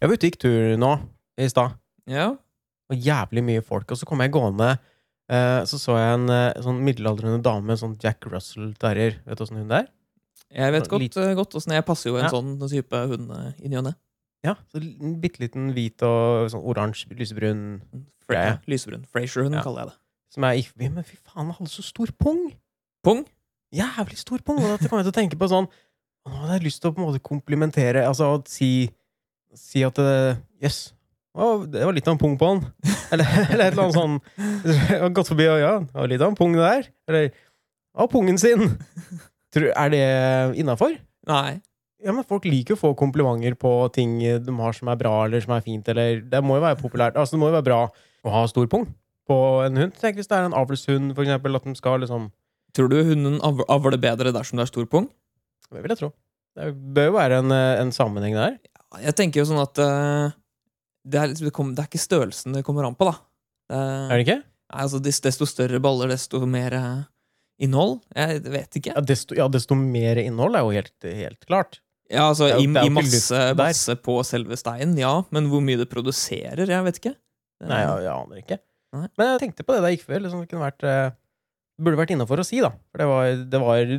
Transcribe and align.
Jeg 0.00 0.08
var 0.10 0.14
ute 0.16 0.26
og 0.26 0.30
gikk 0.30 0.38
tur 0.42 0.76
nå 0.80 0.90
i 1.40 1.48
stad. 1.48 1.76
Ja. 2.10 2.28
Og 2.92 2.96
jævlig 3.02 3.42
mye 3.46 3.62
folk. 3.64 3.90
Og 3.90 3.98
så 4.00 4.06
kom 4.08 4.20
jeg 4.22 4.32
gående, 4.34 4.78
eh, 5.32 5.60
så 5.68 5.78
så 5.80 5.96
jeg 5.98 6.14
en 6.20 6.28
eh, 6.30 6.62
sånn 6.62 6.82
middelaldrende 6.86 7.42
dame, 7.42 7.76
sånn 7.80 7.96
Jack 8.02 8.26
Russell 8.30 8.74
Terrier. 8.80 9.18
Vet 9.26 9.38
du 9.40 9.44
åssen 9.46 9.56
hun 9.62 9.68
det 9.72 9.82
er? 9.84 9.88
Jeg 10.56 10.72
vet 10.76 10.88
godt, 10.88 11.16
eh, 11.18 11.34
godt 11.34 11.56
åssen 11.58 11.72
jeg 11.74 11.84
passer 11.88 12.10
jo 12.12 12.16
en 12.20 12.24
Ja. 12.28 12.30
sånn 12.30 12.58
type 12.70 12.92
hund 13.10 13.30
eh, 13.32 13.52
i 13.64 13.68
ny 13.68 13.76
og 13.80 13.84
ne. 13.88 13.94
Ja, 14.44 14.54
så 14.70 14.78
en 14.78 15.16
bitte 15.20 15.40
liten 15.42 15.72
hvit 15.74 16.02
og 16.06 16.50
sånn 16.52 16.62
oransje, 16.62 17.08
lysebrun 17.18 17.80
Fra- 18.26 18.44
Ja. 18.44 18.58
Lysebrun. 18.66 19.04
Frasier-hund, 19.06 19.54
Ja. 19.54 19.62
kaller 19.62 19.80
jeg 19.84 19.88
det. 19.88 19.96
som 20.30 20.44
er 20.44 20.62
forbi. 20.62 20.88
Men 20.92 21.04
fy 21.04 21.16
faen, 21.24 21.46
han 21.46 21.50
hadde 21.52 21.70
så 21.70 21.82
stor 21.82 22.06
pung! 22.18 22.52
Pung? 23.02 23.24
Jævlig 23.74 24.18
stor 24.18 24.38
pung! 24.44 24.58
Og 24.58 24.78
da 24.80 24.88
kom 24.88 24.98
jeg 25.02 25.06
til 25.06 25.12
å 25.12 25.20
tenke 25.22 25.38
på 25.38 25.48
sånn 25.48 25.68
Nå 26.26 26.32
hadde 26.34 26.58
jeg 26.60 26.64
lyst 26.66 26.80
til 26.82 26.90
å 26.90 26.94
på 26.94 26.98
en 26.98 27.06
måte 27.06 27.22
komplimentere 27.22 28.02
Altså 28.04 28.26
å 28.36 28.46
si, 28.48 28.90
si 29.54 29.84
at 29.86 29.98
det 30.00 30.36
yes, 30.64 30.92
Å, 31.36 31.66
det 31.68 31.84
var 31.84 31.92
litt 31.92 32.06
av 32.08 32.16
en 32.16 32.20
pung 32.22 32.34
på 32.40 32.48
han. 32.48 32.62
Eller, 33.12 33.28
eller 33.52 33.68
et 33.68 33.74
eller 33.76 33.84
annet 33.84 33.94
sånn. 33.94 34.14
Har 34.88 35.12
gått 35.14 35.28
forbi 35.30 35.44
og 35.46 35.60
ja, 35.60 35.74
det 35.78 35.94
var 35.94 36.08
litt 36.10 36.22
av 36.24 36.32
en 36.32 36.38
pung 36.38 36.56
der. 36.58 36.88
Eller 37.06 37.28
av 37.94 38.08
pungen 38.10 38.40
sin! 38.40 38.72
Tror, 39.54 39.68
er 39.70 39.92
det 39.92 40.00
innafor? 40.58 40.96
Nei. 41.30 41.60
Ja, 42.02 42.12
men 42.12 42.26
folk 42.26 42.48
liker 42.48 42.74
å 42.74 42.80
få 42.80 42.90
komplimenter 42.98 43.54
på 43.60 43.70
ting 43.94 44.18
de 44.20 44.56
har 44.58 44.74
som 44.74 44.90
er 44.90 44.98
bra, 45.00 45.12
eller 45.28 45.44
som 45.44 45.54
er 45.56 45.62
fint, 45.64 45.86
eller 45.92 46.20
Det 46.26 46.42
må 46.44 46.58
jo 46.58 46.64
være 46.66 46.80
populært. 46.80 47.16
Altså, 47.16 47.36
det 47.36 47.42
må 47.44 47.52
jo 47.52 47.56
være 47.56 47.68
bra 47.68 47.78
å 48.26 48.34
ha 48.34 48.42
stor 48.50 48.66
pung 48.72 48.88
på 49.26 49.38
en 49.64 49.80
hund. 49.80 49.94
Tenk 50.00 50.18
hvis 50.18 50.28
det 50.30 50.36
er 50.38 50.48
en 50.48 50.56
avlshund, 50.56 51.14
for 51.14 51.24
eksempel, 51.24 51.56
at 51.58 51.66
de 51.66 51.76
skal 51.78 52.02
liksom 52.04 52.30
Tror 52.76 52.90
du 52.92 52.98
hunden 53.08 53.38
avler 53.40 53.96
bedre 53.96 54.34
dersom 54.36 54.58
det 54.58 54.66
er 54.66 54.68
stor 54.68 54.84
pung? 54.92 55.06
Det 55.72 55.80
vil 55.80 55.94
jeg 55.94 56.00
tro. 56.02 56.10
Det 56.56 56.66
bør 56.76 57.06
jo 57.08 57.14
være 57.14 57.38
en, 57.40 57.54
eh, 57.54 57.80
en 57.80 57.92
sammenheng 57.92 58.34
der. 58.36 58.58
Jeg 59.02 59.16
tenker 59.18 59.40
jo 59.42 59.46
sånn 59.48 59.62
at 59.62 59.78
eh, 59.82 60.34
det, 61.06 61.18
er, 61.20 61.28
liksom- 61.32 61.46
det, 61.48 61.54
kom, 61.56 61.74
det 61.74 61.84
er 61.84 61.90
ikke 61.90 62.02
størrelsen 62.02 62.52
det 62.56 62.64
kommer 62.66 62.86
an 62.88 62.96
på, 62.98 63.08
da. 63.10 63.16
Det, 63.70 63.80
Er 63.80 64.14
det 64.16 64.26
ikke? 64.26 64.38
Nei, 64.42 64.80
altså, 64.82 65.00
des- 65.02 65.20
desto 65.22 65.46
større 65.46 65.80
baller, 65.82 66.08
desto 66.10 66.40
mer 66.46 66.74
eh, 66.74 67.02
innhold. 67.62 68.00
Jeg 68.14 68.42
vet 68.42 68.78
ikke. 68.80 68.94
Ja, 68.96 69.00
desto, 69.06 69.36
ja, 69.38 69.46
desto 69.48 69.74
mer 69.78 70.18
innhold 70.22 70.56
er 70.58 70.64
jo 70.66 70.72
helt, 70.74 70.94
helt 71.06 71.46
klart. 71.46 71.80
Ja, 72.10 72.28
altså, 72.30 72.46
Det 72.46 72.54
er 72.54 72.62
i, 72.62 72.66
det 72.70 72.82
er 72.82 72.86
i 72.86 72.94
masse, 72.94 73.34
der. 73.34 73.54
masse 73.58 73.96
på 73.98 74.18
selve 74.26 74.54
steinen, 74.58 74.96
ja. 74.98 75.12
Men 75.34 75.48
hvor 75.50 75.62
mye 75.64 75.78
det 75.80 75.88
produserer, 75.90 76.66
jeg 76.70 76.84
vet 76.86 77.00
ikke. 77.02 77.14
Det- 77.60 77.68
Nei, 77.70 77.80
jeg, 77.82 78.02
jeg 78.06 78.12
aner 78.14 78.42
ikke. 78.42 78.58
Nei. 78.94 79.06
Men 79.18 79.30
jeg 79.32 79.40
tenkte 79.42 79.64
på 79.66 79.74
det 79.74 79.82
da 79.82 79.88
jeg 79.90 79.98
gikk 79.98 80.06
før. 80.10 80.20
Liksom, 80.22 80.42
det 80.44 80.50
kunne 80.52 80.66
vært, 80.70 80.84
eh, 80.86 81.10
burde 81.82 81.98
vært 81.98 82.12
innafor 82.14 82.42
å 82.42 82.46
si, 82.46 82.60
da. 82.62 82.70
For 82.92 83.02
det 83.02 83.06
var, 83.10 83.30
det 83.54 83.60
var 83.60 83.94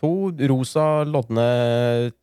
to 0.00 0.32
rosa, 0.48 1.04
lodne 1.04 1.44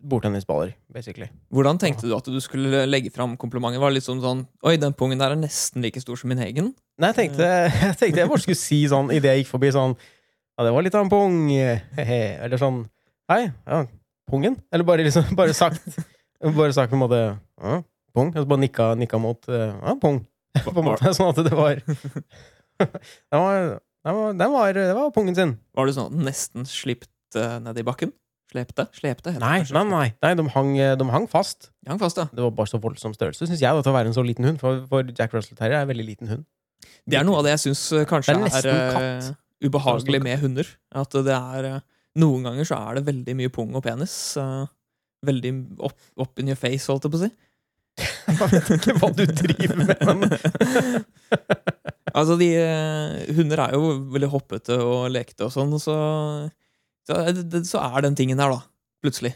bordtennisballer, 0.01 0.71
basically. 0.93 1.27
Hvordan 1.53 1.77
tenkte 1.81 2.07
du 2.09 2.15
at 2.17 2.25
du 2.25 2.39
skulle 2.41 2.85
legge 2.89 3.11
fram 3.13 3.35
komplimentet? 3.37 3.81
Var 3.81 3.91
det 3.91 3.99
litt 3.99 4.07
sånn 4.07 4.21
sånn 4.23 4.43
Oi, 4.65 4.77
den 4.81 4.95
pungen 4.97 5.21
der 5.21 5.35
er 5.35 5.39
nesten 5.39 5.83
like 5.85 6.01
stor 6.01 6.17
som 6.17 6.31
min 6.31 6.41
egen. 6.41 6.71
Nei, 6.97 7.11
jeg 7.11 7.17
tenkte 7.19 7.49
jeg, 7.83 7.97
tenkte 7.99 8.23
jeg 8.23 8.31
bare 8.31 8.43
skulle 8.43 8.59
si 8.59 8.79
sånn 8.89 9.11
idet 9.13 9.35
jeg 9.35 9.43
gikk 9.43 9.51
forbi 9.51 9.69
sånn 9.75 9.93
Ja, 9.97 10.65
det 10.65 10.71
var 10.73 10.85
litt 10.87 10.97
av 10.97 11.05
en 11.05 11.11
pung. 11.13 11.35
He-he. 11.53 12.21
Eller 12.41 12.61
sånn 12.61 12.85
Hei, 13.29 13.43
ja, 13.51 13.83
pungen? 14.31 14.57
Eller 14.73 14.87
bare 14.87 15.05
liksom 15.05 15.35
Bare 15.37 15.53
sagt 15.57 15.99
Bare 16.41 16.73
sagt 16.73 16.89
på 16.93 16.97
en 16.97 17.03
måte 17.03 17.19
ja, 17.21 17.81
Pung. 18.17 18.31
Og 18.33 18.39
så 18.41 18.47
bare 18.49 18.63
nikka, 18.63 18.93
nikka 18.97 19.19
mot 19.21 19.45
Ja, 19.51 19.93
pung. 20.01 20.23
På 20.63 20.73
en 20.73 20.87
måte. 20.87 21.13
Sånn 21.13 21.29
at 21.29 21.43
det 21.45 21.53
var 21.53 21.83
Det 22.77 23.37
var, 23.37 23.77
det 23.77 24.13
var, 24.15 24.33
det 24.37 24.47
var, 24.53 24.73
det 24.77 24.95
var 24.95 25.13
pungen 25.13 25.35
sin. 25.37 25.55
Var 25.77 25.89
det 25.89 25.95
sånn 25.97 26.19
nesten 26.25 26.65
slipte 26.69 27.09
ned 27.35 27.81
i 27.81 27.85
bakken? 27.87 28.13
Slepte? 28.47 28.85
Slepte? 28.95 29.33
Nei, 29.41 29.59
nei, 29.75 29.83
nei. 29.89 30.05
nei 30.23 30.29
de, 30.39 30.45
hang, 30.53 30.69
de 30.99 31.07
hang 31.11 31.25
fast. 31.27 31.67
De 31.83 31.91
hang 31.91 31.99
fast, 31.99 32.21
ja. 32.21 32.29
Det 32.31 32.45
var 32.45 32.53
bare 32.55 32.71
så 32.71 32.79
voldsom 32.79 33.15
størrelse, 33.17 33.43
syns 33.49 33.59
jeg, 33.59 33.67
da, 33.75 33.83
til 33.83 33.91
å 33.91 33.97
være 33.97 34.07
en 34.11 34.15
så 34.15 34.23
liten 34.23 34.47
hund. 34.47 34.61
For, 34.61 34.85
for 34.87 35.09
Jack 35.11 35.35
Russell 35.35 35.59
Terrier 35.59 35.81
er 35.81 35.83
en 35.83 35.91
veldig 35.91 36.05
liten 36.07 36.31
hund. 36.31 36.45
Det 37.07 37.19
er 37.19 37.27
noe 37.27 37.41
av 37.41 37.47
det 37.47 37.57
jeg 37.57 37.65
syns 37.67 37.83
kanskje 38.07 38.37
Det 38.37 38.51
er 38.61 38.69
er, 38.69 38.71
eh, 38.71 38.95
katt. 38.95 39.27
ubehagelig 39.63 40.21
med 40.23 40.39
hunder. 40.43 40.71
At 40.95 41.19
det 41.27 41.35
er 41.35 41.69
uh, 41.75 41.83
Noen 42.17 42.47
ganger 42.47 42.65
så 42.65 42.79
er 42.79 42.97
det 42.97 43.07
veldig 43.09 43.35
mye 43.37 43.51
pung 43.53 43.75
og 43.77 43.83
penis. 43.85 44.15
Uh, 44.39 44.65
veldig 45.27 45.53
opp, 45.85 45.97
up 46.17 46.39
in 46.41 46.49
your 46.51 46.59
face, 46.59 46.87
holdt 46.89 47.05
jeg 47.07 47.13
på 47.13 47.19
å 47.19 47.25
si. 47.25 47.33
Jeg 48.27 48.49
vet 48.51 48.67
ikke 48.75 48.93
hva 48.99 49.07
du 49.17 49.23
driver 49.25 49.79
med, 49.81 50.01
men 50.05 51.05
Altså, 52.17 52.35
de 52.37 52.51
eh, 52.57 53.31
Hunder 53.37 53.61
er 53.63 53.73
jo 53.73 53.87
veldig 54.13 54.29
hoppete 54.29 54.77
og 54.81 55.07
lekte 55.13 55.47
og 55.47 55.53
sånn, 55.53 55.73
så 55.81 55.95
så, 57.07 57.21
er 57.23 57.63
så 57.67 57.81
er 57.85 58.03
den 58.03 58.17
tingen 58.19 58.39
der, 58.39 58.51
da. 58.51 58.61
Plutselig. 59.05 59.33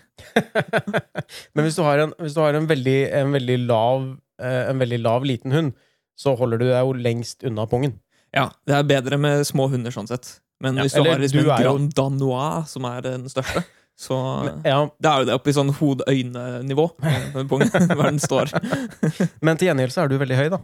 Men 1.56 1.68
hvis 1.68 1.78
du 1.78 1.84
har 1.86 2.04
en, 2.04 2.14
du 2.18 2.40
har 2.42 2.58
en, 2.58 2.68
veldig, 2.68 3.00
en, 3.16 3.34
veldig 3.38 3.58
lav, 3.70 4.08
eh, 4.42 4.64
en 4.72 4.82
veldig 4.82 5.00
lav 5.04 5.28
liten 5.28 5.56
hund, 5.56 5.76
så 6.20 6.34
holder 6.38 6.62
du 6.62 6.66
deg 6.68 6.82
jo 6.82 6.96
lengst 6.98 7.46
unna 7.48 7.68
pungen. 7.70 7.96
Ja, 8.36 8.50
det 8.68 8.76
er 8.78 8.88
bedre 8.88 9.20
med 9.22 9.46
små 9.48 9.68
hunder, 9.72 9.94
sånn 9.94 10.09
sett. 10.09 10.40
Men 10.62 10.78
Ja, 10.78 10.86
hvis 10.86 10.96
du 10.96 11.04
har 11.04 11.22
liksom 11.22 11.42
du 11.42 11.50
en 11.50 11.64
Grand 11.64 11.94
Danois, 11.98 12.70
som 12.70 12.86
er 12.90 13.02
den 13.06 13.26
største, 13.32 13.64
så 14.02 14.18
Men, 14.46 14.62
ja, 14.66 14.90
Det 14.98 15.09
er 15.09 15.20
jo 15.20 15.26
det 15.30 15.34
oppe 15.36 15.52
i 15.52 15.53
sånn 15.53 15.74
hode-øyne-nivå. 15.78 16.86
Hvor 17.50 18.06
den 18.06 18.22
står. 18.22 18.53
men 19.46 19.59
til 19.59 19.70
gjengjeld 19.70 19.94
så 19.94 20.03
er 20.03 20.12
du 20.12 20.18
veldig 20.22 20.40
høy, 20.40 20.48
da. 20.53 20.62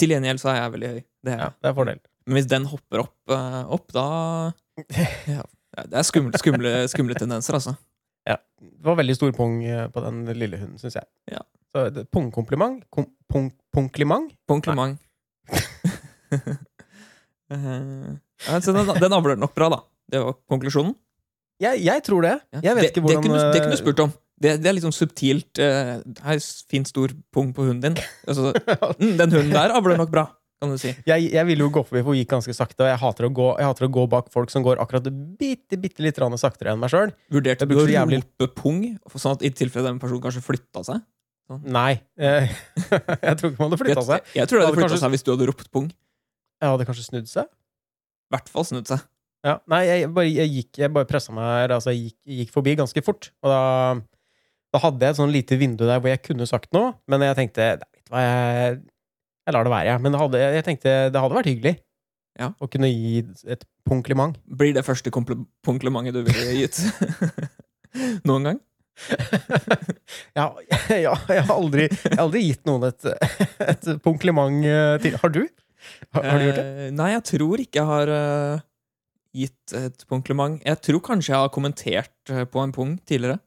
Til 0.00 0.14
gjengjeld 0.14 0.40
så 0.40 0.52
er 0.52 0.60
jeg 0.62 0.74
veldig 0.76 0.92
høy. 0.94 1.00
Det 1.26 1.34
er. 1.34 1.42
Ja, 1.42 1.48
det 1.56 1.70
er 1.70 1.76
fordel. 1.76 2.00
Men 2.26 2.38
hvis 2.38 2.48
den 2.48 2.68
hopper 2.70 3.04
opp, 3.04 3.16
eh, 3.34 3.62
opp 3.76 3.92
da 3.96 4.06
ja, 5.28 5.44
Det 5.76 6.00
er 6.00 6.06
skumle, 6.06 6.38
skumle, 6.40 6.74
skumle 6.90 7.14
tendenser, 7.18 7.56
altså. 7.58 7.76
Det 8.60 8.84
var 8.84 8.98
veldig 9.00 9.16
stor 9.16 9.32
pung 9.36 9.60
eh, 9.64 9.86
på 9.92 10.02
den 10.04 10.22
lille 10.36 10.58
hunden, 10.60 10.78
syns 10.80 10.98
jeg. 10.98 11.08
Ja. 11.32 11.42
Så 11.72 12.04
pungkompliment? 12.12 12.84
Pungkliment? 13.72 14.34
Pungkliment. 14.48 15.00
Eh, 17.50 18.10
ja, 18.46 18.58
den, 18.62 18.90
den 19.02 19.14
avler 19.16 19.34
nok 19.34 19.56
bra, 19.58 19.66
da. 19.72 19.80
Det 20.06 20.20
var 20.22 20.36
konklusjonen. 20.46 20.92
Jeg, 21.58 21.80
jeg 21.82 22.04
tror 22.06 22.22
det. 22.22 22.36
Ja. 22.54 22.60
Jeg 22.68 22.76
vet 22.76 22.84
det, 22.84 22.90
ikke 22.92 23.02
hvordan 23.02 23.24
det 23.24 23.24
det 23.26 23.62
kunne 23.64 23.72
du 23.72 23.74
eh, 23.74 23.80
spurt 23.80 24.02
om. 24.04 24.12
Det, 24.38 24.52
det 24.62 24.70
er 24.70 24.78
sånn 24.84 24.94
subtilt. 24.94 25.58
Uh, 25.58 25.98
her 26.28 26.36
er 26.36 26.44
fint 26.70 26.86
stor 26.86 27.10
pung 27.34 27.50
på 27.56 27.66
hunden 27.66 27.96
din. 27.98 27.98
Altså, 28.30 28.52
mm, 29.02 29.16
den 29.18 29.34
hunden 29.34 29.50
der 29.50 29.74
avler 29.74 29.98
nok 29.98 30.14
bra, 30.14 30.28
kan 30.60 30.70
du 30.74 30.76
si. 30.80 30.90
jeg, 31.06 31.30
jeg 31.32 31.46
ville 31.48 31.64
jo 31.64 31.70
gå 31.72 31.82
forbi, 31.88 32.02
for 32.04 32.12
hun 32.12 32.18
gikk 32.20 32.30
ganske 32.34 32.54
sakte, 32.56 32.84
og 32.84 32.90
jeg 32.90 32.98
hater 33.00 33.28
gå, 33.38 33.46
jeg 33.58 33.68
hater 33.70 33.86
å 33.86 33.90
gå 33.96 34.02
bak 34.12 34.26
folk 34.34 34.50
som 34.52 34.64
går 34.66 34.80
akkurat 34.82 35.06
bitte, 35.40 35.78
bitte 35.80 36.04
litt 36.04 36.20
saktere 36.40 36.74
enn 36.74 36.80
meg 36.82 36.92
sjøl. 36.92 37.14
Vurderte 37.32 37.66
du 37.68 37.74
å 37.80 37.86
jævlig- 37.88 38.20
rope 38.22 38.48
pung, 38.54 38.82
sånn 39.16 39.38
at 39.38 39.42
i 39.42 39.50
tilfelle 39.50 39.88
den 39.88 39.98
personen 40.02 40.20
kanskje 40.20 40.42
flytta 40.44 40.84
seg? 40.84 41.00
Nei. 41.64 42.00
Jeg, 42.20 42.50
jeg 43.26 43.36
tror 43.40 43.50
ikke 43.50 43.58
man 43.58 43.70
hadde 43.72 43.80
flytta 43.80 44.04
seg. 44.06 44.20
Jeg, 44.28 44.36
jeg 44.36 44.46
tror 44.50 44.60
det 44.60 44.66
Hadde 44.66 44.68
hadde 44.68 44.76
flytta 44.76 44.88
kanskje- 44.92 45.00
seg 45.02 45.10
hvis 45.16 45.24
du 45.26 45.32
hadde 45.32 45.48
ropt 45.50 45.70
pung. 45.74 45.88
Jeg 46.60 46.70
hadde 46.74 46.86
kanskje 46.86 47.06
snudd 47.08 47.30
seg. 47.32 47.48
I 48.30 48.36
hvert 48.36 48.52
fall 48.52 48.66
snudd 48.68 48.86
seg. 48.92 49.02
Ja, 49.48 49.56
nei, 49.72 49.80
jeg 49.88 50.10
bare, 50.12 50.28
jeg 50.28 50.50
gikk, 50.52 50.78
jeg 50.82 50.92
bare 50.92 51.08
pressa 51.08 51.32
meg 51.32 51.72
Altså, 51.72 51.94
jeg 51.96 52.10
gikk, 52.12 52.18
gikk 52.44 52.50
forbi 52.54 52.76
ganske 52.78 53.02
fort. 53.02 53.30
Og 53.42 53.48
da, 53.50 53.60
da 54.76 54.82
hadde 54.84 55.02
jeg 55.08 55.16
et 55.16 55.18
sånn 55.22 55.32
lite 55.34 55.56
vindu 55.58 55.86
der 55.88 55.98
hvor 56.04 56.12
jeg 56.12 56.20
kunne 56.28 56.46
sagt 56.46 56.68
noe, 56.76 56.92
men 57.08 57.24
jeg 57.24 57.38
tenkte 57.40 57.64
"Nei, 57.64 57.72
vet 57.80 58.04
du 58.04 58.12
hva, 58.12 58.20
jeg, 58.28 58.82
jeg 59.50 59.56
lar 59.58 59.66
det 59.68 59.74
være, 59.74 59.90
jeg. 59.90 60.02
Men 60.06 60.14
det 60.16 60.22
hadde, 60.22 60.42
jeg 60.56 60.66
tenkte 60.70 60.96
det 61.12 61.22
hadde 61.26 61.36
vært 61.40 61.50
hyggelig 61.50 61.74
Ja. 62.40 62.52
å 62.62 62.68
kunne 62.70 62.88
gi 62.88 63.20
et 63.50 63.64
punkliment. 63.88 64.38
Blir 64.46 64.72
det 64.78 64.86
første 64.86 65.10
punklementet 65.12 66.14
du 66.16 66.22
ville 66.24 66.54
gitt 66.62 66.78
noen 68.28 68.46
gang? 68.52 68.60
ja, 70.38 70.46
ja, 71.06 71.14
jeg 71.30 71.44
har 71.46 71.54
aldri, 71.54 71.86
jeg 71.90 72.14
har 72.16 72.24
aldri 72.26 72.42
gitt 72.44 72.66
noen 72.68 72.88
et, 72.90 73.06
et 73.64 73.88
punkliment 74.04 74.64
eh, 74.68 74.96
til. 75.02 75.16
Har 75.22 75.32
du? 75.34 75.42
Har, 76.14 76.26
har 76.26 76.40
du 76.42 76.46
gjort 76.48 76.58
det? 76.60 76.66
Eh, 76.86 76.90
nei, 76.96 77.10
jeg 77.16 77.24
tror 77.32 77.62
ikke 77.64 77.80
jeg 77.80 77.88
har 77.90 78.12
uh, 78.12 78.62
gitt 79.36 79.74
et 79.78 80.04
punkliment. 80.10 80.58
Jeg 80.66 80.80
tror 80.84 81.02
kanskje 81.06 81.32
jeg 81.34 81.40
har 81.46 81.52
kommentert 81.54 82.32
eh, 82.34 82.44
på 82.50 82.62
en 82.62 82.74
pung 82.76 82.96
tidligere, 83.08 83.40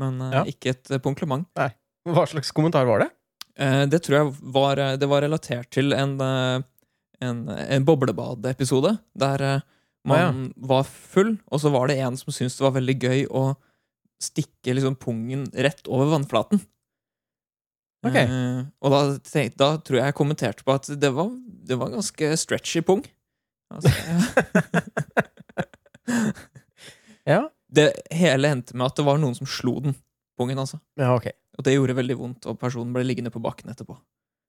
men 0.00 0.20
uh, 0.22 0.32
Ja. 0.40 0.42
ikke 0.50 0.74
et 0.76 0.92
punklement. 1.04 1.48
Nei. 1.58 1.70
Hva 2.08 2.24
slags 2.28 2.52
kommentar 2.56 2.86
var 2.88 3.04
det? 3.04 3.10
Eh, 3.58 3.84
det 3.90 4.02
tror 4.06 4.16
jeg 4.18 4.34
var, 4.54 4.78
eh, 4.78 4.96
det 5.00 5.08
var 5.10 5.24
relatert 5.24 5.70
til 5.74 5.92
en, 5.96 6.16
eh, 6.22 6.60
en, 7.26 7.44
en 7.48 7.84
boblebadeepisode. 7.88 8.98
der 9.18 9.62
man 10.08 10.54
var 10.56 10.86
full, 10.88 11.34
og 11.52 11.60
så 11.60 11.68
var 11.74 11.88
det 11.90 11.98
en 12.00 12.16
som 12.16 12.32
syntes 12.32 12.56
det 12.56 12.64
var 12.64 12.76
veldig 12.78 12.94
gøy 13.02 13.26
å 13.28 13.56
stikke 14.22 14.72
liksom 14.74 14.94
pungen 14.96 15.42
rett 15.52 15.84
over 15.90 16.08
vannflaten. 16.14 16.62
Ok. 18.06 18.14
Eh, 18.14 18.62
og 18.80 18.94
da, 18.94 19.00
da 19.58 19.68
tror 19.82 19.98
jeg 19.98 20.06
jeg 20.06 20.16
kommenterte 20.16 20.64
på 20.64 20.74
at 20.78 20.88
det 21.02 21.10
var, 21.12 21.28
det 21.68 21.76
var 21.80 21.90
ganske 21.92 22.30
stretchy 22.40 22.80
pung. 22.86 23.02
Altså, 23.74 23.90
Ja. 27.28 27.42
det 27.68 27.92
hele 28.16 28.48
endte 28.48 28.76
med 28.78 28.86
at 28.88 28.96
det 28.96 29.04
var 29.04 29.18
noen 29.20 29.34
som 29.36 29.48
slo 29.50 29.74
den 29.84 29.96
pungen, 30.38 30.58
altså. 30.62 30.78
Ja, 30.96 31.10
ok. 31.18 31.28
Og 31.58 31.66
det 31.66 31.74
gjorde 31.74 31.96
veldig 31.98 32.16
vondt, 32.18 32.46
og 32.46 32.58
personen 32.60 32.92
ble 32.94 33.02
liggende 33.06 33.32
på 33.34 33.42
bakken 33.42 33.72
etterpå. 33.72 33.96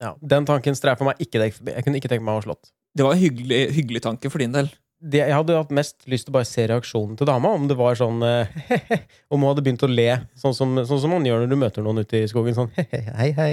Ja, 0.00 0.14
den 0.22 0.46
tanken 0.48 0.76
streifer 0.78 1.04
meg 1.04 1.18
ikke. 1.20 1.42
Jeg 1.42 1.84
kunne 1.84 1.98
ikke 1.98 2.08
tenke 2.08 2.24
meg 2.24 2.38
å 2.38 2.40
ha 2.40 2.44
slått. 2.46 2.70
Det 2.96 3.04
var 3.04 3.16
en 3.16 3.20
hyggelig, 3.20 3.58
hyggelig 3.76 4.00
tanke 4.06 4.30
for 4.32 4.42
din 4.42 4.54
del. 4.54 4.70
det, 4.98 5.20
Jeg 5.26 5.34
hadde 5.36 5.58
hatt 5.58 5.74
mest 5.74 6.06
lyst 6.10 6.26
til 6.26 6.32
å 6.32 6.38
bare 6.38 6.48
se 6.48 6.64
reaksjonen 6.70 7.18
til 7.20 7.28
dama, 7.28 7.52
om 7.58 7.66
det 7.68 7.76
var 7.78 7.98
sånn 7.98 8.22
eh, 8.26 8.48
Om 9.30 9.42
hun 9.42 9.50
hadde 9.50 9.64
begynt 9.66 9.84
å 9.86 9.90
le, 9.90 10.08
sånn 10.38 10.56
som, 10.56 10.72
sånn 10.88 11.02
som 11.04 11.12
man 11.14 11.26
gjør 11.26 11.44
når 11.44 11.52
du 11.52 11.58
møter 11.60 11.84
noen 11.86 12.02
ute 12.02 12.22
i 12.22 12.30
skogen. 12.30 12.56
Sånn 12.56 12.72
hei, 12.78 13.30
hei. 13.36 13.52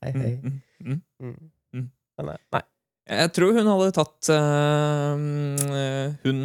Hei, 0.00 0.12
hei. 0.16 0.32
Mm, 0.40 0.60
mm, 0.80 1.00
mm. 1.20 1.34
Mm. 1.76 1.88
Men, 2.18 2.32
eh, 2.34 2.42
nei. 2.56 2.64
Jeg 3.14 3.32
tror 3.36 3.52
hun 3.52 3.68
hadde 3.68 3.90
tatt 3.98 4.30
øh, 4.32 6.20
hun, 6.24 6.38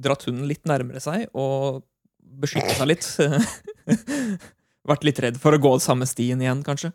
Dratt 0.00 0.24
hunden 0.24 0.46
litt 0.48 0.64
nærmere 0.64 1.02
seg 1.04 1.26
og 1.36 1.84
beskyttet 2.40 2.78
seg 2.80 2.88
litt. 2.88 3.06
Vært 4.86 5.06
litt 5.06 5.20
redd 5.22 5.38
for 5.42 5.56
å 5.56 5.60
gå 5.62 5.72
samme 5.82 6.06
stien 6.08 6.40
igjen, 6.42 6.62
kanskje. 6.66 6.92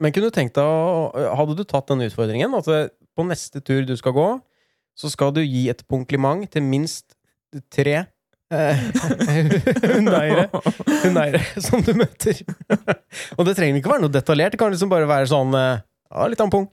Men 0.00 0.14
kunne 0.14 0.30
du 0.30 0.34
tenkt 0.34 0.56
deg 0.56 1.18
Hadde 1.36 1.56
du 1.58 1.64
tatt 1.68 1.90
den 1.90 2.06
utfordringen? 2.06 2.54
At 2.56 2.68
eh, 2.72 2.88
på 3.16 3.26
neste 3.28 3.62
tur 3.64 3.84
du 3.88 3.94
skal 3.98 4.14
gå, 4.16 4.28
så 4.96 5.10
skal 5.12 5.34
du 5.36 5.42
gi 5.42 5.68
et 5.72 5.82
kompliment 5.88 6.46
til 6.52 6.64
minst 6.64 7.16
tre 7.72 7.96
eh, 8.00 8.82
hundeeiere 9.96 10.46
hundeeiere 11.04 11.42
som 11.64 11.84
du 11.84 11.92
møter. 11.98 12.40
Og 13.38 13.46
det 13.48 13.56
trenger 13.58 13.80
ikke 13.80 13.92
være 13.94 14.04
noe 14.06 14.14
detaljert. 14.14 14.56
Det 14.56 14.62
kan 14.62 14.72
liksom 14.72 14.92
bare 14.92 15.08
være 15.10 15.30
sånn 15.32 15.56
eh, 15.58 15.84
Ja, 16.10 16.26
litt 16.30 16.42
av 16.42 16.50
en 16.50 16.54
pung. 16.56 16.68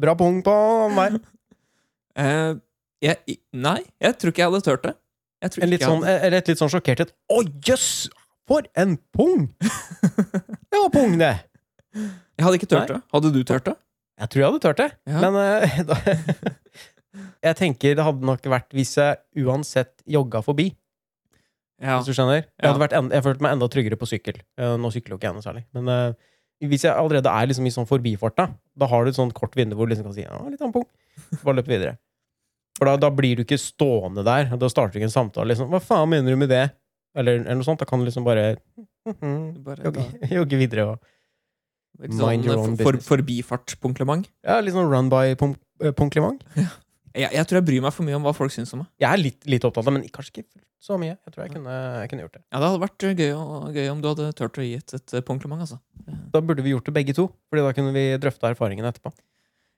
Bra 0.00 0.16
pung 0.16 0.40
på 0.44 0.54
meg. 0.96 1.20
Uh, 2.18 2.58
jeg, 3.00 3.38
nei, 3.56 3.78
jeg 4.02 4.16
tror 4.18 4.32
ikke 4.32 4.42
jeg 4.42 4.50
hadde 4.50 4.64
turt 4.66 4.82
det. 4.84 4.94
Jeg 5.40 5.52
tror 5.54 5.64
En 5.64 5.70
litt 5.70 5.84
sånn, 5.84 6.02
eller 6.04 6.36
et 6.42 6.50
litt 6.50 6.60
sånn 6.60 6.72
sjokkert 6.72 7.04
et 7.06 7.12
Å, 7.32 7.38
jøss! 7.64 7.90
For 8.50 8.66
en 8.82 8.96
pung! 9.14 9.46
Det 9.60 10.78
var 10.78 10.90
pung, 10.90 11.14
det! 11.20 11.36
Jeg 11.94 12.42
hadde 12.46 12.58
ikke 12.58 12.68
turt 12.72 12.90
det. 12.90 12.98
Hadde 13.14 13.30
du 13.30 13.40
turt 13.46 13.68
det? 13.68 13.76
Jeg 14.20 14.32
tror 14.32 14.42
jeg 14.42 14.48
hadde 14.48 14.62
turt 14.64 14.80
det. 14.80 14.88
Ja. 15.06 15.20
Men 15.22 15.38
eh, 15.38 15.76
da, 15.90 15.98
jeg 17.46 17.58
tenker 17.60 17.94
det 17.96 18.06
hadde 18.06 18.26
nok 18.26 18.48
vært 18.50 18.74
hvis 18.74 18.96
jeg 18.98 19.44
uansett 19.46 19.94
jogga 20.10 20.42
forbi. 20.42 20.70
Ja. 21.80 22.00
Hvis 22.00 22.10
du 22.10 22.16
skjønner? 22.16 22.42
Jeg, 22.42 22.66
hadde 22.66 22.82
vært 22.82 22.96
en, 22.98 23.12
jeg 23.14 23.24
følte 23.24 23.46
meg 23.46 23.54
enda 23.54 23.70
tryggere 23.72 24.00
på 24.00 24.10
sykkel. 24.10 24.42
Eh, 24.58 24.74
Nå 24.82 24.90
sykler 24.92 25.14
jo 25.14 25.20
ikke 25.20 25.30
jeg 25.30 25.38
noe 25.38 25.46
særlig. 25.46 25.64
Men 25.76 25.94
eh, 25.94 26.34
hvis 26.66 26.88
jeg 26.88 26.92
allerede 26.92 27.30
er 27.30 27.48
liksom 27.48 27.70
i 27.70 27.72
sånn 27.72 27.88
forbifarta, 27.88 28.50
da, 28.50 28.90
har 28.90 29.06
du 29.06 29.12
et 29.12 29.20
sånt 29.20 29.36
kort 29.36 29.54
vindu 29.56 29.78
hvor 29.78 29.88
du 29.88 29.94
liksom 29.94 30.10
kan 30.10 30.18
si 30.18 30.26
ja, 30.26 30.42
litt 30.50 30.66
ampung. 30.66 30.84
Bare 31.40 31.60
løp 31.60 31.70
videre. 31.70 31.96
For 32.80 32.90
da, 32.90 32.98
da 32.98 33.14
blir 33.14 33.38
du 33.38 33.46
ikke 33.46 33.60
stående 33.60 34.26
der. 34.26 34.52
Da 34.58 34.68
starter 34.72 34.98
du 34.98 35.00
ikke 35.00 35.08
en 35.12 35.18
samtale. 35.20 35.52
Liksom, 35.52 35.70
Hva 35.70 35.80
faen 35.84 36.10
mener 36.12 36.34
du 36.34 36.40
med 36.40 36.50
det? 36.52 36.66
Eller, 37.16 37.40
eller 37.42 37.58
noe 37.58 37.66
sånt. 37.66 37.80
Da 37.82 37.86
kan 37.90 37.98
du 37.98 38.06
liksom 38.06 38.24
bare 38.24 38.56
mhm, 39.08 39.62
Bare, 39.64 39.82
jogge, 39.88 40.04
jogge 40.40 40.60
videre. 40.60 40.86
Og, 40.92 40.98
Litt 42.00 42.14
Mind 42.16 42.46
your 42.46 42.54
sånn 42.56 42.70
own 42.70 42.76
for, 42.78 42.92
business. 42.96 43.08
forbifartskompliment. 43.10 44.28
ja, 44.46 44.60
litt 44.62 44.72
sånn 44.76 44.88
run 44.88 45.10
by-kompliment. 45.12 46.44
Jeg, 47.10 47.26
jeg 47.34 47.42
tror 47.50 47.56
jeg 47.58 47.64
bryr 47.66 47.80
meg 47.82 47.90
for 47.90 48.06
mye 48.06 48.14
om 48.14 48.22
hva 48.22 48.30
folk 48.30 48.52
syns 48.54 48.70
om 48.70 48.84
meg. 48.84 48.88
Jeg 49.02 49.10
er 49.10 49.18
litt, 49.18 49.38
litt 49.50 49.64
opptatt 49.66 49.82
av 49.82 49.88
det, 49.90 49.94
men 49.96 50.04
kanskje 50.14 50.30
ikke 50.44 50.60
så 50.78 50.94
mye. 50.94 51.16
Jeg 51.26 51.32
tror 51.34 51.42
jeg 51.42 51.50
kunne, 51.56 51.72
jeg 52.04 52.10
kunne 52.12 52.22
gjort 52.22 52.36
det. 52.36 52.42
Ja, 52.54 52.60
Det 52.62 52.68
hadde 52.70 52.82
vært 52.84 53.06
gøy, 53.18 53.32
å- 53.34 53.72
gøy 53.74 53.88
om 53.90 54.04
du 54.04 54.06
hadde 54.12 54.28
turt 54.38 54.60
å 54.62 54.62
gi 54.62 54.76
et, 54.78 54.94
et 54.94 55.14
punklement. 55.26 55.58
altså. 55.64 55.80
Da 56.30 56.38
burde 56.40 56.62
vi 56.62 56.70
gjort 56.70 56.86
det 56.86 56.94
begge 56.94 57.16
to, 57.18 57.24
Fordi 57.50 57.64
da 57.66 57.72
kunne 57.74 57.90
vi 57.96 58.04
drøfte 58.22 58.46
erfaringene 58.52 58.92
etterpå. 58.94 59.10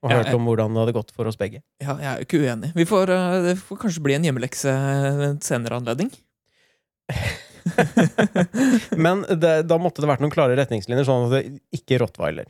Og 0.03 0.11
Ja, 0.13 0.19
hørt 0.19 0.29
jeg- 0.29 0.35
om 0.37 0.45
hvordan 0.45 0.77
det 0.77 0.83
hadde 0.83 0.93
gått 0.99 1.09
for 1.17 1.25
oss 1.25 1.35
begge. 1.41 1.63
Ja, 1.81 1.97
jeg 1.97 2.05
er 2.11 2.21
jo 2.21 2.25
ikke 2.29 2.43
uenig. 2.45 2.69
Vi 2.77 2.85
får, 2.85 3.09
eh, 3.17 3.41
det 3.49 3.57
får 3.65 3.81
kanskje 3.81 4.03
bli 4.05 4.13
en 4.13 4.23
hjemmelekse 4.29 4.69
ved 5.17 5.25
en 5.31 5.41
senere 5.41 5.81
anledning. 5.81 6.13
Men 9.05 9.23
det, 9.29 9.53
da 9.69 9.77
måtte 9.81 10.03
det 10.03 10.09
vært 10.09 10.23
noen 10.23 10.33
klare 10.33 10.57
retningslinjer, 10.59 11.05
sånn 11.07 11.27
at 11.27 11.33
det 11.35 11.43
ikke 11.79 11.99
rottweiler. 12.03 12.47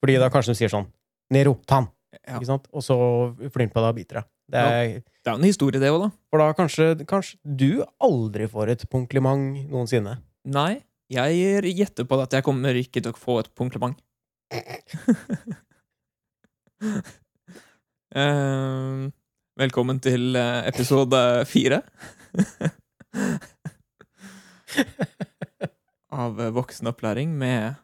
Fordi 0.00 0.18
da 0.20 0.30
kanskje 0.32 0.52
de 0.54 0.58
sier 0.62 0.72
sånn 0.72 0.88
Nero, 1.34 1.54
ta 1.68 1.76
den! 1.80 1.88
Ja. 2.26 2.36
Ikke 2.36 2.48
sant? 2.48 2.66
Og 2.74 2.82
så 2.84 2.96
flyr 3.38 3.70
på 3.70 3.80
deg 3.80 3.90
og 3.92 3.96
biter 3.96 4.14
deg. 4.20 4.26
Det 4.50 4.58
er, 4.58 4.86
Det 5.22 5.30
er 5.30 5.34
jo 5.36 5.38
en 5.38 5.46
historie, 5.46 5.80
det 5.80 5.90
òg, 5.92 6.00
da. 6.02 6.08
For 6.32 6.42
da 6.42 6.46
kanskje, 6.58 6.86
kanskje 7.08 7.38
du 7.44 7.72
aldri 8.02 8.44
får 8.50 8.66
et 8.74 8.82
punklement 8.90 9.44
noensinne. 9.70 10.14
Nei, 10.50 10.82
jeg 11.12 11.70
gjetter 11.78 12.04
på 12.08 12.14
at 12.22 12.32
jeg 12.34 12.46
kommer 12.46 12.74
ikke 12.78 13.00
til 13.02 13.12
å 13.14 13.18
få 13.18 13.34
et 13.44 13.50
kompliment. 13.58 13.98
uh, 18.18 19.06
velkommen 19.62 19.98
til 20.02 20.22
eh, 20.38 20.66
episode 20.72 21.20
fire. 21.46 21.78
Av 26.24 26.40
eh, 26.40 26.52
voksenopplæring 26.54 27.32
med 27.38 27.78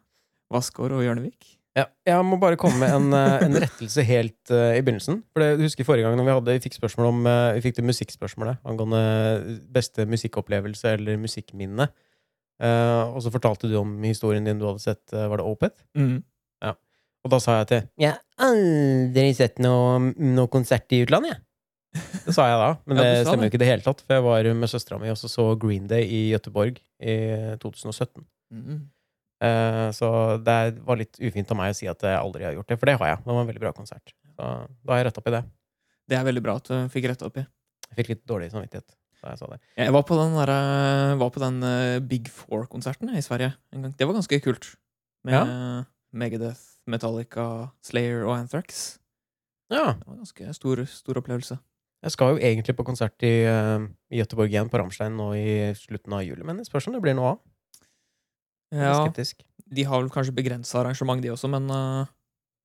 Vassgård 0.52 0.94
og 0.96 1.04
Hjørnevik. 1.04 1.56
Ja, 1.76 1.84
jeg 2.08 2.24
må 2.24 2.38
bare 2.40 2.56
komme 2.56 2.78
med 2.80 2.94
en, 2.94 3.10
eh, 3.12 3.42
en 3.44 3.58
rettelse 3.60 4.04
helt 4.08 4.52
uh, 4.54 4.72
i 4.72 4.80
begynnelsen. 4.80 5.20
For 5.32 5.44
det, 5.44 5.58
du 5.58 5.66
husker 5.66 5.84
Forrige 5.84 6.08
gang 6.08 6.16
når 6.16 6.24
vi, 6.28 6.36
hadde, 6.38 6.54
vi 6.56 6.64
fikk 6.64 6.78
spørsmål 6.78 7.10
om 7.10 7.26
uh, 7.28 7.52
Vi 7.58 7.66
fikk 7.66 7.76
det 7.76 7.84
musikkspørsmålet 7.90 8.62
angående 8.64 9.02
beste 9.74 10.06
musikkopplevelse 10.08 10.94
eller 10.96 11.20
musikkminne. 11.20 11.90
Uh, 12.56 13.12
og 13.12 13.20
så 13.20 13.32
fortalte 13.34 13.68
du 13.68 13.76
om 13.76 13.92
historien 14.06 14.46
din 14.46 14.56
du 14.56 14.64
hadde 14.64 14.80
sett 14.80 15.12
Var 15.12 15.36
det 15.36 15.44
Opeth? 15.44 15.84
Mm. 15.98 16.24
Og 17.26 17.32
da 17.34 17.40
sa 17.42 17.58
jeg 17.58 17.68
til 17.72 17.82
Jeg 18.04 18.14
har 18.14 18.46
aldri 18.46 19.26
sett 19.34 19.58
noe, 19.62 19.98
noe 20.14 20.50
konsert 20.52 20.92
i 20.94 21.02
utlandet, 21.02 21.34
jeg. 21.34 21.42
Det 22.26 22.34
sa 22.34 22.48
jeg 22.50 22.58
da, 22.60 22.68
men 22.86 22.98
Ja, 22.98 23.06
det 23.06 23.26
stemmer 23.26 23.46
jo 23.46 23.52
ikke 23.52 23.60
i 23.60 23.62
det 23.64 23.70
hele 23.70 23.84
tatt. 23.84 24.02
For 24.02 24.18
jeg 24.18 24.24
var 24.26 24.48
med 24.58 24.72
søstera 24.72 24.98
mi 25.02 25.12
og 25.12 25.18
så 25.20 25.46
Green 25.62 25.86
Day 25.90 26.06
i 26.06 26.20
Gøteborg 26.32 26.80
i 27.00 27.16
2017. 27.62 28.24
Mm. 28.52 28.84
Eh, 29.44 29.88
så 29.92 30.08
det 30.40 30.58
var 30.86 31.00
litt 31.00 31.18
ufint 31.20 31.50
av 31.52 31.58
meg 31.58 31.74
å 31.74 31.76
si 31.76 31.88
at 31.90 32.04
jeg 32.06 32.18
aldri 32.18 32.46
har 32.46 32.56
gjort 32.56 32.70
det, 32.72 32.78
for 32.80 32.88
det 32.90 32.96
har 33.00 33.12
jeg. 33.12 33.22
Det 33.24 33.32
var 33.32 33.42
en 33.42 33.50
veldig 33.50 33.64
bra 33.66 33.72
konsert. 33.76 34.14
Så 34.36 34.36
da 34.42 34.94
har 34.94 35.02
jeg 35.02 35.08
retta 35.10 35.22
opp 35.22 35.30
i 35.30 35.34
det. 35.36 35.42
Det 36.06 36.18
er 36.18 36.28
veldig 36.28 36.44
bra 36.44 36.56
at 36.60 36.70
du 36.70 36.76
fikk 36.92 37.10
retta 37.10 37.28
opp 37.28 37.40
i. 37.42 37.44
Jeg 37.90 37.98
fikk 38.00 38.14
litt 38.14 38.24
dårlig 38.28 38.52
samvittighet 38.54 38.88
da 39.22 39.32
jeg 39.32 39.40
sa 39.40 39.48
det. 39.50 39.58
Jeg 39.80 39.92
var 39.96 40.04
på 40.06 40.16
den, 40.18 40.34
der, 40.36 40.52
eh, 40.54 41.16
var 41.18 41.30
på 41.34 41.42
den 41.42 41.62
eh, 41.66 41.98
Big 42.04 42.28
Four-konserten 42.30 43.10
i 43.16 43.24
Sverige 43.24 43.54
en 43.74 43.86
gang. 43.86 43.94
Det 43.96 44.06
var 44.08 44.16
ganske 44.18 44.40
kult. 44.44 44.74
Med 45.26 45.86
Megadeth, 46.14 46.78
Metallica, 46.86 47.72
Slayer 47.84 48.22
og 48.28 48.36
Anthrax. 48.36 48.98
Ja. 49.72 49.96
Det 49.98 50.06
var 50.06 50.14
en 50.14 50.22
ganske 50.22 50.54
stor, 50.54 50.84
stor 50.86 51.18
opplevelse. 51.18 51.58
Jeg 52.06 52.14
skal 52.14 52.36
jo 52.36 52.38
egentlig 52.38 52.76
på 52.78 52.86
konsert 52.86 53.24
i, 53.26 53.34
uh, 53.50 53.82
i 54.14 54.20
Gøteborg 54.20 54.52
igjen, 54.52 54.70
på 54.70 54.78
Ramstein, 54.78 55.16
nå 55.18 55.32
i 55.34 55.72
slutten 55.74 56.14
av 56.14 56.22
juli, 56.22 56.44
men 56.46 56.60
det 56.60 56.68
spørs 56.68 56.86
om 56.86 56.94
det 56.94 57.02
blir 57.02 57.16
noe 57.18 57.32
av. 57.34 57.40
Ja, 58.74 58.92
skeptisk. 59.00 59.42
De 59.66 59.86
har 59.88 59.98
vel 59.98 60.12
kanskje 60.14 60.34
begrensa 60.36 60.78
arrangement, 60.84 61.22
de 61.24 61.32
også, 61.34 61.50
men 61.50 61.66
uh, 61.72 62.06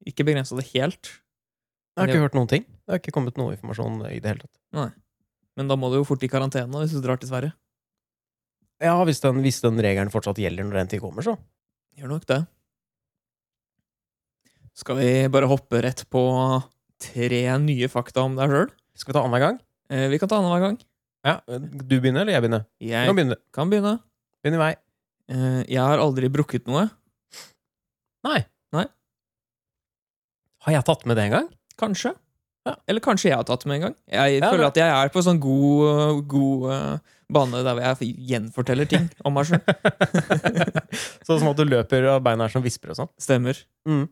ikke 0.05 0.27
begrensa 0.27 0.57
det 0.59 0.67
helt. 0.75 1.15
Jeg 1.95 2.03
har 2.03 2.11
ikke 2.13 2.25
hørt 2.27 2.37
noen 2.37 2.51
ting. 2.51 2.67
Det 2.69 2.93
har 2.93 3.01
ikke 3.01 3.13
kommet 3.15 3.39
noe 3.39 3.55
informasjon 3.55 3.97
i 4.11 4.19
det 4.21 4.29
hele 4.29 4.45
tatt. 4.45 4.59
Nei. 4.77 4.89
Men 5.59 5.71
da 5.71 5.75
må 5.75 5.89
du 5.91 5.97
jo 5.99 6.07
fort 6.07 6.21
i 6.23 6.29
karantene 6.31 6.83
hvis 6.83 6.93
du 6.95 7.01
drar 7.03 7.19
til 7.19 7.31
Sverige. 7.31 7.55
Ja, 8.81 8.95
hvis 9.05 9.19
den, 9.21 9.41
hvis 9.43 9.59
den 9.61 9.81
regelen 9.81 10.13
fortsatt 10.13 10.39
gjelder 10.41 10.65
når 10.65 10.79
den 10.79 10.91
tid 10.93 11.01
kommer, 11.03 11.25
så. 11.25 11.35
Gjør 11.97 12.13
nok 12.13 12.29
det. 12.29 12.39
Skal 14.77 15.01
vi 15.01 15.09
bare 15.33 15.49
hoppe 15.51 15.81
rett 15.83 16.05
på 16.09 16.23
tre 17.01 17.41
nye 17.61 17.89
fakta 17.91 18.23
om 18.23 18.37
deg 18.39 18.53
sjøl? 18.53 18.71
Skal 18.97 19.11
vi 19.13 19.17
ta 19.17 19.23
annenhver 19.23 19.45
gang? 19.47 19.59
Eh, 19.91 20.07
vi 20.11 20.19
kan 20.21 20.29
ta 20.31 20.37
annenhver 20.39 20.63
gang. 20.67 20.79
Ja, 21.25 21.35
Du 21.47 21.99
begynner, 22.01 22.21
eller 22.25 22.33
jeg 22.33 22.41
begynner? 22.43 22.63
Du 22.81 22.87
Jeg 22.87 23.07
kan 23.07 23.15
begynne. 23.15 23.37
kan 23.53 23.69
begynne. 23.69 23.93
Begynn 24.43 24.57
i 24.57 24.61
vei. 24.63 24.71
Eh, 25.31 25.61
jeg 25.69 25.79
har 25.81 26.01
aldri 26.01 26.29
brukket 26.33 26.67
noe. 26.67 26.89
Nei. 28.25 28.39
Nei. 28.73 28.85
Har 30.65 30.73
jeg 30.77 30.85
tatt 30.85 31.05
med 31.09 31.17
det 31.17 31.23
en 31.29 31.31
gang? 31.37 31.47
Kanskje. 31.81 32.13
Ja. 32.67 32.75
Eller 32.87 33.01
kanskje 33.01 33.31
jeg 33.31 33.37
har 33.39 33.43
tatt 33.47 33.65
med 33.65 33.75
en 33.79 33.81
gang. 33.87 33.95
Jeg 34.11 34.39
Ja, 34.41 34.51
føler 34.51 34.67
at 34.67 34.75
jeg 34.77 34.85
er 34.93 35.09
på 35.09 35.23
sånn 35.25 35.39
god, 35.41 36.27
god 36.29 36.65
uh, 36.69 36.97
bane 37.33 37.63
der 37.65 37.73
hvor 37.73 37.81
jeg 37.81 38.11
gjenforteller 38.29 38.85
ting 38.89 39.07
om 39.25 39.33
meg 39.33 39.47
sjøl. 39.49 39.63
sånn 41.25 41.39
som 41.41 41.49
at 41.49 41.57
du 41.57 41.65
løper 41.65 42.05
og 42.13 42.21
beina 42.25 42.45
er 42.45 42.53
som 42.53 42.61
visper 42.61 42.93
og 42.93 42.99
sånn. 43.01 43.09
Stemmer. 43.21 43.57
Mm. 43.89 44.05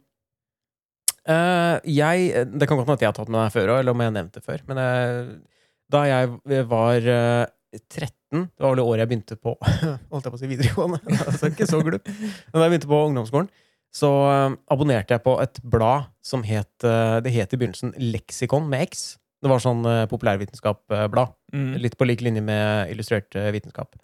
Eh, 1.27 1.75
jeg 1.89 2.45
Det 2.53 2.67
kan 2.67 2.77
godt 2.77 2.87
hende 2.87 2.97
at 2.97 3.05
jeg 3.05 3.11
har 3.11 3.17
tatt 3.17 3.31
med 3.31 3.41
deg 3.41 3.55
før 3.55 3.73
òg, 3.73 3.79
eller 3.81 3.95
om 3.95 4.03
jeg 4.03 4.11
har 4.11 4.17
nevnt 4.17 4.35
det 4.37 4.43
før. 4.45 4.63
Men 4.69 4.81
eh, 4.83 5.31
da 5.89 6.03
jeg 6.07 6.65
var 6.69 7.09
eh, 7.15 7.45
13, 7.79 8.11
det 8.31 8.63
var 8.63 8.73
vel 8.73 8.81
det 8.81 8.85
året 8.85 9.03
jeg 9.03 9.09
begynte 9.11 9.35
på 9.37 9.51
Holdt 10.11 10.25
jeg 10.25 10.31
på 10.33 10.37
å 10.37 10.41
si 10.41 10.49
videregående? 10.49 10.99
altså, 11.27 11.51
ikke 11.51 11.69
så 11.69 11.81
glup. 11.85 12.09
Men 12.09 12.57
da 12.57 12.65
jeg 12.65 12.75
begynte 12.75 12.91
på 12.91 13.01
ungdomsskolen, 13.09 13.49
så 13.93 14.11
eh, 14.31 14.57
abonnerte 14.73 15.17
jeg 15.17 15.25
på 15.25 15.37
et 15.43 15.63
blad 15.65 16.11
som 16.25 16.45
het 16.45 16.85
eh, 16.85 17.17
Det 17.25 17.33
het 17.33 17.55
i 17.55 17.61
begynnelsen 17.61 17.95
Leksikon 17.97 18.69
med 18.69 18.89
X. 18.89 19.17
Det 19.39 19.47
var 19.47 19.61
sånn 19.63 19.85
populærvitenskapsblad. 20.11 21.29
Mm. 21.55 21.73
Litt 21.79 21.95
på 21.95 22.05
lik 22.09 22.19
linje 22.25 22.43
med 22.43 22.91
illustrert 22.91 23.37
eh, 23.39 23.53
vitenskap. 23.55 23.95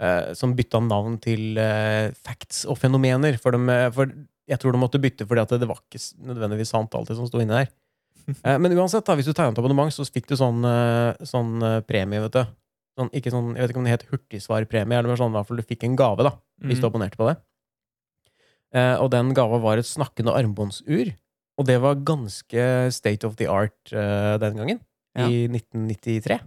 Eh, 0.00 0.32
som 0.32 0.54
bytta 0.56 0.80
navn 0.80 1.18
til 1.20 1.58
eh, 1.60 2.08
Facts 2.24 2.62
og 2.64 2.78
fenomener. 2.80 3.36
For, 3.40 3.52
eh, 3.52 3.88
for 3.92 4.08
jeg 4.50 4.58
tror 4.60 4.74
de 4.74 4.80
måtte 4.82 4.98
bytte 5.02 5.26
fordi 5.30 5.42
at 5.44 5.52
det, 5.54 5.60
det 5.62 5.68
var 5.70 5.78
ikke 5.80 6.00
nødvendigvis 6.26 6.72
sant, 6.74 6.94
alt 6.98 7.08
det 7.10 7.16
som 7.18 7.28
sto 7.30 7.40
inni 7.42 7.54
der. 7.62 7.70
Eh, 8.46 8.58
men 8.62 8.74
uansett, 8.76 9.02
da, 9.06 9.14
hvis 9.18 9.26
du 9.26 9.32
tegnet 9.34 9.58
abonnement, 9.58 9.90
så 9.90 10.04
fikk 10.06 10.28
du 10.30 10.36
sånn, 10.38 10.60
eh, 10.68 11.16
sånn 11.26 11.54
eh, 11.66 11.78
premie, 11.88 12.20
vet 12.22 12.34
du. 12.36 12.42
Sånn, 13.00 13.08
ikke 13.16 13.32
sånn, 13.32 13.54
jeg 13.56 13.64
vet 13.64 13.72
ikke 13.72 13.80
om 13.80 13.86
det 13.88 13.94
het 13.94 14.04
hurtigsvarpremie, 14.10 14.98
eller 15.00 15.18
sånn, 15.18 15.32
i 15.32 15.38
hvert 15.38 15.48
fall 15.48 15.58
du 15.62 15.64
fikk 15.66 15.86
en 15.88 15.96
gave, 15.98 16.26
da, 16.28 16.34
hvis 16.68 16.78
du 16.78 16.84
Mm. 16.84 16.90
abonnerte 16.92 17.18
på 17.18 17.26
det. 17.30 17.36
Eh, 18.76 18.94
og 19.02 19.08
den 19.10 19.32
gava 19.34 19.58
var 19.64 19.80
et 19.80 19.88
snakkende 19.88 20.34
armbåndsur. 20.36 21.10
Og 21.58 21.66
det 21.66 21.80
var 21.82 21.98
ganske 22.06 22.66
state 22.94 23.26
of 23.26 23.34
the 23.40 23.48
art 23.50 23.90
eh, 23.92 24.36
den 24.38 24.60
gangen. 24.60 24.80
Ja. 25.18 25.26
i 25.26 25.48
1993. 25.50 26.38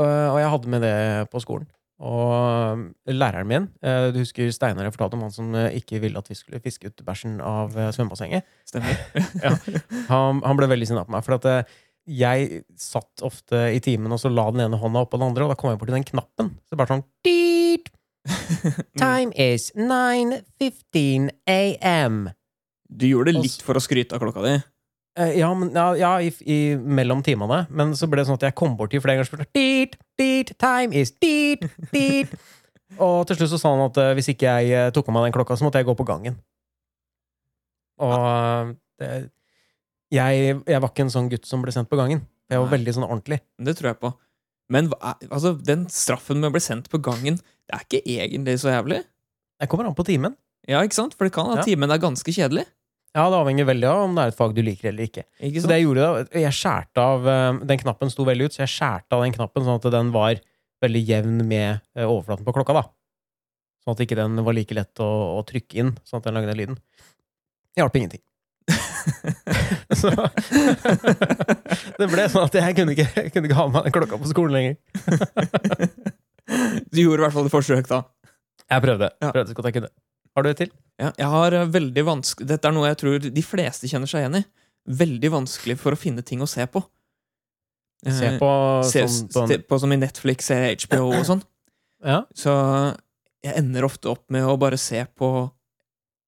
Og, 0.00 0.06
og 0.06 0.38
jeg 0.40 0.50
hadde 0.54 0.70
med 0.72 0.80
det 0.86 0.94
på 1.34 1.42
skolen. 1.44 1.66
Og 2.00 2.86
læreren 3.12 3.48
min 3.48 3.66
eh, 3.84 4.08
Du 4.14 4.22
husker 4.22 4.48
Steinar 4.54 4.86
jeg 4.86 4.94
fortalte 4.94 5.18
om 5.18 5.26
han 5.26 5.34
som 5.34 5.52
eh, 5.58 5.76
ikke 5.82 6.00
ville 6.00 6.20
at 6.20 6.30
vi 6.30 6.38
skulle 6.38 6.62
fiske 6.64 6.88
ut 6.88 7.04
bæsjen 7.04 7.36
av 7.44 7.76
eh, 7.76 7.90
svømmebassenget? 7.92 8.48
Stemmer. 8.68 8.96
Han, 10.12 10.40
han 10.40 10.58
ble 10.58 10.68
veldig 10.70 10.88
sinna 10.88 11.04
på 11.04 11.12
meg. 11.12 11.24
For 11.26 11.36
at 11.36 11.46
eh, 11.50 11.76
jeg 12.10 12.62
satt 12.80 13.22
ofte 13.26 13.66
i 13.74 13.80
timen 13.84 14.12
og 14.12 14.20
så 14.22 14.32
la 14.32 14.48
den 14.50 14.64
ene 14.64 14.80
hånda 14.80 15.04
oppå 15.04 15.20
den 15.20 15.28
andre, 15.28 15.44
og 15.44 15.52
da 15.52 15.58
kom 15.60 15.70
jeg 15.70 15.80
borti 15.82 15.94
den 15.94 16.08
knappen. 16.08 16.54
Så 16.64 16.74
det 16.74 16.80
bare 16.80 16.94
sånn 16.96 17.06
Deet! 17.26 17.92
Time 19.00 19.30
is 19.36 19.70
9.15 19.76 21.30
am. 21.86 22.22
Du 22.90 23.06
gjorde 23.06 23.34
det 23.34 23.44
litt 23.44 23.62
for 23.64 23.78
å 23.78 23.84
skryte 23.84 24.16
av 24.16 24.24
klokka 24.24 24.42
di. 24.44 24.56
Eh, 25.18 25.38
ja, 25.40 25.48
men, 25.54 25.72
ja, 25.74 25.88
ja 25.98 26.12
i, 26.22 26.30
i, 26.46 26.58
mellom 26.76 27.22
timene. 27.26 27.64
Men 27.74 27.96
så 27.98 28.08
ble 28.10 28.22
det 28.22 28.28
sånn 28.28 28.38
at 28.38 28.46
jeg 28.48 28.56
kom 28.58 28.76
borti 28.78 29.00
flere 29.02 29.18
ganger 29.18 29.26
og 29.26 29.30
spurte 29.32 29.48
deet, 29.56 29.98
deet, 30.20 30.54
time 30.60 30.96
is 30.96 31.12
deet, 31.18 31.66
deet. 31.94 32.34
Og 32.98 33.22
til 33.28 33.36
slutt 33.38 33.52
så 33.52 33.58
sa 33.62 33.70
han 33.70 33.84
at 33.84 33.98
uh, 34.02 34.12
hvis 34.18 34.32
ikke 34.32 34.50
jeg 34.50 34.74
uh, 34.74 34.88
tok 34.90 35.12
av 35.12 35.14
meg 35.14 35.28
den 35.28 35.34
klokka, 35.36 35.54
så 35.54 35.62
måtte 35.62 35.78
jeg 35.78 35.86
gå 35.86 35.94
på 35.94 36.06
gangen. 36.08 36.40
Og 38.02 38.14
uh, 38.16 38.72
det, 38.98 39.10
jeg, 40.10 40.56
jeg 40.66 40.82
var 40.82 40.90
ikke 40.90 41.06
en 41.06 41.12
sånn 41.14 41.28
gutt 41.30 41.46
som 41.46 41.62
ble 41.62 41.70
sendt 41.74 41.90
på 41.92 41.98
gangen. 42.00 42.24
Jeg 42.50 42.58
var 42.58 42.66
Nei. 42.66 42.74
veldig 42.74 42.96
sånn 42.96 43.06
ordentlig. 43.06 43.38
Det 43.62 43.76
tror 43.78 43.92
jeg 43.92 44.00
på. 44.02 44.10
Men 44.74 44.90
hva 44.90 45.14
altså, 45.28 45.54
den 45.54 45.86
straffen 45.90 46.42
med 46.42 46.50
å 46.50 46.56
bli 46.56 46.62
sendt 46.64 46.90
på 46.90 46.98
gangen, 47.02 47.38
det 47.70 47.76
er 47.76 47.86
ikke 47.86 48.02
egentlig 48.02 48.56
så 48.62 48.74
jævlig. 48.74 49.04
Jeg 49.62 49.70
kommer 49.70 49.86
an 49.86 49.94
på 49.98 50.06
timen. 50.10 50.34
Ja, 50.66 50.82
ikke 50.82 50.98
sant? 50.98 51.14
For 51.14 51.30
det 51.30 51.34
kan 51.34 51.50
at 51.54 51.62
Ja. 51.62 51.68
timen 51.70 51.94
er 51.94 52.02
ganske 52.02 52.34
kjedelig. 52.34 52.66
Ja, 53.16 53.24
Det 53.26 53.38
avhenger 53.40 53.66
veldig 53.66 53.88
av 53.90 54.04
om 54.04 54.14
det 54.14 54.22
er 54.22 54.30
et 54.32 54.38
fag 54.38 54.52
du 54.54 54.62
liker 54.62 54.92
eller 54.92 55.08
ikke. 55.08 55.24
Ikke 55.42 55.62
Så 55.62 55.70
det 55.70 55.80
jeg 55.80 55.88
gjorde 55.88 56.06
da, 56.06 56.40
jeg 56.44 56.54
skjærte 56.54 57.02
av 57.02 57.26
eh, 57.26 57.60
Den 57.72 57.80
knappen 57.82 58.12
sto 58.12 58.26
veldig 58.28 58.46
ut, 58.46 58.54
så 58.54 58.62
jeg 58.62 58.74
skjærte 58.76 59.16
av 59.16 59.24
den 59.26 59.34
knappen 59.34 59.66
sånn 59.66 59.80
at 59.80 59.88
den 59.96 60.12
var 60.14 60.38
veldig 60.84 61.02
jevn 61.08 61.40
med 61.50 61.80
eh, 61.96 62.06
overflaten 62.06 62.46
på 62.46 62.54
klokka. 62.54 62.76
da 62.78 62.84
Sånn 63.82 63.96
at 63.96 64.02
ikke 64.04 64.18
den 64.18 64.38
var 64.46 64.54
like 64.54 64.76
lett 64.76 65.02
å, 65.02 65.08
å 65.38 65.44
trykke 65.48 65.80
inn, 65.82 65.94
sånn 66.06 66.20
at 66.20 66.28
den 66.28 66.36
lagde 66.36 66.52
den 66.52 66.60
lyden. 66.60 66.78
Det 67.72 67.80
hjalp 67.82 67.96
ingenting. 67.96 68.22
så 70.00 70.12
Det 72.00 72.06
ble 72.12 72.26
sånn 72.30 72.46
at 72.46 72.58
jeg 72.60 72.76
kunne 72.78 72.94
ikke, 72.94 73.08
jeg 73.16 73.32
kunne 73.34 73.48
ikke 73.48 73.58
ha 73.58 73.66
med 73.70 73.78
meg 73.78 73.88
den 73.88 73.96
klokka 73.96 74.20
på 74.20 74.30
skolen 74.30 74.58
lenger. 74.58 74.78
Du 76.90 76.98
gjorde 76.98 77.20
i 77.20 77.24
hvert 77.24 77.34
fall 77.36 77.46
et 77.46 77.52
forsøk, 77.52 77.86
da. 77.86 78.00
Jeg 78.70 78.82
prøvde. 78.82 79.08
Ja. 79.22 79.28
prøvde 79.30 79.52
så 79.52 79.54
godt 79.54 79.68
jeg 79.70 79.76
kunne. 79.76 79.90
Har 80.36 80.46
du 80.46 80.50
et 80.52 80.60
til? 80.62 80.70
Ja, 81.00 81.10
jeg 81.16 81.28
har 81.32 81.54
eh, 81.56 81.68
veldig 81.72 82.02
vanskelig 82.06 82.46
Dette 82.50 82.68
er 82.68 82.74
noe 82.76 82.88
jeg 82.90 82.98
tror 83.00 83.28
de 83.32 83.42
fleste 83.44 83.88
kjenner 83.90 84.10
seg 84.10 84.24
igjen 84.24 84.40
i. 84.40 84.44
Veldig 85.00 85.30
vanskelig 85.32 85.76
for 85.80 85.96
å 85.96 86.00
finne 86.00 86.22
ting 86.26 86.42
å 86.44 86.48
se 86.50 86.64
på. 86.70 86.82
Eh, 88.06 88.16
Se 88.16 88.32
på 88.40 88.50
se, 88.88 89.04
sånn 89.08 89.30
på 89.32 89.46
se 89.50 89.58
på 89.68 89.78
som 89.82 89.92
i 89.92 89.98
Netflix, 90.00 90.48
se 90.50 90.58
HBO 90.86 91.10
og 91.18 91.24
sånn. 91.28 91.42
Ja. 92.04 92.22
Så 92.36 92.52
jeg 93.44 93.56
ender 93.60 93.84
ofte 93.88 94.10
opp 94.12 94.24
med 94.32 94.44
å 94.48 94.56
bare 94.60 94.78
se 94.80 95.02
på 95.16 95.30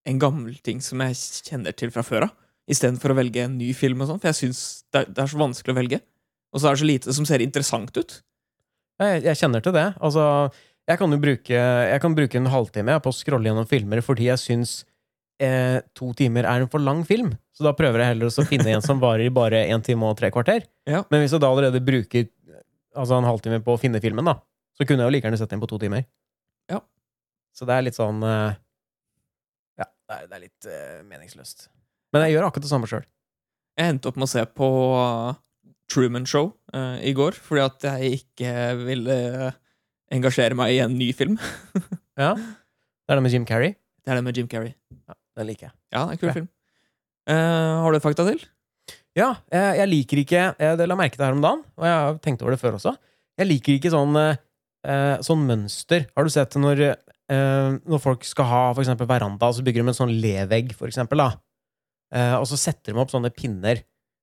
en 0.09 0.19
gammel 0.19 0.57
ting 0.65 0.81
som 0.83 1.01
jeg 1.05 1.15
kjenner 1.47 1.73
til 1.77 1.91
fra 1.93 2.03
før 2.05 2.27
av, 2.27 2.33
istedenfor 2.69 3.13
å 3.13 3.17
velge 3.17 3.45
en 3.45 3.55
ny 3.57 3.69
film 3.77 4.01
og 4.03 4.09
sånn, 4.09 4.19
for 4.21 4.29
jeg 4.31 4.39
syns 4.41 4.59
det, 4.93 5.05
det 5.15 5.23
er 5.23 5.31
så 5.31 5.39
vanskelig 5.39 5.73
å 5.73 5.77
velge. 5.79 5.99
Og 6.53 6.61
så 6.61 6.69
er 6.69 6.75
det 6.75 6.81
så 6.83 6.89
lite 6.89 7.15
som 7.15 7.25
ser 7.29 7.41
interessant 7.45 7.95
ut. 7.97 8.17
Jeg, 9.01 9.23
jeg 9.25 9.39
kjenner 9.39 9.63
til 9.65 9.73
det. 9.75 9.85
Altså, 10.05 10.25
jeg 10.89 10.99
kan 10.99 11.15
jo 11.15 11.19
bruke, 11.21 11.59
jeg 11.59 12.01
kan 12.03 12.15
bruke 12.17 12.39
en 12.39 12.49
halvtime 12.51 12.97
på 12.99 13.11
å 13.11 13.15
scrolle 13.15 13.47
gjennom 13.47 13.67
filmer 13.69 14.01
fordi 14.03 14.27
jeg 14.27 14.41
syns 14.41 14.73
eh, 15.39 15.79
to 15.95 16.11
timer 16.17 16.47
er 16.49 16.63
en 16.63 16.71
for 16.71 16.83
lang 16.83 17.03
film. 17.07 17.33
Så 17.55 17.65
da 17.65 17.73
prøver 17.77 18.01
jeg 18.01 18.13
heller 18.13 18.31
å 18.31 18.47
finne 18.49 18.73
en 18.73 18.83
som 18.83 18.99
varer 19.01 19.27
i 19.27 19.33
bare 19.33 19.63
én 19.71 19.83
time 19.85 20.09
og 20.09 20.17
tre 20.19 20.31
kvarter. 20.33 20.67
Ja. 20.83 20.99
Men 21.07 21.21
hvis 21.21 21.31
jeg 21.31 21.39
da 21.39 21.47
allerede 21.47 21.79
bruker 21.79 22.25
altså 22.91 23.15
en 23.15 23.27
halvtime 23.27 23.61
på 23.63 23.71
å 23.71 23.79
finne 23.79 24.01
filmen, 24.03 24.27
da, 24.27 24.33
så 24.75 24.83
kunne 24.83 25.05
jeg 25.05 25.07
jo 25.07 25.13
like 25.15 25.29
gjerne 25.29 25.39
sett 25.39 25.53
den 25.53 25.61
på 25.61 25.69
to 25.71 25.79
timer. 25.79 26.03
Ja. 26.67 26.81
Så 27.55 27.63
det 27.69 27.77
er 27.77 27.85
litt 27.85 27.95
sånn 27.95 28.19
eh, 28.27 28.57
Ja, 29.79 29.87
det 29.87 30.17
er, 30.17 30.27
det 30.27 30.35
er 30.35 30.43
litt 30.43 30.67
eh, 30.67 30.99
meningsløst. 31.07 31.69
Men 32.13 32.25
jeg 32.25 32.35
gjør 32.35 32.49
akkurat 32.49 32.67
det 32.67 32.73
samme 32.73 32.89
sjøl. 32.91 33.07
Jeg 33.79 33.95
endte 33.95 34.11
opp 34.11 34.19
med 34.19 34.27
å 34.27 34.33
se 34.33 34.43
på 34.59 34.67
uh, 34.99 35.39
Truman 35.89 36.27
Show 36.29 36.51
uh, 36.75 36.99
i 37.01 37.15
går, 37.17 37.39
fordi 37.41 37.63
at 37.63 37.87
jeg 37.87 38.19
ikke 38.19 38.51
ville 38.83 39.15
engasjere 40.11 40.57
meg 40.57 40.73
i 40.75 40.81
en 40.83 40.97
ny 40.99 41.11
film. 41.15 41.39
Ja. 42.13 42.35
Det 42.37 43.09
er 43.09 43.17
det 43.17 43.23
med 43.25 43.33
Jim 43.33 43.45
Carrey. 43.49 43.71
Det 44.05 44.11
er 44.13 44.19
det 44.19 44.23
med 44.27 44.37
Jim 44.37 44.45
Carrey. 44.45 44.75
Ja, 45.09 45.15
Den 45.39 45.47
liker 45.47 45.65
jeg. 45.65 45.73
Ja, 45.89 46.03
det 46.03 46.05
er 46.05 46.11
en 46.11 46.19
kul 46.21 46.29
okay. 46.29 46.35
film. 46.35 46.49
Uh, 47.25 47.79
har 47.81 47.89
du 47.89 47.97
et 47.97 48.03
fakta 48.03 48.25
til? 48.27 48.43
Ja, 49.17 49.31
jeg, 49.49 49.77
jeg 49.79 49.89
liker 49.89 50.21
ikke 50.21 50.43
Jeg 50.59 50.89
la 50.89 50.97
merke 50.99 51.15
til 51.15 51.23
det 51.23 51.29
her 51.29 51.37
om 51.37 51.41
dagen, 51.41 51.63
og 51.79 51.87
jeg 51.87 51.95
har 52.03 52.19
tenkt 52.21 52.43
over 52.43 52.53
det 52.53 52.59
før 52.61 52.77
også. 52.77 52.93
Jeg 53.41 53.49
liker 53.49 53.73
ikke 53.79 53.93
sånn, 53.93 54.13
uh, 54.13 55.15
sånn 55.25 55.47
mønster. 55.49 56.05
Har 56.13 56.27
du 56.27 56.33
sett 56.33 56.53
når, 56.61 56.83
uh, 57.33 57.79
når 57.81 58.03
folk 58.03 58.29
skal 58.29 58.49
ha 58.51 58.61
for 58.75 58.83
eksempel 58.83 59.09
veranda, 59.09 59.49
så 59.49 59.65
bygger 59.65 59.81
de 59.81 59.93
en 59.93 59.99
sånn 60.03 60.13
levegg, 60.13 60.75
for 60.77 60.91
eksempel, 60.91 61.23
da. 61.23 61.31
Og 62.37 62.43
så 62.45 62.59
setter 62.61 62.93
de 62.93 62.99
opp 63.01 63.09
sånne 63.09 63.31
pinner. 63.33 63.79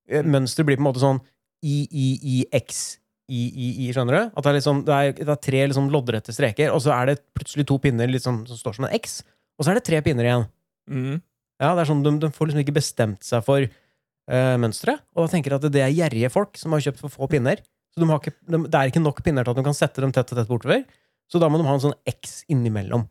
Mønsteret 0.06 0.30
Mønster 0.30 0.66
blir 0.66 0.78
på 0.78 0.84
en 0.84 0.86
måte 0.86 1.02
sånn 1.02 1.18
I-I-I-X. 1.66 2.99
I-I-I, 3.30 3.88
skjønner 3.94 4.16
du? 4.16 4.22
At 4.34 4.44
det 4.44 4.50
er, 4.50 4.56
liksom, 4.58 4.80
det 4.86 4.94
er, 4.96 5.12
det 5.20 5.32
er 5.34 5.40
tre 5.46 5.60
liksom 5.70 5.90
loddrette 5.94 6.34
streker, 6.34 6.72
og 6.74 6.82
så 6.84 6.92
er 6.96 7.12
det 7.12 7.20
plutselig 7.38 7.66
to 7.70 7.78
pinner 7.82 8.10
sånn, 8.18 8.42
som 8.50 8.58
står 8.58 8.78
som 8.78 8.88
en 8.88 8.94
X, 8.98 9.20
og 9.58 9.64
så 9.66 9.72
er 9.72 9.78
det 9.78 9.84
tre 9.86 10.00
pinner 10.04 10.26
igjen. 10.26 10.46
Mm. 10.90 11.18
Ja, 11.60 11.74
det 11.76 11.84
er 11.84 11.90
sånn, 11.90 12.02
de, 12.06 12.14
de 12.22 12.30
får 12.34 12.50
liksom 12.50 12.62
ikke 12.64 12.76
bestemt 12.78 13.26
seg 13.26 13.44
for 13.46 13.66
uh, 13.66 14.56
mønsteret. 14.62 15.02
Og 15.14 15.26
da 15.26 15.32
tenker 15.34 15.52
jeg 15.52 15.60
at 15.60 15.72
det 15.74 15.82
er 15.84 15.92
gjerrige 15.92 16.30
folk 16.32 16.56
som 16.60 16.72
har 16.74 16.82
kjøpt 16.86 17.02
for 17.04 17.12
få 17.12 17.28
pinner. 17.30 17.60
Så 17.92 18.00
de 18.00 18.08
har 18.08 18.22
ikke, 18.22 18.32
de, 18.48 18.62
det 18.70 18.78
er 18.80 18.90
ikke 18.92 19.02
nok 19.04 19.20
pinner 19.26 19.44
til 19.44 19.52
at 19.52 19.60
de 19.60 19.66
kan 19.66 19.76
sette 19.76 20.00
dem 20.02 20.14
tett 20.16 20.32
og 20.32 20.40
tett 20.40 20.50
bortover. 20.50 20.86
Så 21.30 21.38
da 21.42 21.50
må 21.52 21.60
de 21.60 21.66
ha 21.68 21.74
en 21.76 21.82
sånn 21.84 21.96
X 22.08 22.40
innimellom. 22.50 23.04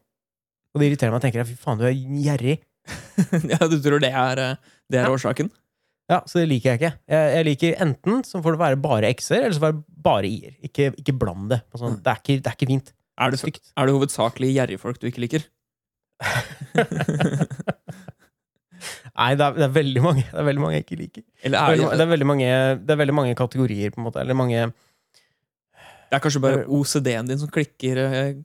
Og 0.74 0.82
det 0.82 0.90
irriterer 0.90 1.14
meg. 1.14 1.22
Jeg 1.22 1.30
tenker 1.30 1.48
fy 1.50 1.58
faen, 1.62 1.80
du 1.80 1.86
er 1.88 1.96
gjerrig. 2.26 2.58
ja, 3.54 3.60
du 3.70 3.78
tror 3.86 4.02
det 4.02 4.10
er, 4.12 4.42
uh, 4.58 4.74
det 4.90 5.04
er 5.04 5.08
Ja. 5.08 5.14
årsaken? 5.14 5.52
Ja, 6.10 6.24
så 6.26 6.42
det 6.42 6.48
liker 6.50 6.72
jeg 6.72 6.80
ikke. 6.80 6.94
Jeg, 7.14 7.34
jeg 7.36 7.46
liker 7.46 7.82
enten 7.86 8.24
så 8.26 8.42
får 8.42 8.56
det 8.56 8.62
være 8.64 8.80
bare 8.82 9.12
X-er, 9.14 9.44
eller 9.46 9.56
så 9.56 9.62
får 9.62 9.74
det 9.76 9.78
være 9.78 10.04
bare 10.10 10.30
I-er. 10.30 10.56
Ikke, 10.66 10.90
ikke 10.98 11.14
bland 11.22 11.52
det. 11.54 11.60
Altså, 11.70 11.92
det, 11.94 12.10
er 12.10 12.24
ikke, 12.24 12.38
det 12.40 12.50
er 12.50 12.58
ikke 12.58 12.72
fint. 12.72 12.94
Er 13.20 13.34
det, 13.34 13.40
Stygt. 13.42 13.66
er 13.76 13.86
det 13.86 13.94
hovedsakelig 13.98 14.50
gjerrigfolk 14.56 15.02
du 15.02 15.08
ikke 15.10 15.24
liker? 15.26 15.46
Nei, 19.20 19.32
det 19.36 19.44
er, 19.44 19.56
det 19.56 19.64
er 19.66 19.72
veldig 19.72 20.02
mange 20.04 20.24
Det 20.26 20.36
er 20.40 20.46
veldig 20.48 20.62
mange 20.64 20.76
jeg 20.76 20.84
ikke 20.86 20.98
liker. 21.00 21.24
Eller 21.48 21.56
Det 21.56 21.60
er, 21.60 21.64
er 21.64 21.72
veldig, 21.76 21.88
det, 21.92 22.04
er 22.04 22.12
veldig 22.14 22.28
mange, 22.28 22.50
det 22.80 22.94
er 22.94 23.00
veldig 23.02 23.16
mange 23.18 23.38
kategorier, 23.40 23.94
på 23.94 24.02
en 24.02 24.08
måte. 24.08 24.22
Eller 24.24 24.38
mange 24.38 24.60
det 26.10 26.18
er 26.18 26.22
kanskje 26.24 26.42
bare 26.42 26.64
OCD-en 26.74 27.28
din 27.30 27.38
som 27.38 27.50
klikker, 27.54 28.00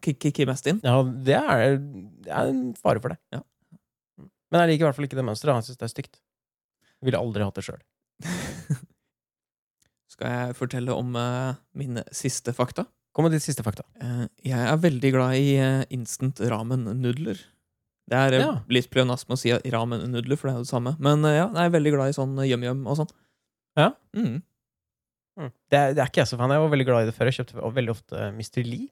kikker, 0.04 0.18
kikker 0.26 0.48
mest 0.50 0.66
inn? 0.68 0.82
Ja, 0.84 0.98
det 1.00 1.38
er, 1.38 1.78
det 1.80 2.28
er 2.28 2.50
en 2.50 2.74
fare 2.76 3.00
for 3.00 3.14
det. 3.14 3.16
Ja. 3.32 3.40
Men 4.52 4.60
jeg 4.60 4.74
liker 4.74 4.84
i 4.84 4.86
hvert 4.90 4.98
fall 4.98 5.06
ikke 5.08 5.16
det 5.16 5.24
mønsteret. 5.24 5.56
Jeg 5.62 5.70
syns 5.70 5.80
det 5.80 5.86
er 5.86 5.92
stygt. 5.94 6.18
Ville 7.04 7.20
aldri 7.20 7.44
hatt 7.46 7.58
det 7.58 7.64
sjøl. 7.66 7.80
Skal 10.14 10.30
jeg 10.30 10.56
fortelle 10.58 10.94
om 10.94 11.16
uh, 11.18 11.56
mine 11.78 12.04
siste 12.14 12.54
fakta? 12.54 12.86
Kom 13.14 13.26
med 13.26 13.34
ditt 13.34 13.44
siste 13.44 13.64
fakta. 13.66 13.84
Uh, 14.02 14.24
jeg 14.46 14.58
er 14.58 14.78
veldig 14.82 15.10
glad 15.14 15.36
i 15.38 15.50
uh, 15.58 15.82
instant 15.94 16.40
ramen-nudler. 16.50 17.40
Det 18.10 18.18
er 18.20 18.36
Ja. 18.36 18.48
litt 18.68 18.90
pleonasme 18.92 19.34
å 19.34 19.40
si 19.40 19.50
ramen-nudler, 19.72 20.36
for 20.38 20.48
det 20.50 20.54
er 20.54 20.58
jo 20.60 20.66
det 20.66 20.70
samme. 20.72 20.92
Men 21.02 21.24
ja, 21.24 21.46
jeg 21.48 21.62
er 21.70 21.72
veldig 21.72 21.92
glad 21.94 22.12
i 22.12 22.16
sånn 22.16 22.34
yum-yum 22.44 22.82
og 22.90 22.98
sånn. 23.00 23.12
Ja? 23.80 23.88
Mm. 24.14 24.42
Det, 25.40 25.78
er, 25.78 25.94
det 25.96 26.02
er 26.04 26.10
ikke 26.12 26.20
jeg 26.22 26.30
så 26.30 26.36
fan 26.38 26.52
av. 26.52 26.58
Jeg 26.60 26.64
var 26.66 26.74
veldig 26.76 26.86
glad 26.90 27.06
i 27.06 27.08
det 27.08 27.14
før. 27.16 27.30
Jeg 27.30 27.38
kjøpte 27.40 27.70
veldig 27.80 27.94
ofte 27.94 28.26
Mr. 28.36 28.60
Lee. 28.68 28.90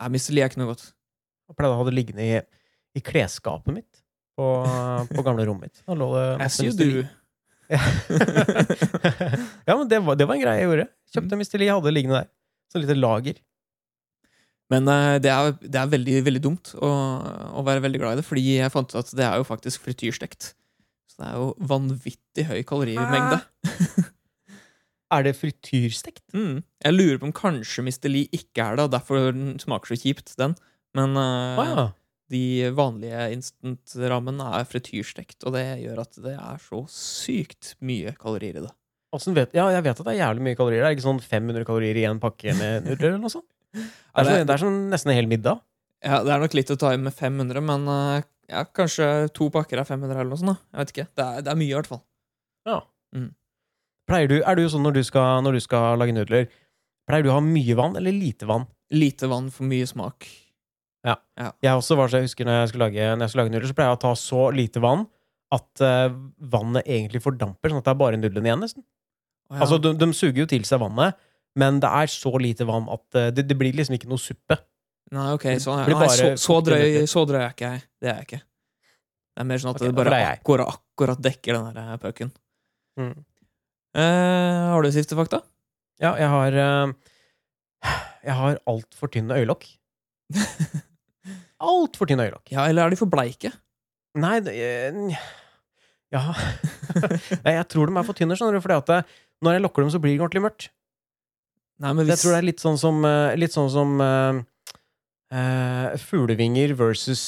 Ja, 0.00 0.08
Mr. 0.10 0.32
Lee 0.34 0.46
er 0.46 0.50
ikke 0.50 0.62
noe 0.62 0.72
godt. 0.72 0.86
Jeg 1.50 1.58
pleide 1.60 1.76
å 1.76 1.78
ha 1.82 1.86
det 1.86 1.94
liggende 1.94 2.24
i, 2.26 2.40
i 2.98 3.02
klesskapet 3.04 3.76
mitt 3.76 4.00
på, 4.40 4.46
på 5.12 5.24
gamle 5.26 5.44
rommet 5.46 5.68
mitt. 5.68 5.82
Da 5.86 5.94
lå 6.00 6.08
det 6.16 6.24
masse 6.40 6.64
Mr. 6.64 6.80
Lee. 6.88 7.04
ja, 9.68 9.74
men 9.76 9.86
det 9.90 10.00
var, 10.02 10.18
det 10.18 10.26
var 10.26 10.36
en 10.36 10.42
greie 10.42 10.58
jeg 10.58 10.68
gjorde. 10.68 10.86
Kjøpte 11.14 11.38
Mr. 11.38 11.56
Lee, 11.60 11.70
hadde 11.70 11.88
det 11.88 11.94
liggende 11.96 12.20
der. 12.20 12.28
Så 12.70 12.82
lite 12.82 12.96
lager. 12.98 13.38
Men 14.70 14.86
eh, 14.90 15.16
det 15.22 15.30
er, 15.34 15.54
det 15.62 15.80
er 15.80 15.90
veldig, 15.90 16.16
veldig 16.28 16.42
dumt 16.44 16.72
å, 16.78 16.90
å 17.58 17.64
være 17.66 17.84
veldig 17.86 18.00
glad 18.02 18.14
i 18.14 18.20
det, 18.20 18.26
fordi 18.26 18.46
jeg 18.60 18.72
fant 18.74 18.92
ut 18.92 19.00
at 19.02 19.12
det 19.18 19.26
er 19.26 19.40
jo 19.40 19.48
faktisk 19.48 19.86
frityrstekt. 19.86 20.52
Så 21.10 21.22
det 21.22 21.30
er 21.30 21.38
jo 21.40 21.50
vanvittig 21.72 22.46
høy 22.50 22.60
kalorimengde. 22.66 23.40
Er 25.10 25.26
det 25.26 25.38
frityrstekt? 25.38 26.22
Mm. 26.30 26.60
Jeg 26.84 26.94
lurer 26.94 27.16
på 27.18 27.26
om 27.26 27.32
kanskje. 27.34 27.82
Lee 28.06 28.30
ikke 28.30 28.62
er 28.62 28.76
det, 28.78 28.84
og 28.86 28.92
derfor 28.92 29.32
den 29.34 29.58
smaker 29.58 29.90
så 29.90 29.96
kjipt, 29.98 30.36
den. 30.38 30.54
Men 30.94 31.16
uh, 31.18 31.58
ah, 31.58 31.66
ja. 31.66 31.86
De 32.30 32.70
vanlige 32.76 33.24
instant-rammene 33.34 34.46
er 34.60 34.68
frityrstekt, 34.68 35.40
og 35.44 35.56
det 35.56 35.64
gjør 35.82 36.02
at 36.04 36.20
det 36.22 36.34
er 36.36 36.60
så 36.62 36.84
sykt 36.94 37.74
mye 37.82 38.14
kalorier 38.18 38.60
i 38.60 38.64
det. 38.66 38.74
Vet, 39.10 39.56
ja, 39.58 39.64
jeg 39.74 39.82
vet 39.82 39.98
at 39.98 40.06
det 40.06 40.12
er 40.12 40.20
jævlig 40.20 40.44
mye 40.46 40.58
kalorier. 40.58 40.84
Det 40.84 40.90
er 40.92 40.94
ikke 40.94 41.08
sånn 41.08 41.22
500 41.24 41.66
kalorier 41.66 41.98
i 41.98 42.06
en 42.06 42.20
pakke 42.22 42.54
med 42.54 42.84
nudler 42.86 43.08
eller 43.10 43.24
noe 43.24 43.32
sånt. 43.32 43.48
Det 43.74 43.82
er, 43.82 44.26
så, 44.26 44.36
det 44.46 44.54
er 44.54 44.62
sånn 44.62 44.78
nesten 44.92 45.12
en 45.12 45.18
hel 45.18 45.30
middag. 45.30 45.58
Ja, 46.06 46.22
Det 46.24 46.32
er 46.32 46.42
nok 46.42 46.54
litt 46.56 46.70
å 46.72 46.78
ta 46.80 46.92
i 46.94 47.00
med 47.02 47.12
500, 47.14 47.64
men 47.66 47.90
eh, 47.90 48.28
ja, 48.50 48.62
kanskje 48.64 49.08
to 49.36 49.50
pakker 49.52 49.82
er 49.82 49.88
500 49.88 50.14
eller 50.14 50.30
noe 50.30 50.40
sånt. 50.40 50.54
da. 50.54 50.70
Jeg 50.70 50.80
vet 50.82 50.94
ikke. 50.94 51.06
Det 51.18 51.26
er, 51.26 51.44
det 51.46 51.52
er 51.52 51.60
mye, 51.60 51.72
i 51.72 51.76
hvert 51.76 51.90
fall. 51.90 52.02
Pleier 54.10 54.30
du, 54.30 54.38
er 54.42 54.58
du 54.58 54.64
sånn 54.70 54.82
når 54.86 54.96
du, 54.98 55.02
skal, 55.06 55.42
når 55.46 55.58
du 55.58 55.62
skal 55.62 56.00
lage 56.00 56.14
nudler, 56.14 56.46
pleier 57.06 57.26
du 57.26 57.30
å 57.30 57.36
ha 57.36 57.42
mye 57.44 57.76
vann 57.78 57.98
eller 57.98 58.14
lite 58.14 58.48
vann? 58.50 58.64
Lite 58.90 59.28
vann 59.30 59.50
for 59.54 59.66
mye 59.70 59.86
smak. 59.86 60.26
Jeg 61.06 61.72
også 61.72 61.96
var 61.96 62.10
så 62.10 62.20
jeg 62.20 62.28
husker 62.28 62.48
når 62.48 62.58
jeg 62.58 62.72
skulle 62.72 62.86
lage, 62.90 63.08
når 63.14 63.24
jeg 63.24 63.32
skulle 63.32 63.44
lage 63.46 63.54
nudler, 63.54 63.70
så 63.70 63.76
pleier 63.78 63.90
jeg 63.90 63.98
å 63.98 64.04
ta 64.04 64.12
så 64.18 64.42
lite 64.52 64.82
vann 64.84 65.06
at 65.54 65.82
uh, 65.82 66.12
vannet 66.52 66.86
egentlig 66.86 67.22
fordamper, 67.24 67.72
sånn 67.72 67.80
at 67.80 67.88
det 67.88 67.92
er 67.94 68.00
bare 68.02 68.18
nudlene 68.20 68.50
igjen, 68.50 68.60
nesten. 68.62 68.84
Oh, 69.50 69.56
ja. 69.56 69.64
Altså, 69.64 69.80
de, 69.82 69.94
de 69.98 70.08
suger 70.14 70.44
jo 70.44 70.50
til 70.50 70.66
seg 70.68 70.82
vannet, 70.82 71.18
men 71.58 71.80
det 71.82 71.90
er 71.90 72.12
så 72.12 72.30
lite 72.38 72.66
vann 72.68 72.86
at 72.92 73.18
uh, 73.18 73.30
det, 73.34 73.48
det 73.50 73.56
blir 73.58 73.74
liksom 73.74 73.96
ikke 73.96 74.10
noe 74.12 74.22
suppe. 74.22 74.60
Nei, 75.10 75.26
ok, 75.34 75.48
sånn, 75.58 75.80
er. 75.82 75.90
nei, 75.90 76.10
så, 76.14 76.28
så, 76.38 76.60
drøy, 76.62 77.00
så 77.10 77.24
drøy 77.26 77.40
er 77.40 77.56
ikke 77.56 77.72
jeg. 77.72 77.82
Det 77.98 78.10
er 78.12 78.20
jeg 78.20 78.28
ikke. 78.28 78.42
Det 79.34 79.42
er 79.42 79.48
mer 79.48 79.62
sånn 79.62 79.72
at 79.72 79.80
okay, 79.80 79.90
det 79.90 79.96
bare 79.98 80.20
akkurat, 80.28 80.78
akkurat 80.78 81.24
dekker 81.24 81.56
den 81.56 81.66
der 81.72 81.80
eh, 81.82 81.98
pucken. 82.02 82.30
Mm. 83.00 83.16
Uh, 83.96 84.70
har 84.70 84.86
du 84.86 84.90
siste 84.94 85.18
fakta? 85.18 85.40
Ja, 86.00 86.12
jeg 86.20 86.28
har 86.30 86.54
uh, 86.54 86.92
Jeg 88.22 88.36
har 88.38 88.60
altfor 88.70 89.10
tynne 89.10 89.40
øyelokk. 89.40 89.66
Altfor 91.60 92.08
tynne 92.08 92.24
øyelokk. 92.28 92.48
Ja, 92.54 92.64
eller 92.70 92.86
er 92.86 92.90
de 92.94 92.96
for 93.00 93.10
bleike? 93.12 93.52
Nei, 94.20 94.40
det, 94.40 94.54
eh, 94.56 95.16
Ja 96.10 96.22
Nei, 97.44 97.52
Jeg 97.54 97.66
tror 97.70 97.86
de 97.90 97.96
er 98.00 98.06
for 98.08 98.16
tynne, 98.18 98.34
skjønner 98.38 98.56
du, 98.58 98.62
fordi 98.64 98.78
at 98.80 98.88
det, 98.90 99.00
når 99.44 99.56
jeg 99.58 99.62
lokker 99.66 99.84
dem, 99.84 99.90
så 99.94 100.00
blir 100.02 100.16
det 100.16 100.24
ordentlig 100.24 100.42
mørkt. 100.48 100.68
Nei, 101.80 101.92
men 101.96 102.08
Jeg 102.10 102.18
tror 102.20 102.34
det 102.34 102.40
er 102.42 102.48
litt 102.48 102.60
sånn 102.64 102.78
som, 102.80 102.98
eh, 103.08 103.36
litt 103.40 103.54
sånn 103.54 103.70
som 103.72 103.92
uh, 104.04 104.40
uh, 105.32 105.86
fuglevinger 106.02 106.74
versus 106.76 107.22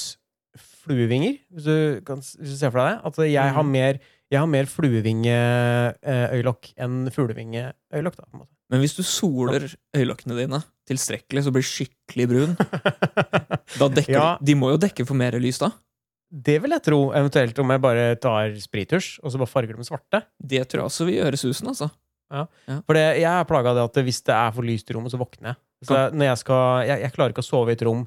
fluevinger, 0.82 1.38
hvis 1.54 1.64
du, 1.68 1.76
kan, 2.04 2.20
hvis 2.20 2.50
du 2.52 2.58
ser 2.58 2.72
for 2.74 2.82
deg 2.82 2.96
det. 2.98 3.06
At 3.06 3.20
jeg 3.30 3.54
har 3.56 3.62
Mhm. 3.64 3.70
mer, 3.72 4.00
jeg 4.32 4.40
har 4.40 4.48
mer 4.48 4.68
fluevingeøyelokk 4.72 6.70
enn 6.80 7.06
fuglevingeøyelokk, 7.12 8.16
da. 8.18 8.24
på 8.26 8.36
en 8.36 8.42
måte. 8.44 8.52
Men 8.72 8.80
hvis 8.80 8.94
du 8.96 9.02
soler 9.04 9.66
øyelokkene 9.96 10.36
dine 10.38 10.62
tilstrekkelig, 10.88 11.42
så 11.44 11.52
blir 11.52 11.66
skikkelig 11.66 12.26
brun. 12.30 12.54
Da 13.80 13.88
dekker 13.88 14.12
Ja. 14.16 14.26
de, 14.40 14.54
må 14.58 14.70
jo 14.74 14.78
dekke 14.80 15.04
for 15.08 15.16
mer 15.16 15.36
lys, 15.40 15.58
da. 15.62 15.70
Det 16.32 16.58
vil 16.64 16.72
jeg 16.72 16.82
tro, 16.86 17.00
eventuelt 17.16 17.58
om 17.60 17.72
jeg 17.74 17.80
bare 17.84 18.04
tar 18.20 18.54
sprittusj 18.60 19.18
og 19.22 19.32
så 19.32 19.40
bare 19.40 19.52
farger 19.52 19.76
dem 19.76 19.84
svarte. 19.84 20.22
Det 20.40 20.62
tror 20.68 20.82
jeg 20.82 20.88
også 20.88 21.06
vil 21.08 21.18
gjøre 21.20 21.36
susen, 21.40 21.68
altså. 21.72 21.90
For 22.88 22.96
jeg 22.96 23.26
er 23.28 23.44
plaga 23.48 23.72
av 23.72 23.76
det 23.76 23.84
at 23.90 23.98
hvis 24.06 24.22
det 24.24 24.32
er 24.32 24.52
for 24.56 24.64
lyst 24.64 24.88
i 24.88 24.94
rommet, 24.96 25.12
så 25.12 25.20
våkner 25.20 25.52
jeg. 25.52 25.58
Så 25.84 25.92
jeg, 25.98 26.14
når 26.16 26.26
jeg, 26.30 26.38
skal, 26.40 26.62
jeg, 26.88 26.98
jeg 27.04 27.12
klarer 27.16 27.34
ikke 27.34 27.44
å 27.44 27.48
sove 27.50 27.72
i 27.72 27.76
et 27.76 27.84
rom 27.84 28.06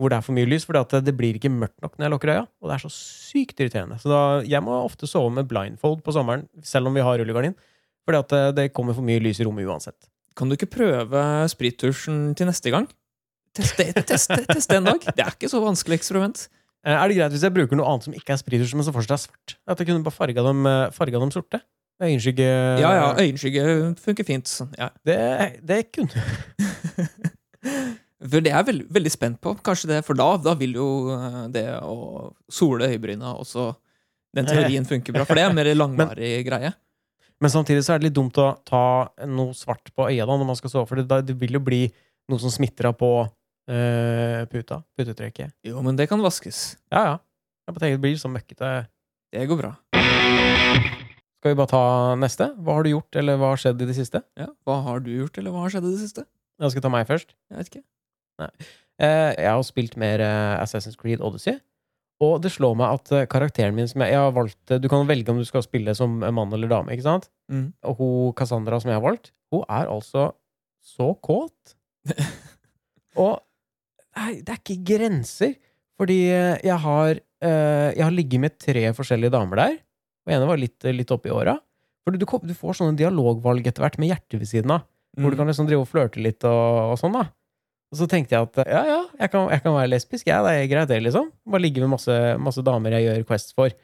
hvor 0.00 0.08
det 0.12 0.16
er 0.16 0.24
for 0.24 0.32
mye 0.36 0.48
lys, 0.48 0.64
for 0.64 0.78
det, 0.80 1.12
blir 1.18 1.36
ikke 1.36 1.50
mørkt 1.52 1.76
nok 1.84 1.98
når 1.98 2.06
jeg 2.06 2.12
lukker 2.14 2.32
øya. 2.32 2.44
Og 2.62 2.70
det 2.70 2.76
er 2.78 2.84
så 2.86 2.90
sykt 2.94 3.60
irriterende. 3.60 3.98
Så 4.00 4.08
da, 4.08 4.20
jeg 4.48 4.64
må 4.64 4.78
ofte 4.86 5.08
sove 5.10 5.28
med 5.36 5.48
blindfold 5.50 6.00
på 6.06 6.14
sommeren, 6.16 6.46
selv 6.64 6.88
om 6.88 6.96
vi 6.96 7.04
har 7.04 7.20
rullegardin. 7.20 7.52
Fordi 8.08 8.20
at 8.24 8.32
det, 8.32 8.40
det 8.56 8.64
kommer 8.72 8.96
for 8.96 9.04
mye 9.04 9.20
lys 9.20 9.42
i 9.42 9.44
rommet 9.44 9.68
uansett. 9.68 10.08
Kan 10.38 10.48
du 10.48 10.56
ikke 10.56 10.70
prøve 10.72 11.20
sprittusjen 11.52 12.30
til 12.38 12.48
neste 12.48 12.72
gang? 12.72 12.88
Teste, 13.54 13.90
teste, 14.08 14.40
teste 14.48 14.78
en 14.78 14.88
dag. 14.88 15.04
Det 15.04 15.20
er 15.26 15.34
ikke 15.36 15.50
så 15.52 15.60
vanskelig 15.60 15.98
eksperiment. 16.00 16.46
Eh, 16.86 16.94
Er 16.96 17.10
det 17.10 17.18
greit 17.18 17.34
hvis 17.34 17.42
jeg 17.44 17.52
bruker 17.52 17.76
noe 17.76 17.90
annet 17.90 18.06
som 18.08 18.14
ikke 18.16 18.32
er 18.32 18.40
sprittusj, 18.40 18.72
men 18.78 18.86
som 18.86 18.94
fortsatt 18.96 19.18
er 19.18 19.22
svart? 19.26 19.56
At 19.68 19.82
jeg 19.82 19.90
kunne 19.90 20.06
bare 20.06 20.16
farga 20.16 20.46
dem, 20.46 20.64
eh, 20.70 20.86
farga 20.96 21.20
dem 21.20 21.34
sorte? 21.34 21.60
Øyenskygge 22.00 22.46
Ja, 22.80 22.94
ja, 22.96 23.08
øyenskygge 23.20 23.64
funker 24.00 24.24
fint. 24.24 24.48
sånn, 24.48 24.70
Ja. 24.78 24.88
det, 25.04 25.18
det 25.68 25.82
kunne 25.92 26.08
For 28.20 28.44
det 28.44 28.50
er 28.52 28.58
jeg 28.58 28.68
veldig, 28.68 28.86
veldig 28.92 29.12
spent 29.12 29.38
på. 29.40 29.54
Kanskje 29.64 29.88
det, 29.94 30.02
For 30.04 30.18
da, 30.18 30.28
da 30.44 30.52
vil 30.60 30.76
jo 30.76 30.88
eh, 31.14 31.40
det 31.54 31.64
å 31.80 32.30
sole 32.52 32.90
øyebryna 32.90 33.32
også 33.40 33.70
Den 34.36 34.46
teorien 34.46 34.84
funker 34.86 35.16
bra. 35.16 35.24
For 35.26 35.38
det 35.38 35.46
er 35.46 35.50
en 35.50 35.56
mer 35.56 35.70
langvarig 35.82 36.44
greie. 36.46 36.74
Men 37.40 37.52
samtidig 37.52 37.82
så 37.86 37.94
er 37.94 38.02
det 38.02 38.10
litt 38.10 38.18
dumt 38.18 38.36
å 38.38 38.50
ta 38.68 38.82
noe 39.24 39.56
svart 39.56 39.88
på 39.96 40.10
øya 40.10 40.26
da, 40.28 40.36
når 40.36 40.50
man 40.52 40.58
skal 40.58 40.72
sove, 40.74 40.86
for 40.90 41.00
det, 41.00 41.22
det 41.24 41.36
vil 41.40 41.56
jo 41.56 41.62
bli 41.64 41.86
noe 42.30 42.42
som 42.42 42.52
smitter 42.52 42.90
av 42.90 42.98
på 43.00 43.08
øh, 43.24 44.42
puta. 44.52 44.82
Putetrekket. 45.00 45.56
Jo, 45.66 45.80
men 45.82 45.96
det 45.96 46.10
kan 46.10 46.20
vaskes. 46.20 46.76
Ja, 46.92 47.04
ja. 47.08 47.14
Jeg 47.64 47.74
bare 47.74 47.84
tenker 47.86 47.96
det 47.96 48.04
blir 48.04 48.20
så 48.20 48.28
møkkete. 48.30 48.74
Det 49.32 49.46
går 49.48 49.60
bra. 49.62 49.72
Skal 51.40 51.54
vi 51.54 51.56
bare 51.56 51.72
ta 51.72 51.82
neste? 52.20 52.50
Hva 52.60 52.76
har 52.76 52.84
du 52.84 52.92
gjort, 52.92 53.16
eller 53.16 53.40
hva 53.40 53.54
har 53.54 53.62
skjedd 53.62 53.80
i 53.80 53.88
det 53.88 53.96
siste? 53.96 54.20
Ja. 54.36 54.50
Hva 54.68 54.76
har 54.84 55.00
du 55.00 55.08
gjort, 55.14 55.40
eller 55.40 55.54
hva 55.54 55.64
har 55.64 55.72
skjedd 55.72 55.86
i 55.88 55.94
det 55.94 56.02
siste? 56.02 56.26
Jeg 56.60 56.74
skal 56.74 56.84
ta 56.84 56.90
meg 56.92 57.08
først. 57.08 57.32
Jeg 57.48 57.56
vet 57.56 57.70
ikke. 57.72 57.82
Eh, 59.00 59.32
jeg 59.36 59.48
har 59.48 59.62
spilt 59.64 59.94
mer 60.00 60.20
eh, 60.20 60.54
Assassin's 60.60 60.98
Creed 61.00 61.22
Odyssey. 61.24 61.58
Og 62.20 62.42
det 62.44 62.50
slår 62.52 62.74
meg 62.76 62.98
at 62.98 63.12
eh, 63.16 63.26
karakteren 63.32 63.72
min 63.76 63.88
som 63.88 64.02
jeg, 64.04 64.12
jeg 64.12 64.20
har 64.20 64.34
valgt 64.36 64.74
Du 64.82 64.88
kan 64.92 65.06
velge 65.08 65.32
om 65.32 65.38
du 65.40 65.46
skal 65.48 65.64
spille 65.64 65.94
som 65.96 66.18
mann 66.20 66.52
eller 66.52 66.68
dame, 66.68 66.92
ikke 66.92 67.06
sant? 67.06 67.30
Mm. 67.48 67.70
Og 67.88 67.96
hun 68.02 68.34
Cassandra 68.36 68.80
som 68.82 68.92
jeg 68.92 68.98
har 69.00 69.06
valgt, 69.06 69.32
hun 69.54 69.64
er 69.68 69.88
altså 69.88 70.30
så 70.84 71.10
kåt. 71.24 71.74
Og 73.20 73.40
nei, 74.16 74.34
det 74.44 74.52
er 74.54 74.60
ikke 74.60 74.78
grenser. 74.92 75.56
Fordi 76.00 76.20
jeg 76.30 76.76
har, 76.80 77.18
jeg 77.44 78.00
har 78.04 78.14
ligget 78.14 78.40
med 78.40 78.54
tre 78.62 78.86
forskjellige 78.96 79.34
damer 79.34 79.60
der. 79.60 79.74
Og 80.24 80.32
ene 80.32 80.46
var 80.48 80.60
litt, 80.60 80.78
litt 80.88 81.10
oppi 81.12 81.32
åra. 81.34 81.58
For 82.04 82.16
du, 82.16 82.22
du 82.24 82.54
får 82.56 82.78
sånne 82.78 82.96
dialogvalg 82.96 83.66
etter 83.68 83.84
hvert 83.84 83.98
med 84.00 84.08
hjertet 84.14 84.38
ved 84.40 84.48
siden 84.48 84.72
av. 84.78 84.86
Hvor 85.18 85.32
du 85.32 85.36
Mm. 85.36 85.40
kan 85.42 85.50
liksom 85.50 85.66
drive 85.68 85.82
og 85.84 85.90
flørte 85.90 86.22
litt 86.22 86.44
og, 86.48 86.94
og 86.94 86.96
sånn, 87.00 87.12
da. 87.18 87.26
Og 87.90 87.98
så 87.98 88.06
tenkte 88.10 88.36
jeg 88.36 88.46
at 88.46 88.58
ja, 88.70 88.80
ja, 88.86 88.98
jeg 89.18 89.32
kan, 89.32 89.48
jeg 89.50 89.62
kan 89.64 89.74
være 89.74 89.90
lesbisk, 89.90 90.28
jeg. 90.28 90.42
Det 90.46 90.50
er 90.54 90.68
greit, 90.70 90.90
det, 90.92 91.00
liksom. 91.02 91.30
Bare 91.50 91.64
ligge 91.64 91.82
med 91.82 91.90
masse, 91.96 92.16
masse 92.38 92.62
damer 92.66 92.94
jeg 92.94 93.08
gjør 93.08 93.24
Quest 93.32 93.54
for. 93.58 93.74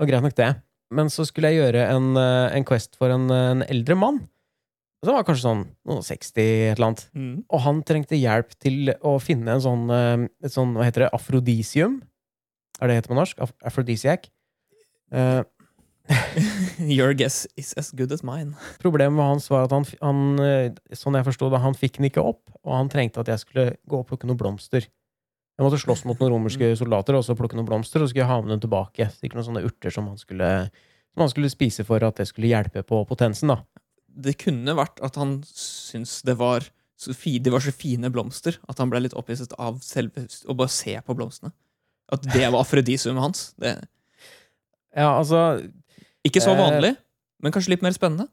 Og 0.00 0.08
greit 0.08 0.24
nok, 0.24 0.36
det. 0.38 0.54
Men 0.92 1.10
så 1.12 1.26
skulle 1.28 1.52
jeg 1.52 1.60
gjøre 1.60 1.84
en, 1.92 2.12
eh, 2.20 2.56
en 2.56 2.64
Quest 2.68 2.96
for 3.00 3.12
en, 3.12 3.28
en 3.32 3.64
eldre 3.68 3.96
mann. 3.98 4.22
Som 5.02 5.16
var 5.16 5.26
kanskje 5.26 5.44
sånn 5.48 5.62
noen 5.88 6.04
60, 6.06 6.40
et 6.70 6.76
eller 6.76 6.88
annet. 6.92 7.04
Mm. 7.18 7.34
Og 7.50 7.62
han 7.64 7.80
trengte 7.84 8.18
hjelp 8.18 8.52
til 8.62 8.92
å 9.02 9.16
finne 9.20 9.56
en 9.56 9.64
sånn, 9.64 9.84
eh, 9.92 10.26
et 10.46 10.54
sånn 10.54 10.76
hva 10.78 10.86
heter 10.86 11.06
det, 11.06 11.12
afrodisium. 11.18 12.00
Er 12.78 12.88
det 12.88 12.94
det 12.94 13.00
heter 13.02 13.12
på 13.12 13.18
norsk? 13.18 13.42
Af 13.42 13.52
Afrodisiac. 13.68 14.30
Eh, 15.12 15.42
Your 16.78 17.14
guess 17.14 17.46
is 17.56 17.72
as 17.78 17.92
good 17.94 18.12
as 18.12 18.24
mine. 18.26 18.56
Problemet 18.82 19.22
hans 19.22 19.48
var 19.52 19.68
at 19.68 19.74
han, 19.74 19.86
han 20.02 20.42
eh, 20.42 20.96
sånn 20.96 21.18
jeg 21.18 21.28
forstod 21.28 21.54
det, 21.54 21.62
han 21.62 21.78
fikk 21.78 22.00
den 22.00 22.08
ikke 22.10 22.24
opp, 22.32 22.42
og 22.64 22.74
han 22.74 22.90
trengte 22.92 23.22
at 23.22 23.30
jeg 23.30 23.44
skulle 23.44 23.68
gå 23.88 24.02
og 24.02 24.08
plukke 24.10 24.28
noen 24.28 24.40
blomster. 24.40 24.88
Jeg 25.52 25.66
måtte 25.66 25.80
slåss 25.82 26.06
mot 26.08 26.18
noen 26.18 26.32
romerske 26.34 26.72
soldater 26.80 27.18
og 27.18 27.24
så 27.26 27.36
plukke 27.38 27.58
noen 27.58 27.68
blomster, 27.68 28.00
og 28.00 28.08
så 28.08 28.12
skulle 28.12 28.24
jeg 28.24 28.32
ha 28.32 28.40
med 28.42 28.54
dem 28.54 28.64
tilbake. 28.64 29.08
Sikkert 29.14 29.38
noen 29.38 29.48
sånne 29.50 29.64
urter 29.68 29.94
som 29.94 30.08
han 30.10 30.20
skulle, 30.20 30.50
som 31.12 31.24
han 31.24 31.32
skulle 31.32 31.52
spise 31.52 31.86
for 31.86 32.02
at 32.06 32.18
det 32.18 32.26
skulle 32.30 32.50
hjelpe 32.50 32.84
på 32.88 33.02
potensen, 33.08 33.52
da. 33.52 33.60
Det 34.12 34.34
kunne 34.40 34.74
vært 34.76 35.00
at 35.04 35.16
han 35.20 35.38
syntes 35.48 36.20
det 36.26 36.36
var 36.40 36.66
så 37.02 37.14
fine, 37.16 37.42
de 37.44 37.52
var 37.52 37.62
så 37.64 37.72
fine 37.74 38.10
blomster 38.14 38.58
at 38.70 38.78
han 38.78 38.90
ble 38.92 39.00
litt 39.02 39.16
opphisset 39.18 39.54
av 39.60 39.80
selve 39.82 40.26
å 40.46 40.56
bare 40.56 40.72
se 40.72 40.94
på 41.02 41.16
blomstene. 41.18 41.52
At 42.12 42.26
det 42.34 42.44
var 42.44 42.60
afrodisiumet 42.60 43.24
hans. 43.24 43.46
Det, 43.60 43.78
Ja, 44.92 45.14
altså 45.16 45.62
ikke 46.26 46.42
så 46.42 46.54
Eh, 46.54 46.60
vanlig, 46.60 46.94
men 47.42 47.52
kanskje 47.54 47.74
litt 47.74 47.84
mer 47.84 47.94
spennende. 47.96 48.28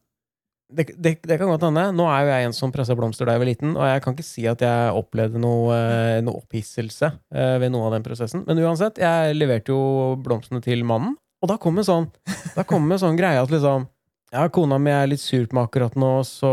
det, 0.70 0.86
det, 0.98 1.16
det 1.26 1.38
kan 1.40 1.50
godt 1.50 1.66
hende. 1.66 1.88
Nå 1.98 2.06
er 2.14 2.22
jo 2.22 2.30
jeg 2.30 2.46
en 2.46 2.54
som 2.54 2.72
pressa 2.72 2.94
blomster 2.98 3.26
da 3.26 3.34
jeg 3.34 3.42
var 3.42 3.50
liten, 3.50 3.72
og 3.74 3.88
jeg 3.90 4.04
kan 4.06 4.14
ikke 4.14 4.28
si 4.28 4.46
at 4.48 4.62
jeg 4.62 4.92
opplevde 4.94 5.42
noe, 5.42 5.74
eh, 5.74 6.20
noe 6.22 6.44
opphisselse 6.44 7.10
eh, 7.34 7.56
ved 7.62 7.74
noe 7.74 7.88
av 7.88 7.96
den 7.98 8.06
prosessen. 8.06 8.44
Men 8.46 8.62
uansett, 8.62 9.02
jeg 9.02 9.38
leverte 9.38 9.74
jo 9.74 10.16
blomstene 10.22 10.62
til 10.62 10.86
mannen, 10.86 11.16
og 11.42 11.50
da 11.50 11.58
kom 11.58 11.80
en 11.80 11.88
sånn, 11.88 12.10
da 12.58 12.66
kom 12.68 12.86
en 12.92 13.02
sånn 13.02 13.18
greie 13.18 13.42
at 13.42 13.50
liksom 13.50 13.88
ja, 14.30 14.44
kona 14.54 14.78
mi 14.78 14.92
er 14.94 15.08
litt 15.10 15.24
sur 15.24 15.48
på 15.50 15.58
meg 15.58 15.70
akkurat 15.70 15.96
nå, 15.98 16.20
så 16.28 16.50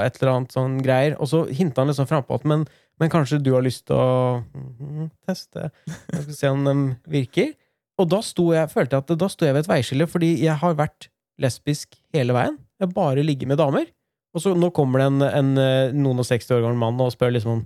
et 0.00 0.16
eller 0.20 0.38
annet 0.38 0.54
sånn 0.56 0.78
greier. 0.80 1.18
Og 1.20 1.28
så 1.28 1.42
hinta 1.52 1.82
han 1.82 1.90
liksom 1.92 2.08
frampå 2.08 2.38
at 2.38 2.46
men, 2.48 2.64
men 2.96 3.12
kanskje 3.12 3.42
du 3.44 3.52
har 3.52 3.64
lyst 3.66 3.84
til 3.90 3.98
å 4.00 4.40
mhm, 4.54 5.10
teste 5.28 5.68
Jeg 5.68 6.22
skal 6.24 6.38
se 6.38 6.52
om 6.54 6.64
de 6.64 6.76
virker. 7.12 7.52
Og 8.00 8.08
da 8.10 8.20
sto 8.24 8.48
jeg, 8.54 8.70
følte 8.72 8.96
jeg 8.96 9.04
at 9.04 9.14
da 9.20 9.28
sto 9.30 9.44
jeg 9.48 9.56
ved 9.56 9.64
et 9.66 9.70
veiskille, 9.70 10.06
fordi 10.08 10.30
jeg 10.42 10.56
har 10.62 10.76
vært 10.78 11.08
lesbisk 11.40 11.96
hele 12.16 12.34
veien. 12.36 12.56
Jeg 12.80 12.88
har 12.88 12.94
bare 12.96 13.24
ligget 13.24 13.48
med 13.50 13.60
damer. 13.60 13.88
Og 14.36 14.42
så 14.44 14.52
nå 14.54 14.68
kommer 14.76 15.02
det 15.02 15.08
en, 15.10 15.22
en 15.26 15.48
eh, 15.60 15.94
noen 15.96 16.20
og 16.22 16.26
60 16.28 16.52
år 16.56 16.62
gammel 16.64 16.78
mann 16.80 17.00
og 17.02 17.10
spør 17.12 17.32
liksom 17.34 17.58
om 17.58 17.62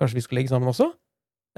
kanskje 0.00 0.16
vi 0.16 0.22
skal 0.24 0.38
ligge 0.40 0.50
sammen 0.52 0.70
også. 0.72 0.86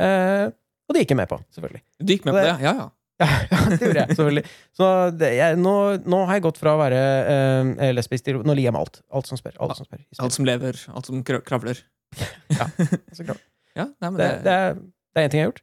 Eh, 0.03 0.49
og 0.51 0.97
det 0.97 1.05
gikk 1.05 1.13
jeg 1.15 1.21
med 1.23 1.31
på, 1.31 1.39
selvfølgelig. 1.55 1.83
Du 2.03 2.11
gikk 2.13 2.25
med 2.27 2.35
på 2.35 2.41
Det- 2.43 2.51
det? 2.51 2.67
Ja, 2.67 2.75
ja. 2.83 2.91
Ja, 3.23 3.27
ja, 3.53 3.59
det 3.71 3.77
gjorde 3.87 4.01
jeg, 4.01 4.15
selvfølgelig. 4.17 4.43
Så 4.75 4.87
det, 5.15 5.29
jeg, 5.37 5.57
nå, 5.63 5.73
nå 6.11 6.19
har 6.27 6.39
jeg 6.41 6.43
gått 6.43 6.57
fra 6.59 6.73
å 6.75 6.79
være 6.81 7.03
eh, 7.31 7.93
lesbisk 7.95 8.25
til 8.27 8.41
Nå 8.43 8.57
liker 8.57 8.71
jeg 8.73 8.75
med 8.75 8.81
alt. 8.83 8.99
Alt 9.15 9.29
som 9.31 9.39
spør. 9.39 9.55
Alt 9.63 9.77
som 9.79 9.87
spør. 9.87 10.01
Alt 10.25 10.35
som 10.35 10.49
lever, 10.49 10.81
alt 10.91 11.07
som 11.11 11.21
kravler. 11.23 11.79
kravler. 12.57 12.91
Altså 13.13 13.27
kravler. 13.29 13.45
Ja, 13.79 13.87
nei, 14.03 14.09
men 14.11 14.19
Det, 14.19 14.27
det, 14.27 14.43
det, 14.49 14.57
er, 14.57 14.75
det 14.83 15.23
er 15.23 15.29
én 15.29 15.31
ting 15.33 15.41
jeg 15.41 15.47
har 15.47 15.53
gjort. 15.53 15.63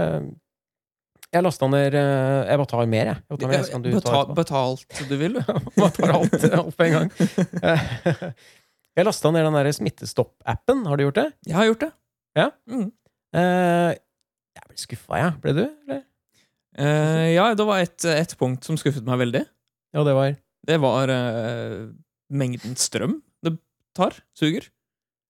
Eh, 0.00 0.26
jeg 1.34 1.44
lasta 1.44 1.68
ned 1.68 1.96
eh, 1.98 2.48
Jeg 2.48 2.60
bare 2.60 2.70
tar 2.70 2.88
mer, 2.88 3.10
jeg. 3.10 3.22
jeg 3.28 3.40
tar 3.42 3.50
mer, 3.52 3.64
så 3.66 3.80
Betal, 3.84 4.32
betalt 4.36 5.00
du 5.10 5.16
vil, 5.20 5.36
du. 5.36 5.52
Bare 5.76 5.90
tar 5.96 6.14
alt, 6.16 6.46
opp 6.62 6.84
en 6.84 6.94
gang. 6.94 7.10
Eh, 7.60 7.88
jeg 8.98 9.08
lasta 9.08 9.32
ned 9.34 9.44
den 9.44 9.58
der 9.58 9.70
Smittestopp-appen. 9.76 10.86
Har 10.88 10.98
du 10.98 11.04
gjort 11.04 11.20
det? 11.20 11.26
Jeg 11.50 11.58
har 11.58 11.68
gjort 11.68 11.84
det. 11.84 11.90
Ja? 12.38 12.48
Mm. 12.72 12.88
Eh, 13.36 13.92
jeg 14.58 14.70
ble 14.70 14.80
skuffa, 14.86 15.20
jeg. 15.20 15.36
Ble 15.44 15.56
du? 15.58 15.64
Eller? 15.68 16.02
Uh, 16.78 17.26
ja, 17.32 17.46
det 17.58 17.64
var 17.66 17.82
et, 17.82 18.04
et 18.06 18.34
punkt 18.38 18.66
som 18.66 18.76
skuffet 18.78 19.06
meg 19.06 19.18
veldig. 19.18 19.44
Ja, 19.96 20.02
det 20.06 20.12
var 20.14 20.34
Det 20.68 20.76
var 20.78 21.10
uh, 21.10 21.88
mengden 22.30 22.76
strøm 22.78 23.18
det 23.42 23.56
tar. 23.98 24.16
Suger. 24.38 24.68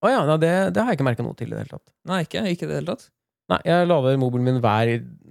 Å 0.04 0.10
ja, 0.12 0.20
det, 0.38 0.50
det 0.76 0.82
har 0.82 0.92
jeg 0.92 1.00
ikke 1.00 1.06
merka 1.08 1.24
noe 1.26 1.38
til 1.38 1.50
i 1.50 1.56
det 1.56 1.64
hele 1.64 1.78
tatt. 1.78 1.94
Nei, 2.06 2.20
ikke, 2.26 2.44
ikke 2.52 2.68
det 2.70 2.80
hele 2.80 2.94
tatt. 2.94 3.08
Nei, 3.48 3.58
jeg 3.64 3.86
lader 3.88 4.18
mobilen 4.20 4.44
min 4.44 4.60
hver, 4.60 4.90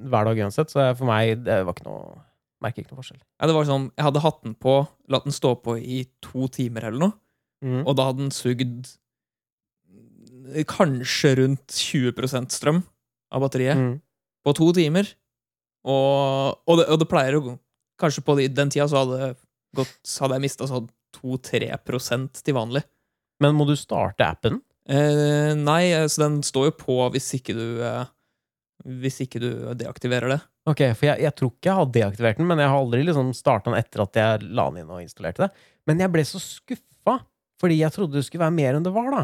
hver 0.10 0.26
dag 0.26 0.40
uansett, 0.42 0.72
så 0.74 0.88
for 0.98 1.06
meg 1.06 1.44
det 1.46 1.60
var 1.68 1.74
ikke 1.78 1.86
noe 1.90 2.24
Merker 2.66 2.82
ikke 2.82 2.96
noe 2.96 3.04
forskjell. 3.04 3.20
Ja, 3.38 3.46
det 3.46 3.54
var 3.54 3.68
sånn, 3.70 3.84
Jeg 3.94 4.02
hadde 4.08 4.22
hatt 4.24 4.40
den 4.42 4.56
på, 4.58 4.80
latt 5.14 5.28
den 5.28 5.36
stå 5.36 5.52
på 5.62 5.76
i 5.78 6.00
to 6.26 6.48
timer 6.50 6.88
eller 6.90 7.00
noe, 7.04 7.14
Mm. 7.64 7.84
og 7.88 7.96
da 7.98 8.06
hadde 8.08 8.18
den 8.24 8.32
sugd 8.34 8.90
kanskje 10.70 11.36
rundt 11.40 11.68
20% 11.74 12.54
strøm 12.54 12.84
av 13.34 13.42
batteriet 13.42 13.78
Mm. 13.78 14.02
på 14.46 14.54
to 14.56 14.72
timer. 14.74 15.08
Og, 15.86 16.58
og, 16.68 16.78
det, 16.78 16.86
og 16.90 17.00
det 17.00 17.08
pleier 17.10 17.38
å 17.38 17.44
gå 17.44 17.60
Kanskje 18.00 18.22
på 18.22 18.36
den 18.54 18.70
tida 18.70 18.86
så 18.88 19.00
hadde, 19.06 19.36
gått, 19.76 20.18
hadde 20.22 20.36
jeg 20.38 20.42
mista 20.42 20.68
sånn 20.70 20.88
2-3 21.18 22.44
til 22.44 22.54
vanlig. 22.54 22.84
Men 23.42 23.56
må 23.56 23.66
du 23.66 23.76
starte 23.76 24.22
appen? 24.22 24.62
Eh, 24.88 25.54
nei, 25.60 25.82
eh, 25.92 26.06
så 26.08 26.24
den 26.24 26.40
står 26.48 26.70
jo 26.70 26.76
på 26.80 26.98
hvis 27.12 27.34
ikke 27.36 27.52
du 27.58 27.82
eh, 27.84 28.06
Hvis 29.04 29.20
ikke 29.26 29.42
du 29.44 29.50
deaktiverer 29.76 30.32
det. 30.32 30.38
Ok, 30.68 30.84
for 30.96 31.10
jeg, 31.10 31.20
jeg 31.26 31.36
tror 31.36 31.52
ikke 31.52 31.70
jeg 31.70 31.80
har 31.80 31.90
deaktivert 31.96 32.40
den, 32.40 32.48
men 32.48 32.62
jeg 32.62 32.72
har 32.72 32.78
aldri 32.80 33.02
liksom 33.04 33.34
starta 33.36 33.72
den 33.72 33.80
etter 33.80 34.04
at 34.04 34.20
jeg 34.20 34.52
la 34.56 34.68
den 34.70 34.84
inn 34.84 34.94
og 34.94 35.02
installerte 35.04 35.46
det. 35.46 35.66
Men 35.88 36.04
jeg 36.04 36.12
ble 36.14 36.24
så 36.28 36.40
skuffa, 36.44 37.18
fordi 37.60 37.82
jeg 37.82 37.96
trodde 37.96 38.20
det 38.20 38.24
skulle 38.28 38.46
være 38.46 38.56
mer 38.56 38.78
enn 38.78 38.86
det 38.86 38.94
var, 38.96 39.10
da. 39.12 39.24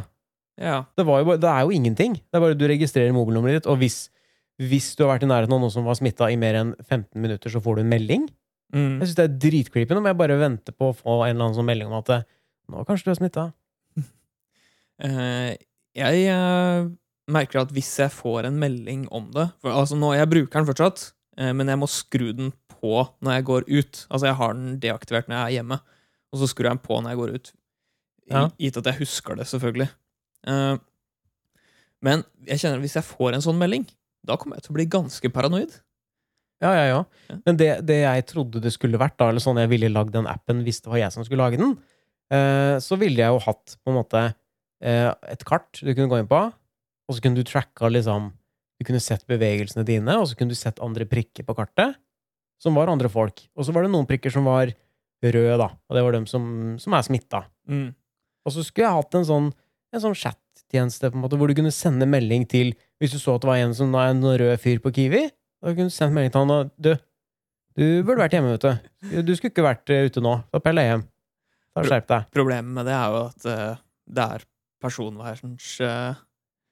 Ja. 0.60 0.78
Det, 0.96 1.06
var 1.08 1.22
jo 1.22 1.36
det 1.40 1.50
er 1.50 1.66
jo 1.66 1.74
ingenting. 1.76 2.16
Det 2.18 2.40
er 2.40 2.44
bare 2.44 2.58
du 2.58 2.66
registrerer 2.70 3.16
mobilnummeret 3.16 3.62
ditt, 3.62 3.70
og 3.72 3.80
hvis, 3.82 4.06
hvis 4.62 4.94
du 4.98 5.06
har 5.06 5.16
vært 5.16 5.28
i 5.28 5.32
nærheten 5.32 5.56
av 5.56 5.64
noen 5.64 5.74
som 5.74 5.88
var 5.88 6.00
smitta 6.00 6.32
i 6.32 6.40
mer 6.40 6.60
enn 6.60 6.74
15 6.84 7.08
minutter, 7.24 7.54
så 7.54 7.62
får 7.64 7.80
du 7.80 7.84
en 7.84 7.92
melding. 7.92 8.28
Mm. 8.74 9.02
Jeg 9.02 9.10
syns 9.10 9.20
det 9.20 9.28
er 9.28 9.36
dritcreepy. 9.48 9.94
Nå 9.94 10.04
må 10.04 10.12
jeg 10.12 10.20
bare 10.24 10.40
vente 10.42 10.76
på 10.76 10.90
å 10.90 10.98
få 10.98 11.20
en 11.24 11.36
eller 11.36 11.50
annen 11.50 11.58
sånn 11.60 11.70
melding 11.70 11.92
om 11.92 12.00
at 12.00 12.16
eh, 12.16 12.26
nå 12.72 12.86
kanskje 12.88 13.10
du 13.10 13.14
er 13.14 13.20
smitta. 13.20 13.50
Eh, 15.04 15.56
jeg 15.98 16.28
eh, 16.32 16.86
merker 17.32 17.64
at 17.64 17.74
hvis 17.76 17.92
jeg 18.00 18.14
får 18.14 18.48
en 18.48 18.60
melding 18.60 19.04
om 19.14 19.28
det 19.36 19.50
for, 19.60 19.74
altså 19.74 19.98
nå, 20.00 20.14
Jeg 20.16 20.30
bruker 20.32 20.62
den 20.62 20.70
fortsatt, 20.70 21.10
eh, 21.38 21.52
men 21.56 21.70
jeg 21.70 21.82
må 21.82 21.90
skru 21.92 22.32
den 22.36 22.54
på 22.72 23.04
når 23.24 23.38
jeg 23.38 23.48
går 23.50 23.68
ut. 23.68 24.06
Altså 24.10 24.30
Jeg 24.30 24.40
har 24.40 24.56
den 24.56 24.80
deaktivert 24.84 25.30
når 25.30 25.38
jeg 25.38 25.44
er 25.44 25.58
hjemme, 25.60 25.80
og 26.32 26.42
så 26.42 26.50
skrur 26.50 26.70
jeg 26.70 26.78
den 26.78 26.86
på 26.88 27.00
når 27.00 27.14
jeg 27.14 27.22
går 27.22 27.38
ut. 27.38 27.54
Ja. 28.32 28.48
Gitt 28.60 28.80
at 28.80 28.90
jeg 28.90 29.02
husker 29.02 29.36
det, 29.36 29.48
selvfølgelig. 29.52 29.90
Men 32.04 32.24
jeg 32.48 32.60
kjenner 32.60 32.80
at 32.80 32.84
hvis 32.84 32.96
jeg 32.96 33.08
får 33.08 33.36
en 33.36 33.44
sånn 33.44 33.60
melding, 33.60 33.84
da 34.24 34.38
kommer 34.40 34.58
jeg 34.58 34.66
til 34.66 34.74
å 34.74 34.78
bli 34.78 34.86
ganske 34.92 35.32
paranoid. 35.36 35.76
Ja, 36.64 36.72
ja, 36.72 36.86
ja. 36.88 37.02
Ja. 37.28 37.38
Men 37.44 37.60
det, 37.60 37.70
det 37.88 38.00
jeg 38.00 38.26
trodde 38.32 38.62
det 38.64 38.72
skulle 38.76 39.00
vært, 39.00 39.18
da, 39.20 39.28
eller 39.32 39.44
sånn 39.44 39.60
jeg 39.60 39.72
ville 39.72 39.92
lagd 39.92 40.16
den 40.16 40.30
appen 40.32 40.64
hvis 40.64 40.80
det 40.84 40.92
var 40.92 41.02
jeg 41.02 41.16
som 41.16 41.28
skulle 41.28 41.44
lage 41.44 41.60
den, 41.60 41.76
så 42.84 42.98
ville 42.98 43.20
jeg 43.20 43.36
jo 43.36 43.44
hatt 43.44 43.76
på 43.84 43.92
en 43.92 44.00
måte 44.00 44.24
et 44.84 45.46
kart 45.48 45.80
du 45.80 45.94
kunne 45.94 46.10
gå 46.12 46.20
inn 46.20 46.30
på, 46.30 46.40
og 47.08 47.16
så 47.16 47.24
kunne 47.24 47.40
du 47.40 47.48
tracka 47.48 47.88
liksom 47.92 48.32
Du 48.82 48.88
kunne 48.88 49.00
sett 49.00 49.22
bevegelsene 49.30 49.86
dine, 49.88 50.16
og 50.20 50.26
så 50.28 50.36
kunne 50.36 50.52
du 50.52 50.58
sett 50.60 50.82
andre 50.84 51.06
prikker 51.08 51.46
på 51.48 51.54
kartet, 51.56 51.94
som 52.60 52.76
var 52.76 52.90
andre 52.92 53.08
folk. 53.08 53.46
Og 53.56 53.64
så 53.64 53.72
var 53.72 53.86
det 53.86 53.92
noen 53.94 54.08
prikker 54.10 54.34
som 54.34 54.48
var 54.50 54.74
røde, 55.24 55.58
da, 55.62 55.70
og 55.72 55.96
det 55.96 56.04
var 56.04 56.16
dem 56.18 56.26
som, 56.28 56.44
som 56.82 56.96
er 56.98 57.06
smitta. 57.06 57.44
Mm. 57.70 57.94
Og 58.44 58.56
så 58.56 58.66
skulle 58.66 58.88
jeg 58.90 58.98
hatt 58.98 59.16
en 59.20 59.28
sånn, 59.30 59.48
en 59.94 60.04
sånn 60.04 60.18
chat-tjeneste 60.20 61.14
på 61.14 61.20
en 61.20 61.24
måte, 61.24 61.40
hvor 61.40 61.48
du 61.48 61.56
kunne 61.56 61.72
sende 61.72 62.10
melding 62.10 62.48
til 62.50 62.74
Hvis 63.00 63.16
du 63.16 63.20
så 63.22 63.38
at 63.38 63.46
det 63.46 63.52
var 63.52 63.62
en 63.62 63.76
som 63.78 63.94
var 63.94 64.12
en 64.12 64.24
rød 64.24 64.58
fyr 64.64 64.82
på 64.84 64.92
Kiwi, 64.96 65.26
da 65.64 65.72
kunne 65.72 65.92
du 65.92 65.96
sendt 65.96 66.16
melding 66.16 66.34
til 66.34 66.44
han 66.44 66.56
og 66.58 66.74
Du, 66.76 66.92
du 67.80 67.86
burde 68.04 68.22
vært 68.26 68.36
hjemme, 68.36 68.58
vet 68.58 68.66
du. 68.66 69.22
Du 69.24 69.36
skulle 69.36 69.54
ikke 69.54 69.66
vært 69.66 69.94
eh, 69.94 70.08
ute 70.10 70.24
nå. 70.24 70.38
Da 70.52 70.62
peller 70.64 70.86
jeg 70.86 70.94
hjem. 70.94 71.06
Da 71.74 71.86
Skjerp 71.88 72.10
deg. 72.10 72.28
Problemet 72.36 72.76
med 72.76 72.90
det 72.90 72.98
er 72.98 73.14
jo 73.14 73.22
at 73.30 73.48
eh, 73.50 73.80
det 74.14 74.28
er 74.36 74.46
personvernens 74.84 75.76
uh, 75.82 76.14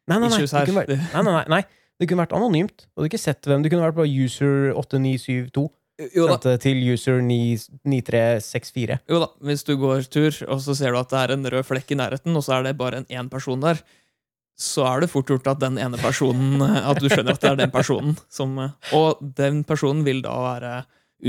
Nei, 0.10 0.17
nei, 0.17 0.28
nei. 0.28 0.38
issues 0.38 0.56
her. 0.58 0.71
vært, 0.76 0.91
nei, 1.15 1.24
nei, 1.28 1.45
nei. 1.56 1.62
Det 2.02 2.08
kunne 2.10 2.24
vært 2.26 2.34
anonymt. 2.36 2.88
Du 2.89 3.02
hadde 3.02 3.12
ikke 3.12 3.21
sett 3.21 3.45
hvem. 3.47 3.62
Du 3.63 3.69
kunne 3.69 3.86
vært 3.86 4.00
på 4.00 4.08
user 4.10 4.71
8972. 4.74 5.69
Jo 6.15 6.26
da, 6.26 6.56
til 6.58 6.80
user 6.89 7.19
9, 7.21 7.38
9364. 7.86 8.97
Jo 9.12 9.19
da, 9.21 9.28
hvis 9.45 9.65
du 9.67 9.76
går 9.78 10.08
tur, 10.10 10.34
og 10.50 10.62
så 10.65 10.74
ser 10.78 10.95
du 10.95 10.97
at 11.02 11.12
det 11.12 11.19
er 11.19 11.34
en 11.36 11.50
rød 11.54 11.67
flekk 11.67 11.93
i 11.93 11.97
nærheten, 12.00 12.34
og 12.38 12.45
så 12.45 12.56
er 12.58 12.65
det 12.65 12.78
bare 12.80 13.04
en 13.04 13.10
én 13.12 13.30
person 13.30 13.62
der, 13.62 13.84
så 14.58 14.88
er 14.89 15.04
det 15.04 15.12
fort 15.12 15.30
gjort 15.30 15.47
at 15.52 15.62
den 15.62 15.78
ene 15.82 15.97
personen 16.02 16.62
At 16.89 17.00
du 17.02 17.08
skjønner 17.10 17.34
at 17.38 17.41
det 17.41 17.50
er 17.50 17.62
den 17.63 17.71
personen 17.74 18.17
som 18.30 18.58
Og 18.93 19.21
den 19.38 19.63
personen 19.65 20.04
vil 20.06 20.19
da 20.26 20.34
være 20.43 20.74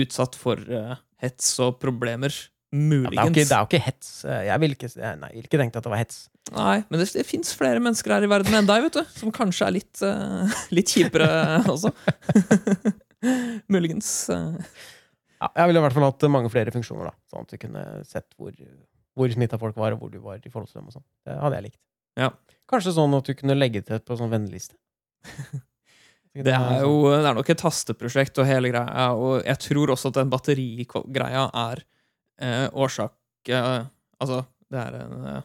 utsatt 0.02 0.36
for 0.36 0.58
eh, 0.58 0.96
hets 1.22 1.54
og 1.62 1.78
problemer. 1.80 2.32
Ja, 2.72 3.10
det, 3.10 3.18
er 3.20 3.28
ikke, 3.28 3.44
det 3.44 3.56
er 3.56 3.64
jo 3.64 3.68
ikke 3.68 3.82
hets. 3.84 4.10
Jeg 4.24 4.60
ville 4.62 4.76
ikke, 4.78 4.88
nei, 5.20 5.28
jeg 5.34 5.44
ikke 5.44 5.58
tenkt 5.60 5.76
at 5.76 5.84
det 5.84 5.92
var 5.92 6.00
hets. 6.00 6.22
Nei, 6.56 6.78
men 6.88 7.02
det, 7.02 7.08
det 7.14 7.24
fins 7.28 7.52
flere 7.56 7.82
mennesker 7.84 8.14
her 8.16 8.24
i 8.24 8.30
verden 8.32 8.56
enn 8.58 8.68
deg, 8.68 8.86
vet 8.86 8.96
du, 8.96 9.02
som 9.18 9.32
kanskje 9.34 9.66
er 9.68 9.74
litt, 9.76 10.00
uh, 10.02 10.54
litt 10.76 10.92
kjipere 10.94 11.28
også. 11.70 11.92
Muligens. 13.72 14.08
eh. 14.32 14.56
Ja, 15.42 15.50
jeg 15.58 15.68
ville 15.70 15.82
i 15.82 15.84
hvert 15.84 15.96
fall 15.96 16.06
hatt 16.06 16.24
mange 16.30 16.50
flere 16.54 16.72
funksjoner, 16.74 17.10
da. 17.10 17.14
Sånn 17.32 17.46
at 17.46 17.52
du 17.52 17.58
kunne 17.60 17.84
sett 18.06 18.28
hvor, 18.38 18.54
hvor 19.18 19.32
smitta 19.34 19.58
folk 19.60 19.76
var, 19.78 19.96
og 19.96 20.04
hvor 20.04 20.12
du 20.12 20.20
var 20.22 20.38
i 20.40 20.52
forhold 20.52 20.70
til 20.70 20.80
dem. 20.80 20.88
og 20.88 20.96
sånn. 20.96 21.06
Det 21.26 21.36
hadde 21.42 21.58
jeg 21.58 21.66
likt. 21.68 21.80
Ja. 22.20 22.30
Kanskje 22.70 22.94
sånn 22.96 23.18
at 23.18 23.28
du 23.28 23.34
kunne 23.36 23.56
legge 23.58 23.82
til 23.84 24.00
på 24.06 24.16
sånn 24.20 24.32
venneliste. 24.32 24.78
Det 26.32 26.48
er 26.48 26.78
jo 26.80 27.10
det 27.12 27.26
er 27.28 27.34
nok 27.36 27.50
et 27.52 27.58
tasteprosjekt 27.60 28.38
og 28.40 28.46
hele 28.48 28.70
greia, 28.72 29.10
og 29.12 29.42
jeg 29.44 29.58
tror 29.66 29.90
også 29.92 30.08
at 30.08 30.16
den 30.16 30.30
batterigreia 30.32 31.42
er 31.60 31.82
eh, 32.42 32.66
årsak 32.74 33.14
eh, 33.48 33.86
Altså, 34.22 34.42
det 34.70 34.78
er 34.82 34.98
en 35.04 35.26
eh, 35.36 35.42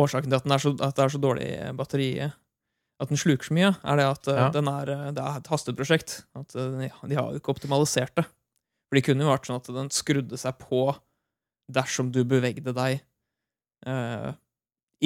Årsaken 0.00 0.30
til 0.30 0.38
at, 0.38 0.44
den 0.46 0.60
så, 0.62 0.70
at 0.86 0.94
det 0.96 1.02
er 1.04 1.12
så 1.12 1.18
dårlig 1.20 1.48
batteri 1.78 2.10
At 2.22 3.10
den 3.10 3.18
sluker 3.18 3.48
så 3.48 3.56
mye, 3.56 3.72
er 3.82 3.98
det 3.98 4.06
at 4.06 4.28
eh, 4.30 4.38
Ja. 4.44 4.50
den 4.54 4.68
er, 4.70 4.92
eh, 4.94 5.08
det 5.16 5.22
er 5.24 5.40
et 5.40 5.50
hasteprosjekt. 5.50 6.18
At 6.38 6.54
eh, 6.54 6.68
de, 6.78 6.90
de 7.10 7.18
har 7.18 7.30
jo 7.32 7.40
ikke 7.40 7.54
optimalisert 7.54 8.14
det. 8.20 8.26
For 8.90 8.98
det 8.98 9.04
kunne 9.06 9.24
jo 9.24 9.30
vært 9.32 9.46
sånn 9.48 9.58
at 9.60 9.70
den 9.72 9.90
skrudde 9.94 10.38
seg 10.40 10.58
på 10.60 10.82
dersom 11.70 12.10
du 12.12 12.20
bevegde 12.26 12.74
deg 12.76 13.00
eh, 13.86 14.30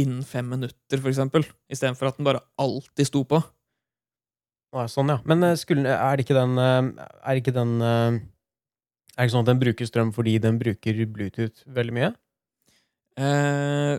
innen 0.01 0.25
fem 0.27 0.49
minutter, 0.51 0.99
for 0.99 1.11
eksempel, 1.13 1.45
istedenfor 1.71 2.09
at 2.11 2.17
den 2.19 2.27
bare 2.27 2.41
alltid 2.59 3.07
sto 3.07 3.21
på. 3.31 3.39
Sånn, 4.91 5.13
ja. 5.13 5.21
Men 5.29 5.45
skulle, 5.61 5.87
er 5.87 6.17
det 6.19 6.25
ikke 6.25 6.35
den 6.35 6.57
er 6.59 7.29
det 7.31 7.43
ikke 7.45 7.55
den 7.55 7.77
Er 9.17 9.23
det 9.23 9.29
ikke 9.29 9.35
sånn 9.37 9.45
at 9.47 9.51
den 9.53 9.61
bruker 9.63 9.87
strøm 9.87 10.13
fordi 10.15 10.39
den 10.43 10.59
bruker 10.59 11.05
Bluetooth 11.07 11.63
veldig 11.71 11.95
mye? 11.95 12.13
Eh, 13.21 13.99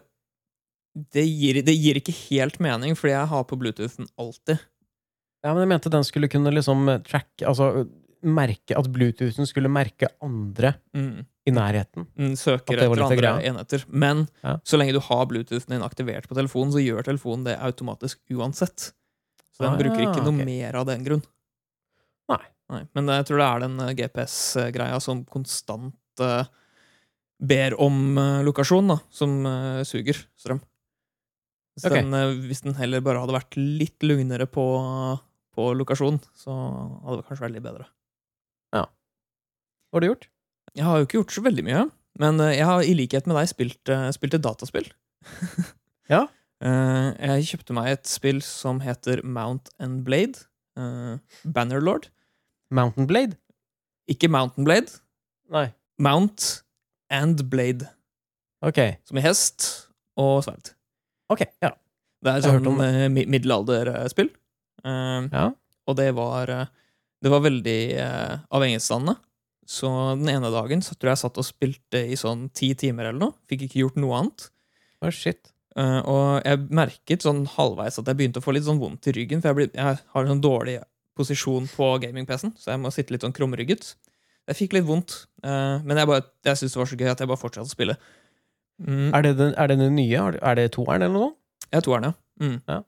det, 1.15 1.23
gir, 1.27 1.61
det 1.63 1.75
gir 1.75 1.99
ikke 2.01 2.15
helt 2.29 2.57
mening, 2.63 2.95
fordi 2.99 3.13
jeg 3.15 3.29
har 3.31 3.45
på 3.47 3.57
Bluetoothen 3.59 4.09
alltid. 4.19 4.59
Ja, 5.45 5.53
men 5.53 5.63
jeg 5.63 5.71
mente 5.71 5.91
den 5.93 6.03
skulle 6.07 6.27
kunne 6.31 6.51
liksom 6.55 6.87
eh, 6.89 6.99
track 7.05 7.43
Altså 7.45 7.85
merke 8.25 8.73
At 8.79 8.87
Bluetoothen 8.89 9.45
skulle 9.45 9.69
merke 9.69 10.07
andre 10.25 10.71
Mm. 10.95 11.25
i 11.45 11.51
nærheten. 11.53 12.07
Den 12.17 12.33
søker 12.39 12.79
etter 12.79 13.03
andre 13.05 13.17
greia. 13.19 13.41
enheter. 13.51 13.83
Men 13.87 14.27
Ja. 14.43 14.55
så 14.65 14.79
lenge 14.79 14.93
du 14.93 14.99
har 14.99 15.25
Bluetoothen 15.29 15.69
din 15.75 15.83
aktivert 15.85 16.25
på 16.27 16.33
telefonen, 16.35 16.71
så 16.73 16.81
gjør 16.81 17.03
telefonen 17.05 17.43
det 17.45 17.59
automatisk 17.59 18.17
uansett. 18.33 18.91
Så 19.53 19.59
den 19.63 19.73
Ah, 19.73 19.77
bruker 19.77 20.01
ikke 20.01 20.23
noe 20.25 20.43
mer 20.43 20.75
av 20.75 20.87
den 20.87 21.03
grunn. 21.05 21.23
Nei. 22.73 22.81
Men 22.97 23.11
jeg 23.13 23.27
tror 23.27 23.41
det 23.41 23.47
er 23.47 23.63
den 23.65 23.81
eh, 23.83 23.95
GPS-greia 23.99 25.01
som 25.03 25.21
konstant 25.29 26.23
uh, 26.23 26.47
ber 27.37 27.75
om 27.81 28.17
uh, 28.17 28.41
lokasjon, 28.45 28.89
da, 28.89 28.97
som 29.13 29.35
uh, 29.45 29.81
suger 29.85 30.17
strøm. 30.39 30.61
Hvis, 31.75 31.85
okay. 31.85 32.01
den, 32.01 32.39
hvis 32.47 32.63
den 32.63 32.77
heller 32.79 33.03
bare 33.05 33.21
hadde 33.21 33.35
vært 33.35 33.57
litt 33.59 34.05
lugnere 34.07 34.47
på, 34.47 34.63
på 35.53 35.67
lokasjon, 35.75 36.21
så 36.39 36.55
hadde 36.55 37.19
det 37.19 37.27
kanskje 37.27 37.45
vært 37.45 37.55
litt 37.57 37.65
bedre. 37.67 37.89
Ja. 38.73 38.85
Hva 38.87 39.99
har 39.99 40.05
du 40.05 40.09
gjort? 40.13 40.29
Jeg 40.75 40.87
har 40.87 40.97
jo 40.97 41.07
ikke 41.07 41.19
gjort 41.19 41.35
så 41.35 41.43
veldig 41.45 41.65
mye, 41.67 41.83
men 42.23 42.39
jeg 42.47 42.63
har 42.69 42.87
i 42.87 42.95
likhet 42.95 43.27
med 43.27 43.37
deg 43.41 43.51
spilt, 43.51 43.93
spilt 44.15 44.39
et 44.39 44.47
dataspill. 44.47 44.89
Ja. 46.05 46.27
Jeg 46.61 47.47
kjøpte 47.49 47.73
meg 47.73 47.87
et 47.89 48.05
spill 48.05 48.37
som 48.45 48.77
heter 48.85 49.23
Mount 49.25 49.71
and 49.81 50.03
Blade. 50.05 50.45
Bannerlord. 51.41 52.11
Mountain 52.73 53.07
Blade? 53.09 53.37
Ikke 54.09 54.29
Mountain 54.31 54.67
Blade. 54.67 54.99
Nei. 55.53 55.67
Mount 56.01 56.63
and 57.13 57.45
Blade. 57.49 57.87
Ok. 58.65 58.79
Som 59.05 59.19
i 59.19 59.25
hest 59.25 59.67
og 60.19 60.43
sverd. 60.45 60.73
Ok, 61.31 61.45
ja. 61.63 61.73
Det 62.25 62.33
er 62.33 62.45
sånn 62.45 62.69
om 62.69 62.81
eh, 62.81 63.05
middelalderspill. 63.13 64.31
Uh, 64.85 65.25
ja. 65.29 65.49
Og 65.89 65.95
det 65.97 66.11
var 66.17 66.49
eh, 66.53 66.67
Det 67.21 67.31
var 67.33 67.41
veldig 67.41 67.79
uh, 67.97 68.33
avhengighetsdannende. 68.53 69.15
Så 69.65 69.89
den 70.19 70.29
ene 70.29 70.51
dagen 70.53 70.83
så 70.85 70.93
tror 70.93 71.09
jeg 71.09 71.17
jeg 71.17 71.23
satt 71.23 71.39
og 71.41 71.47
spilte 71.47 72.01
i 72.05 72.17
sånn 72.19 72.47
ti 72.53 72.73
timer 72.77 73.09
eller 73.09 73.21
noe. 73.23 73.37
Fikk 73.49 73.65
ikke 73.65 73.81
gjort 73.81 73.97
noe 74.01 74.19
annet. 74.19 74.47
Oh, 75.01 75.09
shit. 75.09 75.49
Uh, 75.75 76.01
og 76.05 76.27
jeg 76.45 76.67
merket 76.77 77.25
sånn 77.25 77.43
halvveis 77.55 77.97
at 77.99 78.07
jeg 78.07 78.19
begynte 78.19 78.43
å 78.43 78.45
få 78.45 78.53
litt 78.55 78.67
sånn 78.67 78.79
vondt 78.79 79.09
i 79.09 79.15
ryggen, 79.17 79.41
for 79.43 79.51
jeg, 79.51 79.57
ble, 79.57 79.65
jeg 79.73 79.97
har 80.13 80.29
sånn 80.29 80.43
dårlig 80.43 80.77
posisjon 81.15 81.67
på 81.71 81.87
gaming-PC-en, 82.03 82.53
så 82.59 82.73
jeg 82.73 82.81
må 82.83 82.91
sitte 82.93 83.11
litt 83.15 83.21
sånn 83.25 83.33
krumrygget. 83.35 83.95
jeg 84.47 84.55
fikk 84.59 84.73
litt 84.77 84.85
vondt. 84.85 85.25
eh, 85.43 85.79
men 85.83 85.97
jeg, 85.97 86.07
bare- 86.07 86.25
jeg 86.45 86.55
syntes 86.59 86.73
det 86.73 86.81
var 86.81 86.85
så 86.91 86.97
gøy 86.99 87.11
at 87.11 87.19
jeg 87.23 87.27
bare 87.31 87.41
fortsatte 87.41 87.65
å 87.65 87.71
spille. 87.75 87.95
Mm, 88.81 89.13
Er 89.15 89.21
det 89.23 89.37
den, 89.37 89.53
er 89.57 89.67
det 89.67 89.77
den 89.79 89.95
nye? 89.95 90.19
Er 90.43 90.55
det 90.55 90.71
toeren, 90.75 91.01
eller 91.01 91.13
noe 91.15 91.33
Ja, 91.73 91.79
toeren, 91.81 92.03
ja. 92.03 92.13
Mm. 92.43 92.61
Ja. 92.67 92.81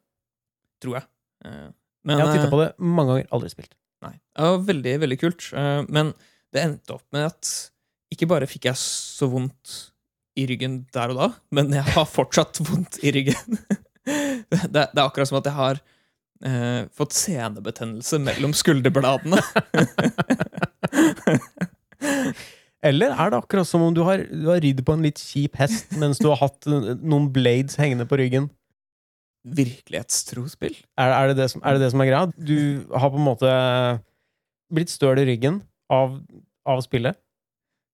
Tror 0.84 0.94
jeg. 1.00 1.04
Eh, 1.46 1.70
men, 2.04 2.18
Jeg 2.18 2.26
har 2.28 2.34
titta 2.36 2.48
eh, 2.48 2.52
på 2.52 2.60
det 2.62 2.74
mange 2.80 3.08
ganger, 3.16 3.28
aldri 3.32 3.50
spilt. 3.50 3.74
Nei. 4.04 4.12
Det 4.36 4.44
var 4.44 4.58
veldig, 4.68 5.00
veldig 5.02 5.20
kult. 5.20 5.48
Eh, 5.54 5.84
Men 5.90 6.14
det 6.54 6.62
endte 6.64 6.94
opp 6.94 7.04
med 7.12 7.26
at 7.26 7.72
ikke 8.14 8.28
bare 8.28 8.46
fikk 8.48 8.66
jeg 8.70 8.76
så 8.80 9.28
vondt 9.32 9.92
i 10.38 10.46
ryggen 10.46 10.86
der 10.94 11.10
og 11.10 11.18
da, 11.18 11.28
men 11.52 11.72
jeg 11.74 11.84
har 11.96 12.06
fortsatt 12.06 12.60
vondt 12.68 13.00
i 13.04 13.12
ryggen. 13.12 13.58
Det, 14.08 14.70
det 14.72 14.80
er 14.96 15.04
akkurat 15.04 15.28
som 15.28 15.36
at 15.42 15.44
jeg 15.50 15.54
har 15.58 15.80
eh, 16.46 16.86
fått 16.94 17.16
senebetennelse 17.18 18.20
mellom 18.22 18.54
skulderbladene. 18.58 19.42
Eller 22.88 23.10
er 23.10 23.32
det 23.34 23.40
akkurat 23.40 23.68
som 23.68 23.82
om 23.84 23.94
du 23.96 24.04
har, 24.06 24.22
du 24.30 24.48
har 24.52 24.62
ridd 24.62 24.84
på 24.86 24.94
en 24.94 25.06
litt 25.06 25.20
kjip 25.20 25.58
hest 25.60 25.96
mens 25.98 26.22
du 26.22 26.28
har 26.30 26.40
hatt 26.44 26.68
eh, 26.70 26.94
noen 27.02 27.32
blades 27.34 27.80
hengende 27.82 28.08
på 28.10 28.20
ryggen? 28.22 28.50
Virkelighetstro-spill. 29.58 30.76
Er, 31.00 31.14
er, 31.14 31.32
det 31.32 31.40
det 31.42 31.50
som, 31.54 31.64
er 31.64 31.78
det 31.78 31.86
det 31.86 31.92
som 31.94 32.04
er 32.04 32.10
greia? 32.12 32.28
Du 32.36 32.60
har 32.92 33.14
på 33.14 33.20
en 33.20 33.28
måte 33.28 33.50
blitt 34.74 34.92
støl 34.92 35.22
i 35.22 35.28
ryggen 35.30 35.62
av, 35.94 36.20
av 36.68 36.84
spillet? 36.86 37.18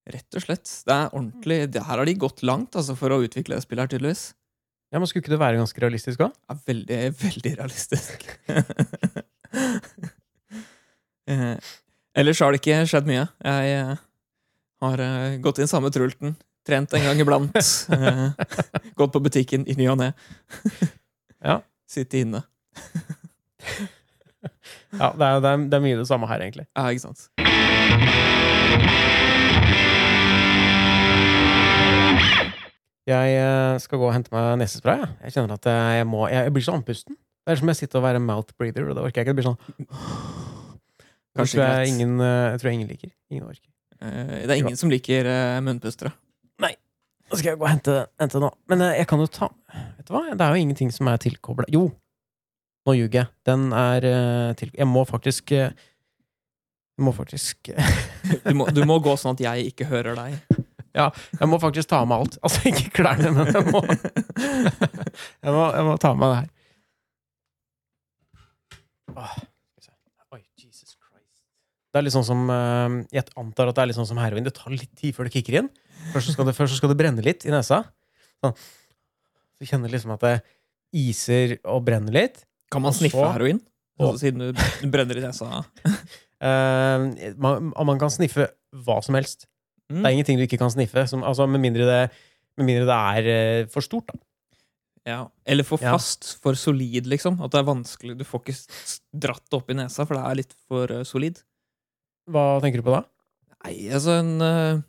Rett 0.09 0.35
og 0.35 0.43
slett. 0.43 0.67
Det 0.83 0.93
er 0.93 1.13
ordentlig 1.13 1.59
det 1.71 1.85
Her 1.87 2.01
har 2.01 2.09
de 2.09 2.15
gått 2.19 2.43
langt 2.43 2.75
altså, 2.75 2.95
for 2.99 3.13
å 3.13 3.21
utvikle 3.23 3.55
det 3.55 3.63
spillet, 3.63 3.85
her, 3.85 3.93
tydeligvis. 3.93 4.23
Ja, 4.93 4.99
men 5.01 5.09
Skulle 5.09 5.23
ikke 5.25 5.33
det 5.33 5.41
være 5.41 5.57
ganske 5.57 5.81
realistisk 5.81 6.21
òg? 6.21 6.33
er 6.53 6.59
veldig, 6.69 6.97
veldig 7.23 7.53
realistisk. 7.59 8.27
Eh, 11.23 11.55
Ellers 12.19 12.39
har 12.43 12.51
det 12.51 12.59
ikke 12.59 12.81
skjedd 12.91 13.07
mye. 13.09 13.21
Jeg 13.47 13.69
eh, 13.79 14.01
har 14.83 15.01
eh, 15.01 15.37
gått 15.41 15.61
inn 15.63 15.69
samme 15.71 15.89
trulten, 15.93 16.35
trent 16.67 16.93
en 16.93 17.05
gang 17.07 17.21
iblant, 17.23 17.55
eh, 17.95 18.35
gått 18.99 19.13
på 19.15 19.21
butikken 19.23 19.63
i 19.65 19.77
ny 19.79 19.87
og 19.93 20.01
ne. 20.03 20.11
Ja. 21.43 21.61
Sitte 21.89 22.21
inne. 22.21 22.43
Ja, 24.93 25.09
det 25.15 25.25
er, 25.25 25.39
det, 25.41 25.49
er, 25.49 25.63
det 25.71 25.79
er 25.79 25.83
mye 25.87 25.97
det 26.03 26.07
samme 26.11 26.27
her, 26.29 26.43
egentlig. 26.43 26.67
Ja, 26.75 26.91
ikke 26.91 27.07
sant? 27.07 27.29
Jeg 33.03 33.35
eh, 33.35 33.77
skal 33.83 33.99
gå 33.99 34.07
og 34.07 34.13
hente 34.15 34.31
meg 34.31 34.53
nesespray. 34.61 35.01
Jeg, 35.01 35.15
jeg 35.25 35.35
kjenner 35.35 35.57
at 35.57 35.65
jeg, 35.67 36.05
må 36.07 36.23
Jeg, 36.31 36.47
jeg 36.47 36.53
blir 36.55 36.63
så 36.63 36.75
andpusten. 36.77 37.17
Det 37.43 37.51
er 37.51 37.59
som 37.59 37.71
jeg 37.73 37.79
sitter 37.81 37.99
og 37.99 38.05
være 38.05 38.21
mouth 38.23 38.55
breather, 38.55 38.85
og 38.87 38.95
det 38.95 39.03
orker 39.03 39.19
jeg 39.19 39.27
ikke. 39.27 39.33
Det 39.33 39.39
blir 39.41 39.47
sånn 39.49 39.59
Det 39.67 41.41
Kanskje 41.41 41.57
tror 41.57 41.65
jeg, 41.65 41.89
ingen, 41.91 42.13
eh, 42.23 42.45
jeg 42.53 42.61
tror 42.61 42.69
jeg 42.71 42.79
ingen 42.79 42.93
liker. 42.93 43.11
Ingen 43.33 43.49
orker. 43.49 43.69
Eh, 43.99 44.31
Det 44.45 44.53
er 44.55 44.61
ingen 44.61 44.79
som 44.79 44.93
liker 44.93 45.29
munnpustere. 45.65 46.13
Nei. 46.63 46.71
Nå 47.27 47.39
skal 47.39 47.51
jeg 47.51 47.59
gå 47.59 47.67
og 47.67 47.73
hente, 47.73 47.97
hente 48.21 48.39
nå. 48.43 48.53
Men 48.71 48.87
jeg 48.93 49.07
kan 49.09 49.19
jo 49.23 49.27
ta 49.31 49.49
Vet 49.73 50.07
du 50.07 50.13
hva? 50.13 50.23
Det 50.37 50.43
er 50.45 50.53
jo 50.53 50.63
ingenting 50.63 50.91
som 50.93 51.07
er 51.09 51.19
tilkobla 51.23 51.65
Jo! 51.71 51.87
Nå 52.83 52.93
ljuger 52.99 53.23
jeg. 53.23 53.31
Den 53.47 53.71
er 53.73 54.05
til 54.59 54.73
Jeg 54.75 54.87
må 54.91 55.05
faktisk 55.07 55.53
Jeg 55.55 55.71
må 57.01 57.13
faktisk 57.15 57.71
Du 58.43 58.51
må, 58.59 58.67
du 58.75 58.83
må 58.85 58.99
gå 59.07 59.15
sånn 59.17 59.39
at 59.39 59.43
jeg 59.47 59.71
ikke 59.71 59.87
hører 59.89 60.19
deg. 60.19 60.62
Jeg 60.93 61.49
må 61.49 61.57
faktisk 61.61 61.89
ta 61.89 62.03
av 62.03 62.09
meg 62.11 62.21
alt. 62.23 62.35
Altså 62.45 62.67
ikke 62.69 62.91
klærne, 62.99 63.31
men 63.33 63.49
jeg 63.49 63.65
må 63.73 63.81
Jeg 65.43 65.53
må, 65.55 65.63
jeg 65.73 65.85
må 65.87 65.95
ta 66.01 66.11
av 66.13 66.19
meg 66.21 66.29
det 66.33 66.37
her. 66.41 66.49
Åh. 69.13 69.33
Oi, 70.33 70.41
Jesus 70.57 70.95
Christ. 70.97 71.41
Det 71.93 71.99
er 72.01 72.05
litt 72.07 72.15
sånn 72.15 72.25
som 72.25 72.45
eh, 72.49 72.95
Jeg 73.13 73.27
antar 73.37 73.69
at 73.69 73.77
det 73.77 73.83
er 73.83 73.89
litt 73.91 73.99
sånn 73.99 74.09
som 74.09 74.21
heroin. 74.21 74.45
Det 74.45 74.55
tar 74.57 74.73
litt 74.73 74.93
tid 74.97 75.13
før 75.17 75.29
det 75.29 75.35
kicker 75.35 75.59
inn. 75.63 75.69
Først 76.13 76.29
så 76.29 76.35
skal 76.35 76.49
det, 76.49 76.55
først 76.57 76.75
så 76.75 76.79
skal 76.81 76.93
det 76.93 76.99
brenne 77.01 77.25
litt 77.25 77.45
i 77.47 77.53
nesa. 77.53 77.83
Sånn. 78.43 78.55
Så 79.59 79.67
kjenner 79.69 79.89
du 79.91 79.95
liksom 79.95 80.13
at 80.15 80.23
det 80.25 80.35
iser 81.03 81.57
og 81.69 81.83
brenner 81.87 82.13
litt. 82.15 82.43
Kan 82.73 82.83
man 82.85 82.95
sniffe 82.95 83.17
så- 83.21 83.31
heroin? 83.35 83.61
Å. 84.01 84.07
Altså, 84.07 84.23
siden 84.25 84.41
du, 84.41 84.63
du 84.81 84.87
brenner 84.93 85.19
i 85.21 85.25
nesa. 85.25 85.63
Eh, 86.43 87.03
man, 87.39 87.69
man 87.71 87.99
kan 88.01 88.09
sniffe 88.11 88.49
hva 88.83 88.97
som 89.05 89.15
helst. 89.15 89.45
Mm. 89.91 89.99
Det 89.99 90.05
er 90.05 90.13
ingenting 90.17 90.39
du 90.39 90.45
ikke 90.45 90.61
kan 90.61 90.71
sniffe, 90.73 91.05
som, 91.09 91.25
altså, 91.27 91.47
med, 91.49 91.61
mindre 91.63 91.87
det, 91.87 92.03
med 92.59 92.69
mindre 92.69 92.85
det 92.89 92.99
er 92.99 93.31
eh, 93.33 93.65
for 93.71 93.85
stort. 93.85 94.13
Da. 94.13 94.21
Ja. 95.03 95.19
Eller 95.43 95.67
for 95.67 95.81
fast, 95.81 96.37
for 96.43 96.55
solid, 96.55 97.09
liksom. 97.11 97.41
At 97.43 97.51
det 97.51 97.59
er 97.59 97.67
vanskelig. 97.67 98.15
Du 98.19 98.23
får 98.27 98.45
ikke 98.45 98.55
dratt 99.25 99.43
det 99.43 99.57
opp 99.59 99.73
i 99.73 99.75
nesa, 99.75 100.05
for 100.07 100.15
det 100.15 100.23
er 100.23 100.39
litt 100.39 100.55
for 100.69 100.93
uh, 100.95 101.03
solid. 101.07 101.41
Hva 102.31 102.45
tenker 102.63 102.79
du 102.79 102.87
på 102.87 102.93
da? 102.95 103.01
Nei, 103.65 103.73
altså 103.91 104.15
en 104.21 104.31
uh, 104.39 104.79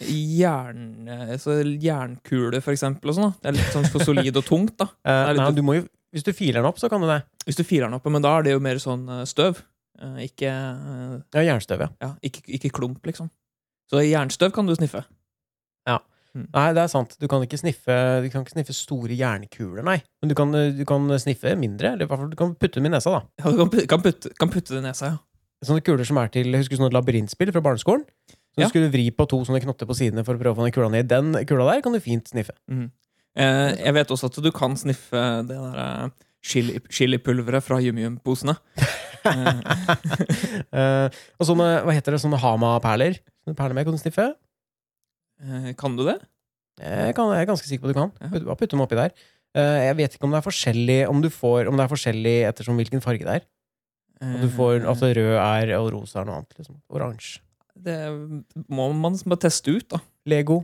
jern, 0.00 1.08
altså, 1.08 1.58
jernkule, 1.62 2.62
for 2.64 2.72
eksempel, 2.72 3.12
og 3.12 3.18
sånn. 3.18 3.36
Det 3.42 3.52
er 3.52 3.58
litt 3.58 3.76
sånn 3.76 3.90
for 3.92 4.06
solid 4.06 4.40
og 4.40 4.48
tungt, 4.48 4.78
da. 4.80 4.88
Eh, 5.04 5.28
litt 5.34 5.42
nei, 5.42 5.52
du 5.54 5.62
må 5.66 5.76
jo, 5.76 5.84
hvis 6.14 6.26
du 6.26 6.32
filer 6.34 6.62
den 6.62 6.70
opp, 6.70 6.80
så 6.80 6.90
kan 6.90 7.02
du 7.02 7.08
det. 7.10 7.20
Hvis 7.44 7.60
du 7.60 7.64
filer 7.66 7.88
den 7.88 7.98
opp, 7.98 8.08
men 8.10 8.24
da 8.24 8.32
er 8.38 8.46
det 8.46 8.56
jo 8.56 8.64
mer 8.64 8.80
sånn 8.82 9.04
eh, 9.10 9.24
støv. 9.28 9.60
Eh, 10.00 10.20
ikke, 10.28 10.50
eh, 10.50 11.16
Ja, 11.36 11.44
jernstøv, 11.50 11.84
ja. 11.84 11.90
ja, 12.02 12.10
ikke, 12.24 12.44
ikke 12.58 12.72
klump, 12.74 13.04
liksom. 13.06 13.30
Så 13.94 14.02
jernstøv 14.02 14.50
kan 14.56 14.66
du 14.66 14.74
sniffe. 14.74 15.04
Nei, 16.34 16.64
det 16.74 16.80
er 16.82 16.88
sant. 16.90 17.12
Du 17.22 17.28
kan 17.30 17.44
ikke 17.46 17.54
sniffe, 17.60 17.94
du 18.24 18.26
kan 18.32 18.42
ikke 18.42 18.56
sniffe 18.56 18.74
store 18.74 19.14
jernkuler, 19.14 19.84
nei. 19.86 20.00
Men 20.18 20.32
du 20.32 20.34
kan, 20.34 20.50
du 20.50 20.80
kan 20.88 21.04
sniffe 21.22 21.52
mindre. 21.54 21.92
Eller 21.94 22.08
i 22.08 22.10
hvert 22.10 22.18
fall 22.24 22.32
du 22.32 22.34
kan 22.40 22.56
putte 22.58 22.80
dem 22.80 22.88
i 22.88 22.90
nesa, 22.90 23.12
da. 23.14 23.20
Ja, 23.38 23.52
du 23.54 23.60
kan, 23.60 23.70
putte, 23.70 23.84
kan, 23.92 24.02
putte, 24.02 24.32
kan 24.42 24.50
putte 24.50 24.74
det 24.74 24.80
i 24.80 24.86
nesa, 24.88 25.12
ja. 25.12 25.20
Sånne 25.64 25.84
kuler 25.86 26.02
som 26.08 26.18
er 26.18 26.32
til 26.34 26.50
Husker 26.58 26.74
du 26.74 26.80
sånne 26.82 26.96
labyrintspill 26.96 27.52
fra 27.54 27.62
barneskolen. 27.62 28.02
Så 28.26 28.64
Ja. 28.64 28.66
du 28.66 28.72
skulle 28.72 28.90
vri 28.90 29.04
på 29.14 29.28
to 29.30 29.38
sånne 29.46 29.62
knotter 29.62 29.86
på 29.86 29.94
sidene 29.94 30.24
for 30.26 30.34
å 30.34 30.40
prøve 30.42 30.56
å 30.56 30.58
få 30.58 30.66
den 30.66 30.74
kula 30.74 30.90
ned. 30.90 31.06
Den 31.08 31.30
kula 31.46 31.68
der 31.70 31.80
kan 31.86 31.94
du 31.94 32.00
fint 32.02 32.26
sniffe. 32.34 32.52
Mm. 32.66 32.90
Eh, 33.38 33.70
jeg 33.86 33.94
vet 33.94 34.10
også 34.10 34.26
at 34.26 34.42
du 34.42 34.50
kan 34.54 34.74
sniffe 34.74 35.22
det 35.46 35.54
der 35.54 35.78
eh, 35.84 36.08
chili, 36.42 36.80
chilipulveret 36.90 37.62
fra 37.62 37.78
Yum-Yum-posene. 37.78 38.56
Eh, 39.24 39.60
Eh, 40.74 41.08
og 41.40 41.46
sånne, 41.48 41.68
hva 41.86 41.94
heter 41.94 42.12
det, 42.12 42.20
sånne 42.20 42.36
Hama-perler. 42.42 43.16
Perler 43.52 43.74
med 43.76 43.84
kan 43.84 43.92
du 43.96 44.00
sniffe. 44.00 44.26
eh, 45.44 45.72
kan 45.76 45.96
du 45.96 46.04
det? 46.06 46.18
Jeg, 46.80 47.14
kan, 47.14 47.28
jeg 47.30 47.44
er 47.44 47.46
ganske 47.52 47.68
sikker 47.68 47.84
på 47.84 47.90
at 47.90 47.94
du 47.94 48.00
kan. 48.00 48.12
Ja. 48.40 48.54
Putt, 48.56 48.70
dem 48.72 48.80
oppi 48.82 48.96
der. 48.98 49.12
Eh, 49.54 49.80
jeg 49.86 49.96
vet 50.00 50.14
ikke 50.16 50.24
om 50.26 50.32
det 50.34 50.40
er 50.40 50.46
forskjellig 50.48 50.96
om, 51.08 51.20
du 51.22 51.28
får, 51.30 51.68
om 51.70 51.76
det 51.78 51.84
er 51.84 51.92
forskjellig 51.92 52.36
ettersom 52.48 52.80
hvilken 52.80 53.02
farge 53.04 53.22
det 53.26 53.34
er. 53.40 53.44
At 54.24 54.40
du 54.40 54.48
får, 54.48 54.80
Eh, 54.80 54.88
altså 54.88 55.10
rød 55.14 55.34
er, 55.36 55.74
og 55.78 55.92
rosa 55.92 56.20
er 56.22 56.24
noe 56.30 56.38
annet. 56.40 56.54
Liksom. 56.58 56.80
Oransje. 56.90 57.40
Det 57.84 57.98
må 58.70 58.88
man 58.94 59.18
bare 59.26 59.42
teste 59.44 59.74
ut, 59.76 59.86
da. 59.90 59.98
Lego. 60.26 60.62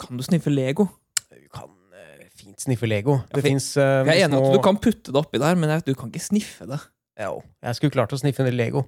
Kan 0.00 0.16
du 0.16 0.22
sniffe 0.24 0.50
Lego? 0.52 0.86
Du 1.32 1.48
kan 1.52 1.70
uh, 1.70 2.26
fint 2.36 2.60
sniffe 2.60 2.86
Lego. 2.88 3.16
Ja, 3.16 3.34
Det 3.38 3.42
fins 3.46 3.70
uh, 3.80 4.04
Jeg 4.06 4.20
er 4.20 4.26
enig 4.28 4.36
i 4.38 4.44
at 4.50 4.54
du 4.56 4.60
kan 4.64 4.76
putte 4.80 5.12
det 5.12 5.20
oppi 5.20 5.40
der, 5.40 5.56
men 5.56 5.70
jeg- 5.72 5.84
du 5.86 5.94
kan 5.94 6.08
ikke 6.12 6.20
sniffe 6.22 6.66
det. 6.68 6.78
Jo, 7.20 7.42
jeg 7.64 7.74
skulle 7.78 7.90
klart 7.94 8.12
å 8.12 8.18
sniffe 8.20 8.44
en 8.44 8.52
Lego. 8.56 8.84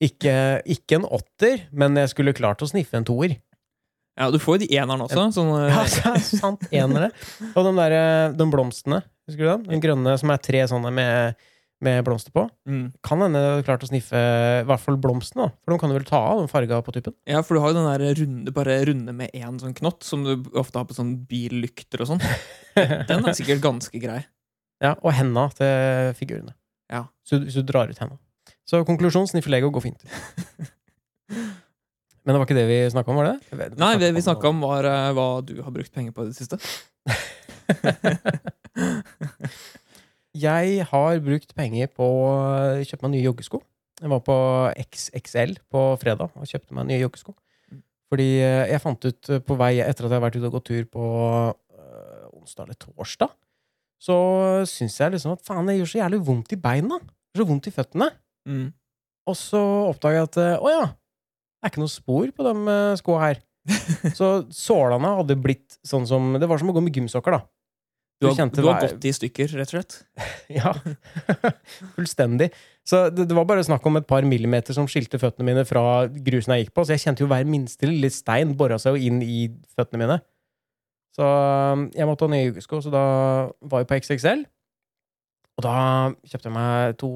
Ikke, 0.00 0.34
ikke 0.64 0.96
en 1.00 1.04
åtter, 1.12 1.66
men 1.76 1.98
jeg 2.00 2.08
skulle 2.14 2.32
klart 2.36 2.62
å 2.64 2.68
sniffe 2.70 2.96
en 2.96 3.04
toer. 3.08 3.36
Ja, 4.18 4.30
Du 4.32 4.38
får 4.40 4.58
jo 4.58 4.66
de 4.66 4.74
enerne 4.80 5.04
også. 5.06 5.28
Sånn, 5.36 5.50
eh, 5.60 5.70
Ja, 5.70 5.84
så 5.88 6.14
sant. 6.42 6.64
Enere. 6.72 7.10
Og 7.54 7.64
de 7.68 7.72
der, 7.76 7.94
eh, 7.96 8.32
de 8.36 8.46
blomstene, 8.52 9.02
husker 9.28 9.44
du 9.44 9.50
den? 9.50 9.62
Den 9.74 9.82
grønne 9.84 10.16
som 10.20 10.32
er 10.32 10.40
tre 10.44 10.62
sånne 10.68 10.90
med, 10.92 11.36
med 11.84 12.00
blomster 12.04 12.32
på. 12.34 12.46
mm. 12.68 12.86
Kan 13.06 13.22
hende 13.24 13.40
du 13.40 13.48
har 13.60 13.62
klart 13.68 13.84
å 13.86 13.88
sniffe 13.88 14.16
i 14.16 14.64
hvert 14.68 14.82
fall 14.82 14.98
blomstene. 15.00 15.50
For 15.64 15.72
de 15.72 15.78
kan 15.80 15.92
du 15.92 15.96
vel 15.98 16.08
ta 16.08 16.20
av 16.32 16.40
den 16.42 16.50
farga 16.52 16.80
på 16.84 16.92
tuppen? 16.96 17.14
Ja, 17.28 17.40
for 17.46 17.56
du 17.56 17.60
har 17.64 17.72
jo 17.72 17.78
den 17.78 17.88
der 17.92 18.18
runde, 18.20 18.52
bare 18.56 18.80
runde 18.88 19.14
med 19.16 19.30
én 19.36 19.60
sånn 19.62 19.76
knott, 19.78 20.02
som 20.04 20.24
du 20.26 20.34
ofte 20.58 20.80
har 20.80 20.88
på 20.88 20.96
sånn 20.96 21.14
billykter 21.30 22.00
og 22.04 22.10
sånn. 22.14 22.24
Den 23.08 23.24
er 23.28 23.36
sikkert 23.36 23.60
ganske 23.64 24.00
grei. 24.00 24.22
Ja, 24.80 24.94
og 25.04 25.12
henda 25.12 25.46
til 25.56 26.12
figurene. 26.16 26.54
Ja. 26.92 27.06
Så 27.24 27.40
hvis 27.44 27.56
du 27.56 27.62
drar 27.68 27.88
ut 27.92 27.98
henda. 28.00 28.16
Så 28.70 28.84
konklusjon, 28.86 29.26
Snifflego 29.30 29.70
går 29.74 29.82
fint. 29.88 30.04
Men 32.20 32.34
det 32.34 32.38
var 32.38 32.46
ikke 32.46 32.58
det 32.60 32.66
vi 32.68 32.76
snakka 32.92 33.10
om, 33.10 33.18
var 33.18 33.26
det? 33.32 33.38
Vet- 33.58 33.78
Nei, 33.80 33.94
det 33.98 34.12
vi 34.14 34.22
snakka 34.22 34.50
om, 34.52 34.60
var 34.62 34.86
uh, 34.86 35.10
hva 35.16 35.26
du 35.42 35.56
har 35.64 35.72
brukt 35.74 35.90
penger 35.94 36.12
på 36.14 36.26
i 36.26 36.30
det 36.30 36.36
siste. 36.38 36.56
Jeg 40.40 40.84
har 40.86 41.18
brukt 41.24 41.54
penger 41.58 41.88
på 41.90 42.06
å 42.06 42.28
kjøpe 42.86 43.02
meg 43.08 43.16
nye 43.16 43.24
joggesko. 43.26 43.58
Jeg 44.00 44.10
var 44.12 44.20
på 44.24 44.36
XXL 44.78 45.56
på 45.72 45.80
fredag 46.00 46.30
og 46.38 46.46
kjøpte 46.48 46.76
meg 46.76 46.86
nye 46.88 47.00
joggesko. 47.02 47.34
Fordi 48.10 48.28
eh, 48.42 48.70
jeg 48.72 48.82
fant 48.82 49.04
ut 49.06 49.28
eh, 49.30 49.42
på 49.44 49.56
vei 49.58 49.72
etter 49.82 50.06
at 50.06 50.10
jeg 50.10 50.18
har 50.18 50.24
vært 50.24 50.38
ute 50.38 50.48
og 50.48 50.54
gått 50.56 50.68
tur 50.70 50.86
på 50.90 51.02
øh, 51.50 52.24
onsdag 52.38 52.64
eller 52.68 52.78
torsdag, 52.80 53.34
så 54.00 54.16
syns 54.70 54.96
jeg 55.02 55.12
liksom 55.16 55.34
at 55.36 55.44
faen, 55.46 55.66
det 55.68 55.76
gjør 55.80 55.90
så 55.92 56.00
jævlig 56.00 56.20
vondt 56.30 56.54
i 56.56 56.58
beina. 56.62 56.96
Det 57.02 57.36
gjør 57.38 57.44
så 57.44 57.48
vondt 57.50 57.68
i 57.68 57.74
føttene. 57.74 58.08
Mm. 58.48 58.70
Og 59.30 59.36
så 59.38 59.60
oppdaga 59.90 60.20
jeg 60.20 60.28
at 60.30 60.40
eh, 60.42 60.56
å 60.58 60.72
ja, 60.72 60.82
det 60.90 61.68
er 61.68 61.72
ikke 61.74 61.82
noe 61.82 61.92
spor 61.92 62.30
på 62.32 62.44
de 62.46 62.74
eh, 62.74 62.98
skoa 63.00 63.22
her. 63.28 63.40
Så 64.18 64.28
sålene 64.56 65.14
hadde 65.18 65.36
blitt 65.36 65.76
sånn 65.84 66.06
som 66.08 66.32
Det 66.40 66.46
var 66.48 66.58
som 66.58 66.70
å 66.72 66.74
gå 66.74 66.80
med 66.80 66.96
gymsokker, 66.96 67.36
da. 67.36 67.42
Du 68.20 68.26
har, 68.28 68.36
du 68.52 68.62
har 68.66 68.82
gått 68.84 69.04
i 69.08 69.12
stykker, 69.16 69.48
rett 69.56 69.70
og 69.70 69.78
slett. 69.78 69.94
Ja, 70.58 70.74
fullstendig. 71.96 72.50
Så 72.84 73.06
det, 73.14 73.24
det 73.30 73.36
var 73.36 73.46
bare 73.48 73.64
snakk 73.64 73.84
om 73.88 73.96
et 73.96 74.08
par 74.08 74.26
millimeter 74.28 74.76
som 74.76 74.88
skilte 74.90 75.20
føttene 75.20 75.46
mine 75.48 75.64
fra 75.68 76.04
grusen 76.10 76.52
jeg 76.56 76.66
gikk 76.66 76.74
på, 76.76 76.84
så 76.84 76.96
jeg 76.96 77.04
kjente 77.04 77.24
jo 77.24 77.30
hver 77.30 77.48
minste 77.48 77.88
lille 77.88 78.10
stein 78.12 78.52
bora 78.58 78.76
seg 78.80 78.96
jo 78.96 79.08
inn 79.08 79.22
i 79.24 79.46
føttene 79.72 80.02
mine. 80.02 80.18
Så 81.16 81.24
um, 81.24 81.86
jeg 81.96 82.08
måtte 82.08 82.26
ha 82.26 82.32
nye 82.34 82.50
ukesko, 82.52 82.82
så 82.84 82.92
da 82.92 83.04
var 83.72 83.84
jeg 83.84 83.88
på 83.90 84.00
XXL. 84.02 84.44
Og 85.58 85.64
da 85.66 85.74
kjøpte 86.24 86.48
jeg 86.48 86.54
meg 86.54 86.96
to 87.00 87.10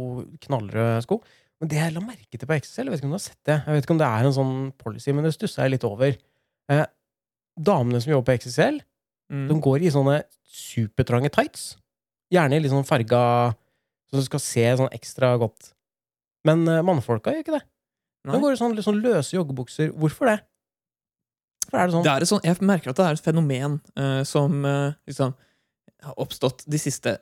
knallrøde 0.46 1.02
sko. 1.04 1.20
Men 1.60 1.70
det 1.70 1.78
jeg 1.80 1.94
la 1.94 2.02
merke 2.04 2.36
til 2.38 2.48
på 2.50 2.56
XXL, 2.58 2.88
jeg 2.88 2.92
vet 2.92 3.00
ikke 3.00 3.08
om 3.08 3.14
du 3.14 3.18
har 3.18 3.24
sett 3.24 3.40
det, 3.46 3.58
jeg 3.62 3.76
vet 3.76 3.86
ikke 3.86 3.94
om 3.94 4.00
det 4.02 4.08
er 4.10 4.26
en 4.28 4.36
sånn 4.36 4.56
policy, 4.82 5.12
men 5.14 5.24
det 5.24 5.32
stussa 5.36 5.64
jeg 5.64 5.76
litt 5.76 5.86
over. 5.88 6.16
Eh, 6.74 6.84
damene 7.70 8.00
som 8.02 8.12
jobber 8.12 8.32
på 8.32 8.38
XXL, 8.42 8.82
Mm. 9.32 9.46
de 9.48 9.54
går 9.64 9.80
i 9.80 9.88
sånne 9.88 10.18
supertrange 10.44 11.30
tights. 11.32 11.78
Gjerne 12.32 12.58
i 12.58 12.60
litt 12.60 12.72
sånn 12.74 12.84
farga 12.84 13.54
Så 14.12 14.20
du 14.20 14.26
skal 14.26 14.42
se 14.44 14.64
sånn 14.76 14.92
ekstra 14.92 15.30
godt. 15.40 15.70
Men 16.44 16.68
uh, 16.68 16.82
mannfolka 16.84 17.32
gjør 17.32 17.40
ikke 17.40 17.54
det. 17.56 17.62
Nei. 18.28 18.34
De 18.36 18.40
går 18.42 18.52
i 18.52 18.58
sånn, 18.60 18.76
sånn 18.84 19.00
løse 19.02 19.32
joggebukser. 19.34 19.90
Hvorfor 19.96 20.28
det? 20.28 20.36
Hvorfor 21.64 21.80
er 21.80 21.88
det 21.88 21.94
sånn? 21.96 22.04
Det 22.04 22.12
er 22.12 22.26
sånn, 22.28 22.44
jeg 22.44 22.60
merker 22.68 22.92
at 22.92 23.00
det 23.00 23.06
er 23.08 23.16
et 23.16 23.24
fenomen 23.24 23.80
uh, 23.96 24.20
som 24.28 24.60
uh, 24.68 24.92
liksom 25.08 25.32
har 26.04 26.20
oppstått 26.20 26.62
de 26.68 26.78
siste 26.78 27.16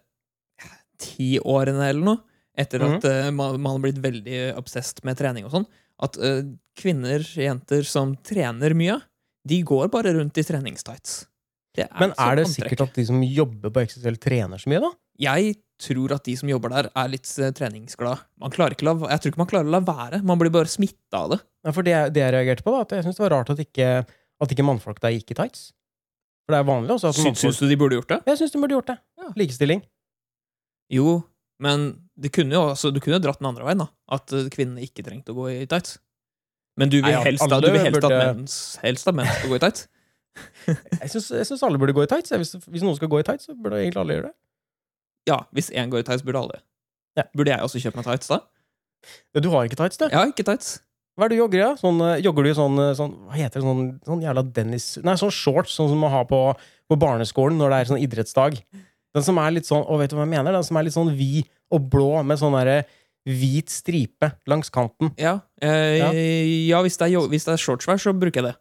ti 1.02 1.34
årene 1.42 1.88
eller 1.90 2.06
noe. 2.12 2.22
Etter 2.58 2.82
Mhm. 2.84 2.96
at 2.98 3.04
uh, 3.08 3.30
man, 3.32 3.56
man 3.64 3.76
har 3.78 3.82
blitt 3.86 4.00
veldig 4.04 4.40
obsessed 4.60 5.00
med 5.08 5.16
trening 5.18 5.46
og 5.48 5.54
sånn. 5.54 5.66
At 6.02 6.16
uh, 6.20 6.42
kvinner, 6.78 7.22
jenter 7.24 7.84
som 7.88 8.14
trener 8.26 8.74
mye, 8.76 8.98
de 9.48 9.62
går 9.66 9.88
bare 9.92 10.12
rundt 10.14 10.36
i 10.38 10.44
treningstights. 10.46 11.26
Det 11.74 11.86
Men 11.98 12.10
er 12.20 12.36
det 12.36 12.44
antrekk. 12.44 12.52
sikkert 12.52 12.82
at 12.84 12.94
de 12.98 13.04
som 13.08 13.22
jobber 13.24 13.72
på 13.72 13.80
XXL, 13.86 14.18
trener 14.20 14.60
så 14.60 14.68
mye, 14.68 14.82
da? 14.84 14.90
Jeg 15.22 15.54
tror 15.82 16.12
at 16.14 16.24
de 16.28 16.34
som 16.36 16.50
jobber 16.50 16.68
der, 16.74 16.88
er 16.94 17.08
litt 17.08 17.24
treningsglad. 17.56 18.20
Man 18.38 18.52
klarer 18.52 18.76
ikke 18.76 18.84
la, 18.86 18.92
jeg 19.08 19.22
tror 19.24 19.32
ikke 19.32 19.40
man 19.40 19.48
klarer 19.50 19.70
å 19.70 19.72
la 19.72 19.80
være. 19.88 20.20
Man 20.28 20.38
blir 20.38 20.52
bare 20.52 20.68
smitta 20.70 21.22
av 21.24 21.30
det. 21.32 21.38
Ja, 21.64 21.72
for 21.72 21.82
det, 21.86 21.94
det 22.14 22.20
jeg 22.22 22.34
reagerte 22.36 22.62
på, 22.66 22.74
da, 22.76 22.82
at 22.84 22.92
jeg 22.98 23.06
syntes 23.06 23.16
det 23.18 23.24
var 23.24 23.34
rart 23.38 23.50
at 23.54 23.62
ikke, 23.64 23.88
at 24.44 24.52
ikke 24.54 24.66
mannfolk 24.68 25.00
der 25.00 25.16
gikk 25.16 25.32
i 25.32 25.38
tights. 25.40 25.64
For 26.44 26.54
det 26.54 26.60
er 26.60 26.68
vanlig 26.68 26.92
også 26.98 27.08
at 27.10 27.16
Syns, 27.16 27.24
mannfolk 27.24 27.42
syns 27.48 27.58
du 27.64 27.66
de 27.72 27.76
burde 27.80 27.96
gjort 27.98 28.12
det? 28.12 28.20
Jeg 28.28 28.40
syns 28.42 28.52
de 28.52 28.60
burde 28.62 28.76
gjort 28.76 28.92
det. 28.92 28.98
Ja. 29.22 29.32
Likestilling. 29.40 29.82
Jo, 30.92 31.22
men 31.62 31.88
det 32.18 32.32
kunne 32.34 32.56
jo, 32.56 32.62
altså, 32.74 32.90
du 32.92 33.00
kunne 33.02 33.20
dratt 33.22 33.40
den 33.40 33.48
andre 33.48 33.64
veien, 33.66 33.82
da. 33.84 33.88
At 34.12 34.32
eh, 34.36 34.48
kvinnene 34.52 34.84
ikke 34.84 35.04
trengte 35.06 35.32
å 35.32 35.38
gå 35.38 35.48
i 35.54 35.66
tights. 35.70 35.96
Men 36.80 36.92
du 36.92 36.98
vil 37.02 37.10
Nei, 37.12 37.24
helst, 37.26 37.44
da, 37.48 37.58
du 37.60 37.68
vil 37.68 37.82
helst, 37.84 37.98
burde- 37.98 38.12
at 38.16 39.16
menn 39.16 39.28
skal 39.28 39.50
gå 39.52 39.58
i 39.58 39.62
tights? 39.64 39.88
Jeg 41.02 41.10
syns, 41.12 41.62
alle 41.64 41.80
burde 41.80 41.94
gå 41.96 42.04
i 42.04 42.10
tights. 42.10 42.32
Hvis, 42.32 42.54
hvis 42.64 42.84
noen 42.84 42.96
skal 42.96 43.10
gå 43.12 43.20
i 43.20 43.26
tights, 43.26 43.48
så 43.50 43.56
burde 43.56 43.80
egentlig 43.82 44.00
alle 44.00 44.16
gjøre 44.16 44.30
det. 44.30 44.36
Ja, 45.28 45.42
hvis 45.54 45.68
én 45.70 45.92
går 45.92 46.02
i 46.02 46.06
tights, 46.08 46.24
burde 46.26 46.40
alle. 46.40 46.62
Ja. 47.18 47.26
Burde 47.36 47.52
jeg 47.52 47.60
også 47.66 47.80
kjøpe 47.82 48.00
meg 48.00 48.06
tights, 48.08 48.30
da? 48.32 48.40
Ja, 49.36 49.42
du 49.44 49.50
har 49.52 49.68
ikke 49.68 49.76
tights, 49.78 50.00
du. 50.00 50.06
har 50.08 50.30
ikke 50.30 50.46
tights. 50.48 50.78
Hva 51.12 51.26
er 51.26 51.32
det 51.32 51.36
du 51.36 51.42
jogger 51.42 51.60
i? 51.60 51.64
da? 51.66 51.72
Sånn, 51.76 51.98
eh, 52.06 52.20
jogger 52.24 52.46
du 52.46 52.48
i 52.48 52.54
sånn, 52.56 52.78
eh, 52.80 52.94
sånn 52.96 53.12
Hva 53.28 53.36
heter 53.36 53.60
det? 53.60 53.66
Sånn, 53.66 53.82
sånn 54.08 54.22
jævla 54.24 54.44
Dennis 54.56 54.86
Nei, 55.04 55.12
sånn 55.20 55.34
shorts 55.36 55.74
sånn 55.76 55.90
som 55.92 56.00
man 56.00 56.14
har 56.14 56.24
på, 56.30 56.38
på 56.88 56.96
barneskolen 57.02 57.60
når 57.60 57.74
det 57.74 57.80
er 57.82 57.90
sånn 57.90 58.00
idrettsdag. 58.00 58.56
Den 59.12 59.24
som 59.26 59.38
er 59.42 59.52
litt 59.52 59.68
sånn 59.68 59.84
Å, 59.84 59.98
vet 60.00 60.12
du 60.12 60.16
hva 60.16 60.24
jeg 60.26 60.32
mener? 60.32 60.54
Den 60.56 60.64
som 60.66 60.78
er 60.80 60.86
litt 60.86 60.96
sånn 60.96 61.12
vid 61.16 61.48
og 61.72 61.86
blå 61.92 62.22
med 62.26 62.40
sånn 62.40 62.56
derre 62.56 62.82
hvit 63.28 63.70
stripe 63.70 64.32
langs 64.50 64.72
kanten. 64.72 65.12
Ja, 65.20 65.38
eh, 65.62 65.98
Ja. 66.00 66.10
ja. 66.12 66.82
hvis, 66.82 66.98
det 66.98 67.06
er, 67.12 67.28
hvis 67.30 67.46
det 67.46 67.54
er 67.54 67.62
shortsvær, 67.62 68.00
så 68.02 68.12
bruker 68.16 68.42
jeg 68.42 68.50
det. 68.50 68.56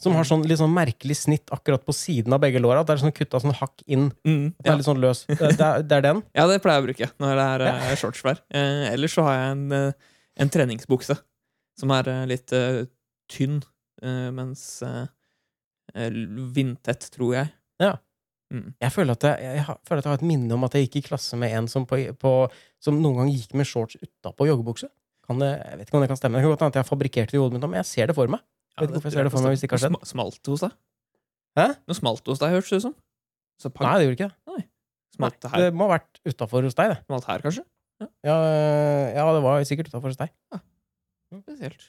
Som 0.00 0.12
har 0.16 0.26
sånn 0.28 0.42
litt 0.44 0.58
sånn 0.60 0.72
merkelig 0.72 1.14
snitt 1.22 1.52
akkurat 1.54 1.84
på 1.84 1.92
siden 1.96 2.34
av 2.36 2.40
begge 2.42 2.60
låra. 2.60 2.82
Det 2.84 2.92
er 2.96 3.00
sånn 3.00 3.14
kutta 3.16 3.40
sånn 3.40 3.54
hakk 3.56 3.80
inn. 3.88 4.10
Mm, 4.28 4.50
Det 4.58 4.68
er 4.72 4.76
litt 4.76 4.88
sånn 4.88 5.00
løs. 5.00 5.22
Det, 5.28 5.54
er, 5.56 5.84
det 5.84 5.96
er 6.00 6.04
den. 6.04 6.20
ja, 6.36 6.44
det 6.50 6.58
pleier 6.64 6.80
jeg 6.80 6.84
å 6.84 6.88
bruke 6.90 7.08
når 7.22 7.40
det 7.40 7.46
er 7.54 7.64
ja. 7.68 7.96
shortsvær. 8.02 8.42
Eh, 8.52 8.82
ellers 8.92 9.16
så 9.16 9.24
har 9.24 9.38
jeg 9.38 9.54
en, 9.54 9.64
eh, 9.72 10.10
en 10.44 10.52
treningsbukse 10.52 11.16
som 11.80 11.92
er 11.96 12.10
eh, 12.12 12.24
litt 12.28 12.52
uh, 12.56 12.84
tynn, 13.32 13.62
uh, 14.04 14.28
mens 14.36 14.66
eh, 14.84 15.06
eh, 15.94 16.20
vindtett, 16.56 17.08
tror 17.16 17.34
jeg. 17.38 17.52
Ja. 17.82 17.94
Mm. 18.54 18.68
Jeg 18.78 18.92
føler, 18.94 19.16
at 19.16 19.24
jeg, 19.26 19.56
jeg, 19.58 19.78
føler 19.88 20.00
at 20.00 20.06
jeg 20.06 20.12
har 20.12 20.20
et 20.20 20.28
minne 20.28 20.54
om 20.54 20.66
at 20.66 20.76
jeg 20.76 20.86
gikk 20.86 21.00
i 21.00 21.08
klasse 21.08 21.38
med 21.40 21.54
en 21.58 21.66
som, 21.70 21.86
på, 21.88 21.98
på, 22.20 22.32
som 22.82 23.00
noen 23.02 23.18
gang 23.20 23.32
gikk 23.32 23.56
med 23.58 23.66
shorts 23.66 23.98
utapå 23.98 24.46
joggebukse. 24.46 24.90
Kan 25.26 25.42
det, 25.42 25.48
jeg 25.58 25.80
vet 25.80 25.88
ikke 25.88 25.98
om 25.98 26.04
det 26.04 26.10
kan 26.12 26.20
stemme. 26.20 26.38
Det 26.38 26.46
kan 26.46 26.52
godt 26.52 26.62
hende 26.62 26.74
at 26.74 26.78
jeg 26.78 26.86
har 26.86 26.90
fabrikkert 26.90 27.32
det 27.32 27.38
i 27.38 27.42
hodet 27.42 27.58
mitt, 27.58 27.66
men 27.66 27.80
jeg 27.82 27.90
ser 27.90 28.12
det 28.12 28.14
for 28.18 28.30
meg. 28.30 28.44
Ja, 28.76 28.84
Vet 28.84 28.90
ikke 28.90 29.00
hvorfor 29.00 29.10
jeg 29.10 29.16
ser 29.16 29.26
det 29.26 29.32
for 29.34 29.46
meg 29.46 29.54
hvis 29.54 29.64
det 29.64 29.68
ikke 29.68 29.78
har 29.78 29.82
skjedd. 29.86 29.98
Smalt 30.12 30.38
det 30.38 30.52
hos 30.54 30.62
deg? 30.62 30.76
Hæ? 31.56 31.66
Noe 31.88 31.98
smalt 31.98 32.30
hos 32.30 32.42
deg, 32.42 32.54
hørtes 32.54 32.70
det 32.70 32.78
ut 32.78 32.86
som. 32.86 32.96
Nei, 33.80 33.94
det 33.96 34.06
gjorde 34.06 34.18
ikke 34.18 34.30
det. 34.30 34.66
smalt 35.16 35.38
det 35.40 35.50
Nei, 35.50 35.62
det 35.64 35.74
må 35.74 35.88
ha 35.88 35.96
vært 35.96 36.20
utafor 36.28 36.68
hos 36.68 36.78
deg, 36.78 36.92
det. 36.92 36.98
Smalt 37.08 37.28
her, 37.32 37.44
kanskje? 37.48 37.66
Ja, 37.96 38.08
ja, 38.28 38.38
ja 39.16 39.26
det 39.32 39.42
var 39.48 39.66
sikkert 39.66 39.90
utafor 39.90 40.12
hos 40.12 40.20
deg. 40.20 40.34
Ja. 40.52 40.60
Spesielt. 41.40 41.88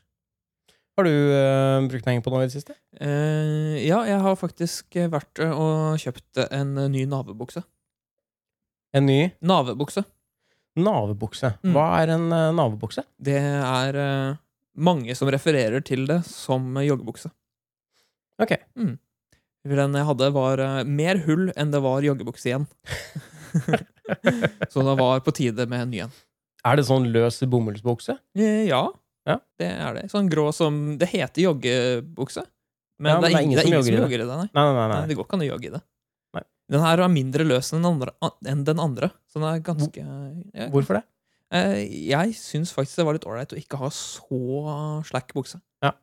Har 0.98 1.06
du 1.06 1.14
uh, 1.14 1.86
brukt 1.86 2.08
penger 2.08 2.24
på 2.26 2.32
noe 2.34 2.42
i 2.42 2.48
det 2.50 2.56
siste? 2.56 2.74
Uh, 2.98 3.78
ja, 3.86 4.00
jeg 4.10 4.18
har 4.24 4.38
faktisk 4.40 4.96
eh, 4.98 5.10
vært 5.14 5.44
og 5.46 6.00
kjøpt 6.02 6.42
en 6.48 6.72
ny 6.90 7.04
navebukse. 7.10 7.62
En 8.98 9.06
ny 9.06 9.20
Navebukse. 9.46 10.02
navebukse. 10.78 11.54
Mm. 11.62 11.76
Hva 11.76 11.86
er 12.02 12.16
en 12.16 12.26
uh, 12.34 12.50
navebukse? 12.58 13.06
Det 13.22 13.38
er 13.38 14.00
uh, 14.02 14.40
mange 14.74 15.14
som 15.18 15.30
refererer 15.30 15.86
til 15.86 16.08
det 16.10 16.24
som 16.26 16.66
joggebukse. 16.82 17.30
Ok. 18.42 18.58
Mm. 18.74 18.96
Den 19.68 19.98
jeg 20.00 20.08
hadde, 20.08 20.34
var 20.34 20.62
mer 20.88 21.22
hull 21.28 21.52
enn 21.54 21.74
det 21.74 21.82
var 21.84 22.06
joggebukse 22.06 22.50
igjen. 22.50 22.66
Så 24.72 24.82
det 24.82 24.98
var 24.98 25.22
på 25.26 25.34
tide 25.36 25.66
med 25.70 25.84
en 25.84 25.92
ny 25.94 26.06
en. 26.08 26.22
Er 26.66 26.80
det 26.80 26.88
sånn 26.88 27.10
løs 27.14 27.42
bomullsbukse? 27.46 28.16
Ja, 28.38 28.88
Ja. 29.28 29.36
det 29.60 29.68
er 29.74 29.98
det. 29.98 30.06
Sånn 30.14 30.30
grå 30.32 30.46
som 30.56 30.78
Det 31.02 31.10
heter 31.12 31.44
joggebukse. 31.50 32.46
Men, 32.98 33.12
Ja, 33.12 33.20
det, 33.22 33.30
er 33.36 33.44
ingen, 33.44 33.58
det 33.60 33.66
er 33.66 33.68
ingen 33.70 33.84
som 33.84 33.98
jogger 34.00 34.24
i 34.24 34.26
det, 34.26 34.38
nei. 34.40 34.48
Nei, 34.56 34.64
nei, 34.74 34.86
nei. 34.94 35.02
Det 35.10 35.18
går 35.20 35.28
ikke 35.28 35.38
an 35.38 35.44
å 35.46 35.50
jogge 35.52 35.68
i 35.68 35.74
det. 35.76 35.82
Nei. 36.38 36.44
Den 36.74 36.82
her 36.86 37.04
er 37.04 37.12
mindre 37.14 37.46
løs 37.46 37.70
enn 37.74 37.84
den 37.84 37.90
andre. 37.92 38.14
Enn 38.48 38.64
den 38.66 38.80
andre 38.82 39.12
så 39.30 39.42
den 39.42 39.50
er 39.52 39.60
ganske 39.68 40.02
ja. 40.02 40.70
Hvorfor 40.74 40.98
det? 41.00 41.04
Eh, 41.54 41.84
Jeg 42.10 42.34
syns 42.40 42.74
faktisk 42.76 42.98
det 43.04 43.06
var 43.08 43.16
litt 43.20 43.28
ålreit 43.30 43.54
å 43.54 43.60
ikke 43.60 43.78
ha 43.84 43.92
så 43.94 44.40
slack 45.08 45.36
bukse. 45.38 45.60
Ja. 45.86 45.94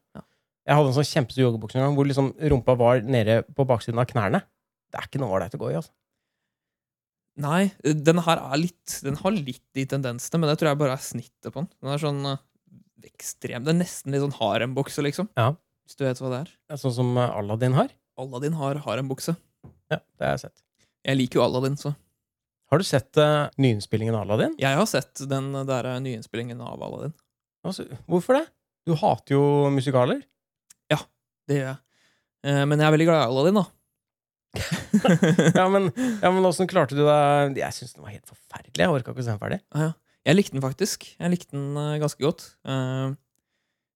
Jeg 0.65 0.79
hadde 0.79 0.93
en 0.93 0.97
sånn 0.97 1.09
kjempestor 1.11 1.45
joggebukse 1.49 1.77
en 1.77 1.89
gang 1.89 1.97
hvor 1.99 2.07
liksom 2.09 2.31
rumpa 2.53 2.77
var 2.81 3.03
nede 3.05 3.43
på 3.57 3.67
baksiden 3.69 3.99
av 4.01 4.07
knærne. 4.09 4.41
Det 4.93 5.01
er 5.01 5.09
ikke 5.11 5.21
noe 5.21 5.35
ålreit 5.37 5.57
å 5.59 5.61
gå 5.61 5.73
i, 5.73 5.77
altså. 5.81 5.93
Nei, 7.43 7.73
den 7.83 8.21
her 8.23 8.39
er 8.39 8.61
litt 8.63 9.01
Den 9.03 9.17
har 9.19 9.35
litt 9.35 9.65
de 9.75 9.83
tendensene, 9.91 10.39
men 10.39 10.47
det 10.53 10.55
tror 10.61 10.71
jeg 10.71 10.79
bare 10.79 10.95
er 10.95 11.03
snittet 11.03 11.51
på 11.51 11.59
den. 11.65 11.69
Den 11.83 11.91
er 11.97 11.99
sånn 12.01 12.21
eh, 12.31 12.39
ekstrem 13.09 13.65
Det 13.67 13.73
er 13.75 13.79
nesten 13.79 14.15
litt 14.15 14.23
sånn 14.25 14.37
harembukse, 14.39 15.03
liksom. 15.05 15.29
Ja. 15.39 15.53
Hvis 15.85 15.99
du 16.01 16.05
vet 16.07 16.21
hva 16.23 16.31
det 16.33 16.39
er. 16.47 16.51
Det 16.69 16.77
er 16.77 16.81
Sånn 16.81 16.95
som 16.97 17.11
øh, 17.21 17.35
Aladdin 17.41 17.77
har. 17.77 17.91
Aladdin 18.21 18.57
har 18.57 18.81
harembukse. 18.87 19.35
Ja, 19.93 19.99
det 20.01 20.25
har 20.25 20.35
jeg 20.37 20.45
sett. 20.47 20.63
Jeg 21.05 21.19
liker 21.21 21.41
jo 21.41 21.45
Aladdin, 21.45 21.77
så 21.77 21.93
Har 22.73 22.81
du 22.81 22.85
sett 22.89 23.19
uh, 23.21 23.51
nyinnspillingen 23.61 24.15
av 24.17 24.25
Aladdin? 24.25 24.55
jeg 24.59 24.79
har 24.79 24.87
sett 24.89 25.21
den 25.29 25.51
der 25.69 25.85
eh, 25.91 26.01
nyinnspillingen 26.03 26.61
av 26.65 26.81
Aladdin. 26.83 27.13
Altså, 27.65 27.85
hvorfor 28.09 28.39
det? 28.39 28.47
Du 28.89 28.95
hater 29.01 29.37
jo 29.37 29.43
musikaler. 29.73 30.23
Ja, 30.93 30.99
Det 31.49 31.59
gjør 31.61 31.69
jeg. 31.75 31.81
Uh, 32.45 32.65
Men 32.69 32.81
jeg 32.81 32.87
er 32.89 32.95
veldig 32.97 33.09
glad 33.11 33.21
i 33.21 33.29
Aladdin, 33.29 33.61
da. 33.61 33.67
Ja, 35.59 35.65
men, 35.69 35.91
ja, 36.23 36.31
men 36.31 36.45
åssen 36.47 36.69
klarte 36.71 36.95
du 36.97 37.03
det? 37.05 37.59
Jeg 37.59 37.75
syns 37.77 37.95
den 37.97 38.05
var 38.07 38.13
helt 38.15 38.29
forferdelig. 38.31 38.79
Jeg 38.79 38.93
orka 38.93 39.13
ikke 39.13 39.25
å 39.25 39.27
se 39.27 39.33
den 39.35 39.41
ferdig. 39.43 39.61
Ah, 39.75 39.89
ja. 39.89 39.93
Jeg 40.25 40.39
likte 40.39 40.57
den 40.57 40.65
faktisk. 40.65 41.05
Jeg 41.21 41.35
likte 41.35 41.53
den 41.57 41.77
uh, 41.77 41.99
ganske 42.01 42.21
godt. 42.25 42.47
Uh, 42.65 43.13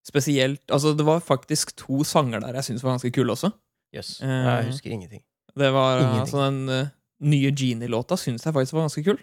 spesielt 0.05 0.61
Altså, 0.71 0.93
det 0.97 1.05
var 1.05 1.19
faktisk 1.25 1.75
to 1.77 2.03
sanger 2.07 2.41
der 2.43 2.59
jeg 2.59 2.69
syntes 2.69 2.85
var 2.85 2.95
ganske 2.97 3.11
kule 3.15 3.33
også. 3.33 3.51
Jøss. 3.95 4.19
Eh. 4.21 4.29
Jeg 4.29 4.69
husker 4.69 4.93
ingenting. 4.93 5.23
Det 5.57 5.71
var 5.73 5.97
Ingenting. 5.97 6.21
altså 6.21 6.43
den 6.45 6.89
nye 7.19 7.49
Genie-låta 7.51 8.15
syns 8.21 8.45
jeg 8.45 8.53
faktisk 8.53 8.77
var 8.77 8.85
ganske 8.85 9.03
kul. 9.03 9.17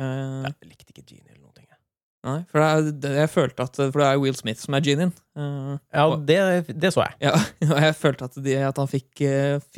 Jeg 0.00 0.54
likte 0.66 0.90
ikke 0.90 1.04
Genie 1.06 1.30
eller 1.30 1.44
noen 1.44 1.62
jeg. 1.62 1.78
Nei, 2.26 2.40
for 2.50 2.60
det 2.90 3.08
er, 3.08 3.14
jeg 3.22 3.30
følte 3.32 3.64
at 3.64 3.78
For 3.78 3.96
det 4.02 4.08
er 4.10 4.18
Will 4.20 4.34
Smith 4.36 4.60
som 4.60 4.74
er 4.76 4.82
genien. 4.84 5.12
Uh, 5.38 5.78
Ja, 5.94 6.04
det, 6.16 6.40
det 6.74 6.90
så 6.92 7.06
jeg. 7.06 7.16
ja, 7.30 7.32
og 7.72 7.78
jeg 7.86 7.96
følte 7.96 8.26
at, 8.28 8.40
de, 8.44 8.56
at 8.66 8.82
han 8.82 8.90
fikk, 8.90 9.22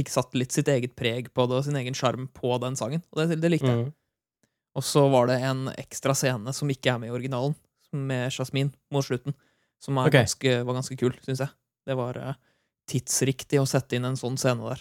fikk 0.01 0.11
satt 0.11 0.35
litt 0.35 0.57
sitt 0.57 0.73
eget 0.73 0.97
preg 0.99 1.29
på 1.37 1.47
det, 1.47 1.61
og 1.61 1.69
sin 1.69 1.77
egen 1.79 1.95
sjarm 1.95 2.27
på 2.35 2.57
den 2.65 2.75
sangen. 2.81 3.05
Og 3.13 3.23
det, 3.23 3.39
det 3.45 3.53
likte 3.53 3.69
jeg. 3.69 3.85
Mm. 3.85 3.93
Og 4.79 4.83
så 4.87 5.03
var 5.13 5.27
det 5.29 5.41
en 5.45 5.67
ekstra 5.77 6.15
scene 6.17 6.53
som 6.57 6.71
ikke 6.73 6.95
er 6.95 6.99
med 7.03 7.11
i 7.11 7.13
originalen, 7.17 7.55
med 7.93 8.31
Jasmin 8.33 8.71
mot 8.91 9.05
slutten, 9.05 9.35
som 9.83 9.99
er 10.01 10.07
Ok. 10.09 10.15
ganske, 10.17 10.55
var 10.65 10.75
ganske 10.79 10.97
kul, 10.97 11.13
syns 11.27 11.43
jeg. 11.45 11.51
Det 11.87 11.97
var 11.99 12.17
uh, 12.17 12.35
tidsriktig 12.89 13.61
å 13.61 13.67
sette 13.69 13.97
inn 13.99 14.05
en 14.09 14.17
sånn 14.17 14.39
scene 14.41 14.63
der. 14.65 14.81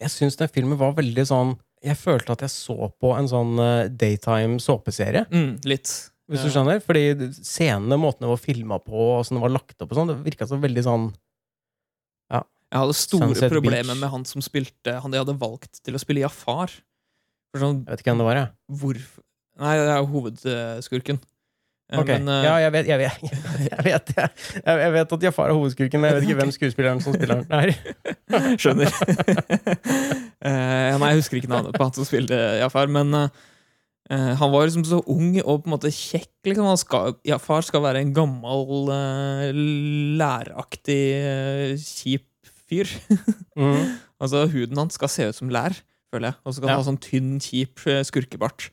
Jeg 0.00 0.10
syns 0.10 0.36
den 0.40 0.48
filmen 0.50 0.78
var 0.78 0.92
veldig 0.98 1.24
sånn 1.26 1.56
Jeg 1.82 1.94
følte 1.98 2.32
at 2.34 2.40
jeg 2.42 2.50
så 2.50 2.88
på 2.98 3.12
en 3.14 3.28
sånn 3.30 3.54
uh, 3.58 3.86
daytime 3.86 4.58
såpeserie, 4.58 5.26
Mm, 5.30 5.60
litt. 5.64 6.10
hvis 6.28 6.42
du 6.42 6.50
skjønner. 6.50 6.80
Fordi 6.82 7.30
scenene, 7.38 7.94
måten 8.02 8.26
det 8.26 8.32
var 8.32 8.40
filma 8.42 8.80
på, 8.82 8.90
og 8.98 9.20
åssen 9.22 9.38
det 9.38 9.44
var 9.44 9.54
lagt 9.54 9.78
opp 9.80 9.92
og 9.92 9.96
sånn, 10.00 10.08
det 10.10 10.16
virka 10.26 10.48
så 10.50 10.58
veldig 10.58 10.82
sånn 10.88 11.08
Jeg 12.68 12.76
hadde 12.82 12.92
store 12.98 13.28
Sunset 13.30 13.48
problemer 13.52 13.86
Beach. 13.94 14.00
med 14.02 14.10
han 14.12 14.24
som 14.28 14.42
spilte 14.44 14.98
Han 15.00 15.10
de 15.14 15.16
hadde 15.22 15.38
valgt 15.40 15.78
til 15.86 15.94
å 15.96 16.00
spille 16.02 16.20
Jafar. 16.20 16.68
Sånn, 17.56 17.80
Jeg 17.86 17.94
vet 17.94 18.02
ikke 18.02 18.12
hvem 18.12 18.20
det 18.20 18.28
var, 18.28 18.42
jeg. 18.42 18.54
hvorfor 18.82 19.24
Nei, 19.58 19.74
det 19.74 19.90
er 19.90 20.04
hovedskurken. 20.06 21.18
Okay. 21.88 22.02
Ok, 22.02 22.10
Men 22.20 22.28
uh, 22.28 22.42
ja, 22.44 22.54
jeg 22.60 22.72
vet, 22.74 22.88
jeg, 22.90 22.98
vet, 23.00 23.22
jeg, 23.70 23.84
vet, 23.86 24.10
jeg, 24.60 24.90
vet 24.92 25.12
at 25.16 25.22
Jafar 25.24 25.48
er 25.48 25.56
hovedskurken, 25.56 26.02
men 26.02 26.10
jeg 26.10 26.18
vet 26.18 26.26
ikke 26.28 26.40
hvem 26.42 26.52
skuespilleren 26.52 27.00
som 27.00 27.16
spiller 27.16 27.40
den 27.40 27.54
er. 27.56 27.72
Skjønner. 28.60 28.92
uh, 30.44 30.98
nei, 31.00 31.08
jeg 31.08 31.22
husker 31.22 31.40
ikke 31.40 31.50
navnet 31.50 31.78
på 31.78 31.86
han 31.88 31.94
som 31.96 32.04
spilte 32.06 32.36
Jafar, 32.60 32.92
men 32.92 33.16
uh, 33.16 33.28
han 34.12 34.52
var 34.52 34.68
liksom 34.68 34.84
så 34.88 35.00
ung 35.08 35.32
og 35.40 35.64
på 35.64 35.70
en 35.70 35.74
måte 35.78 35.92
kjekk. 35.92 36.30
Liksom. 36.44 36.68
Han 36.68 36.80
skal, 36.80 37.16
Jafar 37.28 37.64
skal 37.64 37.84
være 37.88 38.04
en 38.04 38.12
gammel, 38.16 38.92
læraktig, 40.20 41.02
eh, 41.18 41.74
kjip 41.80 42.28
fyr. 42.68 42.88
Mm. 43.56 43.96
altså 44.20 44.44
Huden 44.52 44.76
hans 44.76 44.96
skal 45.00 45.10
se 45.12 45.28
ut 45.32 45.36
som 45.40 45.48
lær, 45.52 45.76
føler 46.12 46.30
jeg. 46.30 46.38
Og 46.44 46.54
så 46.54 46.60
kan 46.60 46.68
han 46.70 46.76
Ja. 46.78 46.82
ha 46.82 46.88
sånn 46.88 47.00
tynn, 47.00 47.38
kjip 47.42 47.86
eh, 47.86 48.02
skurkebart. 48.06 48.70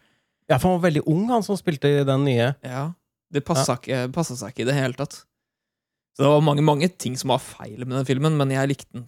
Ja, 0.49 0.57
for 0.57 0.69
han 0.69 0.79
var 0.79 0.89
veldig 0.89 1.05
ung, 1.07 1.27
han 1.29 1.43
som 1.43 1.57
spilte 1.57 1.89
i 1.89 2.03
den 2.07 2.25
nye. 2.25 2.55
Ja, 2.63 2.93
Det 3.33 3.43
passa 3.43 3.75
ja. 3.87 4.07
seg 4.07 4.51
ikke 4.53 4.61
i 4.63 4.69
det 4.69 4.75
hele 4.75 4.93
tatt. 4.93 5.25
Så 6.15 6.23
det 6.23 6.29
var 6.31 6.41
mange, 6.41 6.63
mange 6.63 6.87
ting 6.97 7.17
som 7.17 7.33
var 7.33 7.39
feil 7.39 7.79
med 7.85 7.97
den 7.97 8.05
filmen, 8.05 8.37
men 8.37 8.49
jeg 8.53 8.69
likte 8.69 8.93
den 8.93 9.07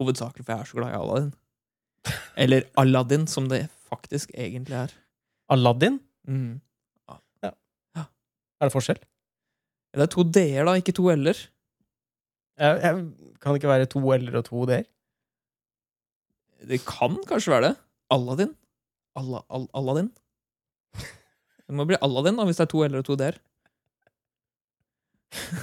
hovedsakelig 0.00 0.44
for 0.46 0.54
jeg 0.54 0.60
er 0.60 0.70
så 0.70 0.78
glad 0.78 0.94
i 0.94 1.00
Aladdin. 1.00 1.34
Eller 2.36 2.64
Aladdin, 2.78 3.26
som 3.26 3.48
det 3.48 3.68
faktisk 3.90 4.30
egentlig 4.32 4.72
er. 4.72 4.94
Aladdin? 5.50 6.00
Mm. 6.26 6.60
Er 8.56 8.70
det 8.70 8.72
forskjell? 8.72 9.00
Det 9.96 10.04
er 10.04 10.12
to 10.12 10.24
d-er, 10.24 10.64
da, 10.64 10.74
ikke 10.80 10.94
to 10.96 11.10
l-er. 11.12 11.38
Jeg, 12.56 12.78
jeg, 12.80 13.00
kan 13.40 13.52
det 13.52 13.60
ikke 13.60 13.68
være 13.68 13.88
to 13.92 14.00
l-er 14.00 14.38
og 14.40 14.44
to 14.48 14.64
d-er? 14.68 14.86
Det 16.64 16.80
kan 16.86 17.18
kanskje 17.28 17.52
være 17.52 17.68
det. 17.68 17.74
Aladdin. 18.14 18.54
Alla, 19.16 19.42
al, 19.50 19.68
Aladdin. 19.76 20.10
Det 21.66 21.74
må 21.74 21.86
bli 21.88 21.98
Aladdin, 22.00 22.38
da, 22.38 22.46
hvis 22.46 22.60
det 22.60 22.66
er 22.66 22.72
to 22.72 22.82
l-er 22.86 23.00
og 23.00 23.06
to 23.08 23.16
d-er. 23.18 23.38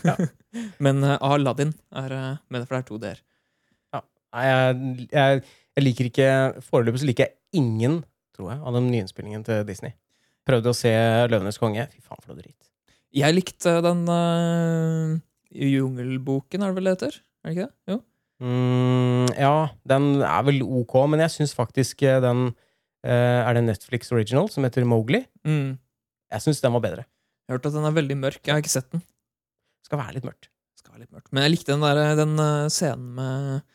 Ja. 0.03 0.17
Men 0.83 0.99
uh, 1.05 1.15
Aladdin 1.23 1.71
er 1.95 2.13
uh, 2.13 2.41
med 2.51 2.65
for 2.67 2.75
det 2.75 2.81
er 2.81 2.89
to 2.89 2.99
d-er. 3.01 3.21
Nei, 4.33 4.43
jeg, 4.47 5.07
jeg, 5.13 5.41
jeg 5.77 5.83
liker 5.83 6.07
ikke 6.09 6.27
Foreløpig 6.65 7.03
så 7.03 7.05
liker 7.05 7.27
jeg 7.27 7.61
ingen, 7.61 7.99
tror 8.33 8.49
jeg, 8.49 8.61
av 8.65 8.73
den 8.73 8.87
nyinnspillingen 8.89 9.45
til 9.45 9.61
Disney. 9.67 9.93
Prøvde 10.43 10.73
å 10.73 10.75
se 10.75 10.91
'Løvenes 10.91 11.59
konge'. 11.61 11.85
Fy 11.93 12.01
faen, 12.01 12.19
for 12.19 12.33
noe 12.33 12.41
dritt. 12.41 12.71
Jeg 13.13 13.35
likte 13.37 13.75
den 13.85 14.01
uh, 14.09 15.13
Jungelboken, 15.53 16.65
er 16.65 16.73
det 16.73 16.79
vel 16.79 16.89
det 16.89 16.95
heter? 16.97 17.19
Er 17.21 17.51
det 17.51 17.53
ikke 17.53 17.67
det? 17.67 17.93
Jo. 17.93 17.99
Mm, 18.41 19.29
ja, 19.37 19.69
den 19.87 20.23
er 20.25 20.45
vel 20.47 20.63
ok, 20.65 20.95
men 21.11 21.21
jeg 21.23 21.35
syns 21.35 21.53
faktisk 21.55 22.01
eh, 22.03 22.17
den 22.23 22.47
uh, 22.49 23.39
Er 23.45 23.53
det 23.55 23.65
Netflix 23.67 24.11
original 24.11 24.49
som 24.51 24.65
heter 24.65 24.87
Mowgli? 24.89 25.21
Mm. 25.47 25.77
Jeg 26.33 26.45
syns 26.47 26.63
den 26.63 26.73
var 26.75 26.83
bedre. 26.83 27.05
Jeg 27.45 27.53
har 27.53 27.59
hørt 27.59 27.69
at 27.69 27.77
den 27.77 27.87
er 27.87 27.95
veldig 27.95 28.17
mørk. 28.19 28.41
Jeg 28.41 28.55
har 28.55 28.63
ikke 28.63 28.73
sett 28.73 28.89
den. 28.91 29.03
Skal 29.85 30.01
være 30.01 30.17
litt 30.17 30.27
mørkt. 30.27 30.49
Skal 30.79 30.95
være 30.95 31.05
litt 31.05 31.13
mørkt. 31.13 31.29
Men 31.31 31.45
jeg 31.45 31.53
likte 31.53 31.75
den, 31.75 31.85
der, 31.85 32.15
den 32.19 32.35
uh, 32.41 32.71
scenen 32.73 33.13
med, 33.19 33.73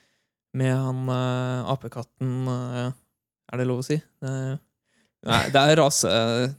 med 0.59 0.75
han 0.75 1.05
uh, 1.13 1.73
apekatten 1.75 2.49
Er 2.49 3.61
det 3.61 3.69
lov 3.69 3.85
å 3.85 3.87
si? 3.87 4.01
Nei, 5.29 5.43
det 5.53 5.61
er 5.61 5.79
rase... 5.81 6.11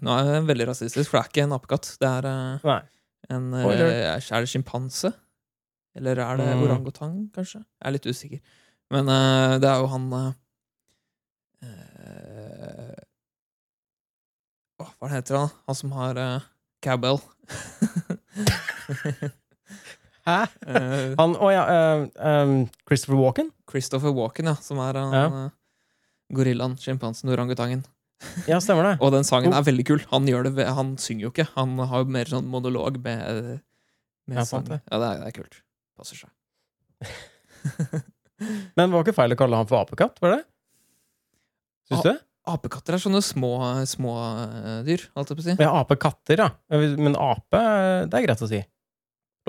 Nå 0.03 0.13
er 0.13 0.33
jeg 0.33 0.47
veldig 0.49 0.71
rasistisk, 0.71 1.11
for 1.11 1.19
det 1.19 1.21
er 1.21 1.33
ikke 1.33 1.45
en 1.45 1.55
apekatt. 1.55 1.93
Det 2.01 2.09
er 2.09 2.29
en. 2.29 3.51
Er 3.55 4.43
det 4.43 4.51
sjimpanse? 4.51 5.13
Eller 5.95 6.19
er 6.21 6.37
det 6.37 6.47
Mm. 6.55 6.63
orangutang, 6.67 7.15
kanskje? 7.33 7.59
Jeg 7.81 7.87
er 7.87 7.91
litt 7.95 8.05
usikker. 8.05 8.39
Men 8.91 9.07
uh, 9.09 9.57
det 9.59 9.69
er 9.69 9.79
jo 9.81 9.87
han 9.87 10.05
uh, 10.13 10.31
uh, 11.63 12.95
Hva 14.99 15.09
heter 15.11 15.37
han? 15.37 15.49
Han 15.67 15.75
som 15.75 15.91
har 15.97 16.17
uh, 16.17 16.39
cowbell. 16.83 17.19
Hæ? 20.29 20.39
Han 21.19 21.35
Å 21.39 21.47
ja, 21.53 21.63
eh, 21.73 22.01
eh, 22.29 22.51
Christopher 22.87 23.17
Walken? 23.19 23.49
Christopher 23.69 24.11
Walken, 24.13 24.45
ja, 24.51 24.55
som 24.61 24.77
er 24.83 24.93
han 24.99 25.13
Ja. 25.15 25.49
gorillaen, 26.35 26.75
sjimpansen, 26.77 27.29
orangutangen. 27.33 27.83
Ja, 28.47 28.59
stemmer 28.59 28.83
det. 28.83 28.97
Og 29.03 29.11
den 29.15 29.23
sangen 29.23 29.53
er 29.55 29.63
veldig 29.65 29.85
kul. 29.87 30.03
Han, 30.11 30.25
det, 30.27 30.67
han 30.67 30.97
synger 31.01 31.21
jo 31.27 31.31
ikke. 31.33 31.47
Han 31.55 31.77
har 31.79 32.03
jo 32.03 32.11
mer 32.11 32.25
sånn 32.29 32.45
monolog 32.51 32.99
med, 33.03 33.61
med 34.27 34.37
Ja, 34.37 34.45
sant 34.45 34.67
det. 34.69 34.81
Ja, 34.91 34.99
det 34.99 35.07
er, 35.07 35.17
det 35.23 35.27
er 35.31 35.37
kult. 35.41 35.61
Passer 35.99 36.15
seg. 36.23 36.31
Men 38.75 38.87
det 38.87 38.93
var 38.95 39.03
ikke 39.03 39.15
feil 39.17 39.35
å 39.35 39.37
kalle 39.39 39.59
han 39.59 39.67
for 39.69 39.81
apekatt, 39.83 40.19
var 40.23 40.37
det? 40.37 40.41
Syns 41.89 42.05
du? 42.05 42.13
Apekatter 42.49 42.95
er 42.95 43.01
sånne 43.03 43.19
små, 43.25 43.49
små 43.89 44.13
eh, 44.23 44.77
dyr, 44.87 45.03
holdt 45.17 45.33
jeg 45.33 45.37
på 45.37 45.43
å 45.43 45.47
si. 45.49 45.55
Ja, 45.59 45.71
apekatter, 45.83 46.39
ja. 46.45 46.47
Men 46.97 47.17
ape, 47.19 47.59
det 48.09 48.15
er 48.21 48.23
greit 48.25 48.41
å 48.45 48.47
si. 48.49 48.61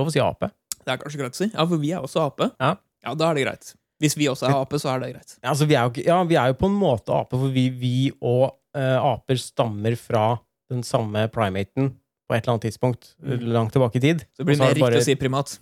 Lov 0.00 0.10
å 0.10 0.12
si 0.14 0.20
ape. 0.24 0.50
Det 0.80 0.90
er 0.96 0.98
kanskje 1.00 1.20
greit 1.22 1.36
å 1.36 1.40
si. 1.40 1.48
Ja, 1.54 1.64
for 1.70 1.80
vi 1.80 1.92
er 1.94 2.02
også 2.04 2.24
ape. 2.26 2.50
Ja. 2.60 2.74
ja, 3.06 3.14
da 3.16 3.30
er 3.30 3.38
det 3.38 3.46
greit. 3.46 3.70
Hvis 4.02 4.16
vi 4.18 4.26
også 4.32 4.48
er 4.50 4.56
ape, 4.58 4.80
så 4.80 4.90
er 4.94 5.02
det 5.04 5.12
greit. 5.14 5.36
Ja, 5.38 5.52
altså, 5.54 5.68
vi 5.70 5.76
er 5.78 5.86
jo, 5.86 6.04
ja, 6.08 6.18
vi 6.28 6.36
er 6.40 6.50
jo 6.52 6.58
på 6.60 6.68
en 6.72 6.76
måte 6.80 7.14
ape, 7.14 7.38
for 7.40 7.54
vi, 7.54 7.66
vi 7.78 7.94
og 8.18 8.46
uh, 8.76 8.98
aper 9.14 9.40
stammer 9.40 9.96
fra 10.00 10.26
den 10.72 10.82
samme 10.86 11.26
primaten 11.32 11.92
på 11.94 12.36
et 12.36 12.42
eller 12.44 12.56
annet 12.56 12.66
tidspunkt 12.68 13.14
Mm. 13.20 13.48
langt 13.54 13.72
tilbake 13.76 14.00
i 14.00 14.04
tid. 14.04 14.26
Så 14.34 14.42
det 14.42 14.50
blir 14.50 14.58
er 14.58 14.64
mer 14.66 14.74
riktig 14.74 14.84
bare- 14.88 15.00
å 15.00 15.06
si 15.08 15.16
primat. 15.20 15.56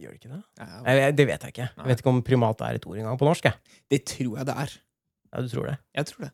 Gjør 0.00 0.12
det 0.14 0.18
ikke 0.20 0.32
det? 0.34 0.40
Ja, 0.60 0.66
ja. 0.70 0.94
Jeg, 1.00 1.16
det 1.16 1.26
vet 1.30 1.42
jeg 1.46 1.54
ikke. 1.54 1.68
Nei. 1.76 1.84
Jeg 1.86 1.90
vet 1.92 2.02
ikke 2.02 2.12
om 2.12 2.22
primat 2.26 2.60
er 2.66 2.78
et 2.78 2.86
ord 2.88 2.98
engang 3.00 3.18
på 3.20 3.28
norsk. 3.28 3.48
Jeg. 3.48 3.80
Det 3.92 4.00
tror 4.12 4.36
jeg 4.40 4.46
det 4.48 4.56
er. 4.64 4.74
Ja, 5.32 5.42
du 5.42 5.48
tror 5.52 5.66
det. 5.70 5.76
Jeg 5.98 6.08
tror 6.10 6.26
det. 6.26 6.30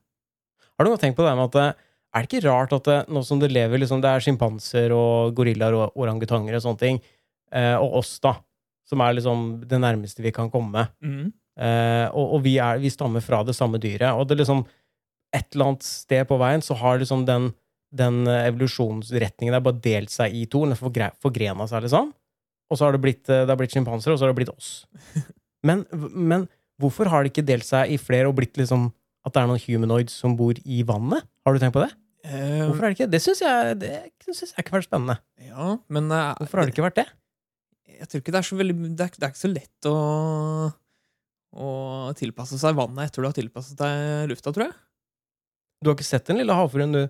Har 0.72 0.86
du 0.86 0.90
noe 0.92 1.00
tenkt 1.02 1.16
på 1.18 1.26
det 1.26 1.34
med 1.38 1.48
at 1.50 1.58
eh, 1.62 1.88
er 2.12 2.24
det 2.24 2.28
ikke 2.32 2.44
rart 2.48 2.72
at 2.76 2.88
det, 2.90 2.96
nå 3.08 3.22
som 3.24 3.38
det 3.40 3.48
lever 3.52 3.80
liksom, 3.80 4.02
Det 4.04 4.10
er 4.10 4.24
sjimpanser 4.24 4.92
og 4.96 5.32
gorillaer 5.38 5.76
og 5.78 5.96
orangutanger 6.02 6.58
og 6.58 6.64
sånne 6.64 6.82
ting, 6.82 6.98
eh, 7.54 7.76
og 7.80 7.98
oss, 8.02 8.16
da, 8.24 8.34
som 8.88 9.00
er 9.00 9.14
liksom 9.16 9.46
det 9.70 9.78
nærmeste 9.80 10.24
vi 10.24 10.32
kan 10.34 10.50
komme. 10.52 10.88
Mm. 11.04 11.30
Eh, 11.56 12.06
og 12.12 12.36
og 12.38 12.42
vi, 12.44 12.56
er, 12.60 12.78
vi 12.82 12.90
stammer 12.92 13.24
fra 13.24 13.42
det 13.48 13.54
samme 13.56 13.80
dyret. 13.80 14.10
Og 14.16 14.26
det 14.28 14.40
liksom 14.42 14.64
et 15.32 15.46
eller 15.54 15.70
annet 15.72 15.86
sted 15.88 16.26
på 16.28 16.36
veien 16.40 16.60
så 16.64 16.76
har 16.76 16.98
liksom 17.00 17.24
den, 17.28 17.50
den 17.92 18.26
eh, 18.28 18.48
evolusjonsretningen 18.50 19.54
der 19.56 19.64
bare 19.64 19.80
delt 19.84 20.12
seg 20.12 20.34
i 20.36 20.44
to. 20.52 20.64
Den 20.68 20.76
forgre- 20.80 21.12
forgrena 21.22 21.64
seg, 21.70 21.86
liksom. 21.86 22.12
Og 22.72 22.78
så 22.80 22.86
har 22.88 22.96
det 22.96 23.02
blitt, 23.04 23.26
eh, 23.28 23.42
det 23.44 23.52
har 23.52 23.58
blitt 23.60 23.74
sjimpanser, 23.74 24.14
og 24.14 24.18
så 24.18 24.24
har 24.24 24.32
det 24.32 24.38
blitt 24.40 24.52
oss. 24.54 24.70
Men, 25.68 25.84
men 25.94 26.48
hvorfor 26.82 27.06
har 27.12 27.22
det 27.22 27.30
ikke 27.30 27.44
delt 27.46 27.62
seg 27.68 27.92
i 27.94 27.98
flere 28.00 28.26
og 28.26 28.34
blitt 28.34 28.56
liksom 28.58 28.88
at 29.22 29.30
det 29.36 29.42
er 29.44 29.46
noen 29.46 29.60
humanoids 29.62 30.16
som 30.18 30.32
bor 30.34 30.58
i 30.66 30.80
vannet? 30.88 31.22
Har 31.46 31.54
du 31.54 31.60
tenkt 31.62 31.76
på 31.76 31.84
det? 31.84 31.92
Um, 32.26 32.72
Hvorfor 32.72 32.82
er 32.88 32.90
det 32.90 32.96
ikke 32.96 33.06
det? 33.12 33.20
syns 33.22 33.42
jeg, 33.44 33.76
det 33.78 33.90
synes 34.26 34.40
jeg 34.42 34.56
ikke 34.64 34.72
har 34.74 34.80
vært 34.80 34.88
spennende. 34.88 35.16
ja, 35.46 35.68
men 35.94 36.10
uh, 36.10 36.32
Hvorfor 36.40 36.58
har 36.58 36.66
det 36.66 36.74
ikke 36.74 36.84
vært 36.88 36.98
det? 36.98 37.04
Jeg 38.00 38.08
tror 38.10 38.22
ikke 38.24 38.34
det 38.34 38.40
er 38.40 38.48
så 38.48 38.58
veldig 38.58 38.76
Det 38.80 39.06
er, 39.06 39.12
det 39.14 39.26
er 39.28 39.30
ikke 39.36 39.42
så 39.44 39.50
lett 39.52 39.88
å 39.92 39.94
Å 41.62 41.70
tilpasse 42.18 42.58
seg 42.58 42.74
vannet 42.78 43.06
etter 43.10 43.22
du 43.22 43.28
har 43.28 43.36
tilpasset 43.36 43.78
deg 43.78 44.30
lufta, 44.32 44.50
tror 44.56 44.66
jeg. 44.66 44.76
Du 45.82 45.90
har 45.92 45.96
ikke 45.98 46.06
sett 46.10 46.26
den 46.30 46.38
lille 46.40 46.54
havfruen, 46.56 46.94
du? 46.96 47.02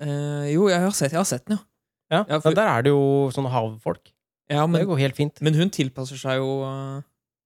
Uh, 0.00 0.46
jo, 0.52 0.68
jeg 0.72 0.80
har 0.84 0.96
sett, 0.96 1.12
jeg 1.12 1.20
har 1.20 1.28
sett 1.28 1.44
den, 1.48 1.58
ja. 1.58 1.64
Ja, 2.12 2.24
Ja, 2.28 2.40
for- 2.44 2.54
Der 2.56 2.68
er 2.78 2.84
det 2.88 2.92
jo 2.92 3.28
sånne 3.36 3.50
havfolk. 3.52 4.12
Ja 4.52 4.66
Det 4.68 4.84
går 4.88 4.98
helt 5.00 5.16
fint. 5.18 5.40
men 5.40 5.54
hun 5.58 5.70
tilpasser 5.72 6.20
seg 6.20 6.38
jo 6.42 6.62
eh, 6.68 7.02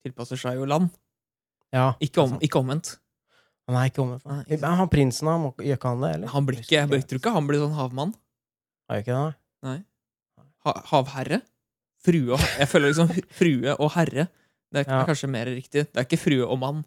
Tilpasser 0.06 0.38
seg 0.38 0.58
jo 0.60 0.66
land. 0.70 0.90
Ja, 1.74 1.94
Ikke, 2.00 2.22
om, 2.22 2.36
ikke 2.40 2.60
omvendt. 2.60 2.92
Nei, 3.66 3.88
ikke 3.90 4.02
omvendt. 4.04 4.24
Nei, 4.30 4.42
ikke 4.54 4.68
Han 4.78 4.88
prinsen, 4.92 5.26
han 5.26 5.48
gjør 5.58 5.74
ikke 5.80 5.90
han 5.90 6.04
det, 6.04 6.10
eller? 6.14 6.30
Han 6.30 6.46
blir 6.46 6.60
ikke, 6.62 6.76
jeg 6.78 7.06
tror 7.10 7.18
ikke 7.18 7.32
han 7.34 7.48
blir 7.48 7.58
sånn 7.64 7.74
havmann. 7.74 8.12
Har 8.86 9.00
jo 9.00 9.02
ikke 9.02 9.16
det? 9.18 9.80
Ha, 10.66 10.74
havherre. 10.92 11.40
Frue 12.06 12.36
og 12.36 12.42
Jeg 12.60 12.68
føler 12.70 12.92
liksom 12.92 13.10
frue 13.34 13.74
og 13.82 13.90
herre. 13.96 14.28
Det 14.70 14.82
er, 14.84 14.90
Ja. 14.90 15.00
er 15.02 15.08
kanskje 15.10 15.28
mer 15.30 15.46
riktig. 15.50 15.86
Det 15.90 15.98
er 15.98 16.06
ikke 16.06 16.18
frue 16.22 16.46
og 16.46 16.58
mann. 16.62 16.84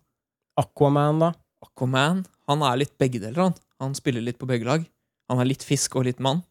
Aquaman, 0.59 1.19
da? 1.19 1.33
Aquaman 1.63 2.23
han 2.47 2.63
er 2.63 2.79
litt 2.81 2.95
begge 2.97 3.19
deler. 3.19 3.49
Han 3.49 3.53
Han 3.79 3.93
spiller 3.95 4.21
litt 4.23 4.39
på 4.39 4.47
begge 4.47 4.65
lag. 4.67 4.83
Han 5.29 5.39
er 5.39 5.45
litt 5.47 5.63
fisk 5.63 5.95
og 5.95 6.03
litt 6.07 6.19
mann. 6.19 6.41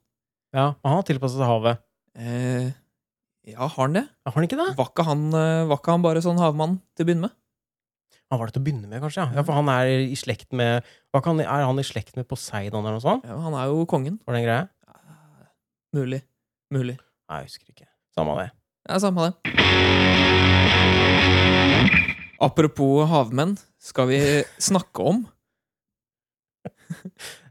Ja, 0.54 0.68
og 0.80 0.84
han 0.88 0.94
har 1.00 1.02
tilpasset 1.04 1.36
seg 1.40 1.48
havet. 1.48 1.78
Eh, 2.16 2.70
ja, 3.48 3.64
har 3.64 3.86
han 3.86 3.96
det? 3.96 4.04
Har 4.26 4.34
han 4.36 4.44
ikke 4.44 4.58
det? 4.60 4.70
Var 4.76 4.88
ikke 4.90 5.04
han, 5.08 5.28
eh, 5.32 5.66
var 5.70 5.80
ikke 5.80 5.94
han 5.94 6.04
bare 6.04 6.22
sånn 6.24 6.40
havmann 6.40 6.80
til 6.96 7.04
å 7.04 7.08
begynne 7.08 7.28
med? 7.28 7.36
Han 8.28 8.40
var 8.40 8.50
det 8.50 8.58
til 8.58 8.60
å 8.60 8.66
begynne 8.66 8.88
med, 8.90 9.00
kanskje? 9.00 9.24
Ja, 9.24 9.38
ja 9.40 9.44
For 9.46 9.56
han 9.56 9.70
er 9.72 9.88
i 9.88 10.16
slekt 10.20 10.52
med 10.52 10.84
var 11.14 11.22
ikke 11.22 11.32
han, 11.32 11.40
Er 11.40 11.64
han 11.64 11.80
i 11.80 11.86
slekt 11.86 12.18
med 12.18 12.28
Poseidon 12.28 12.84
eller 12.84 12.98
noe 12.98 13.04
sånt? 13.04 13.24
Ja, 13.24 13.38
han 13.40 13.56
er 13.56 13.70
jo 13.72 13.86
kongen. 13.88 14.18
Var 14.26 14.36
det 14.36 14.42
en 14.42 14.48
greie? 14.48 14.68
Mulig. 15.96 16.20
Mulig. 16.74 16.98
Nei, 17.30 17.40
jeg 17.40 17.48
husker 17.48 17.72
ikke. 17.72 17.88
Samme 18.12 18.36
det. 18.36 18.50
Ja, 18.84 18.98
samme 19.00 19.30
det. 19.30 19.32
Apropos 22.38 23.08
havmenn, 23.08 23.56
skal 23.80 24.10
vi 24.12 24.20
snakke 24.62 25.02
om 25.02 25.24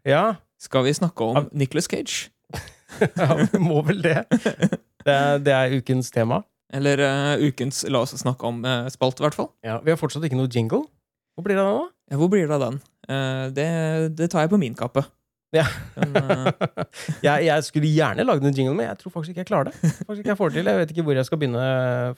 Ja, 0.05 0.37
Skal 0.61 0.85
vi 0.85 0.93
snakke 0.93 1.23
om 1.25 1.49
Nicholas 1.51 1.89
Cage? 1.89 2.29
ja 3.17 3.33
vi 3.41 3.59
må 3.61 3.81
vel 3.85 4.05
det. 4.05 4.21
Det 5.05 5.13
er, 5.13 5.41
det 5.43 5.55
er 5.55 5.75
ukens 5.77 6.11
tema. 6.13 6.41
Eller 6.73 6.99
uh, 6.99 7.47
ukens 7.47 7.85
La 7.87 8.01
oss 8.03 8.15
snakke 8.19 8.49
om 8.49 8.59
eh, 8.67 8.89
spalt, 8.91 9.21
i 9.21 9.25
hvert 9.25 9.37
fall. 9.37 9.51
Ja, 9.63 9.77
Vi 9.83 9.93
har 9.93 9.99
fortsatt 9.99 10.25
ikke 10.27 10.39
noe 10.39 10.51
jingle. 10.51 10.83
Hvor 11.37 11.45
blir 11.45 11.55
det 11.55 11.63
av 11.63 11.69
den, 11.69 11.85
nå? 11.85 11.91
Ja, 12.11 12.17
hvor 12.19 12.31
blir 12.33 12.47
det 12.47 12.57
av 12.57 12.65
den? 12.65 12.81
Uh, 13.07 13.45
det, 13.55 13.67
det 14.17 14.27
tar 14.33 14.43
jeg 14.43 14.51
på 14.51 14.59
min 14.59 14.75
kappe. 14.75 15.05
Ja. 15.55 15.63
Men, 15.95 16.17
jeg, 17.27 17.47
jeg 17.47 17.63
skulle 17.63 17.93
gjerne 17.93 18.25
lagd 18.27 18.43
en 18.43 18.57
jingle, 18.57 18.75
men 18.75 18.89
jeg 18.89 18.99
tror 18.99 19.15
faktisk 19.15 19.31
ikke 19.31 19.45
jeg 19.45 19.51
klarer 19.53 19.71
det. 19.71 19.93
Faktisk 20.03 20.25
ikke 20.25 20.33
Jeg 20.33 20.39
får 20.41 20.51
det 20.51 20.59
til 20.59 20.71
Jeg 20.73 20.81
vet 20.81 20.91
ikke 20.91 21.07
hvor 21.07 21.21
jeg 21.21 21.29
skal 21.29 21.39
begynne 21.39 21.63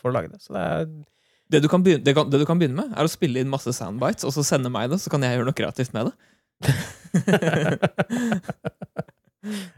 for 0.01 0.09
å 0.09 0.15
lage 0.15 0.33
det. 0.33 0.41
Så 0.41 0.55
det 0.55 0.65
er 0.65 0.89
det, 1.49 1.63
du 1.65 1.69
kan 1.69 1.83
begynne, 1.85 2.03
det, 2.05 2.13
kan, 2.13 2.29
det 2.29 2.39
du 2.41 2.45
kan 2.45 2.59
begynne 2.61 2.77
med, 2.77 2.91
er 2.93 3.07
å 3.07 3.09
spille 3.09 3.41
inn 3.41 3.49
masse 3.49 3.71
soundbites, 3.73 4.21
og 4.27 4.33
så 4.35 4.43
sende 4.45 4.69
meg 4.69 4.91
det, 4.91 4.99
så 5.01 5.09
kan 5.09 5.23
jeg 5.25 5.37
gjøre 5.37 5.47
noe 5.49 5.57
kreativt 5.57 5.93
med 5.97 6.09
det. 6.09 6.69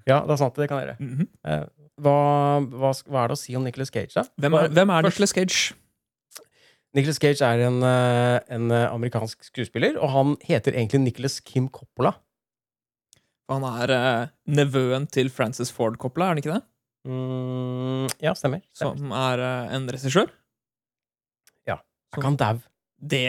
Ja, 0.09 0.17
det 0.25 0.33
er 0.33 0.39
sant. 0.41 0.55
Det 0.57 0.65
kan 0.69 0.79
jeg 0.81 0.87
gjøre. 0.89 1.05
Mhm. 1.05 1.25
Eh, 1.47 1.65
Hva, 2.01 2.15
hva, 2.65 2.91
hva 3.05 3.23
er 3.23 3.31
det 3.31 3.37
å 3.37 3.41
si 3.41 3.55
om 3.57 3.67
Nicolas 3.67 3.93
Cage, 3.93 4.15
da? 4.15 4.25
hvem, 4.41 4.57
er, 4.57 4.73
hvem 4.73 4.93
er 4.95 5.05
Nicholas 5.05 5.35
Cage? 5.37 5.75
Nicolas 6.97 7.21
Cage 7.21 7.45
er 7.45 7.63
en, 7.67 7.77
eh, 7.87 8.39
en 8.51 8.73
eh, 8.73 8.87
amerikansk 8.89 9.45
skuespiller, 9.47 9.99
og 10.01 10.11
han 10.15 10.35
heter 10.43 10.75
egentlig 10.75 11.03
Nicolas 11.05 11.39
Kim 11.45 11.69
Coppola. 11.71 12.15
Han 13.51 13.63
er 13.67 13.93
eh, 13.95 14.33
nevøen 14.57 15.05
til 15.11 15.31
Francis 15.31 15.71
Ford 15.75 15.99
Coppola, 16.01 16.31
er 16.31 16.35
han 16.35 16.43
ikke 16.43 16.55
det? 16.55 16.61
Mm, 17.07 18.11
ja, 18.21 18.35
stemmer. 18.37 18.61
stemmer. 18.75 18.99
Som 18.99 19.15
er 19.21 19.45
eh, 19.45 19.75
en 19.77 19.89
regissør? 19.93 20.33
Er 22.11 22.19
ikke 22.19 22.27
han 22.27 22.39
dau? 22.39 22.57
Det 23.01 23.25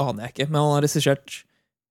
aner 0.00 0.24
jeg 0.24 0.32
ikke, 0.32 0.48
men 0.48 0.58
han 0.62 0.70
har 0.72 0.84
regissert 0.86 1.42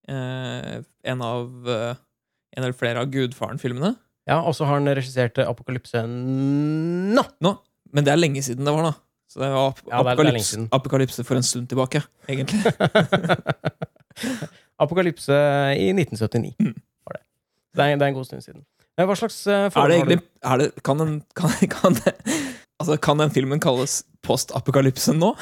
eh, 0.09 0.79
en 1.13 1.21
av 1.25 1.69
eh, 1.69 2.07
En 2.51 2.65
eller 2.65 2.75
flere 2.75 2.99
av 2.99 3.07
Gudfaren-filmene. 3.07 3.93
Ja, 4.29 4.37
og 4.45 4.53
så 4.55 4.65
har 4.69 4.77
han 4.79 4.85
regissert 4.95 5.37
Apokalypse 5.41 6.03
nå! 6.07 7.23
Nå, 7.41 7.51
Men 7.93 8.05
det 8.05 8.11
er 8.13 8.19
lenge 8.21 8.43
siden 8.45 8.65
det 8.67 8.73
var, 8.75 8.83
da. 8.91 8.93
Så 9.31 9.39
det 9.41 9.49
var 9.49 9.69
ap 9.71 9.79
Ja, 9.87 9.89
det 9.89 9.95
er- 9.95 10.11
apokalypse, 10.13 10.49
siden. 10.55 10.67
apokalypse 10.71 11.23
for 11.25 11.35
en 11.39 11.43
stund 11.47 11.67
tilbake, 11.71 12.01
egentlig. 12.29 12.59
Apokalypse 14.81 15.33
i 15.77 15.89
1979 15.93 16.55
Mm. 16.59 16.75
var 17.07 17.13
det. 17.17 17.23
Det 17.75 17.81
er, 17.85 17.95
det 17.95 18.01
er 18.01 18.07
en 18.07 18.13
god 18.19 18.25
stund 18.25 18.41
siden. 18.43 18.65
Men 18.97 19.07
Hva 19.07 19.15
slags 19.15 19.47
eh, 19.47 19.65
Er 19.65 19.69
forhold 19.69 19.91
egentlig, 19.95 20.19
har 20.43 20.57
du? 20.57 20.63
det, 20.65 20.83
kan, 20.83 20.97
den, 20.99 21.21
kan, 21.35 21.49
kan, 21.75 21.93
det, 21.93 22.13
altså, 22.79 22.97
kan 23.01 23.17
den 23.23 23.31
filmen 23.31 23.59
kalles 23.59 24.03
post-apokalypse 24.23 25.13
nå? 25.17 25.33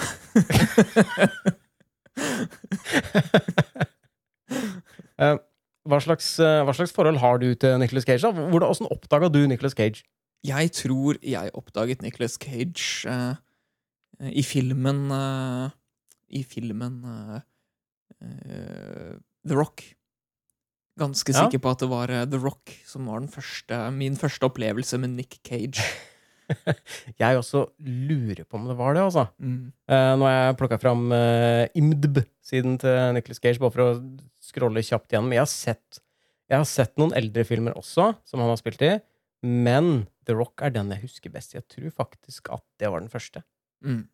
Eh, 5.19 5.35
hva, 5.89 5.99
slags, 6.03 6.27
eh, 6.43 6.61
hva 6.65 6.73
slags 6.77 6.93
forhold 6.95 7.19
har 7.21 7.39
du 7.41 7.49
til 7.57 7.77
Nicolas 7.81 8.05
Cage? 8.07 8.21
da? 8.23 8.31
Hvordan, 8.31 8.69
hvordan 8.69 8.91
oppdaga 8.93 9.29
du 9.33 9.41
Nicolas 9.49 9.75
Cage? 9.77 10.03
Jeg 10.45 10.71
tror 10.71 11.17
jeg 11.25 11.51
oppdaget 11.57 12.01
Nicolas 12.05 12.37
Cage 12.39 13.09
uh, 13.09 13.35
i 14.31 14.43
filmen 14.45 15.09
uh, 15.11 15.67
I 16.31 16.43
filmen 16.47 17.01
eh, 18.21 19.15
The 19.47 19.55
Rock. 19.57 19.83
Ganske 20.99 21.31
Ja. 21.33 21.43
sikker 21.45 21.59
på 21.63 21.71
at 21.71 21.79
det 21.83 21.89
var 21.89 22.07
The 22.07 22.39
Rock 22.39 22.71
som 22.85 23.07
var 23.07 23.19
den 23.19 23.31
første, 23.31 23.91
min 23.91 24.15
første 24.19 24.43
opplevelse 24.47 24.97
med 24.99 25.09
Nick 25.17 25.39
Cage. 25.43 25.79
Jeg 27.21 27.39
også 27.39 27.65
lurer 27.85 28.43
på 28.45 28.59
om 28.59 28.67
det 28.69 28.75
var 28.79 28.95
det, 28.97 29.05
altså. 29.05 29.25
Mm. 29.37 29.71
Uh, 29.89 30.13
nå 30.19 30.27
har 30.27 30.35
jeg 30.35 30.57
plukka 30.61 30.79
fram 30.81 31.07
uh, 31.13 31.65
IMDb-siden 31.77 32.77
til 32.81 32.99
Nicholas 33.15 33.41
Cage, 33.43 33.61
bare 33.61 33.75
for 33.75 33.85
å 33.85 33.89
scrolle 34.43 34.83
kjapt 34.85 35.13
gjennom. 35.13 35.33
Jeg 35.35 35.43
har 35.43 35.51
sett, 35.51 36.01
jeg 36.49 36.57
har 36.57 36.69
sett 36.69 36.95
noen 37.01 37.13
eldre 37.17 37.45
filmer 37.47 37.77
også, 37.79 38.11
som 38.25 38.43
han 38.43 38.51
har 38.51 38.61
spilt 38.61 38.83
i. 38.85 38.95
Men 39.45 40.07
The 40.27 40.35
Rock 40.35 40.65
er 40.65 40.73
den 40.75 40.91
jeg 40.93 41.05
husker 41.05 41.33
best. 41.33 41.55
Jeg 41.55 41.67
tror 41.71 41.93
faktisk 42.03 42.51
at 42.55 42.65
det 42.81 42.89
var 42.91 43.03
den 43.03 43.11
første. 43.11 43.43
Mm. 43.85 44.07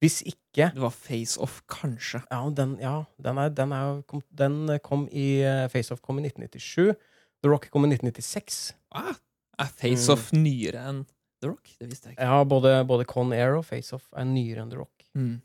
Hvis 0.00 0.22
ikke 0.24 0.70
Det 0.72 0.80
var 0.80 0.92
Face 0.96 1.36
Off, 1.40 1.60
kanskje. 1.68 2.22
Ja, 2.30 2.40
den, 2.56 2.78
ja, 2.80 3.02
den, 3.20 3.38
er, 3.38 3.50
den, 3.52 3.72
er, 3.76 4.00
kom, 4.08 4.22
den 4.32 4.78
kom 4.82 5.06
i 5.12 5.42
uh, 5.44 5.68
Face 5.72 5.92
Off 5.92 6.00
kom 6.00 6.18
i 6.18 6.24
1997. 6.24 6.96
The 7.44 7.50
Rock 7.52 7.68
kom 7.72 7.84
i 7.84 7.92
1996. 7.92 8.74
Ah, 8.96 9.14
er 9.60 9.72
Face 9.76 10.08
Off 10.12 10.30
nyere 10.32 10.84
enn 10.88 11.02
The 11.40 11.50
Rock? 11.52 11.70
Det 11.80 11.88
visste 11.88 12.10
jeg 12.10 12.16
ikke. 12.16 12.26
Ja, 12.28 12.42
både, 12.48 12.74
både 12.88 13.06
Con 13.08 13.32
Air 13.36 13.56
og 13.58 13.64
Face 13.68 13.94
Off 13.96 14.08
er 14.16 14.28
nyere 14.28 14.64
enn 14.64 14.72
The 14.72 14.80
Rock. 14.80 15.06
Mm. 15.16 15.38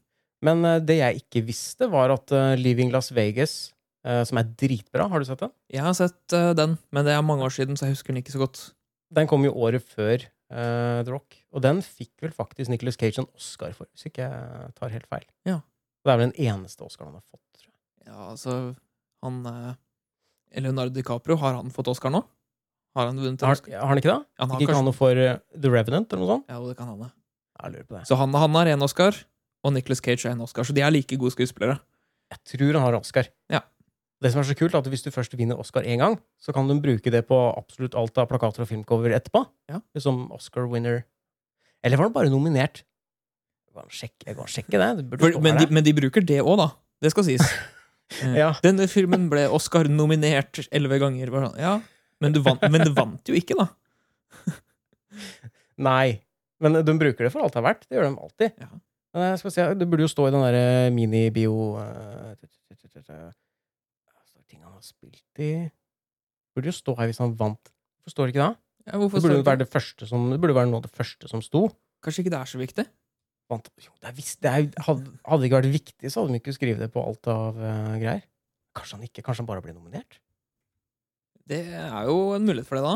Men 0.45 0.67
uh, 0.67 0.77
det 0.83 0.99
jeg 0.99 1.23
ikke 1.23 1.45
visste, 1.47 1.89
var 1.91 2.13
at 2.13 2.33
uh, 2.35 2.53
Leaving 2.59 2.91
Las 2.93 3.11
Vegas, 3.15 3.55
uh, 4.07 4.21
som 4.27 4.41
er 4.41 4.49
dritbra 4.59 5.07
Har 5.11 5.21
du 5.21 5.27
sett 5.27 5.41
den? 5.41 5.53
Jeg 5.73 5.85
har 5.85 5.95
sett 5.97 6.37
den, 6.59 6.77
men 6.91 7.07
det 7.07 7.15
er 7.15 7.25
mange 7.25 7.47
år 7.47 7.53
siden, 7.55 7.77
så 7.79 7.87
jeg 7.87 7.97
husker 7.97 8.13
den 8.13 8.23
ikke 8.23 8.35
så 8.35 8.43
godt. 8.43 8.63
Den 9.15 9.29
kom 9.31 9.45
jo 9.45 9.53
året 9.53 9.85
før 9.85 10.25
The 10.45 11.09
Rock. 11.09 11.39
Og 11.57 11.63
den 11.65 11.79
fikk 11.81 12.11
vel 12.21 12.33
faktisk 12.35 12.69
Nicolas 12.69 12.99
Cage 13.01 13.23
en 13.23 13.29
Oscar 13.33 13.73
for, 13.73 13.89
hvis 13.91 14.05
ikke 14.11 14.27
jeg 14.27 14.75
tar 14.77 14.91
helt 14.93 15.07
feil. 15.09 15.25
Ja. 15.47 15.57
Det 16.05 16.13
er 16.13 16.19
vel 16.19 16.29
den 16.29 16.51
eneste 16.51 16.85
Oscaren 16.85 17.09
han 17.09 17.17
har 17.17 17.25
fått, 17.25 17.41
tror 17.57 17.71
jeg. 17.71 18.11
Ja, 18.11 18.19
altså 18.29 18.53
Han 19.25 19.39
Leonardo 20.61 20.93
DiCaprio, 20.93 21.39
har 21.41 21.57
han 21.57 21.73
fått 21.73 21.89
Oscar 21.91 22.13
nå? 22.13 22.21
Har 22.95 23.09
han 23.09 23.17
vunnet 23.19 23.41
en 23.43 23.47
Har, 23.49 23.57
Oscar? 23.59 23.75
har 23.79 23.87
han 23.91 23.97
ikke 23.99 24.11
det? 24.11 24.25
Han 24.39 24.49
har 24.49 24.55
Fikk 24.59 24.61
ikke 24.65 24.71
kanskje- 24.71 24.81
han 24.81 24.85
noe 24.89 24.95
for 24.95 25.17
eh, 25.25 25.37
The 25.59 25.69
Revenant, 25.73 26.13
eller 26.13 26.23
noe 26.25 26.31
sånt? 26.37 26.45
Ja, 26.49 26.59
det 26.69 26.77
kan 26.79 26.87
han, 26.87 26.99
det. 27.05 27.11
Jeg 27.61 27.71
lurer 27.73 27.87
på 27.89 27.95
det. 27.97 28.03
Så 28.07 28.17
han, 28.19 28.33
han 28.33 28.55
har 28.55 28.65
én 28.71 28.83
Oscar, 28.83 29.17
og 29.65 29.73
Nicolas 29.75 30.01
Cage 30.03 30.23
har 30.27 30.35
én 30.35 30.41
Oscar. 30.45 30.63
Så 30.63 30.73
de 30.75 30.81
er 30.85 30.91
like 30.95 31.17
gode 31.19 31.31
skuespillere. 31.35 31.79
Jeg 32.31 32.39
tror 32.55 32.73
han 32.79 32.85
har 32.87 32.97
Oscar. 32.99 33.27
Ja. 33.51 33.61
Det 34.23 34.31
som 34.31 34.39
er 34.41 34.47
så 34.47 34.55
kult, 34.57 34.73
er 34.73 34.79
at 34.79 34.87
hvis 34.87 35.03
du 35.03 35.11
først 35.11 35.35
vinner 35.37 35.59
Oscar 35.59 35.83
én 35.83 35.99
gang, 35.99 36.15
så 36.41 36.53
kan 36.55 36.67
du 36.67 36.73
bruke 36.81 37.11
det 37.11 37.25
på 37.27 37.35
absolutt 37.57 37.95
alt 37.99 38.17
av 38.17 38.29
plakater 38.31 38.63
og 38.63 38.69
filmcover 38.71 39.11
etterpå. 39.13 39.43
Ja. 39.69 39.81
Som 39.99 40.31
Oscar 40.31 40.65
winner. 40.71 41.03
Eller 41.83 41.97
var 41.99 42.07
han 42.07 42.13
bare 42.15 42.31
nominert? 42.31 42.83
Jeg 43.67 43.75
kan 43.83 43.91
sjekke, 43.91 44.23
jeg 44.29 44.35
kan 44.39 44.47
sjekke 44.47 44.79
det. 44.79 44.89
det 45.01 45.09
burde 45.11 45.19
For, 45.25 45.35
stå 45.35 45.41
men, 45.43 45.57
her, 45.59 45.65
de, 45.67 45.73
men 45.75 45.83
de 45.83 45.93
bruker 45.99 46.23
det 46.25 46.39
òg, 46.41 46.55
da. 46.63 46.69
Det 47.03 47.11
skal 47.11 47.27
sies. 47.27 47.43
Eh, 48.21 48.35
Ja. 48.37 48.51
Denne 48.61 48.85
filmen 48.85 49.23
ble 49.31 49.47
Oscar-nominert 49.49 50.59
elleve 50.69 50.99
ganger. 51.01 51.31
Bare 51.33 51.47
sånn, 51.49 51.55
Ja, 51.57 51.71
men 52.23 52.35
du, 52.35 52.41
vant, 52.45 52.61
men 52.71 52.85
du 52.85 52.91
vant 52.95 53.31
jo 53.31 53.35
ikke, 53.37 53.57
da. 53.59 53.67
Nei. 55.89 56.21
Men 56.63 56.79
de 56.87 56.97
bruker 56.97 57.27
det 57.27 57.31
for 57.33 57.43
alt 57.43 57.55
det 57.55 57.61
er 57.61 57.67
verdt. 57.67 57.87
Det 57.87 57.97
gjør 57.97 58.07
de 58.07 58.25
alltid. 58.27 58.59
Ja. 58.63 58.69
Men 59.15 59.29
jeg 59.31 59.39
skal 59.41 59.53
si, 59.55 59.63
det 59.79 59.87
burde 59.87 60.03
jo 60.03 60.11
stå 60.11 60.27
i 60.27 60.33
den 60.35 60.43
derre 60.43 60.91
minibio 60.91 61.55
uh, 61.79 62.35
Ting 64.45 64.59
han 64.59 64.75
har 64.75 64.83
spilt 64.83 65.39
i 65.39 65.53
Det 65.63 66.57
burde 66.57 66.69
jo 66.69 66.75
stå 66.75 66.95
her 66.99 67.09
hvis 67.09 67.21
han 67.23 67.33
vant. 67.39 67.71
Hvorfor 68.03 68.13
står 68.13 68.27
det 68.27 68.35
ikke 68.35 68.43
da? 68.43 68.51
Ja, 68.85 68.99
Det 68.99 69.07
står 69.07 69.15
burde 69.15 69.31
det 69.31 69.39
jo 69.39 69.47
være 69.47 69.61
det 69.63 69.71
første 69.71 70.09
som 70.09 70.27
Det 70.33 70.39
burde 70.43 70.57
være 70.57 70.69
noe 70.69 70.83
av 70.83 70.85
det 70.85 70.93
første 70.93 71.31
som 71.31 71.43
sto. 71.43 71.67
Kanskje 72.03 72.25
ikke 72.25 72.35
det 72.35 72.41
er 72.41 72.51
så 72.51 72.61
viktig? 72.61 72.85
Vant. 73.49 73.71
Jo, 73.81 73.93
det 74.01 74.09
er 74.09 74.17
visst, 74.17 74.39
det 74.41 74.51
er, 74.51 74.67
hadde, 74.87 75.15
hadde 75.21 75.41
det 75.41 75.49
ikke 75.49 75.59
vært 75.61 75.73
viktig, 75.73 76.09
så 76.09 76.21
hadde 76.21 76.33
de 76.33 76.39
ikke 76.41 76.53
skrevet 76.55 76.81
det 76.81 76.91
på 76.93 77.01
alt 77.01 77.29
av 77.29 77.59
uh, 77.61 77.95
greier. 78.01 78.23
Kanskje 78.75 78.97
han 78.97 79.07
ikke, 79.07 79.23
kanskje 79.25 79.45
han 79.45 79.49
bare 79.49 79.63
ble 79.63 79.75
nominert? 79.75 80.19
Det 81.49 81.61
er 81.77 82.07
jo 82.09 82.33
en 82.35 82.45
mulighet 82.47 82.67
for 82.69 82.79
det, 82.79 82.85
da. 82.85 82.95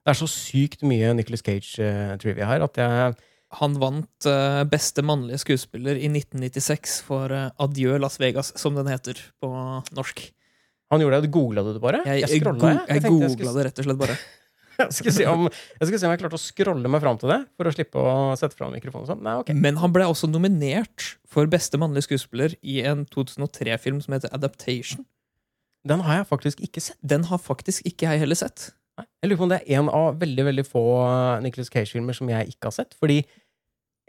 Det 0.00 0.12
er 0.12 0.18
så 0.18 0.28
sykt 0.30 0.82
mye 0.86 1.12
Nicholas 1.16 1.42
Cage-trivia 1.44 2.48
her 2.48 2.64
at 2.64 2.78
jeg 2.80 3.14
Han 3.60 3.74
vant 3.82 4.26
uh, 4.30 4.62
beste 4.70 5.02
mannlige 5.04 5.40
skuespiller 5.42 5.98
i 5.98 6.06
1996 6.08 7.00
for 7.06 7.32
uh, 7.34 7.48
Adjø 7.60 7.96
Las 7.98 8.20
Vegas, 8.22 8.52
som 8.60 8.76
den 8.78 8.86
heter 8.92 9.18
på 9.42 9.50
norsk. 9.96 10.22
Han 10.90 11.02
gjorde 11.02 11.18
det. 11.22 11.30
Googla 11.34 11.64
du 11.66 11.72
det 11.74 11.82
bare? 11.82 12.02
Jeg, 12.06 12.22
Jeg 12.28 12.44
go 12.44 12.52
jeg. 12.54 12.78
jeg 12.86 13.00
Jeg 13.00 13.02
googla 13.10 13.32
skulle- 13.34 13.54
det 13.56 13.64
rett 13.66 13.82
og 13.82 13.88
slett 13.88 13.98
bare. 14.04 14.18
Jeg 14.80 14.94
skal, 14.96 15.12
se 15.12 15.24
om, 15.28 15.42
jeg 15.44 15.88
skal 15.90 15.98
se 16.00 16.06
om 16.08 16.12
jeg 16.14 16.20
klarte 16.22 16.38
å 16.38 16.40
scrolle 16.40 16.88
meg 16.88 17.02
fram 17.02 17.18
til 17.20 17.28
det, 17.28 17.36
for 17.52 17.68
å 17.68 17.72
slippe 17.74 18.00
å 18.00 18.12
sette 18.40 18.56
fram 18.56 18.70
mikrofonen. 18.72 19.10
Sånn. 19.10 19.18
Nei, 19.26 19.34
okay. 19.42 19.52
Men 19.52 19.76
han 19.76 19.92
ble 19.92 20.06
også 20.08 20.24
nominert 20.30 21.18
for 21.28 21.44
beste 21.52 21.76
mannlige 21.76 22.06
skuespiller 22.06 22.54
i 22.64 22.78
en 22.88 23.02
2003-film 23.12 23.98
som 24.00 24.16
heter 24.16 24.32
Adaptation. 24.32 25.04
Den 25.88 26.02
har 26.04 26.20
jeg 26.20 26.28
faktisk 26.28 26.60
ikke 26.64 26.82
sett. 26.84 26.98
Den 27.00 27.24
har 27.30 27.40
faktisk 27.40 27.86
ikke 27.88 28.10
jeg 28.10 28.22
heller 28.24 28.38
sett. 28.38 28.70
Nei. 29.00 29.06
Jeg 29.22 29.30
lurer 29.30 29.40
på 29.40 29.46
om 29.46 29.52
det 29.52 29.60
er 29.60 29.78
en 29.80 29.88
av 29.96 30.18
veldig 30.20 30.44
veldig 30.50 30.64
få 30.68 30.82
uh, 31.00 31.40
Nicholas 31.44 31.72
Cage-filmer 31.72 32.16
som 32.16 32.28
jeg 32.28 32.52
ikke 32.52 32.68
har 32.68 32.76
sett. 32.76 32.96
Fordi, 33.00 33.20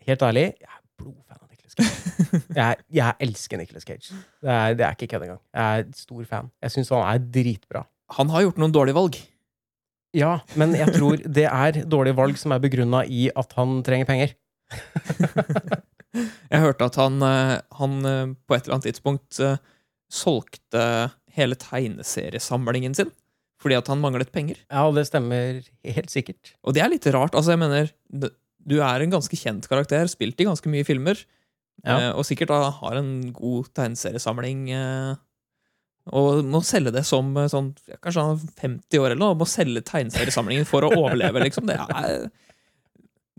helt 0.07 0.25
ærlig, 0.27 0.45
jeg 0.59 0.67
er 0.67 0.81
blodfan 0.99 1.39
av 1.39 1.47
Nicholas 1.47 1.77
Cage. 1.77 2.07
Jeg, 2.55 2.77
jeg 2.93 3.15
elsker 3.25 3.59
Nicholas 3.59 3.83
Cage. 3.83 4.13
Det 4.39 4.51
er, 4.51 4.75
det 4.77 4.85
er 4.85 4.95
ikke 4.95 5.07
kødd 5.11 5.23
engang. 5.25 5.39
Jeg 5.55 5.79
er 5.81 5.87
stor 5.97 6.27
fan. 6.29 6.51
Jeg 6.63 6.71
syns 6.71 6.91
han 6.93 7.03
er 7.03 7.23
dritbra. 7.37 7.81
Han 8.17 8.31
har 8.31 8.45
gjort 8.45 8.59
noen 8.61 8.75
dårlige 8.75 8.95
valg. 8.95 9.17
Ja, 10.15 10.31
men 10.59 10.75
jeg 10.75 10.91
tror 10.95 11.19
det 11.23 11.45
er 11.47 11.81
dårlige 11.87 12.17
valg 12.19 12.39
som 12.39 12.51
er 12.55 12.61
begrunna 12.63 13.03
i 13.07 13.29
at 13.35 13.55
han 13.57 13.79
trenger 13.87 14.09
penger. 14.09 14.35
Jeg 16.51 16.59
hørte 16.59 16.87
at 16.89 16.97
han, 16.99 17.21
eh, 17.23 17.57
han 17.79 17.93
eh, 18.07 18.33
på 18.47 18.55
et 18.55 18.65
eller 18.65 18.77
annet 18.77 18.89
tidspunkt 18.89 19.39
eh, 19.39 19.59
solgte 20.11 20.83
hele 21.37 21.55
tegneseriesamlingen 21.59 22.95
sin 22.97 23.11
fordi 23.61 23.75
at 23.77 23.89
han 23.91 23.99
manglet 24.01 24.31
penger. 24.33 24.57
Ja, 24.73 24.87
det 24.89 25.03
stemmer 25.05 25.59
helt 25.85 26.09
sikkert. 26.09 26.55
Og 26.65 26.73
det 26.73 26.81
er 26.81 26.89
litt 26.89 27.05
rart. 27.13 27.35
Altså, 27.37 27.51
jeg 27.53 27.59
mener, 27.61 27.91
du 28.09 28.79
er 28.81 29.03
en 29.05 29.11
ganske 29.13 29.37
kjent 29.37 29.67
karakter, 29.69 30.07
spilt 30.09 30.41
i 30.41 30.47
ganske 30.47 30.65
mye 30.73 30.81
filmer, 30.87 31.19
Ja. 31.85 31.97
eh, 31.99 32.09
og 32.17 32.25
sikkert 32.25 32.49
da 32.49 32.71
har 32.73 32.97
en 32.97 33.11
god 33.37 33.69
tegneseriesamling. 33.77 34.63
Eh, 34.73 35.13
og 36.09 36.41
må 36.49 36.63
selge 36.65 36.89
det 36.95 37.03
som 37.05 37.29
eh, 37.37 37.45
sånn 37.53 37.67
Kanskje 38.01 38.23
han 38.25 38.33
er 38.33 38.55
50 38.63 38.97
år 39.03 39.11
eller 39.11 39.21
noe, 39.21 39.37
må 39.37 39.45
selge 39.45 39.83
tegneseriesamlingen 39.85 40.65
for 40.65 40.81
å 40.81 40.89
overleve, 41.03 41.45
liksom. 41.45 41.69
Det 41.69 41.77
er 41.77 42.31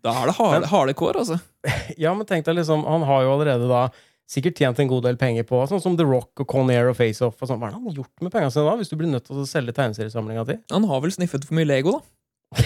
Da 0.07 0.15
er 0.23 0.31
det 0.31 0.37
harde, 0.39 0.71
harde 0.71 0.95
kår, 1.03 1.19
altså. 1.25 1.41
Ja, 1.99 2.15
men 2.15 2.27
tenk 2.31 2.47
deg 2.47 2.61
liksom, 2.63 2.87
han 2.87 3.03
har 3.11 3.27
jo 3.27 3.35
allerede 3.35 3.67
da 3.71 3.89
sikkert 4.33 4.59
tjent 4.59 4.81
en 4.81 4.91
god 4.91 5.07
del 5.07 5.19
penger 5.21 5.47
på, 5.49 5.61
sånn 5.69 5.83
som 5.85 5.97
The 5.99 6.07
Rock 6.09 6.45
og 6.45 6.49
Con 6.49 6.73
Air 6.73 6.91
og 6.93 6.99
Face 6.99 7.25
Off. 7.25 7.41
Sånn. 7.43 7.61
Hva 7.61 7.69
har 7.71 7.77
han 7.77 7.97
gjort 7.97 8.25
med 8.25 8.33
pengene 8.33 8.53
sine 8.55 8.67
da, 8.69 8.77
hvis 8.81 8.93
du 8.93 8.97
blir 9.01 9.11
nødt 9.13 9.27
til 9.29 9.43
å 9.43 9.49
selge 9.49 9.75
tegneseriesamlinga 9.77 10.47
di? 10.49 10.59
Han 10.73 10.89
har 10.91 11.03
vel 11.05 11.15
sniffet 11.15 11.47
for 11.49 11.59
mye 11.59 11.69
Lego, 11.69 11.99
da. 11.99 12.03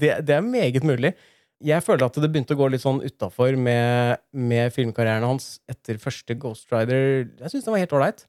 det, 0.00 0.12
det 0.28 0.36
er 0.36 0.44
meget 0.44 0.84
mulig. 0.86 1.14
Jeg 1.62 1.84
føler 1.86 2.08
at 2.08 2.16
det 2.18 2.30
begynte 2.32 2.56
å 2.56 2.58
gå 2.58 2.68
litt 2.72 2.82
sånn 2.82 3.02
utafor 3.04 3.56
med, 3.60 4.18
med 4.34 4.72
filmkarrieren 4.74 5.26
hans 5.26 5.60
etter 5.70 6.00
første 6.02 6.34
Ghost 6.42 6.72
Rider. 6.74 7.28
Jeg 7.38 7.52
syns 7.52 7.68
den 7.68 7.76
var 7.76 7.84
helt 7.84 7.94
ålreit. 7.96 8.24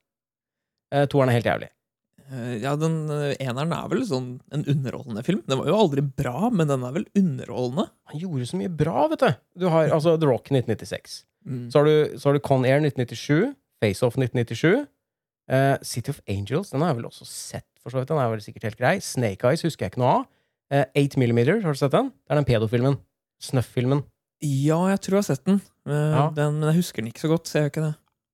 Eh, 0.94 1.08
toeren 1.10 1.32
er 1.34 1.40
helt 1.40 1.50
jævlig. 1.50 1.70
Eh, 2.32 2.58
Ja, 2.64 2.76
den 2.80 3.10
eh, 3.12 3.36
eneren 3.44 3.74
er 3.76 3.90
vel 3.92 4.04
sånn 4.08 4.40
en 4.54 4.64
underholdende 4.70 5.24
film. 5.26 5.42
Den 5.48 5.60
var 5.60 5.68
jo 5.68 5.76
aldri 5.78 6.02
bra, 6.02 6.50
men 6.54 6.68
den 6.72 6.84
er 6.88 6.94
vel 6.96 7.06
underholdende. 7.20 7.90
Han 8.12 8.20
gjorde 8.22 8.48
så 8.50 8.60
mye 8.62 8.72
bra, 8.72 9.08
vet 9.12 9.20
du. 9.26 9.34
Du 9.64 9.68
har 9.70 9.90
altså 9.90 10.16
The 10.20 10.30
Rock 10.30 10.52
1996. 10.52 11.24
Mm. 11.46 11.66
Så 11.72 11.80
har 11.82 11.86
du, 11.90 12.18
så 12.18 12.30
har 12.30 12.34
du 12.38 12.44
Con 12.46 12.64
Air 12.66 12.80
1997. 12.86 13.54
Face 13.84 14.06
Off 14.06 14.16
1997. 14.16 14.88
Uh, 15.52 15.76
City 15.84 16.10
of 16.14 16.22
Angels 16.32 16.70
den 16.72 16.80
har 16.80 16.94
jeg 16.94 17.02
vel 17.02 17.10
også 17.10 17.26
sett, 17.28 17.68
for 17.84 17.92
så 17.92 18.00
vidt. 18.00 18.08
Den 18.14 18.22
er 18.24 18.30
vel 18.32 18.40
sikkert 18.46 18.64
helt 18.70 18.80
grei. 18.80 18.94
Snake 19.04 19.44
Eyes 19.50 19.66
husker 19.68 19.86
jeg 19.86 19.92
ikke 19.92 20.00
noe 20.06 20.14
av. 20.22 20.28
Eh, 20.72 20.86
8 21.04 21.20
Millimeter, 21.20 21.60
har 21.62 21.76
du 21.76 21.78
sett 21.82 21.92
den? 21.92 22.08
Det 22.24 22.32
er 22.32 22.40
den 22.40 22.48
pedofilmen. 22.48 22.96
Snuff-filmen. 23.44 24.06
Ja, 24.44 24.78
jeg 24.94 25.02
tror 25.04 25.18
jeg 25.20 25.24
har 25.26 25.28
sett 25.36 25.44
den. 25.48 25.60
Uh, 25.84 25.92
Ja. 26.16 26.24
den 26.32 26.60
men 26.62 26.70
jeg 26.72 26.80
husker 26.80 27.04
den 27.04 27.12
ikke 27.12 27.26
så 27.26 27.30
godt. 27.34 27.52
Ser 27.52 27.66
jeg 27.68 27.74
ikke 27.74 27.84
det. 27.90 27.94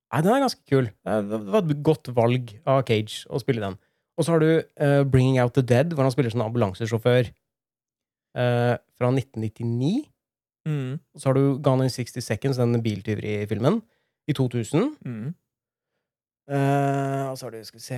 Nei, 0.10 0.22
den 0.26 0.34
er 0.34 0.42
ganske 0.42 0.64
kul. 0.70 0.90
Eh, 0.90 1.22
Det 1.30 1.40
var 1.54 1.62
et 1.62 1.84
godt 1.86 2.10
valg 2.18 2.56
av 2.66 2.82
Cage 2.88 3.26
å 3.30 3.42
spille 3.42 3.62
den. 3.62 3.78
Og 4.20 4.26
så 4.26 4.34
har 4.34 4.42
du 4.44 4.50
uh, 4.60 5.04
Bringing 5.08 5.38
Out 5.40 5.54
the 5.56 5.64
Dead, 5.64 5.94
hvor 5.96 6.04
han 6.04 6.12
spiller 6.12 6.34
som 6.34 6.42
ambulansesjåfør 6.44 7.30
uh, 7.30 8.76
fra 9.00 9.12
1999. 9.14 10.10
Mm. 10.68 10.98
Og 11.16 11.22
så 11.22 11.30
har 11.30 11.38
du 11.38 11.60
Gone 11.64 11.86
in 11.88 11.94
60 11.94 12.26
Seconds, 12.26 12.60
den 12.60 12.82
biltyveri-filmen, 12.84 13.80
i 14.28 14.36
2000. 14.36 14.90
Mm. 15.06 15.30
Uh, 16.50 17.30
og 17.30 17.38
så 17.38 17.46
har 17.46 17.54
du, 17.56 17.64
skal 17.64 17.78
vi 17.78 17.86
se 17.86 17.98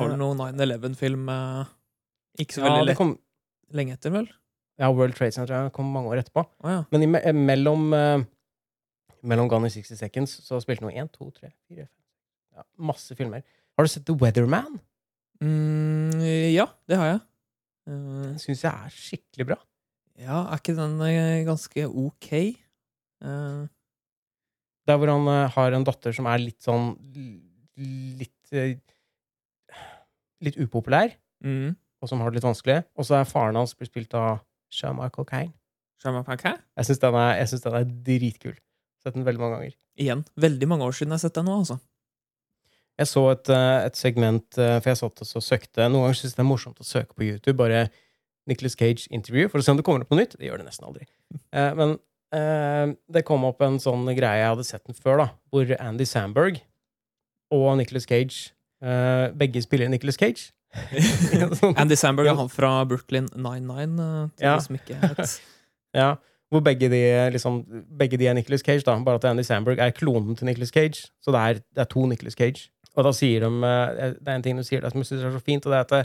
Var 0.00 0.14
det 0.14 0.16
noen 0.16 0.38
9-11-film 0.56 1.26
eh, 1.28 1.72
ikke 2.40 2.56
så 2.56 2.62
ja, 2.64 2.70
veldig 2.78 2.94
kom, 2.96 3.10
lenge 3.76 3.98
etter, 3.98 4.14
vel? 4.14 4.30
ja, 4.80 4.88
World 4.88 5.12
Trade 5.18 5.36
Center 5.36 5.68
kom 5.76 5.90
mange 5.92 6.08
år 6.08 6.22
etterpå. 6.22 6.46
Oh, 6.64 6.70
ja. 6.72 6.78
Men 6.90 7.04
i, 7.04 7.08
mellom, 7.36 7.92
mellom 9.22 9.48
Gone 9.50 9.68
in 9.68 9.74
60 9.74 9.98
Seconds 9.98 10.38
så 10.44 10.60
spilte 10.62 10.86
han 10.86 11.06
1, 11.06 11.12
2, 11.16 11.28
3, 11.38 11.50
4, 11.72 11.86
5 11.86 12.58
ja, 12.58 12.64
Masse 12.76 13.16
filmer. 13.16 13.44
Har 13.76 13.86
du 13.86 13.90
sett 13.90 14.04
The 14.08 14.16
Weatherman? 14.18 14.80
Mm, 15.42 16.18
ja, 16.52 16.66
det 16.90 16.98
har 17.00 17.08
jeg. 17.14 17.20
Eh, 17.88 18.24
Den 18.26 18.40
syns 18.42 18.64
jeg 18.66 18.72
er 18.72 18.92
skikkelig 18.94 19.46
bra. 19.52 19.58
ja, 20.20 20.42
er 20.44 20.60
ikke 20.60 20.76
den 20.76 20.98
eh, 21.06 21.44
ganske 21.48 21.86
ok? 21.88 22.28
Uh. 23.22 23.64
Der 24.86 24.98
hvor 24.98 25.08
han 25.12 25.28
uh, 25.30 25.48
har 25.54 25.72
en 25.72 25.86
datter 25.86 26.12
som 26.12 26.26
er 26.26 26.40
litt 26.42 26.58
sånn 26.58 26.96
Litt 28.18 28.50
uh, 28.50 28.74
Litt 30.42 30.58
upopulær, 30.58 31.14
mm. 31.46 31.70
og 32.02 32.10
som 32.10 32.20
har 32.20 32.30
det 32.30 32.40
litt 32.40 32.48
vanskelig. 32.48 32.80
Og 32.98 33.06
så 33.06 33.20
er 33.20 33.28
faren 33.30 33.54
hans 33.54 33.76
blitt 33.78 33.92
spilt 33.92 34.14
av 34.18 34.42
Shama 34.74 35.06
Cocaine. 35.14 35.54
Caine. 35.54 35.58
Sharma 36.02 36.24
Jeg 36.26 36.88
syns 36.88 36.98
den, 36.98 37.14
den 37.62 37.76
er 37.78 37.90
dritkul. 38.06 38.56
Sett 39.02 39.16
den 39.16 39.26
veldig 39.26 39.42
mange 39.42 39.56
ganger. 39.58 39.74
Igjen, 39.98 40.22
veldig 40.38 40.68
mange 40.70 40.86
år 40.86 40.94
siden 40.96 41.10
jeg 41.12 41.18
har 41.18 41.24
sett 41.26 41.38
den 41.40 41.48
nå, 41.50 41.56
altså. 41.64 41.78
Jeg 43.00 43.08
så 43.08 43.22
et, 43.32 43.48
eh, 43.50 43.78
et 43.88 43.98
segment, 43.98 44.46
eh, 44.60 44.78
for 44.78 44.92
jeg 44.92 45.00
satt 45.00 45.22
og 45.24 45.42
søkte 45.42 45.88
Noen 45.88 46.06
ganger 46.06 46.18
syns 46.20 46.34
jeg 46.34 46.38
det 46.38 46.44
er 46.44 46.50
morsomt 46.50 46.82
å 46.82 46.86
søke 46.86 47.16
på 47.16 47.24
YouTube, 47.26 47.56
bare 47.58 47.86
Nicholas 48.46 48.76
Cage 48.78 49.08
interview, 49.10 49.48
for 49.48 49.58
å 49.62 49.64
se 49.64 49.72
om 49.72 49.78
det 49.78 49.84
kommer 49.86 50.04
opp 50.04 50.12
noe 50.12 50.20
nytt. 50.22 50.36
Det 50.38 50.48
gjør 50.48 50.62
det 50.62 50.68
nesten 50.70 50.88
aldri. 50.88 51.08
Eh, 51.52 51.74
men 51.76 51.94
eh, 52.36 52.94
det 53.12 53.24
kom 53.28 53.44
opp 53.48 53.60
en 53.64 53.78
sånn 53.80 54.06
greie, 54.16 54.40
jeg 54.40 54.50
hadde 54.54 54.64
sett 54.68 54.84
den 54.88 54.96
før, 54.96 55.18
da, 55.20 55.26
hvor 55.52 55.68
Andy 55.80 56.06
Samberg 56.08 56.62
og 57.52 57.70
Nicholas 57.80 58.06
Cage 58.08 58.52
eh, 58.84 59.28
begge 59.36 59.62
spiller 59.64 59.90
Nicholas 59.92 60.20
Cage. 60.20 60.50
Andy 61.80 61.96
Samberg 62.00 62.30
er 62.32 62.38
han 62.38 62.52
fra 62.52 62.74
Brooklyn 62.88 63.28
99, 63.34 63.98
uh, 64.00 64.28
til 64.36 64.48
Ja. 64.48 64.54
som 64.64 64.78
ikke 64.78 64.96
het 65.02 65.34
Ja, 65.96 66.14
hvor 66.52 66.60
begge 66.60 66.90
de, 66.92 67.00
liksom, 67.32 67.62
begge 67.98 68.18
de 68.20 68.26
er 68.28 68.36
Nicholas 68.36 68.60
Cage, 68.60 68.84
da. 68.84 68.98
Bare 69.00 69.20
at 69.20 69.24
Andy 69.30 69.44
Samberg 69.46 69.80
er 69.80 69.94
klonen 69.96 70.36
til 70.36 70.44
Nicholas 70.46 70.68
Cage. 70.68 71.08
Så 71.24 71.32
det 71.32 71.40
er, 71.40 71.62
det 71.62 71.80
er 71.80 71.88
to 71.88 72.04
Nicholas 72.06 72.36
Cage. 72.36 72.68
Og 72.92 73.06
da 73.06 73.12
sier 73.16 73.46
de 73.46 73.48
eh, 73.64 74.10
Det 74.18 74.28
er 74.28 74.36
en 74.36 74.44
ting 74.44 74.58
de 74.60 74.64
sier 74.68 74.82
der 74.84 74.92
som 74.92 75.00
jeg 75.00 75.08
synes 75.08 75.24
er 75.24 75.32
så 75.32 75.40
fint, 75.40 75.64
og 75.64 75.72
det 75.72 75.78
er 75.78 75.86
at 75.86 75.94
det, 75.94 76.02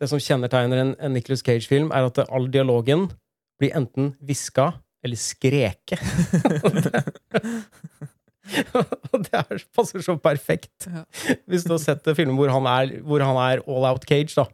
det 0.00 0.08
som 0.08 0.22
kjennetegner 0.22 0.80
en, 0.80 0.94
en 0.96 1.12
Nicholas 1.12 1.44
Cage-film, 1.44 1.92
er 1.92 2.08
at 2.08 2.22
all 2.24 2.48
dialogen 2.52 3.10
blir 3.60 3.76
enten 3.76 4.14
hviska 4.24 4.70
eller 5.04 5.20
skreke. 5.20 5.98
Og 9.12 9.22
det 9.22 9.38
er, 9.38 9.62
passer 9.76 10.02
så 10.02 10.16
perfekt. 10.18 10.88
Hvis 11.46 11.64
du 11.64 11.76
har 11.76 11.80
sett 11.82 12.08
filmer 12.16 12.34
hvor 12.40 12.50
han 12.52 12.66
er, 12.66 12.98
hvor 13.06 13.22
han 13.22 13.38
er 13.38 13.62
all 13.68 13.86
out 13.92 14.04
cage, 14.08 14.34
da, 14.34 14.48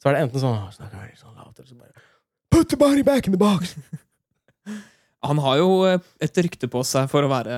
så 0.00 0.08
er 0.08 0.16
det 0.16 0.24
enten 0.26 0.42
sånn, 0.42 0.56
«Å, 0.56 0.72
snakker 0.72 1.02
veldig 1.02 1.20
sånn 1.20 1.36
eller 1.36 1.68
så 1.68 1.78
bare 1.78 2.04
Put 2.52 2.70
the 2.70 2.78
body 2.78 3.02
back 3.02 3.26
in 3.26 3.34
the 3.34 3.40
box! 3.40 3.74
Han 5.26 5.38
har 5.42 5.56
jo 5.58 5.68
eh, 5.88 5.98
et 6.22 6.38
rykte 6.44 6.68
på 6.70 6.82
seg 6.86 7.08
for 7.10 7.24
å 7.26 7.30
være 7.32 7.56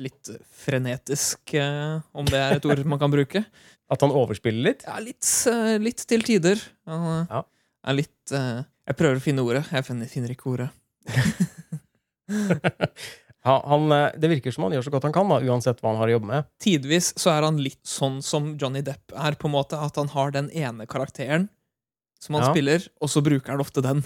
litt 0.00 0.30
frenetisk, 0.62 1.54
eh, 1.58 1.98
om 2.16 2.24
det 2.30 2.38
er 2.40 2.56
et 2.56 2.68
ord 2.70 2.84
man 2.88 3.00
kan 3.02 3.10
bruke. 3.12 3.42
At 3.92 4.00
han 4.00 4.14
overspiller 4.16 4.62
litt. 4.70 4.84
Ja, 4.86 4.96
litt, 5.02 5.26
eh, 5.50 5.74
litt 5.82 6.06
til 6.08 6.22
tider. 6.24 6.62
Han 6.88 7.26
Ja. 7.28 7.42
er 7.84 7.98
litt 7.98 8.30
Jeg 8.32 8.96
prøver 8.96 9.16
å 9.18 9.22
finne 9.22 9.42
ordet. 9.44 9.66
Jeg 9.70 9.84
finner, 9.84 10.06
finner 10.10 10.30
ikke 10.32 10.48
ordet. 10.54 10.70
ja, 13.44 13.54
han, 13.66 13.88
det 14.18 14.30
virker 14.30 14.54
som 14.54 14.64
han 14.66 14.72
gjør 14.76 14.86
så 14.86 14.92
godt 14.94 15.06
han 15.08 15.14
kan, 15.14 15.28
da, 15.30 15.40
uansett 15.42 15.80
hva 15.82 15.92
han 15.92 16.00
har 16.00 16.08
å 16.10 16.14
jobbe 16.16 16.30
med. 16.30 16.48
Tidvis 16.62 17.12
så 17.20 17.32
er 17.34 17.46
han 17.46 17.58
litt 17.62 17.82
sånn 17.88 18.20
som 18.24 18.54
Johnny 18.60 18.82
Depp 18.86 19.12
er, 19.14 19.36
på 19.38 19.50
en 19.50 19.56
måte. 19.56 19.78
At 19.78 19.98
han 20.00 20.10
har 20.14 20.32
den 20.34 20.48
ene 20.54 20.86
karakteren 20.90 21.48
som 22.22 22.36
han 22.38 22.46
Ja. 22.46 22.52
spiller, 22.54 22.88
og 23.02 23.10
så 23.10 23.22
bruker 23.24 23.50
han 23.54 23.60
ofte 23.64 23.82
den. 23.82 24.04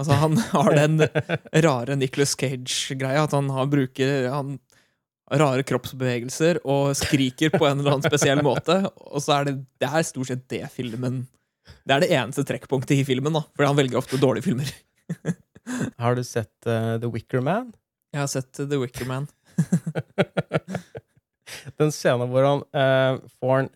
Altså, 0.00 0.16
han 0.18 0.38
har 0.54 0.74
den 0.74 1.04
rare 1.64 1.96
Nicholas 1.98 2.34
Cage-greia. 2.38 3.24
At 3.24 3.36
han 3.36 3.50
har, 3.54 3.68
bruker 3.70 4.30
han, 4.32 4.56
rare 5.40 5.64
kroppsbevegelser 5.66 6.60
og 6.68 6.92
skriker 6.98 7.54
på 7.54 7.64
en 7.64 7.80
eller 7.80 7.96
annen 7.96 8.06
spesiell 8.06 8.42
måte. 8.44 8.82
Og 9.08 9.22
så 9.24 9.38
er 9.38 9.48
det, 9.48 9.56
det 9.80 9.88
er 9.88 10.06
stort 10.06 10.30
sett 10.30 10.44
det 10.52 10.66
filmen 10.74 11.24
Det 11.86 11.94
er 11.94 12.04
det 12.04 12.10
eneste 12.12 12.44
trekkpunktet 12.44 12.98
i 12.98 13.06
filmen, 13.08 13.32
da. 13.32 13.44
Fordi 13.56 13.70
han 13.70 13.78
velger 13.78 14.00
ofte 14.00 14.20
dårlige 14.20 14.50
filmer. 14.50 14.74
Har 16.02 16.18
du 16.18 16.20
sett 16.26 16.68
uh, 16.68 17.00
The 17.00 17.08
Wicker 17.08 17.40
Man? 17.44 17.72
Jeg 18.12 18.20
har 18.20 18.28
sett 18.30 18.60
The 18.60 18.78
Wicker 18.78 19.08
Man. 19.08 19.30
den 21.80 21.92
scenen 21.94 22.30
hvor 22.30 22.46
han 22.46 22.62
uh, 22.76 23.24
får 23.40 23.62
en 23.62 23.70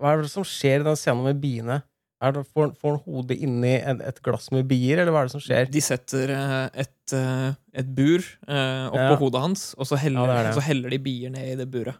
Hva 0.00 0.12
er 0.12 0.22
det 0.22 0.32
som 0.32 0.46
skjer 0.46 0.82
i 0.82 0.86
den 0.86 0.98
scenen 0.98 1.26
med 1.26 1.40
biene? 1.40 1.80
Er 2.20 2.34
det, 2.36 2.42
får, 2.52 2.74
får 2.76 2.96
han 2.98 3.02
hodet 3.06 3.36
inni 3.40 3.74
en, 3.80 4.00
et 4.04 4.18
glass 4.26 4.50
med 4.52 4.66
bier, 4.68 5.00
eller 5.00 5.14
hva 5.14 5.22
er 5.22 5.30
det 5.30 5.32
som 5.32 5.40
skjer? 5.40 5.70
De 5.72 5.80
setter 5.80 6.32
eh, 6.34 6.66
et, 6.84 7.14
eh, 7.16 7.46
et 7.80 7.88
bur 7.96 8.20
eh, 8.20 8.86
oppå 8.90 9.06
Ja. 9.06 9.16
hodet 9.22 9.40
hans, 9.46 9.62
og 9.80 9.88
så 9.88 9.96
heller, 10.02 10.28
Ja, 10.28 10.36
det 10.42 10.50
det. 10.50 10.54
så 10.58 10.64
heller 10.68 10.92
de 10.92 10.98
bier 11.00 11.32
ned 11.32 11.54
i 11.54 11.56
det 11.62 11.68
buret. 11.72 11.96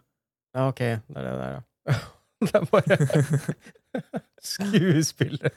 Ja, 0.53 0.67
ok. 0.69 0.83
Det 0.83 1.17
er 1.17 1.25
det 1.25 1.37
der, 1.41 1.55
ja. 1.57 1.61
Det 2.41 2.55
er 2.57 2.63
bare 2.71 2.95
Skuespillet 4.41 5.53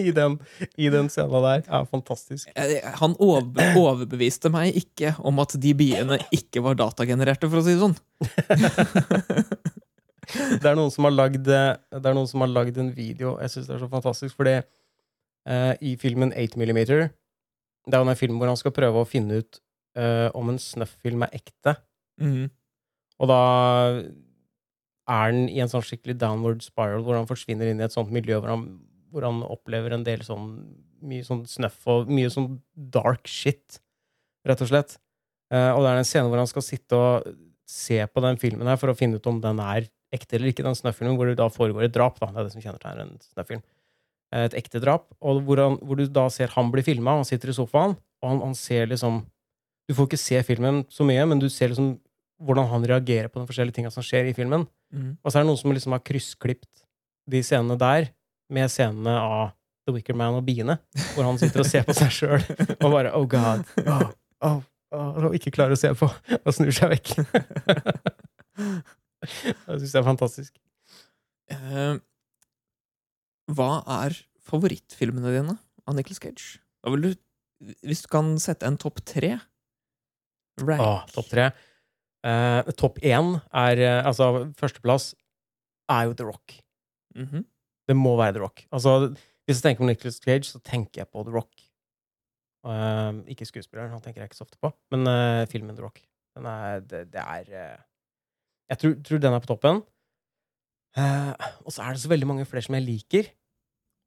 i 0.00 0.06
den, 0.16 0.38
i 0.80 0.86
den 0.88 1.10
scenen 1.12 1.42
der 1.44 1.64
er 1.68 1.84
fantastisk. 1.90 2.48
Han 3.00 3.12
over, 3.20 3.42
overbeviste 3.76 4.48
meg 4.52 4.72
ikke 4.80 5.10
om 5.20 5.42
at 5.44 5.52
de 5.60 5.74
biene 5.76 6.16
ikke 6.32 6.62
var 6.64 6.78
datagenererte, 6.80 7.50
for 7.52 7.60
å 7.60 7.64
si 7.66 7.74
det 7.76 7.82
sånn. 7.84 7.96
Det 10.62 10.68
er 10.68 10.78
noen 10.78 10.92
som 10.92 11.06
har 11.08 11.14
lagd 11.14 11.48
eh, 11.50 11.74
Det 11.92 12.08
er 12.08 12.16
noen 12.16 12.30
som 12.30 12.44
har 12.44 12.52
lagd 12.52 12.78
en 12.80 12.90
video 12.94 13.36
Jeg 13.42 13.52
syns 13.52 13.68
det 13.68 13.76
er 13.76 13.84
så 13.84 13.90
fantastisk, 13.92 14.36
fordi 14.38 14.56
uh, 14.60 15.74
i 15.84 15.94
filmen 16.00 16.32
8 16.32 16.60
mm 16.60 16.80
Det 16.80 17.92
er 17.92 18.00
jo 18.00 18.08
en 18.08 18.20
film 18.20 18.40
hvor 18.40 18.50
han 18.50 18.60
skal 18.60 18.74
prøve 18.76 19.02
å 19.02 19.08
finne 19.08 19.42
ut 19.42 19.60
uh, 19.98 20.28
om 20.36 20.52
en 20.52 20.60
snuff-film 20.60 21.26
er 21.26 21.34
ekte. 21.36 21.76
Mm. 22.20 22.48
Og 23.20 23.30
da 23.30 23.40
er 25.04 25.28
han 25.28 25.44
i 25.52 25.60
en 25.60 25.70
sånn 25.70 25.84
skikkelig 25.84 26.16
downward 26.20 26.64
spiral 26.64 27.04
hvor 27.04 27.18
han 27.18 27.28
forsvinner 27.28 27.68
inn 27.68 27.82
i 27.82 27.84
et 27.86 27.94
sånt 27.94 28.12
miljø 28.14 28.38
hvor 28.38 28.54
han, 28.54 28.64
hvor 29.12 29.26
han 29.26 29.42
opplever 29.44 29.92
en 29.94 30.06
del 30.06 30.24
sånn 30.24 30.48
mye 31.04 31.24
sånn 31.26 31.44
snuff 31.48 31.82
og 31.92 32.08
mye 32.08 32.30
sånn 32.32 32.54
dark 32.72 33.28
shit, 33.28 33.82
rett 34.48 34.62
og 34.64 34.70
slett. 34.70 34.96
Uh, 35.52 35.76
og 35.76 35.84
det 35.84 35.90
er 35.90 36.00
en 36.00 36.08
scene 36.08 36.30
hvor 36.30 36.40
han 36.40 36.48
skal 36.48 36.64
sitte 36.64 36.96
og 36.96 37.34
se 37.68 38.00
på 38.06 38.22
den 38.24 38.40
filmen 38.40 38.68
her 38.68 38.80
for 38.80 38.92
å 38.92 38.96
finne 38.96 39.20
ut 39.20 39.28
om 39.28 39.40
den 39.44 39.60
er 39.62 39.88
ekte 40.14 40.38
eller 40.38 40.52
ikke, 40.52 40.64
den 40.66 40.76
snuff-filmen, 40.78 41.16
hvor 41.18 41.28
det 41.30 41.36
da 41.40 41.48
foregår 41.52 41.86
et 41.88 41.94
drap. 41.94 42.18
da, 42.22 42.30
Det 42.32 42.40
er 42.40 42.48
det 42.48 42.54
som 42.54 42.64
kjennetegner 42.64 43.04
en 43.04 43.14
snuff-film. 43.22 43.62
Eh, 44.34 44.44
Et 44.48 44.56
ekte 44.62 44.80
drap. 44.82 45.06
Og 45.20 45.42
hvor, 45.46 45.60
han, 45.62 45.78
hvor 45.82 45.98
du 46.00 46.06
da 46.06 46.28
ser 46.32 46.48
han 46.54 46.70
bli 46.72 46.82
filma, 46.86 47.18
han 47.20 47.28
sitter 47.28 47.50
i 47.52 47.56
sofaen, 47.56 47.96
og 48.22 48.30
han, 48.30 48.40
han 48.40 48.54
ser 48.58 48.86
liksom 48.90 49.24
Du 49.84 49.92
får 49.92 50.06
ikke 50.08 50.16
se 50.22 50.38
filmen 50.48 50.78
så 50.88 51.04
mye, 51.04 51.26
men 51.28 51.38
du 51.42 51.50
ser 51.52 51.68
liksom 51.68 51.98
hvordan 52.40 52.66
han 52.70 52.86
reagerer 52.88 53.28
på 53.28 53.38
de 53.42 53.46
forskjellige 53.50 53.76
tinga 53.76 53.90
som 53.92 54.02
skjer 54.02 54.30
i 54.30 54.32
filmen. 54.34 54.64
Mm. 54.92 55.10
Og 55.22 55.28
så 55.30 55.38
er 55.38 55.44
det 55.44 55.50
noen 55.50 55.60
som 55.60 55.74
liksom 55.76 55.92
har 55.92 56.00
kryssklipt 56.00 56.84
de 57.30 57.42
scenene 57.44 57.76
der 57.78 58.08
med 58.52 58.72
scenene 58.72 59.12
av 59.20 59.52
The 59.84 59.92
Wicker 59.92 60.16
Man 60.16 60.38
og 60.38 60.44
biene, 60.46 60.78
hvor 61.14 61.28
han 61.28 61.36
sitter 61.40 61.60
og 61.60 61.68
ser 61.68 61.84
på 61.84 61.92
seg 61.96 62.12
sjøl 62.16 62.40
og 62.80 62.88
bare 62.90 63.12
Oh 63.16 63.26
God. 63.28 63.64
Oh, 64.44 64.60
oh, 64.92 65.24
og 65.28 65.34
ikke 65.38 65.52
klarer 65.54 65.72
å 65.72 65.78
se 65.80 65.88
på, 65.96 66.04
og 66.36 66.52
snur 66.52 66.72
seg 66.74 66.90
vekk. 66.92 67.14
det 69.66 69.78
syns 69.80 69.94
jeg 69.94 70.00
er 70.00 70.06
fantastisk. 70.06 70.54
Eh, 71.52 71.96
hva 73.54 73.70
er 74.00 74.16
favorittfilmene 74.44 75.32
dine 75.34 75.56
av 75.84 75.96
Nicholas 75.96 76.20
Cage? 76.22 76.58
Du, 76.84 77.10
hvis 77.84 78.02
du 78.04 78.08
kan 78.12 78.34
sette 78.42 78.66
en 78.68 78.78
topp 78.80 79.00
tre 79.08 79.34
rank. 80.60 80.80
ah, 80.84 81.04
topp 81.12 81.28
tre. 81.32 81.50
Eh, 82.24 82.72
topp 82.80 83.00
én 83.04 83.34
er 83.52 83.80
eh, 83.84 84.00
Altså, 84.08 84.46
førsteplass 84.56 85.10
er 85.92 86.08
jo 86.08 86.16
The 86.16 86.28
Rock. 86.30 86.58
Mhm. 87.18 87.44
Det 87.84 87.96
må 88.00 88.14
være 88.16 88.38
The 88.38 88.40
Rock. 88.46 88.62
Altså, 88.72 89.10
hvis 89.44 89.58
jeg 89.58 89.64
tenker 89.66 89.84
på 89.84 89.88
Nicholas 89.90 90.20
Cage, 90.24 90.48
så 90.48 90.60
tenker 90.64 91.02
jeg 91.02 91.10
på 91.12 91.24
The 91.26 91.34
Rock. 91.36 91.52
Eh, 92.64 93.10
ikke 93.34 93.44
skuespilleren, 93.48 93.92
han 93.92 94.00
tenker 94.00 94.22
jeg 94.24 94.30
ikke 94.32 94.38
så 94.40 94.46
ofte 94.46 94.56
på, 94.64 94.70
men 94.94 95.04
eh, 95.10 95.44
filmen 95.52 95.76
The 95.76 95.84
Rock. 95.84 96.00
Den 96.34 96.48
er, 96.48 96.80
det, 96.80 97.02
det 97.12 97.20
er 97.20 97.50
eh, 97.52 97.82
Jeg 98.72 98.80
tror, 98.80 98.94
tror 99.04 99.20
den 99.22 99.36
er 99.36 99.42
på 99.44 99.50
toppen. 99.50 99.82
Uh, 100.94 101.32
og 101.66 101.74
så 101.74 101.82
er 101.82 101.94
det 101.94 102.04
så 102.04 102.10
veldig 102.12 102.28
mange 102.30 102.46
flere 102.48 102.64
som 102.64 102.76
jeg 102.78 102.86
liker. 102.86 103.30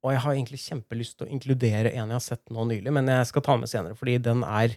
Og 0.06 0.14
jeg 0.14 0.22
har 0.24 0.36
egentlig 0.36 0.60
kjempelyst 0.62 1.18
til 1.18 1.26
å 1.26 1.32
inkludere 1.34 1.90
en 1.90 2.06
jeg 2.06 2.16
har 2.16 2.24
sett 2.24 2.52
nå 2.54 2.64
nylig, 2.70 2.92
men 2.94 3.10
jeg 3.10 3.26
skal 3.30 3.44
ta 3.44 3.56
med 3.58 3.70
senere, 3.70 3.98
fordi 3.98 4.16
den 4.22 4.44
er 4.46 4.76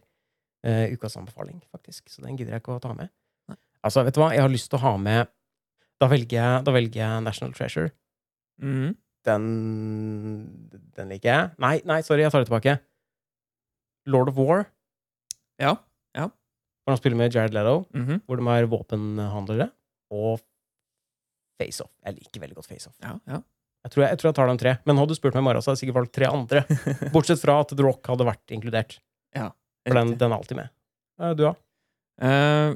uh, 0.66 0.88
ukas 0.94 1.18
anbefaling, 1.20 1.62
faktisk. 1.74 2.10
Så 2.10 2.26
den 2.26 2.38
gidder 2.40 2.58
jeg 2.58 2.64
ikke 2.64 2.78
å 2.80 2.84
ta 2.84 2.96
med. 2.98 3.12
Nei. 3.52 3.58
Altså, 3.86 4.04
vet 4.08 4.18
du 4.18 4.22
hva? 4.24 4.32
Jeg 4.36 4.46
har 4.46 4.54
lyst 4.54 4.72
til 4.74 4.82
å 4.82 4.86
ha 4.86 4.98
med 5.02 5.30
Da 6.02 6.10
velger 6.10 6.38
jeg, 6.38 6.66
da 6.66 6.74
velger 6.74 7.02
jeg 7.04 7.26
National 7.26 7.54
Treasure. 7.54 7.94
Mm. 8.62 8.96
Den 9.26 9.46
Den 10.98 11.14
liker 11.14 11.30
jeg. 11.30 11.52
Nei, 11.62 11.76
nei, 11.86 12.02
sorry, 12.06 12.26
jeg 12.26 12.34
tar 12.34 12.44
det 12.44 12.50
tilbake. 12.50 12.78
Lord 14.10 14.34
of 14.34 14.38
War, 14.42 14.66
Ja. 15.62 15.76
Ja. 16.18 16.32
Hvor 16.82 16.94
han 16.96 16.98
spiller 16.98 17.18
med 17.18 17.34
Jared 17.36 17.54
Leto, 17.54 17.86
Mhm. 17.94 18.22
hvor 18.26 18.38
de 18.38 18.48
er 18.56 18.68
våpenhandlere, 18.68 19.70
og 20.12 20.40
Face 21.62 21.82
Off. 21.84 21.92
Jeg 22.06 22.16
liker 22.18 22.42
veldig 22.42 22.56
godt 22.58 22.68
Face 22.72 22.88
Off. 22.90 22.96
ja, 23.04 23.18
ja. 23.28 23.42
Jeg 23.84 23.92
tror 23.92 24.04
jeg, 24.04 24.10
jeg 24.12 24.18
tror 24.22 24.30
jeg 24.30 24.36
tar 24.36 24.48
de 24.52 24.58
tre. 24.62 24.72
Men 24.86 24.98
hadde 24.98 25.10
du 25.10 25.16
spurt 25.16 25.34
meg 25.34 25.42
i 25.42 25.46
morgen, 25.48 25.62
så 25.62 25.72
hadde 25.72 25.80
jeg 25.80 25.88
sikkert 25.88 26.00
valgt 26.02 26.14
tre 26.14 26.26
andre. 26.30 26.60
Bortsett 27.14 27.40
fra 27.42 27.60
at 27.62 27.70
The 27.74 27.82
Rock 27.84 28.06
hadde 28.12 28.26
vært 28.28 28.54
inkludert. 28.54 29.00
For 29.34 29.96
den, 29.98 30.12
den 30.22 30.32
er 30.32 30.38
alltid 30.38 30.56
med. 30.60 30.70
Eh, 31.20 31.34
Du, 31.34 31.42
da? 31.48 31.54
Ja. 32.22 32.76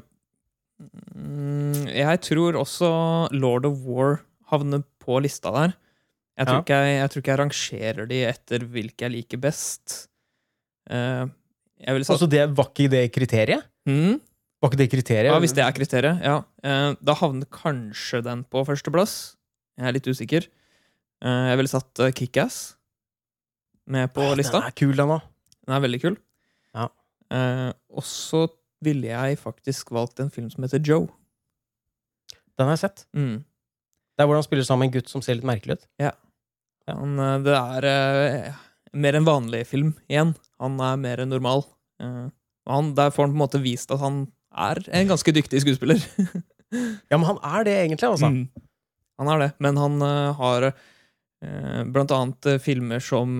jeg 1.94 2.20
tror 2.26 2.58
også 2.58 2.88
Lord 3.32 3.64
of 3.68 3.78
War 3.86 4.18
havner 4.50 4.82
på 5.02 5.20
lista 5.22 5.52
der. 5.54 5.76
Jeg 6.36 6.46
tror, 6.48 6.56
Ja. 6.58 6.62
ikke 6.64 6.76
jeg, 6.82 6.96
jeg 7.00 7.10
tror 7.10 7.22
ikke 7.22 7.32
jeg 7.32 7.40
rangerer 7.40 8.08
de 8.10 8.18
etter 8.26 8.58
hvilke 8.66 9.06
jeg 9.06 9.10
liker 9.14 9.38
best. 9.40 10.08
Uh, 10.90 11.30
jeg 11.80 12.04
sagt 12.04 12.10
Altså, 12.18 12.28
det 12.28 12.42
var 12.56 12.68
ikke 12.74 12.90
det 12.90 13.04
kriteriet? 13.14 13.64
Mm, 13.86 14.18
Var 14.62 14.70
ikke 14.70 14.80
det 14.80 14.90
kriteriet? 14.92 15.30
Ja, 15.30 15.38
hvis 15.42 15.54
det 15.56 15.64
er 15.64 15.74
kriteriet. 15.76 16.22
Ja. 16.24 16.36
Eh, 16.64 16.92
da 17.04 17.16
havner 17.18 17.48
kanskje 17.52 18.22
den 18.24 18.44
på 18.50 18.64
førsteplass. 18.66 19.36
Jeg 19.76 19.88
er 19.88 19.96
litt 19.96 20.08
usikker. 20.08 20.46
Eh, 21.24 21.42
jeg 21.50 21.60
ville 21.60 21.72
satt 21.72 22.02
uh, 22.02 22.12
Kickass 22.12 22.76
med 23.92 24.10
på 24.16 24.24
Åh, 24.24 24.36
lista. 24.38 24.60
Den 24.60 24.70
er 24.70 24.76
kul, 24.76 24.94
den 24.96 25.12
òg. 25.14 25.26
Den 25.66 25.76
er 25.76 25.82
veldig 25.84 26.00
kul. 26.02 26.16
Ja. 26.76 26.88
Eh, 27.36 27.70
og 27.92 28.06
så 28.08 28.46
ville 28.84 29.10
jeg 29.10 29.40
faktisk 29.40 29.92
valgt 29.94 30.20
en 30.22 30.32
film 30.32 30.48
som 30.52 30.66
heter 30.66 30.82
Joe. 30.84 31.06
Den 32.56 32.68
har 32.68 32.76
jeg 32.76 32.84
sett. 32.86 33.04
Mm. 33.16 33.44
Det 34.16 34.24
er 34.24 34.28
hvor 34.30 34.38
han 34.38 34.46
spiller 34.46 34.66
sammen 34.66 34.86
med 34.86 34.94
en 34.94 34.98
gutt 34.98 35.12
som 35.12 35.24
ser 35.24 35.36
litt 35.36 35.48
merkelig 35.48 35.78
ut. 35.78 35.86
Ja. 36.00 36.14
Han, 36.88 37.18
det 37.44 37.52
er 37.52 38.54
mer 38.96 39.18
en 39.18 39.26
vanlig 39.26 39.64
film 39.68 39.90
igjen. 40.06 40.32
Han 40.62 40.78
er 40.80 41.00
mer 41.02 41.24
normal. 41.28 41.64
Og 42.00 42.30
han, 42.66 42.94
der 42.98 43.12
får 43.14 43.26
han 43.26 43.34
på 43.34 43.38
en 43.38 43.44
måte 43.44 43.62
vist 43.62 43.92
at 43.94 44.02
han 44.02 44.24
er 44.56 44.80
en 44.96 45.10
ganske 45.12 45.34
dyktig 45.34 45.64
skuespiller. 45.64 46.02
Ja, 47.06 47.14
men 47.14 47.22
han 47.28 47.36
er 47.46 47.62
det 47.62 47.72
egentlig, 47.78 48.08
altså. 48.08 48.26
Mm. 48.26 48.64
Han 49.22 49.28
er 49.30 49.38
det, 49.38 49.46
men 49.62 49.76
han 49.78 50.00
uh, 50.02 50.32
har 50.34 50.64
uh, 50.66 51.82
blant 51.94 52.10
annet 52.10 52.48
uh, 52.50 52.56
filmer 52.58 52.98
som 52.98 53.38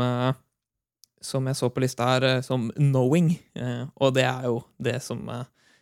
Som 1.26 1.48
jeg 1.50 1.58
så 1.58 1.68
på 1.74 1.82
lista 1.82 2.06
her, 2.06 2.40
som 2.46 2.68
Knowing. 2.76 3.32
og 3.96 4.14
det 4.14 4.22
er 4.22 4.44
jo 4.46 4.60
det 4.78 5.02
som 5.02 5.26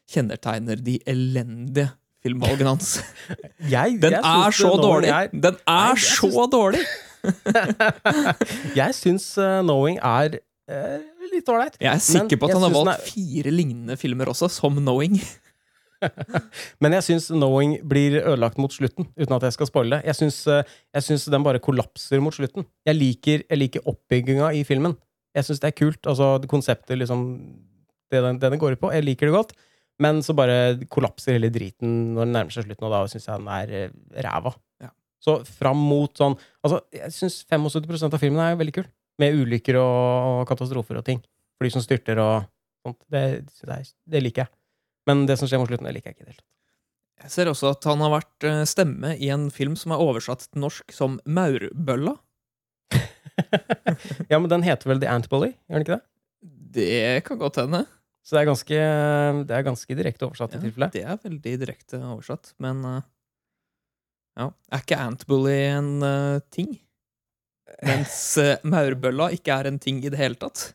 kjennetegner 0.09 0.81
de 0.81 0.95
elendige 1.07 1.91
filmvalgene 2.25 2.71
hans. 2.71 3.03
Jeg, 3.75 3.99
Den 4.01 4.13
jeg 4.13 4.23
er 4.25 4.51
så 4.51 4.71
dårlig! 4.81 5.09
Jeg, 5.09 5.29
Den 5.33 5.57
er 5.69 5.91
jeg 5.91 5.99
så 5.99 6.47
dårlig! 6.53 6.81
jeg 8.81 8.95
syns 8.95 9.35
Knowing 9.37 9.99
er 10.01 10.39
litt 10.69 11.51
ålreit. 11.51 11.75
Jeg 11.83 11.91
er 11.93 12.03
sikker 12.03 12.41
på 12.41 12.49
at 12.49 12.57
han 12.57 12.65
har 12.67 12.75
valgt 12.75 13.11
fire 13.11 13.53
lignende 13.53 13.97
filmer 14.01 14.31
også, 14.33 14.49
som 14.53 14.79
Knowing. 14.81 15.19
Men 16.83 16.97
jeg 16.99 17.07
syns 17.09 17.29
Knowing 17.33 17.77
blir 17.89 18.19
ødelagt 18.23 18.61
mot 18.61 18.73
slutten, 18.73 19.09
uten 19.19 19.37
at 19.37 19.47
jeg 19.49 19.57
skal 19.57 19.71
spoile. 19.71 20.01
Jeg 20.07 20.19
syns, 20.19 20.41
eh, 20.51 20.65
jeg 20.97 21.07
syns 21.09 21.29
den 21.33 21.45
bare 21.47 21.63
kollapser 21.65 22.23
mot 22.25 22.35
slutten. 22.37 22.67
Jeg 22.87 22.99
liker, 22.99 23.45
jeg 23.49 23.61
liker 23.61 23.87
oppbygginga 23.91 24.53
i 24.57 24.65
filmen. 24.69 24.97
Jeg 25.35 25.49
syns 25.49 25.63
det 25.63 25.73
er 25.73 25.79
kult. 25.79 26.03
Altså 26.07 26.35
det 26.41 26.51
konseptet, 26.51 26.97
liksom 27.01 27.29
Det 28.13 28.21
den, 28.23 28.37
det 28.39 28.51
den 28.53 28.61
går 28.61 28.77
ut 28.77 28.81
på. 28.83 28.93
Jeg 28.93 29.03
liker 29.03 29.27
det 29.27 29.35
godt. 29.35 29.55
Men 30.03 30.21
så 30.23 30.35
bare 30.37 30.77
kollapser 30.91 31.37
hele 31.37 31.51
driten 31.55 32.15
når 32.15 32.27
den 32.27 32.35
nærmer 32.35 32.55
seg 32.55 32.67
slutten, 32.67 32.87
og 32.87 32.93
da 32.93 33.01
syns 33.11 33.27
jeg 33.29 33.41
den 33.41 33.49
er 33.51 33.73
eh, 33.79 33.97
ræva. 34.27 34.53
Ja. 34.83 34.91
Så 35.23 35.39
fram 35.47 35.81
mot 35.81 36.13
sånn 36.19 36.37
Altså, 36.65 36.83
jeg 36.93 37.15
syns 37.15 37.41
75% 37.49 38.15
av 38.15 38.23
filmen 38.23 38.43
er 38.43 38.59
veldig 38.61 38.75
kul. 38.81 38.87
Med 39.23 39.37
ulykker 39.39 39.79
og, 39.79 40.41
og 40.41 40.49
katastrofer 40.51 40.99
og 40.99 41.07
ting. 41.07 41.21
Fly 41.61 41.71
som 41.71 41.85
styrter 41.85 42.19
og 42.23 42.49
sånt. 42.85 43.01
Det, 43.13 43.25
det, 43.47 43.79
det 44.11 44.23
liker 44.25 44.45
jeg. 44.45 44.55
Men 45.09 45.25
det 45.29 45.37
som 45.39 45.49
skjer 45.51 45.61
mot 45.61 45.71
slutten, 45.71 45.87
det 45.87 45.95
liker 45.97 46.11
jeg 46.11 46.19
ikke 46.19 46.27
i 46.27 46.33
tatt. 46.33 46.45
Jeg 47.25 47.31
ser 47.31 47.49
også 47.49 47.71
at 47.73 47.87
han 47.87 48.03
har 48.03 48.13
vært 48.17 48.47
eh, 48.49 48.63
stemme 48.69 49.15
i 49.23 49.31
en 49.33 49.47
film 49.55 49.77
som 49.79 49.95
er 49.95 50.03
oversatt 50.03 50.49
til 50.49 50.65
norsk 50.65 50.93
som 50.93 51.21
Maurbølla. 51.25 52.17
ja, 54.31 54.39
men 54.39 54.51
den 54.51 54.67
heter 54.67 54.91
vel 54.91 55.01
The 55.03 55.13
Antbully, 55.13 55.53
gjør 55.69 55.79
den 55.79 55.87
ikke 55.87 55.97
det? 55.97 56.05
Det 56.75 57.25
kan 57.29 57.39
godt 57.41 57.63
hende. 57.63 57.85
Så 58.25 58.35
det 58.35 58.43
er 58.43 58.49
ganske, 58.49 58.85
det 59.49 59.57
er 59.57 59.67
ganske 59.67 59.97
direkte 59.99 60.27
oversatt 60.27 60.57
i 60.57 60.59
Ja, 60.59 60.65
tilfelle. 60.65 60.91
Det 60.95 61.03
er 61.05 61.21
veldig 61.23 61.55
direkte 61.61 62.01
oversatt, 62.01 62.55
men 62.65 62.81
eh, 62.89 63.03
ja. 64.41 64.49
Er 64.73 64.83
ikke 64.83 64.99
Antbully 64.99 65.59
en 65.71 65.91
uh, 66.03 66.43
ting? 66.51 66.73
Mens 67.83 68.17
uh, 68.39 68.55
Maurbølla 68.63 69.31
ikke 69.35 69.55
er 69.57 69.71
en 69.71 69.81
ting 69.83 70.01
i 70.05 70.11
det 70.13 70.21
hele 70.21 70.39
tatt. 70.39 70.73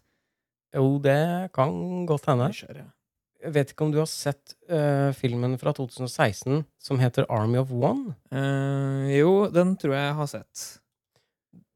Jo, 0.76 0.97
det 1.02 1.50
kan 1.56 2.06
godt 2.10 2.28
hende. 2.30 2.50
Jeg 3.39 3.54
vet 3.56 3.72
ikke 3.72 3.88
om 3.88 3.93
du 3.93 4.02
har 4.02 4.10
sett 4.12 4.54
uh, 4.70 5.16
filmen 5.18 5.56
fra 5.62 5.74
2016 5.76 6.62
som 6.82 7.00
heter 7.02 7.28
Army 7.32 7.62
of 7.62 7.72
One? 7.72 8.14
Uh, 8.34 9.08
jo, 9.14 9.34
den 9.54 9.74
tror 9.80 9.95
jeg 9.95 10.06
jeg 10.06 10.20
har 10.20 10.32
sett. 10.34 10.66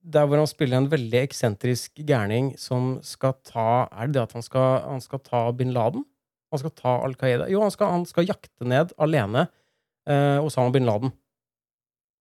Der 0.03 0.27
hvor 0.27 0.41
han 0.41 0.49
spiller 0.51 0.81
en 0.81 0.91
veldig 0.91 1.21
eksentrisk 1.23 2.03
gærning 2.03 2.51
som 2.59 2.97
skal 3.07 3.37
ta 3.47 3.87
Er 3.87 4.09
det 4.09 4.17
det 4.17 4.25
at 4.25 4.33
han 4.35 4.43
skal, 4.43 4.83
han 4.83 5.01
skal 5.01 5.23
ta 5.23 5.45
bin 5.55 5.71
Laden? 5.71 6.03
Han 6.51 6.59
skal 6.59 6.73
ta 6.75 6.97
Al 7.05 7.15
Qaida? 7.17 7.47
Jo, 7.49 7.63
han 7.63 7.71
skal, 7.73 7.95
han 7.95 8.03
skal 8.05 8.27
jakte 8.27 8.67
ned 8.67 8.91
alene 9.01 9.47
uh, 9.47 10.43
Osama 10.43 10.73
bin 10.75 10.85
Laden. 10.85 11.15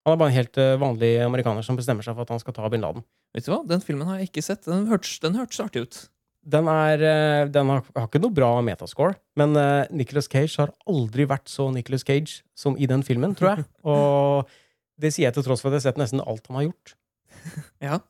Han 0.03 0.15
er 0.15 0.19
bare 0.19 0.33
en 0.33 0.35
helt 0.35 0.59
eh, 0.59 0.73
vanlig 0.81 1.11
amerikaner 1.23 1.63
som 1.65 1.77
bestemmer 1.79 2.03
seg 2.05 2.17
for 2.17 2.25
at 2.25 2.33
han 2.33 2.41
skal 2.41 2.55
ta 2.57 2.69
bin 2.71 2.83
Laden. 2.83 3.05
Vet 3.33 3.47
du 3.47 3.53
hva? 3.53 3.61
Den 3.67 3.83
filmen 3.83 4.09
har 4.09 4.19
jeg 4.19 4.31
ikke 4.31 4.43
sett. 4.45 4.65
Den 4.67 4.89
hørtes, 4.89 5.15
den 5.23 5.37
hørtes 5.39 5.61
artig 5.63 5.85
ut. 5.85 5.99
Den, 6.43 6.67
er, 6.67 6.99
eh, 7.07 7.45
den 7.47 7.71
har, 7.71 7.85
har 7.95 8.09
ikke 8.09 8.19
noe 8.19 8.35
bra 8.35 8.49
metascore, 8.67 9.15
men 9.39 9.55
uh, 9.55 9.87
Nicholas 9.95 10.27
Cage 10.27 10.59
har 10.59 10.73
aldri 10.91 11.23
vært 11.31 11.47
så 11.47 11.69
Nicholas 11.71 12.03
Cage 12.03 12.41
som 12.51 12.75
i 12.75 12.89
den 12.89 13.05
filmen, 13.07 13.31
tror 13.39 13.53
jeg. 13.53 13.67
Og 13.93 14.51
det 14.99 15.13
sier 15.15 15.29
jeg 15.29 15.37
til 15.37 15.45
tross 15.47 15.63
for 15.63 15.71
at 15.71 15.79
jeg 15.79 15.85
har 15.85 15.93
sett 15.93 16.01
nesten 16.01 16.23
alt 16.23 16.51
han 16.51 16.59
har 16.59 16.67
gjort. 16.71 16.97
Ja. 17.83 18.03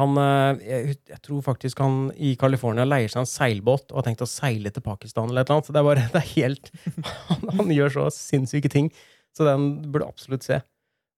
Han, 0.00 0.16
eh, 0.16 0.62
jeg, 0.64 0.94
jeg 1.10 1.20
tror 1.26 1.42
faktisk 1.44 1.82
han 1.82 2.06
i 2.16 2.32
California 2.40 2.86
leier 2.88 3.10
seg 3.12 3.26
en 3.26 3.28
seilbåt 3.28 3.90
og 3.90 3.98
har 4.00 4.06
tenkt 4.06 4.24
å 4.24 4.30
seile 4.30 4.72
til 4.72 4.84
Pakistan 4.86 5.28
eller 5.28 5.42
et 5.42 5.50
eller 5.50 5.58
annet. 5.60 5.72
Det 5.74 5.82
er 5.82 5.88
bare, 5.90 6.06
det 6.14 6.22
er 6.22 6.30
helt 6.30 6.70
han, 7.28 7.50
han 7.58 7.74
gjør 7.74 7.96
så 7.98 8.06
sinnssyke 8.16 8.70
ting, 8.72 8.88
så 9.36 9.50
den 9.50 9.66
burde 9.92 10.08
absolutt 10.08 10.46
se. 10.46 10.62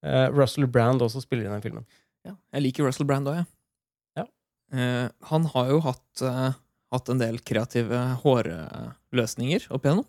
Eh, 0.05 0.27
Russell 0.35 0.67
Brand 0.69 1.03
også 1.05 1.23
spiller 1.25 1.49
i 1.49 1.53
den 1.53 1.65
filmen. 1.65 1.87
ja. 2.27 2.35
Jeg 2.53 2.67
liker 2.67 2.87
Russell 2.87 3.09
Brand 3.09 3.29
òg, 3.31 3.41
jeg. 3.41 3.47
Ja. 4.21 4.27
Uh, 4.75 5.07
han 5.31 5.47
har 5.55 5.71
jo 5.71 5.79
hatt, 5.85 6.25
uh, 6.25 6.57
hatt 6.95 7.09
en 7.13 7.21
del 7.21 7.41
kreative 7.45 8.01
hårløsninger 8.25 9.69
opp 9.71 9.87
igjennom. 9.87 10.07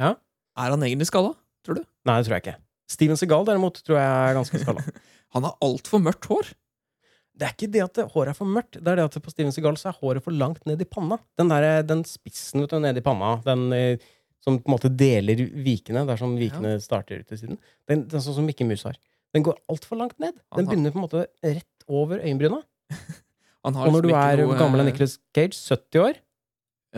Ja. 0.00 0.14
Er 0.56 0.74
han 0.74 0.84
egentlig 0.86 1.08
skalla, 1.10 1.34
tror 1.66 1.80
du? 1.80 1.82
Nei, 2.08 2.18
det 2.18 2.28
tror 2.28 2.36
jeg 2.36 2.44
ikke. 2.44 2.60
Steven 2.90 3.18
Segal 3.18 3.48
derimot 3.48 3.82
tror 3.82 3.98
jeg 3.98 4.06
er 4.06 4.38
ganske 4.38 4.62
skalla. 4.62 4.84
Han 5.34 5.44
har 5.44 5.56
altfor 5.64 6.00
mørkt 6.00 6.28
hår. 6.30 6.52
Det 7.36 7.44
er 7.44 7.52
ikke 7.52 7.68
det 7.74 7.82
at 7.82 7.98
det, 7.98 8.04
håret 8.14 8.30
er 8.32 8.36
for 8.38 8.48
mørkt, 8.48 8.78
det 8.78 8.88
er 8.88 9.00
det 9.00 9.08
at 9.10 9.16
på 9.20 9.32
Steven 9.32 9.52
Segal 9.52 9.76
så 9.76 9.90
er 9.90 9.98
håret 9.98 10.24
for 10.24 10.32
langt 10.32 10.62
ned 10.70 10.80
i 10.80 10.86
panna. 10.88 11.18
Den, 11.36 11.50
der, 11.52 11.82
den 11.84 12.06
spissen 12.08 12.62
vet 12.62 12.72
du, 12.72 12.78
ned 12.80 12.96
i 12.96 13.04
panna, 13.04 13.34
den 13.44 13.66
som 14.46 14.60
på 14.62 14.70
en 14.70 14.76
måte 14.76 14.92
deler 14.94 15.42
vikene, 15.50 16.06
der 16.06 16.20
som 16.20 16.36
vikene 16.38 16.76
starter 16.80 17.20
ut 17.20 17.28
til 17.28 17.40
siden, 17.40 17.60
den, 17.90 18.06
den 18.06 18.22
sånn 18.22 18.38
som 18.38 18.46
Mikke 18.46 18.64
Mus 18.68 18.86
har. 18.86 18.96
Den 19.36 19.44
går 19.46 19.60
altfor 19.72 20.00
langt 20.00 20.18
ned. 20.22 20.34
Den 20.56 20.68
begynner 20.68 20.94
på 20.94 21.00
en 21.00 21.06
måte 21.06 21.26
rett 21.44 21.86
over 21.88 22.22
øyenbryna. 22.24 22.62
Og 23.66 23.72
når 23.74 24.04
du 24.04 24.08
liksom 24.08 24.20
er 24.22 24.42
noe, 24.44 24.58
gammel 24.58 24.82
enn 24.82 24.88
Nicholas 24.92 25.16
Cage, 25.34 25.56
70 25.58 26.02
år, 26.02 26.20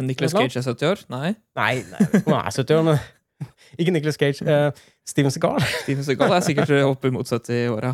Nicholas 0.05 0.34
Vet? 0.36 0.53
Cage 0.53 0.61
er 0.61 0.66
70 0.68 0.91
år? 0.91 1.05
Nei. 1.11 1.30
Nei, 1.59 1.70
nei 1.89 2.03
han 2.12 2.34
er 2.39 2.53
70 2.55 2.76
år, 2.76 2.84
men 2.91 2.99
Ikke 3.80 3.95
Nicholas 3.95 4.18
Cage. 4.20 4.45
Uh, 4.45 4.70
Steven 5.11 5.32
Segal. 5.32 5.62
Steven 5.84 6.05
Segal 6.07 6.34
er 6.36 6.45
sikkert 6.45 6.72
opp 6.84 7.07
imot 7.09 7.30
70 7.30 7.72
år, 7.72 7.89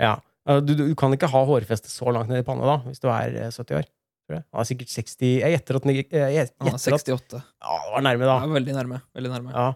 ja. 0.00 0.14
Eh, 0.46 0.62
Du, 0.62 0.74
du 0.78 0.94
kan 0.98 1.12
ikke 1.14 1.28
ha 1.30 1.42
hårfeste 1.48 1.90
så 1.90 2.12
langt 2.14 2.30
ned 2.30 2.44
i 2.44 2.46
panna 2.46 2.66
da, 2.68 2.76
hvis 2.86 3.02
du 3.02 3.08
er 3.10 3.34
eh, 3.46 3.50
70 3.52 3.80
år. 3.80 3.88
Han 4.32 4.58
er 4.58 4.66
sikkert 4.66 4.90
60 4.90 5.26
Jeg 5.38 5.52
gjetter 5.54 5.76
at, 5.78 5.84
eh, 5.86 5.98
Han 6.10 6.24
er 6.26 6.32
gjetter 6.34 6.72
at 6.72 6.86
68. 7.06 7.42
Ja, 7.62 7.76
det 7.84 7.92
var 7.94 8.06
nærme, 8.06 8.26
da. 8.26 8.38
Ja, 8.42 8.54
veldig 8.56 8.74
nærme. 8.74 9.00
Veldig 9.14 9.32
nærme. 9.34 9.52
Ja. 9.54 9.66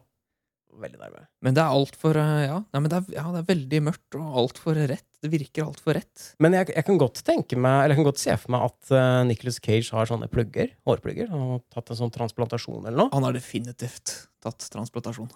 Veldig 0.81 1.01
nærme. 1.01 1.25
Men 1.45 1.57
det 1.57 1.63
er 1.63 1.75
altfor 1.75 2.17
ja, 2.17 2.59
nei, 2.63 2.81
men 2.81 2.89
det 2.93 2.99
er, 3.01 3.07
ja, 3.17 3.25
det 3.35 3.41
er 3.41 3.49
veldig 3.49 3.81
mørkt 3.89 4.17
og 4.17 4.37
altfor 4.45 4.79
rett. 4.79 5.07
Det 5.21 5.31
virker 5.33 5.67
altfor 5.67 5.97
rett. 5.99 6.27
Men 6.41 6.55
jeg, 6.57 6.71
jeg 6.77 6.87
kan 6.87 7.01
godt 7.01 7.21
tenke 7.27 7.59
meg 7.61 7.83
Eller 7.83 7.93
jeg 7.93 8.01
kan 8.01 8.07
godt 8.07 8.23
se 8.23 8.37
for 8.41 8.55
meg 8.55 8.67
at 8.71 8.93
uh, 8.95 9.21
Nicholas 9.29 9.59
Cage 9.61 9.91
har 9.97 10.09
sånne 10.09 10.31
plugger. 10.33 10.71
Hårplugger. 10.89 11.29
Han 11.33 11.43
har 11.47 11.65
tatt 11.75 11.93
en 11.93 12.01
sånn 12.05 12.15
transplantasjon 12.15 12.85
eller 12.85 12.97
noe. 13.03 13.13
Han 13.17 13.27
har 13.27 13.37
definitivt 13.37 14.15
tatt 14.45 14.69
transplantasjon. 14.73 15.29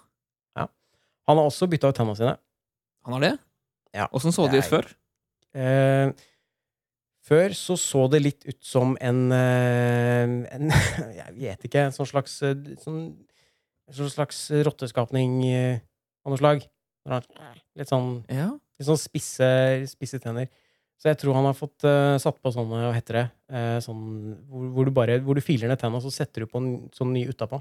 Ja. 0.57 0.69
Han 1.29 1.41
har 1.41 1.51
også 1.51 1.69
bytta 1.69 1.91
ut 1.91 1.99
tennene 1.99 2.17
sine. 2.21 2.37
Han 3.05 3.17
har 3.17 3.27
det? 3.27 3.33
Ja. 3.95 4.07
Åssen 4.15 4.33
så 4.35 4.47
det 4.49 4.63
ut 4.63 4.71
før? 4.71 4.89
Uh, 5.55 6.15
før 7.25 7.55
så 7.57 7.77
så 7.79 8.05
det 8.11 8.21
litt 8.21 8.45
ut 8.45 8.59
som 8.65 8.93
en, 9.01 9.21
eh, 9.33 10.33
en 10.55 10.73
Jeg 11.19 11.31
vet 11.37 11.67
ikke. 11.67 11.87
En 11.87 11.95
sånn 11.95 12.09
slags 12.09 12.37
eh, 12.45 12.53
sånn, 12.83 13.15
en 13.87 14.09
slags 14.09 14.39
rotteskapning 14.65 15.43
eh, 15.49 15.79
av 16.25 16.33
noe 16.33 16.41
slag. 16.41 16.63
Litt 17.77 17.89
sånn, 17.91 18.23
Ja. 18.31 18.47
litt 18.79 18.87
sånn 18.87 18.97
spisse, 18.97 19.47
spisse 19.91 20.19
tenner. 20.23 20.47
Så 20.97 21.09
jeg 21.11 21.19
tror 21.19 21.35
han 21.35 21.45
har 21.45 21.53
fått 21.53 21.83
uh, 21.83 22.15
satt 22.17 22.37
på 22.41 22.51
sånne, 22.55 22.79
hva 22.87 22.93
heter 22.95 23.17
det, 23.19 23.23
uh, 23.51 23.79
sånn, 23.83 24.03
hvor, 24.47 24.69
hvor 24.73 24.87
du 24.87 24.91
bare 24.95 25.17
hvor 25.21 25.35
du 25.35 25.41
filer 25.43 25.67
ned 25.67 25.77
tenna, 25.81 25.99
og 25.99 26.05
så 26.05 26.13
setter 26.23 26.45
du 26.45 26.47
på 26.49 26.61
en 26.61 26.69
sånn 26.95 27.11
ny 27.13 27.25
utapå. 27.27 27.59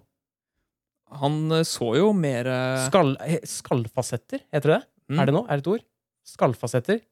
Han 1.20 1.50
så 1.66 1.90
jo 1.98 2.12
mer 2.16 2.46
Skall, 2.86 3.12
skallfasetter, 3.46 4.40
heter 4.54 4.70
det 4.70 4.78
det? 4.78 4.86
mm, 5.12 5.18
Er 5.20 5.26
det 5.28 5.34
noe? 5.34 5.44
Er 5.50 5.58
det 5.60 5.66
et 5.66 5.72
ord? 5.74 5.84
Skallfasetter? 6.24 7.02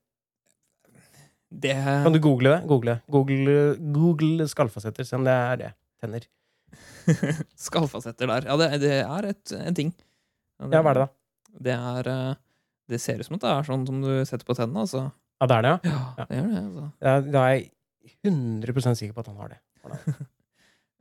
det 1.53 1.75
Kan 1.77 2.15
du 2.15 2.19
google 2.23 2.55
det? 2.55 2.61
Google, 2.71 2.95
google, 3.13 3.57
google 3.93 4.47
skallfasetter, 4.49 5.05
se 5.05 5.19
om 5.19 5.27
det 5.27 5.35
er 5.37 5.57
det. 5.61 5.71
Tenner. 6.01 6.25
Skallfasetter 7.67 8.31
der. 8.31 8.47
Ja, 8.49 8.57
det, 8.61 8.69
det 8.83 8.93
er 9.03 9.29
et, 9.33 9.53
en 9.59 9.77
ting. 9.79 9.93
Ja, 10.63 10.81
hva 10.83 10.93
er 10.93 10.99
det 10.99 11.05
da? 11.05 11.09
Det 11.67 11.75
er 11.77 12.09
eh, 12.13 12.35
Det 12.93 13.01
ser 13.03 13.21
ut 13.21 13.27
som 13.29 13.37
at 13.39 13.45
det 13.45 13.51
er 13.53 13.67
sånn 13.69 13.87
som 13.89 14.01
du 14.05 14.11
setter 14.29 14.47
på 14.49 14.57
tennene, 14.59 14.85
altså. 14.87 15.07
Ja, 15.43 15.49
det 15.51 15.57
er 15.59 15.65
det, 15.67 15.71
ja. 15.73 15.79
Ja, 15.93 16.03
Ja. 16.23 16.27
det 16.29 16.39
gjør 16.39 16.51
det, 16.53 16.61
altså. 16.63 16.85
Ja, 17.03 17.15
Da 17.35 17.45
er 17.49 17.55
jeg 17.57 17.71
100% 18.27 18.99
sikker 18.99 19.15
på 19.17 19.23
at 19.25 19.33
han 19.33 19.41
har 19.43 19.55
det. 19.57 19.61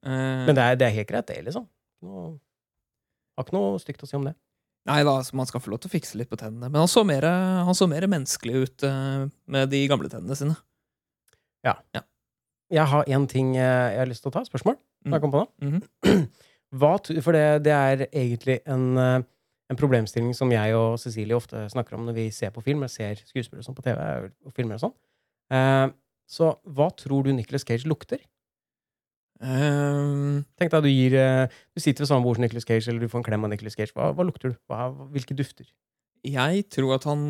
Eh, 0.02 0.46
Men 0.48 0.56
det 0.58 0.64
er, 0.66 0.78
det 0.82 0.86
er 0.88 0.94
helt 0.96 1.10
greit, 1.12 1.28
det, 1.30 1.36
liksom. 1.46 1.68
Noe, 2.02 2.32
har 3.38 3.46
ikke 3.46 3.54
noe 3.54 3.76
stygt 3.78 4.02
å 4.02 4.08
si 4.10 4.16
om 4.18 4.24
det. 4.26 4.32
Nei 4.90 4.96
da, 5.06 5.12
altså, 5.20 5.36
man 5.38 5.46
skal 5.46 5.62
få 5.62 5.70
lov 5.70 5.84
til 5.84 5.92
å 5.92 5.94
fikse 5.94 6.18
litt 6.18 6.30
på 6.32 6.40
tennene. 6.42 6.72
Men 6.74 6.82
han 6.82 6.90
så 6.90 7.04
mer, 7.06 7.22
han 7.68 7.78
så 7.78 7.86
mer 7.86 8.08
menneskelig 8.10 8.64
ut 8.64 8.86
eh, 8.88 9.28
med 9.54 9.70
de 9.70 9.84
gamle 9.92 10.10
tennene 10.10 10.34
sine. 10.40 10.56
Ja 11.62 11.76
Jeg 12.74 12.88
har 12.90 13.06
én 13.14 13.28
ting 13.30 13.52
jeg 13.60 14.00
har 14.00 14.10
lyst 14.10 14.26
til 14.26 14.32
å 14.32 14.36
ta. 14.40 14.42
Spørsmål? 14.50 14.80
Mm. 15.06 15.14
Jeg 15.16 15.22
kom 15.22 15.32
på 15.34 15.44
nå. 15.44 15.48
-hmm. 15.62 16.28
Hva, 16.80 16.96
for 17.22 17.36
det, 17.36 17.66
det 17.66 17.74
er 17.74 18.06
egentlig 18.14 18.60
en, 18.66 18.98
eh, 18.98 19.24
en 19.70 19.76
problemstilling 19.78 20.36
som 20.36 20.52
jeg 20.52 20.76
og 20.76 21.00
Cecilie 21.00 21.36
ofte 21.36 21.70
snakker 21.70 21.98
om 21.98 22.06
når 22.06 22.14
vi 22.14 22.30
ser 22.32 22.50
på 22.50 22.62
film. 22.62 22.82
Jeg 22.82 22.90
ser 22.90 23.16
skuespillere 23.16 23.64
sånn 23.64 23.76
på 23.76 23.82
TV 23.82 24.00
og 24.46 24.54
filmer 24.54 24.76
og 24.76 24.80
sånn. 24.80 24.94
Uh, 25.52 25.92
så 26.32 26.54
hva 26.64 26.88
tror 26.96 27.24
du 27.24 27.34
Nicholas 27.34 27.66
Cage 27.68 27.88
lukter? 27.88 28.18
Um, 29.42 30.46
Tenk 30.56 30.72
deg 30.72 30.84
du 30.86 30.90
gir 30.92 31.16
eh, 31.18 31.48
Du 31.74 31.82
sitter 31.82 32.04
ved 32.04 32.08
samme 32.12 32.22
bord 32.22 32.38
som 32.38 32.44
Nicholas 32.46 32.68
Cage, 32.68 32.88
eller 32.88 33.02
du 33.02 33.10
får 33.10 33.24
en 33.24 33.24
klem 33.26 33.44
av 33.44 33.50
Nicholas 33.50 33.74
Cage. 33.74 33.92
Hva, 33.96 34.12
hva 34.14 34.24
lukter 34.24 34.54
du? 34.54 34.60
Hva, 34.70 34.92
hvilke 35.12 35.38
dufter? 35.38 35.66
jeg 36.22 36.68
tror 36.70 36.96
at 37.00 37.06
han 37.10 37.22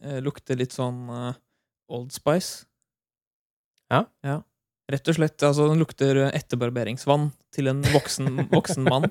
eh, 0.00 0.20
lukter 0.22 0.54
litt 0.54 0.74
sånn 0.74 1.08
eh, 1.10 1.40
Old 1.90 2.14
Spice. 2.14 2.68
Ja? 3.90 4.04
ja. 4.22 4.36
Rett 4.92 5.08
og 5.08 5.16
slett. 5.16 5.38
Altså, 5.40 5.68
den 5.70 5.80
lukter 5.80 6.20
etterbarberingsvann 6.28 7.30
til 7.54 7.70
en 7.72 7.80
voksen, 7.94 8.44
voksen 8.52 8.84
mann. 8.84 9.08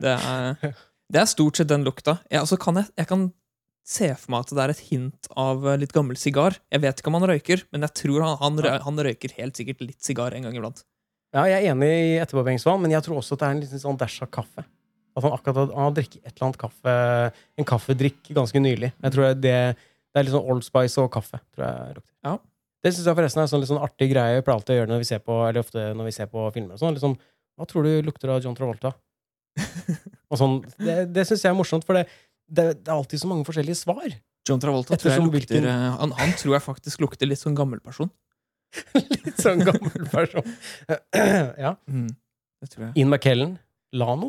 Det 0.00 0.14
er, 0.14 0.74
det 1.10 1.22
er 1.22 1.30
stort 1.30 1.58
sett 1.58 1.70
den 1.70 1.86
lukta. 1.86 2.20
Jeg, 2.30 2.44
altså, 2.44 2.58
kan 2.60 2.78
jeg, 2.78 2.90
jeg 3.00 3.10
kan 3.10 3.26
se 3.90 4.12
for 4.14 4.34
meg 4.34 4.44
at 4.44 4.54
det 4.54 4.62
er 4.62 4.72
et 4.74 4.84
hint 4.90 5.30
av 5.40 5.66
litt 5.80 5.94
gammel 5.96 6.18
sigar. 6.20 6.60
Jeg 6.70 6.84
vet 6.84 7.02
ikke 7.02 7.10
om 7.10 7.18
han 7.18 7.28
røyker, 7.32 7.64
men 7.74 7.86
jeg 7.88 7.96
tror 8.04 8.26
han, 8.26 8.36
han, 8.42 8.60
han 8.86 9.04
røyker 9.08 9.34
helt 9.40 9.58
sikkert 9.58 9.82
litt 9.82 9.98
sigar 10.04 10.36
en 10.36 10.46
gang 10.46 10.58
iblant. 10.58 10.84
Ja, 11.34 11.44
jeg 11.46 11.62
er 11.62 11.72
enig 11.72 11.88
i 11.90 12.18
etterbarberingsvann, 12.22 12.80
men 12.82 12.94
jeg 12.94 13.06
tror 13.06 13.20
også 13.20 13.36
at 13.36 13.42
det 13.42 13.48
er 13.48 13.56
en 13.56 13.64
liten 13.64 13.82
sånn 13.82 13.98
dash 13.98 14.22
av 14.24 14.30
kaffe. 14.34 14.64
At 15.18 15.26
han 15.26 15.34
akkurat 15.34 15.74
har 15.74 15.94
drukket 15.94 16.20
et 16.22 16.32
eller 16.36 16.46
annet 16.46 16.58
kaffe 16.60 16.92
En 17.58 17.66
kaffedrikk 17.66 18.28
ganske 18.36 18.62
nylig. 18.62 18.92
Jeg 18.94 19.14
tror 19.14 19.32
det, 19.34 19.54
det 19.74 20.20
er 20.20 20.26
litt 20.26 20.34
sånn 20.34 20.50
Old 20.54 20.66
Spice 20.66 21.02
og 21.02 21.10
kaffe. 21.14 21.40
Tror 21.54 21.66
jeg 21.66 21.96
lukter. 21.98 22.14
Ja. 22.26 22.36
Det 22.80 22.92
syns 22.94 23.06
jeg 23.10 23.16
forresten 23.18 23.42
er 23.42 23.44
en 23.46 23.50
sånn, 23.52 23.60
litt 23.62 23.68
sånn 23.70 23.82
artig 23.84 24.08
greie 24.12 24.38
vi 24.38 24.44
pleier 24.46 24.56
alltid 24.56 24.74
å 24.74 24.78
gjøre 24.80 24.90
når 24.94 25.02
vi 25.02 25.08
ser 25.10 25.20
på, 25.24 25.36
eller 25.48 25.60
ofte 25.60 25.82
når 25.98 26.08
vi 26.08 26.14
ser 26.16 26.30
på 26.32 26.46
filmer. 26.54 26.74
og 26.78 26.80
Sånn, 26.80 26.94
liksom, 26.96 27.16
Hva 27.60 27.66
tror 27.68 27.84
du 27.84 27.92
lukter 28.06 28.32
av 28.32 28.40
John 28.44 28.56
Travolta? 28.56 28.94
og 30.30 30.38
sånn, 30.40 30.58
Det, 30.80 30.96
det 31.12 31.26
syns 31.28 31.44
jeg 31.44 31.52
er 31.52 31.58
morsomt, 31.58 31.84
for 31.84 31.98
det, 31.98 32.06
det, 32.48 32.66
det 32.80 32.88
er 32.88 32.96
alltid 32.96 33.20
så 33.20 33.28
mange 33.28 33.44
forskjellige 33.48 33.76
svar. 33.82 34.08
John 34.48 34.62
Travolta 34.62 34.96
tror 34.96 35.12
jeg 35.12 35.20
lukter 35.26 35.58
hvilken- 35.60 35.68
eh, 35.68 35.88
han, 36.00 36.14
han 36.16 36.32
tror 36.40 36.56
jeg 36.56 36.64
faktisk 36.64 37.04
lukter 37.04 37.28
litt 37.28 37.42
sånn 37.42 37.58
gammel 37.58 37.82
person. 37.84 38.08
Litt 38.94 39.40
sånn 39.42 39.64
gammel 39.66 40.04
person. 40.12 40.46
ja. 41.64 41.72
Det 41.90 42.68
tror 42.70 42.84
jeg. 42.86 42.92
Ian 43.02 43.10
McKellen. 43.10 43.56
Lano. 43.98 44.28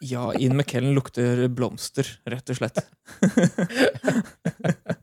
Ja, 0.00 0.30
Ian 0.40 0.56
McKellen 0.56 0.94
lukter 0.96 1.42
blomster, 1.52 2.08
rett 2.28 2.48
og 2.52 2.56
slett. 2.56 2.80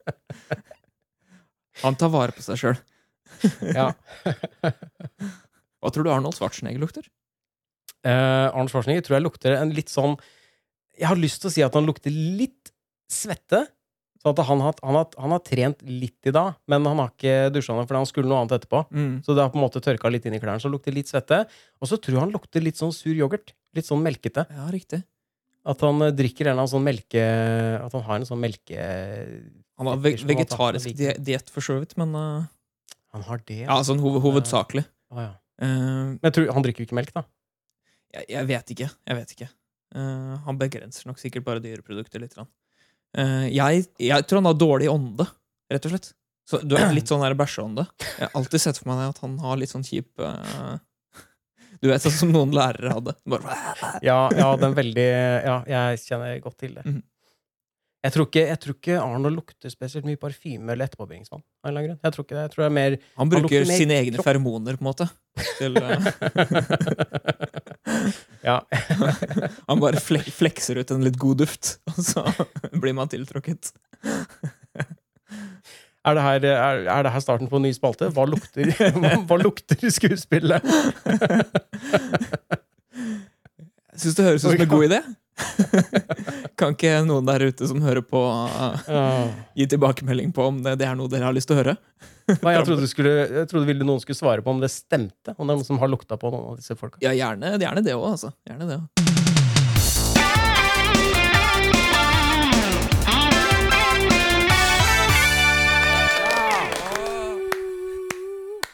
Han 1.84 1.98
tar 2.00 2.12
vare 2.14 2.36
på 2.36 2.46
seg 2.46 2.60
sjøl. 2.62 2.80
Ja. 3.76 3.90
Hva 5.84 5.92
tror 5.92 6.06
du 6.06 6.12
Arnold 6.14 6.38
Schwarzenegger 6.38 6.80
lukter? 6.80 7.08
Eh, 8.08 8.48
Arnold 8.48 8.72
Schwarzenegger 8.72 9.04
tror 9.04 9.18
jeg 9.18 9.26
lukter 9.26 9.56
en 9.58 9.72
litt 9.76 9.92
sånn 9.92 10.14
Jeg 11.00 11.08
har 11.10 11.20
lyst 11.20 11.42
til 11.42 11.50
å 11.50 11.54
si 11.56 11.64
at 11.66 11.76
han 11.76 11.88
lukter 11.88 12.14
litt 12.14 12.72
svette. 13.12 13.66
Så 14.24 14.32
at 14.32 14.40
han 14.48 14.62
har, 14.64 14.76
han, 14.80 14.96
har, 14.96 15.08
han 15.20 15.34
har 15.36 15.42
trent 15.44 15.82
litt 15.84 16.30
i 16.30 16.32
dag, 16.32 16.54
men 16.72 16.86
han 16.88 17.02
har 17.02 17.10
ikke 17.12 17.50
dusja 17.52 17.76
nå 17.76 17.84
fordi 17.84 18.00
han 18.00 18.08
skulle 18.08 18.30
noe 18.32 18.44
annet 18.44 18.54
etterpå. 18.56 18.86
Så 19.26 19.36
det 19.36 19.44
har 19.44 19.52
på 19.52 19.60
en 19.60 19.66
måte 19.66 19.82
tørka 19.84 20.12
litt 20.14 20.24
inn 20.30 20.38
i 20.38 20.40
klærne, 20.40 20.64
så 20.64 20.70
det 20.70 20.78
lukter 20.78 20.96
litt 20.96 21.12
svette. 21.12 21.42
Og 21.84 21.90
så 21.92 22.00
tror 22.00 22.16
jeg 22.16 22.24
han 22.24 22.32
lukter 22.32 22.64
litt 22.64 22.80
sånn 22.80 22.94
sur 22.96 23.12
yoghurt. 23.12 23.52
Litt 23.76 23.90
sånn 23.90 24.00
melkete. 24.06 24.46
Ja, 24.48 24.70
riktig. 24.72 25.02
At 25.68 25.84
han 25.84 26.00
eh, 26.08 26.14
drikker 26.16 26.48
en 26.48 26.54
eller 26.54 26.64
annen 26.64 26.72
sånn 26.72 26.84
melke 26.84 27.22
At 27.80 27.94
han 27.96 28.04
har 28.08 28.22
en 28.22 28.30
sånn 28.30 28.42
melke... 28.44 28.88
Han 29.88 29.98
har 29.98 30.04
ve 30.04 30.14
vegetarisk 30.32 30.96
di- 31.00 31.18
diett, 31.32 31.50
for 31.54 31.62
så 31.66 31.80
vidt, 31.80 31.96
men 32.00 32.16
uh, 32.16 32.46
Han 33.16 33.26
har 33.28 33.42
det? 33.48 33.62
Ja, 33.66 33.78
sånn 33.86 34.00
hov 34.04 34.20
hovedsakelig. 34.24 34.86
Å, 35.14 35.20
ja. 35.22 35.32
uh, 35.62 36.16
Men 36.22 36.32
tror, 36.36 36.50
han 36.56 36.66
drikker 36.66 36.84
jo 36.84 36.90
ikke 36.90 36.98
melk, 37.00 37.14
da. 37.16 37.24
jeg, 38.16 38.26
jeg 38.36 38.50
vet 38.50 38.74
ikke. 38.76 38.90
Jeg 39.10 39.20
vet 39.22 39.36
ikke. 39.38 39.50
Han 40.48 40.58
begrenser 40.58 41.06
nok 41.06 41.20
sikkert 41.22 41.44
bare 41.46 41.62
dyreprodukter 41.62 42.18
litt. 42.24 42.34
grann. 42.34 42.48
Jeg, 43.54 43.84
jeg 44.02 44.26
tror 44.26 44.40
han 44.42 44.48
har 44.50 44.56
dårlig 44.58 44.88
ånde, 44.90 45.28
rett 45.70 45.86
og 45.86 45.94
slett. 45.94 46.08
Så 46.50 46.60
du 46.66 46.74
er 46.76 46.90
litt 46.96 47.08
sånn 47.12 47.22
bæsjeånde. 47.38 47.86
Jeg 48.02 48.26
har 48.26 48.34
alltid 48.40 48.64
sett 48.64 48.80
for 48.82 48.90
meg 48.90 49.04
at 49.12 49.22
han 49.22 49.36
har 49.44 49.60
litt 49.62 49.70
sånn 49.70 49.86
kjip 49.86 50.10
Du 51.84 51.90
vet, 51.92 52.02
sånn 52.02 52.16
som 52.16 52.32
noen 52.34 52.52
lærere 52.56 52.96
hadde. 52.96 53.14
Bare, 53.30 53.54
Ja, 54.02 54.18
ja, 54.34 54.50
den 54.60 54.74
veldig 54.78 55.06
Ja, 55.46 55.60
jeg 55.68 56.02
kjenner 56.08 56.42
godt 56.42 56.58
til 56.64 56.74
det. 56.80 56.84
Mhm. 56.90 57.02
Jeg, 58.04 58.12
tror 58.12 58.26
ikke, 58.28 58.42
jeg 58.50 58.60
tror 58.60 58.76
ikke 58.76 58.96
Arnold 59.00 59.38
lukter 59.38 59.72
spesielt 59.72 60.04
mye 60.08 60.20
parfyme 60.20 60.74
eller 60.74 60.90
etterpåbringingsvann. 60.90 61.44
Jeg 61.64 62.12
tror 62.12 62.26
ikke 62.26 62.36
det. 62.36 62.42
Jeg 62.42 62.52
tror 62.52 62.62
det 62.64 62.68
er 62.68 62.76
mer 62.76 62.98
han 63.22 63.32
bruker 63.32 63.46
lukter 63.46 63.70
mer 63.70 63.80
sine 63.80 64.00
egne 64.02 64.18
kropp. 64.18 64.28
feromoner, 64.28 64.76
på 64.76 64.84
en 64.84 64.90
måte. 64.90 65.08
Til, 65.58 65.72
eh, 65.80 66.00
Ja. 68.44 68.58
han 69.70 69.80
bare 69.80 70.02
flek 70.04 70.28
flekser 70.36 70.82
ut 70.82 70.92
en 70.92 71.06
litt 71.06 71.16
god 71.22 71.44
duft, 71.46 71.78
og 71.94 72.00
så 72.04 72.26
blir 72.76 72.96
man 72.98 73.12
tiltrukket. 73.12 73.72
Er 76.04 76.18
det, 76.18 76.24
her, 76.26 76.46
er, 76.52 76.82
er 76.92 77.06
det 77.06 77.14
her 77.16 77.24
starten 77.24 77.48
på 77.48 77.62
en 77.62 77.64
ny 77.64 77.72
spalte? 77.72 78.10
Hva 78.12 78.26
lukter, 78.28 78.74
hva 79.30 79.38
lukter 79.40 79.80
skuespillet? 79.88 80.60
Syns 83.96 84.18
det 84.18 84.26
høres 84.28 84.44
ut 84.44 84.50
som 84.50 84.60
en 84.60 84.74
god 84.74 84.90
idé. 84.90 85.00
kan 86.60 86.76
ikke 86.76 87.00
noen 87.08 87.28
der 87.28 87.48
ute 87.50 87.68
som 87.70 87.82
hører 87.84 88.06
på, 88.06 88.22
uh, 88.22 89.30
gi 89.58 89.68
tilbakemelding 89.70 90.34
på 90.36 90.50
om 90.52 90.62
det, 90.66 90.78
det 90.82 90.88
er 90.90 90.98
noe 91.00 91.12
dere 91.12 91.30
har 91.30 91.36
lyst 91.36 91.50
til 91.52 91.58
å 91.58 91.62
høre? 91.64 91.78
Nei, 92.30 92.54
jeg 92.56 92.68
trodde, 92.70 92.88
skulle, 92.88 93.14
jeg 93.28 93.50
trodde 93.52 93.76
noen 93.84 94.00
skulle 94.04 94.20
svare 94.20 94.46
på 94.46 94.54
om 94.54 94.62
det 94.64 94.72
stemte. 94.72 95.36
Om 95.36 95.44
det 95.44 95.52
er 95.52 95.60
noen 95.60 95.68
som 95.68 95.82
har 95.82 95.92
lukta 95.92 96.16
på 96.20 96.32
noen 96.32 96.54
av 96.54 96.62
disse 96.62 96.78
folka. 96.80 97.02
Ja, 97.04 97.12
gjerne, 97.18 97.58
gjerne 97.60 97.84
det 97.84 97.98
òg, 97.98 98.14
altså. 98.14 98.32
Gjerne 98.48 98.70
det 98.70 98.80
også. 98.80 99.04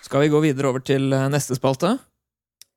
Skal 0.10 0.24
vi 0.24 0.30
gå 0.34 0.40
videre 0.42 0.72
over 0.72 0.82
til 0.82 1.14
eh, 1.14 1.28
neste 1.30 1.54
spalte? 1.54 1.92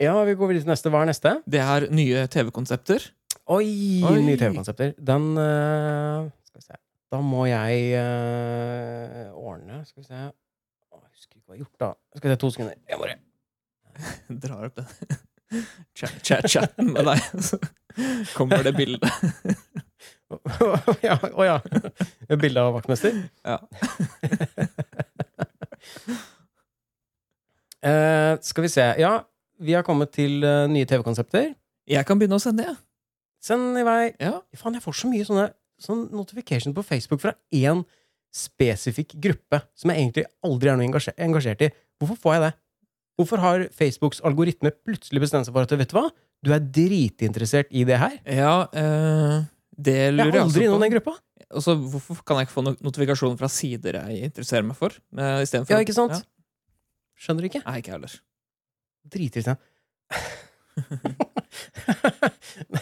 Ja, 0.03 0.13
vi 0.29 0.35
går 0.37 0.51
videre 0.51 0.67
til 0.67 0.73
neste. 0.73 0.91
Hva 0.93 1.01
er 1.01 1.09
neste? 1.09 1.31
Det 1.49 1.63
er 1.65 1.87
nye 1.89 2.27
TV-konsepter. 2.29 3.07
Oi, 3.51 4.03
Oi. 4.07 4.21
nye 4.23 4.37
TV-konsepter. 4.39 4.93
Den 5.03 5.33
uh, 5.35 6.29
Skal 6.47 6.61
vi 6.61 6.67
se. 6.67 6.77
Da 7.13 7.19
må 7.21 7.43
jeg 7.51 7.89
uh, 7.99 9.33
ordne 9.37 9.81
Skal 9.89 10.05
vi 10.05 10.07
se. 10.07 10.21
Å, 10.93 11.01
Jeg 11.03 11.11
husker 11.11 11.37
ikke 11.41 11.49
hva 11.51 11.57
jeg 11.57 11.59
har 11.59 11.65
gjort, 11.65 11.79
da. 11.83 11.91
Skal 12.17 12.29
vi 12.31 12.35
se, 12.35 12.41
to 12.45 12.51
sekunder. 12.55 12.79
Jeg 12.89 13.03
bare 13.03 13.19
Drar 14.47 14.69
opp 14.71 14.79
den 14.79 14.87
chat- 15.99 16.21
chat- 16.25 16.49
chatten 16.49 16.93
med 16.95 17.05
deg, 17.11 17.27
så 17.45 17.59
kommer 18.39 18.63
det 18.65 18.73
bildet. 18.79 19.11
Å 20.33 20.95
ja. 21.05 21.19
Oh, 21.35 21.43
ja. 21.45 21.59
Bilde 22.41 22.63
av 22.63 22.73
vaktmester? 22.79 23.19
Ja. 23.45 23.59
Uh, 27.85 28.39
skal 28.41 28.63
vi 28.65 28.71
se. 28.73 28.87
Ja, 29.03 29.13
vi 29.61 29.75
har 29.77 29.85
kommet 29.85 30.15
til 30.15 30.41
uh, 30.47 30.65
nye 30.73 30.87
TV-konsepter. 30.89 31.51
Jeg 31.91 32.07
kan 32.09 32.17
begynne 32.21 32.39
å 32.39 32.43
sende, 32.43 32.65
jeg. 32.71 32.79
Send 33.43 33.79
i 33.79 33.83
vei. 33.87 34.13
Ja. 34.23 34.37
Faen, 34.59 34.77
jeg 34.79 34.85
får 34.85 35.01
så 35.01 35.11
mye 35.11 35.27
sånne 35.27 35.49
sånn 35.83 36.05
notification 36.15 36.75
på 36.77 36.85
Facebook 36.87 37.23
fra 37.25 37.35
én 37.55 37.83
spesifikk 38.33 39.17
gruppe 39.21 39.59
som 39.77 39.91
jeg 39.93 39.99
egentlig 40.05 40.25
aldri 40.47 40.71
er 40.71 40.79
noe 40.79 40.87
engasjert, 40.87 41.19
engasjert 41.21 41.65
i. 41.67 41.71
Hvorfor 42.01 42.21
får 42.23 42.37
jeg 42.37 42.45
det? 42.47 42.53
Hvorfor 43.21 43.43
har 43.43 43.65
Facebooks 43.77 44.23
algoritme 44.25 44.71
plutselig 44.87 45.21
bestemt 45.25 45.49
seg 45.49 45.55
for 45.57 45.67
at 45.67 45.75
vet 45.77 45.91
du 45.91 45.97
hva, 45.99 46.07
du 46.43 46.53
er 46.55 46.63
dritinteressert 46.79 47.69
i 47.75 47.85
det 47.89 47.99
her? 48.01 48.15
Ja, 48.25 48.55
øh, 48.73 49.43
det 49.77 49.99
Jeg 49.99 50.15
lurer 50.17 50.31
er 50.31 50.39
jeg 50.39 50.47
aldri 50.47 50.65
innom 50.69 50.87
den 50.87 50.95
gruppa. 50.95 51.17
Og 51.53 51.85
hvorfor 51.93 52.23
kan 52.25 52.41
jeg 52.41 52.49
ikke 52.49 52.57
få 52.57 52.65
no 52.65 52.73
notifikasjon 52.81 53.37
fra 53.41 53.51
sider 53.53 53.99
jeg 54.01 54.31
interesserer 54.31 54.65
meg 54.65 54.79
for? 54.79 54.97
eh, 55.19 55.43
for 55.45 55.75
Ja, 55.75 55.83
ikke 55.83 55.99
sant? 55.99 56.25
Skjønner 57.21 57.45
du 57.45 57.51
ikke? 57.51 57.65
Nei, 57.67 57.77
ikke 57.83 57.93
jeg 57.93 57.99
heller. 57.99 58.15
Dritirriterende. 59.13 59.61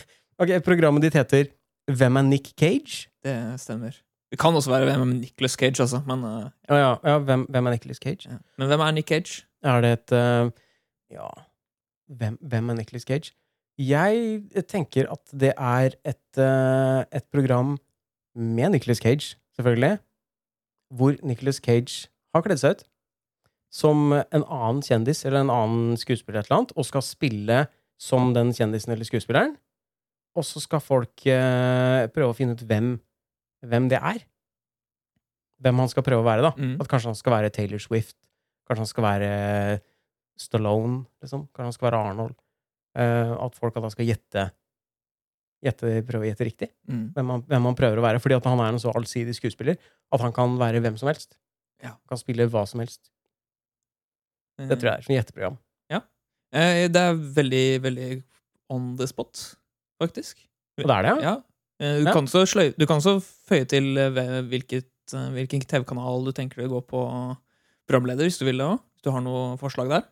ok, 0.41 0.55
programmet 0.66 1.05
ditt 1.05 1.18
heter 1.18 1.51
Hvem 1.91 2.16
er 2.20 2.26
Nick 2.28 2.53
Cage? 2.59 3.11
Det 3.24 3.34
stemmer. 3.61 3.97
Det 4.30 4.38
kan 4.38 4.55
også 4.55 4.70
være 4.70 4.86
hvem 4.86 5.03
er 5.03 5.14
Nicholas 5.18 5.57
Cage, 5.59 5.82
altså. 5.82 6.01
Men, 6.07 6.24
uh, 6.24 6.51
ja, 6.68 6.76
ja, 6.78 6.91
ja 7.05 7.18
hvem, 7.18 7.47
hvem 7.51 7.66
er 7.66 7.76
Nicholas 7.76 7.99
Cage? 8.03 8.30
ja. 8.30 8.38
men 8.59 8.68
hvem 8.70 8.80
er 8.80 8.91
Nick 8.91 9.09
Cage? 9.09 9.47
Er 9.62 9.80
det 9.80 9.93
et 9.93 10.12
uh, 10.16 10.51
Ja 11.11 11.30
hvem, 12.11 12.38
hvem 12.41 12.70
er 12.70 12.74
Nicholas 12.74 13.03
Cage? 13.03 13.32
Jeg 13.78 14.43
tenker 14.68 15.09
at 15.12 15.32
det 15.32 15.53
er 15.57 15.95
et, 16.05 16.38
uh, 16.38 17.03
et 17.16 17.24
program 17.32 17.78
med 18.34 18.70
Nicholas 18.70 18.99
Cage, 18.99 19.36
selvfølgelig, 19.57 19.99
hvor 20.91 21.14
Nicholas 21.22 21.57
Cage 21.57 22.09
har 22.34 22.43
kledd 22.43 22.61
seg 22.62 22.76
ut 22.76 22.86
som 23.70 24.12
en 24.12 24.45
annen 24.45 24.82
kjendis 24.82 25.24
eller 25.24 25.45
en 25.45 25.53
annen 25.55 25.99
skuespiller 25.99 26.41
eller 26.41 26.43
et 26.43 26.51
eller 26.51 26.59
annet, 26.59 26.72
og 26.76 26.86
skal 26.88 27.05
spille 27.07 27.59
som 28.01 28.32
den 28.34 28.51
kjendisen 28.57 28.93
eller 28.93 29.07
skuespilleren. 29.07 29.55
Og 30.39 30.45
så 30.47 30.61
skal 30.62 30.81
folk 30.85 31.24
eh, 31.26 32.07
prøve 32.14 32.31
å 32.33 32.37
finne 32.39 32.55
ut 32.55 32.62
hvem, 32.68 32.93
hvem 33.66 33.89
det 33.91 33.99
er. 33.99 34.20
Hvem 35.61 35.81
han 35.83 35.91
skal 35.93 36.05
prøve 36.07 36.22
å 36.22 36.28
være, 36.28 36.45
da. 36.47 36.53
Mm. 36.57 36.76
At 36.81 36.89
kanskje 36.89 37.11
han 37.11 37.18
skal 37.18 37.35
være 37.35 37.51
Taylor 37.53 37.83
Swift. 37.83 38.16
Kanskje 38.68 38.85
han 38.87 38.91
skal 38.93 39.05
være 39.09 39.31
Stallone, 40.41 41.03
liksom. 41.20 41.49
Kanskje 41.51 41.66
han 41.68 41.76
skal 41.76 41.91
være 41.91 42.01
Arnold. 42.12 42.37
Eh, 42.97 43.33
at 43.45 43.59
folk 43.59 43.74
da 43.76 43.91
skal 43.93 44.09
gjette, 44.09 44.47
gjette 45.62 45.91
Prøve 46.09 46.24
å 46.24 46.31
gjette 46.31 46.47
riktig 46.49 46.70
Mm. 46.89 47.12
hvem 47.14 47.28
han, 47.35 47.43
hvem 47.51 47.66
han 47.68 47.76
prøver 47.76 48.01
å 48.01 48.07
være. 48.07 48.20
Fordi 48.22 48.39
han 48.49 48.61
er 48.64 48.72
en 48.72 48.78
så 48.83 48.95
allsidig 48.97 49.35
skuespiller 49.37 49.76
at 50.11 50.20
han 50.24 50.33
kan 50.33 50.57
være 50.59 50.81
hvem 50.81 50.97
som 50.99 51.11
helst. 51.11 51.37
Ja. 51.83 51.91
Han 51.99 52.09
kan 52.09 52.18
spille 52.22 52.49
hva 52.49 52.66
som 52.68 52.81
helst. 52.81 53.11
Det 54.61 54.78
tror 54.78 54.91
jeg 54.91 54.95
er 54.95 55.05
et 55.05 55.26
gjetteprogram. 55.26 55.59
Eh, 56.53 56.89
Det 56.91 56.97
er 56.99 57.14
veldig, 57.14 57.81
veldig 57.85 58.22
on 58.74 58.97
the 58.97 59.07
spot, 59.07 59.55
faktisk. 60.01 60.40
Og 60.80 60.86
det 60.88 60.96
er 60.96 61.07
det, 61.07 61.14
ja? 61.20 61.30
Ja. 61.30 61.36
Eh, 61.80 61.98
Du, 62.05 62.11
kan 62.12 62.26
så 62.28 62.42
sløy, 62.48 62.72
du 62.76 62.86
kan 62.88 63.01
så 63.05 63.18
føye 63.20 63.66
til 63.68 63.96
eh, 64.01 64.20
hvilket, 64.51 64.88
eh, 65.16 65.28
hvilken 65.36 65.62
TV-kanal 65.64 66.24
du 66.28 66.32
tenker 66.36 66.61
du 66.64 66.68
gå 66.72 66.80
på 66.88 67.03
programleder, 67.88 68.24
hvis 68.28 68.38
du 68.40 68.44
vil 68.48 68.61
det 68.61 68.66
òg. 68.68 68.78
Hvis 68.96 69.07
du 69.07 69.11
har 69.14 69.24
noe 69.24 69.57
forslag 69.61 69.88
der. 69.92 70.05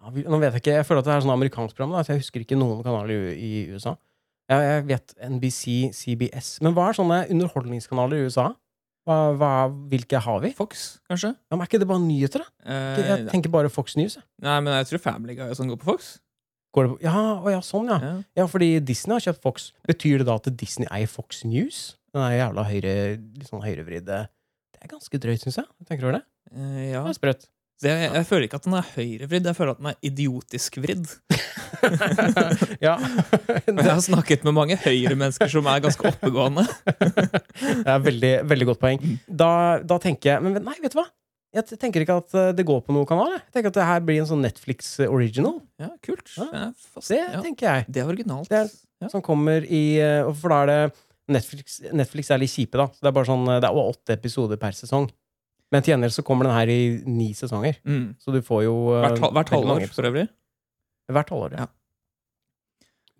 Ja, 0.00 0.10
Nå 0.10 0.38
vet 0.40 0.54
jeg 0.56 0.62
ikke, 0.62 0.76
jeg 0.78 0.86
føler 0.88 1.02
at 1.02 1.08
det 1.10 1.14
er 1.16 1.24
sånn 1.26 1.34
amerikansk 1.34 1.76
program, 1.76 1.92
da, 1.96 2.04
så 2.06 2.14
jeg 2.14 2.22
husker 2.22 2.44
ikke 2.44 2.56
noen 2.60 2.80
kanaler 2.86 3.28
i, 3.34 3.34
i 3.36 3.50
USA. 3.74 3.96
Jeg, 4.50 4.64
jeg 4.66 4.86
vet 4.88 5.12
NBC, 5.30 5.64
CBS 5.94 6.48
Men 6.64 6.72
hva 6.74 6.88
er 6.90 6.96
sånne 6.98 7.18
underholdningskanaler 7.30 8.18
i 8.18 8.24
USA? 8.26 8.48
Hva, 9.06 9.18
hva, 9.38 9.50
hvilke 9.92 10.18
har 10.24 10.40
vi? 10.42 10.50
Fox, 10.56 10.98
kanskje? 11.08 11.30
Ja, 11.36 11.54
men 11.56 11.62
er 11.64 11.70
ikke 11.70 11.80
det 11.82 11.88
bare 11.88 12.02
nyheter, 12.02 12.42
da? 12.44 12.80
Jeg 13.14 13.28
tenker 13.30 13.52
bare 13.52 13.70
Fox 13.72 13.94
News. 14.00 14.16
jeg. 14.18 14.24
nei, 14.44 14.56
men 14.64 14.74
jeg 14.80 14.88
tror 14.90 15.02
Family 15.04 15.36
Guy 15.38 15.52
og 15.52 15.56
sånn 15.58 15.70
går 15.72 15.78
på 15.80 15.88
Fox. 15.92 16.10
Går 16.74 16.86
det 16.86 16.90
på, 16.92 16.98
ja, 17.02 17.20
å 17.42 17.50
ja, 17.50 17.60
sånn, 17.66 17.88
ja. 17.90 17.98
Ja. 18.02 18.16
Ja, 18.42 18.48
fordi 18.50 18.72
Disney 18.86 19.16
har 19.16 19.24
kjøpt 19.24 19.42
Fox. 19.42 19.70
Betyr 19.90 20.22
det 20.22 20.28
da 20.28 20.36
at 20.38 20.50
Disney 20.54 20.86
eier 20.94 21.10
Fox 21.10 21.42
News? 21.42 21.80
Den 22.14 22.26
er 22.26 22.36
jævla 22.36 22.66
høyre, 22.66 22.92
litt 23.38 23.48
sånn 23.50 23.62
høyrevridde 23.62 24.18
Det 24.26 24.82
er 24.82 24.90
ganske 24.90 25.22
drøyt, 25.22 25.42
syns 25.42 25.60
jeg. 25.62 25.70
Tenker 25.88 26.04
du 26.04 26.10
over 26.10 26.20
det? 26.20 26.26
Uh, 26.50 26.84
ja. 26.92 27.02
Det 27.02 27.14
er 27.14 27.18
sprøtt. 27.18 27.50
Det, 27.80 27.88
jeg, 27.88 28.10
jeg, 28.12 28.26
føler 28.28 28.44
ikke 28.44 28.58
at 28.60 28.66
den 28.66 28.74
er 28.76 28.88
høyrevridd, 28.92 29.46
jeg 29.48 29.56
føler 29.56 29.72
at 29.72 29.78
den 29.80 29.88
er 29.88 30.00
idiotisk 30.04 30.76
vridd. 30.82 31.06
ja. 32.86 32.96
Jeg 33.70 33.86
har 33.86 34.02
snakket 34.04 34.42
med 34.44 34.52
mange 34.52 34.76
høyremennesker 34.82 35.48
som 35.48 35.68
er 35.70 35.80
ganske 35.80 36.10
oppegående. 36.10 36.66
Det 37.86 37.88
er 37.88 38.02
veldig, 38.04 38.32
veldig 38.50 38.68
godt 38.68 38.82
poeng. 38.82 39.06
Da, 39.26 39.52
da 39.80 39.96
tenker 40.02 40.32
jeg 40.32 40.44
Men 40.44 40.58
nei, 40.64 40.74
vet 40.82 40.92
du 40.92 40.98
hva? 41.00 41.06
Jeg 41.50 41.78
tenker 41.82 42.04
ikke 42.04 42.16
at 42.20 42.34
eh, 42.38 42.52
det 42.54 42.64
går 42.68 42.82
på 42.86 42.94
noen 42.94 43.06
kanal. 43.10 43.32
Jeg 43.34 43.54
tenker 43.56 43.72
at 43.72 43.78
det 43.80 43.86
her 43.88 44.02
blir 44.06 44.20
en 44.22 44.28
sånn 44.30 44.44
Netflix 44.44 44.92
original. 45.02 45.56
Ja, 45.82 45.88
kult. 46.04 46.28
Ja. 46.38 46.68
Fast, 46.94 47.08
Det 47.10 47.18
ja, 47.18 47.40
tenker 47.42 47.66
jeg. 47.66 47.86
det 47.90 48.02
er 48.04 48.10
originalt. 48.12 48.48
Det 48.52 48.60
er- 48.64 48.70
ja. 49.00 49.08
Som 49.08 49.22
kommer 49.24 49.64
i 49.64 49.96
eh, 49.98 50.28
For 50.36 50.52
da 50.52 50.58
er 50.62 50.66
det 50.70 50.94
Netflix, 51.30 51.80
Netflix 51.94 52.30
er 52.30 52.38
litt 52.42 52.50
kjipe, 52.52 52.76
da. 52.76 52.86
Så 52.92 53.00
det 53.00 53.08
er 53.10 53.16
bare 53.16 53.28
sånn 53.30 53.48
eh, 53.48 53.60
Det 53.64 53.68
er 53.70 53.80
åtte 53.82 54.12
episoder 54.14 54.60
per 54.60 54.76
sesong. 54.76 55.08
Men 55.72 55.82
til 55.82 55.94
gjengjeld 55.94 56.12
så 56.12 56.24
kommer 56.26 56.44
den 56.46 56.54
her 56.56 56.68
i 56.70 56.80
ni 57.06 57.30
sesonger. 57.32 57.76
Mm. 57.86 58.14
Så 58.20 58.32
du 58.34 58.40
får 58.42 58.64
jo 58.66 58.74
eh, 58.94 59.06
Hvert, 59.08 59.32
hvert 59.38 59.52
halvår, 59.54 59.86
for 59.94 60.08
øvrig. 60.10 60.26
Hvert 61.10 61.30
halvår, 61.34 61.54
ja. 61.58 61.66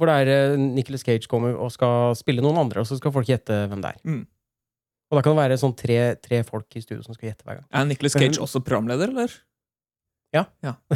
Hvor 0.00 0.08
det 0.08 0.16
er 0.28 0.56
Nicholas 0.56 0.76
Nicolas 0.76 1.02
Cage 1.04 1.28
kommer 1.28 1.56
og 1.60 1.70
skal 1.74 2.14
spille 2.16 2.40
noen 2.44 2.56
andre, 2.56 2.80
og 2.80 2.86
så 2.88 2.96
skal 2.96 3.12
folk 3.12 3.28
gjette 3.28 3.66
hvem 3.68 3.82
det 3.84 3.90
er. 3.94 3.98
Mm. 4.06 4.22
Og 5.10 5.18
da 5.18 5.22
kan 5.26 5.34
det 5.34 5.42
være 5.42 5.58
sånn 5.58 5.74
tre, 5.74 5.98
tre 6.22 6.42
folk 6.46 6.78
i 6.78 6.82
studio 6.84 7.02
som 7.02 7.16
skal 7.16 7.32
gjette 7.32 7.46
hver 7.46 7.60
gang. 7.60 7.68
Er 7.74 7.86
Nicholas 7.88 8.14
Cage 8.14 8.38
også 8.42 8.62
programleder, 8.62 9.10
eller? 9.10 9.32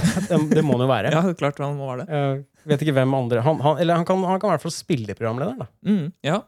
Det, 0.28 0.38
det 0.54 0.62
må 0.62 0.76
han 0.76 0.84
jo 0.84 0.90
være. 0.90 1.10
Ja, 1.10 1.22
klart 1.34 1.58
han 1.58 1.74
må 1.74 1.88
være 1.90 2.04
det. 2.04 2.20
Jeg 2.62 2.70
vet 2.70 2.84
ikke 2.86 2.94
hvem 3.00 3.16
andre 3.18 3.42
Han, 3.42 3.58
han, 3.64 3.80
eller 3.82 3.98
han 3.98 4.06
kan, 4.06 4.22
han 4.22 4.38
kan 4.38 4.52
i 4.52 4.54
hvert 4.54 4.62
fall 4.62 4.74
spille 4.74 5.16
programleder, 5.18 5.58
da. 5.58 5.66
Mm, 5.90 6.06
ja. 6.22 6.38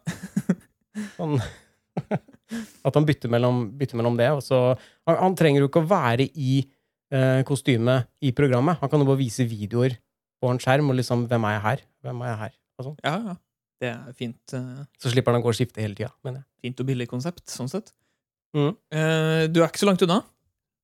han, 1.19 1.41
at 2.87 2.99
han 2.99 3.07
bytter 3.09 3.33
mellom, 3.33 3.65
bytter 3.79 3.99
mellom 4.01 4.19
det. 4.19 4.29
Så, 4.47 4.61
han, 5.09 5.19
han 5.19 5.37
trenger 5.39 5.65
jo 5.65 5.71
ikke 5.71 5.83
å 5.85 5.91
være 5.91 6.29
i 6.33 6.61
eh, 6.63 7.43
kostyme 7.49 8.01
i 8.23 8.33
programmet. 8.37 8.79
Han 8.83 8.93
kan 8.93 9.03
jo 9.03 9.09
bare 9.09 9.23
vise 9.23 9.47
videoer 9.49 9.99
på 10.43 10.53
en 10.53 10.61
skjerm 10.63 10.93
og 10.93 10.99
liksom 10.99 11.27
'Hvem 11.27 11.49
er 11.49 11.57
jeg 11.57 11.65
her?' 11.67 11.85
Hvem 12.05 12.23
er 12.23 12.33
jeg 12.33 12.41
her? 12.45 12.55
Og 12.77 12.91
sånn. 12.91 12.97
ja, 13.03 13.17
ja. 13.33 13.37
Det 13.83 13.91
er 13.93 14.13
fint, 14.17 14.55
eh, 14.57 14.85
Så 15.03 15.11
slipper 15.13 15.33
han 15.35 15.43
å 15.43 15.45
gå 15.45 15.51
og 15.53 15.57
skifte 15.59 15.83
hele 15.85 15.95
tida. 15.99 16.13
Fint 16.65 16.81
og 16.81 16.87
billig 16.89 17.07
konsept, 17.11 17.45
sånn 17.53 17.69
sett. 17.69 17.93
Mm. 18.57 18.73
Eh, 18.91 19.43
du 19.53 19.61
er 19.61 19.69
ikke 19.69 19.83
så 19.83 19.89
langt 19.91 20.03
unna, 20.07 20.23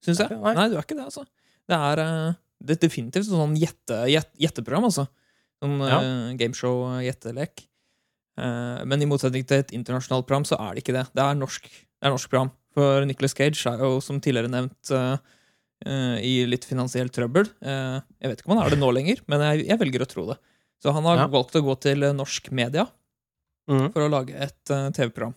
syns 0.04 0.20
jeg. 0.20 0.30
Nei. 0.36 0.52
Nei, 0.58 0.68
du 0.68 0.76
er 0.76 0.84
ikke 0.84 0.98
det, 0.98 1.06
altså. 1.08 1.24
Det 1.70 1.78
er, 1.78 2.02
eh, 2.02 2.34
det 2.62 2.76
er 2.76 2.82
definitivt 2.88 3.24
et 3.24 3.32
sånn 3.32 3.56
gjette, 3.56 3.98
gjette, 4.12 4.36
gjetteprogram, 4.44 4.84
altså. 4.90 5.06
Sånn 5.62 5.78
Ja. 5.80 6.00
gameshow-gjettelek. 6.36 7.66
Men 8.36 9.00
i 9.02 9.06
motsetning 9.06 9.46
til 9.46 9.58
et 9.58 9.72
internasjonalt 9.76 10.26
program, 10.26 10.44
så 10.44 10.58
er 10.58 10.74
det 10.74 10.82
ikke 10.84 10.94
det. 10.96 11.06
Det 11.14 11.22
er 11.22 11.34
norsk, 11.34 11.62
det 11.62 12.02
er 12.02 12.10
norsk 12.10 12.28
program. 12.28 12.50
For 12.74 13.04
Nicholas 13.04 13.34
Cage 13.34 13.66
er 13.66 13.78
jo, 13.78 14.00
som 14.00 14.18
tidligere 14.20 14.48
nevnt, 14.50 14.90
i 15.86 16.44
litt 16.46 16.64
finansiell 16.64 17.08
trøbbel. 17.10 17.46
Jeg 17.60 18.28
vet 18.30 18.40
ikke 18.40 18.50
om 18.50 18.56
han 18.58 18.66
er 18.66 18.70
det 18.70 18.78
nå 18.80 18.90
lenger, 18.92 19.20
men 19.28 19.40
jeg, 19.40 19.66
jeg 19.68 19.78
velger 19.78 20.02
å 20.02 20.08
tro 20.08 20.26
det. 20.32 20.38
Så 20.82 20.92
han 20.94 21.06
har 21.06 21.16
Ja. 21.22 21.28
valgt 21.30 21.54
å 21.54 21.62
gå 21.62 21.74
til 21.80 22.02
eh, 22.02 22.12
norsk 22.16 22.50
media 22.50 22.88
mm. 23.70 23.92
for 23.94 24.02
å 24.02 24.10
lage 24.10 24.34
et 24.34 24.70
uh, 24.74 24.90
TV-program. 24.90 25.34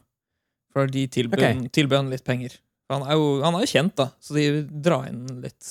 For 0.74 0.90
de 0.92 1.06
tilbød 1.08 1.40
okay. 1.40 1.68
tilbød 1.70 1.98
han 2.02 2.10
litt 2.12 2.26
penger. 2.26 2.58
Han 2.92 3.06
er 3.06 3.18
jo 3.18 3.28
han 3.44 3.56
er 3.58 3.66
jo 3.66 3.72
kjent, 3.72 3.96
da, 3.98 4.10
så 4.22 4.36
de 4.38 4.64
drar 4.66 5.08
inn 5.10 5.24
litt 5.42 5.70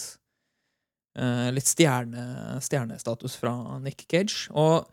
uh, 1.19 1.51
Litt 1.55 1.69
stjerne, 1.69 2.61
stjernestatus 2.65 3.37
fra 3.39 3.53
Nick 3.83 4.07
Cage. 4.11 4.49
Og 4.55 4.87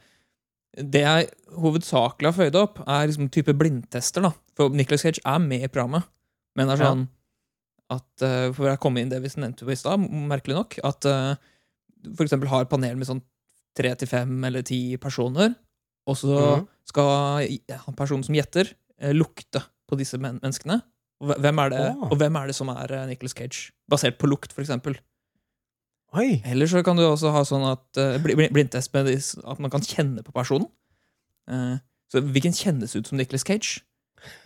det 0.77 1.01
jeg 1.03 1.29
hovedsakelig 1.59 2.29
har 2.31 2.37
føyd 2.37 2.57
opp, 2.59 2.81
er 2.87 3.07
liksom 3.09 3.29
type 3.33 3.53
blindtester. 3.57 4.23
da 4.25 4.33
For 4.57 4.69
Nicholas 4.73 5.05
Cage 5.05 5.21
er 5.25 5.39
med 5.43 5.65
i 5.65 5.71
programmet, 5.71 6.07
men 6.55 6.67
det 6.67 6.77
er 6.79 6.83
Ja. 6.83 6.91
sånn 6.91 7.07
at 7.91 8.23
uh, 8.23 8.53
For 8.55 8.71
å 8.71 8.77
komme 8.79 9.01
inn 9.01 9.09
det 9.11 9.21
vi 9.21 9.29
nevnte 9.35 9.65
på 9.67 9.73
i 9.73 9.79
stad, 9.79 9.99
merkelig 9.99 10.55
nok, 10.57 10.79
at 10.83 11.05
uh, 11.05 11.35
for 12.15 12.25
eksempel 12.25 12.49
har 12.49 12.65
panel 12.65 12.95
med 12.97 13.07
sånn 13.09 13.21
tre 13.77 13.93
til 13.99 14.09
fem 14.09 14.31
eller 14.47 14.65
ti 14.67 14.97
personer, 15.01 15.53
og 16.09 16.17
så 16.17 16.37
mm. 16.37 16.65
skal 16.91 17.11
han 17.85 17.97
personen 17.97 18.25
som 18.25 18.35
gjetter, 18.35 18.73
eh, 18.99 19.13
lukte 19.15 19.63
på 19.87 19.99
disse 19.99 20.19
men 20.21 20.39
menneskene. 20.41 20.81
Og 21.21 21.35
hvem 21.37 21.61
er 21.61 21.69
det, 21.69 21.85
oh. 21.93 22.09
og 22.09 22.17
hvem 22.17 22.37
er 22.39 22.49
det 22.49 22.55
som 22.57 22.71
er 22.73 22.81
Nicholas 22.81 23.09
Nicolas 23.11 23.37
Cage? 23.37 23.71
Basert 23.91 24.17
på 24.17 24.29
lukt, 24.31 24.53
for 24.55 24.63
eksempel. 24.63 24.97
Oi! 26.17 26.41
Eller 26.49 26.67
så 26.67 26.81
kan 26.83 26.97
du 26.97 27.05
også 27.05 27.31
ha 27.31 27.43
sånn 27.47 27.63
at 27.69 28.01
uh, 28.01 28.17
bl 28.19 28.33
bl 28.35 28.49
blindtest 28.51 28.91
med 28.95 29.11
at 29.13 29.61
man 29.61 29.71
kan 29.71 29.85
kjenne 29.85 30.25
på 30.25 30.33
personen. 30.35 30.67
Uh, 31.47 31.77
så 32.11 32.19
hvilken 32.25 32.55
kjennes 32.55 32.97
ut 32.97 33.07
som 33.07 33.21
Nicholas 33.21 33.45
Cage? 33.47 33.85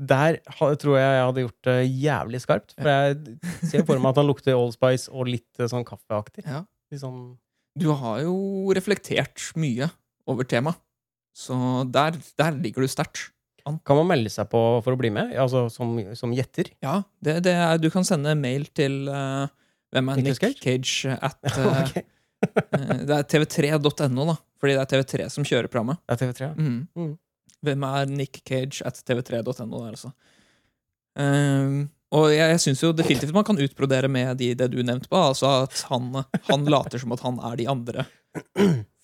Der 0.00 0.38
tror 0.80 0.96
jeg 0.96 1.04
jeg 1.04 1.24
hadde 1.26 1.42
gjort 1.44 1.66
det 1.68 1.78
jævlig 2.00 2.40
skarpt. 2.40 2.74
For 2.78 2.88
jeg 2.88 3.38
ser 3.68 3.84
for 3.84 4.00
meg 4.00 4.14
at 4.14 4.20
han 4.22 4.28
lukter 4.30 4.56
Allspice 4.56 5.12
og 5.12 5.28
litt 5.28 5.60
eh, 5.60 5.68
sånn 5.68 5.84
kaffeaktig. 5.84 6.46
Ja. 6.46 6.62
Sånn 6.98 7.36
Du 7.78 7.90
har 7.94 8.22
jo 8.24 8.72
reflektert 8.74 9.50
mye 9.60 9.90
over 10.30 10.46
temaet. 10.48 10.80
Så 11.36 11.54
der, 11.86 12.16
der 12.40 12.56
ligger 12.58 12.82
du 12.82 12.90
sterkt. 12.90 13.30
Kan 13.86 13.98
man 14.00 14.08
melde 14.08 14.32
seg 14.32 14.48
på 14.50 14.60
for 14.82 14.96
å 14.96 14.98
bli 14.98 15.12
med? 15.14 15.34
Altså 15.38 15.68
som, 15.72 15.92
som 16.18 16.32
gjetter? 16.34 16.72
Ja, 16.82 17.00
det, 17.22 17.36
det 17.46 17.54
er, 17.54 17.78
du 17.78 17.86
kan 17.92 18.06
sende 18.06 18.34
mail 18.38 18.66
til 18.74 19.04
uh, 19.06 19.46
hvem 19.94 20.10
er 20.10 20.22
Nick 20.24 20.42
Cage 20.58 21.14
at 21.14 21.38
uh, 21.60 21.92
Det 22.40 23.16
er 23.16 23.26
tv3.no, 23.30 24.26
da. 24.32 24.36
Fordi 24.60 24.76
det 24.76 24.82
er 24.82 24.90
TV3 24.90 25.28
som 25.32 25.46
kjører 25.46 25.70
programmet. 25.72 26.00
Det 26.08 26.16
er 26.16 26.22
TV3, 26.24 26.48
ja. 26.50 26.52
Mm. 26.56 26.80
Mm. 26.98 27.14
Hvem 27.68 27.86
er 27.90 28.12
Nick 28.12 28.42
Cage 28.48 28.84
at 28.88 29.00
tv3.no 29.04 29.44
der, 29.44 29.94
altså. 29.94 30.12
Ehm, 31.20 31.88
og 32.10 32.30
jeg, 32.32 32.42
jeg 32.42 32.62
syns 32.64 32.80
jo 32.82 32.90
definitivt 32.96 33.34
man 33.36 33.46
kan 33.46 33.60
utbrodere 33.62 34.10
med 34.10 34.34
de, 34.40 34.50
det 34.58 34.70
du 34.72 34.80
nevnte 34.82 35.10
på. 35.10 35.18
Altså 35.30 35.50
at 35.64 35.84
han, 35.90 36.10
han 36.48 36.66
later 36.66 37.02
som 37.02 37.14
at 37.14 37.22
han 37.22 37.38
er 37.50 37.58
de 37.60 37.68
andre 37.70 38.06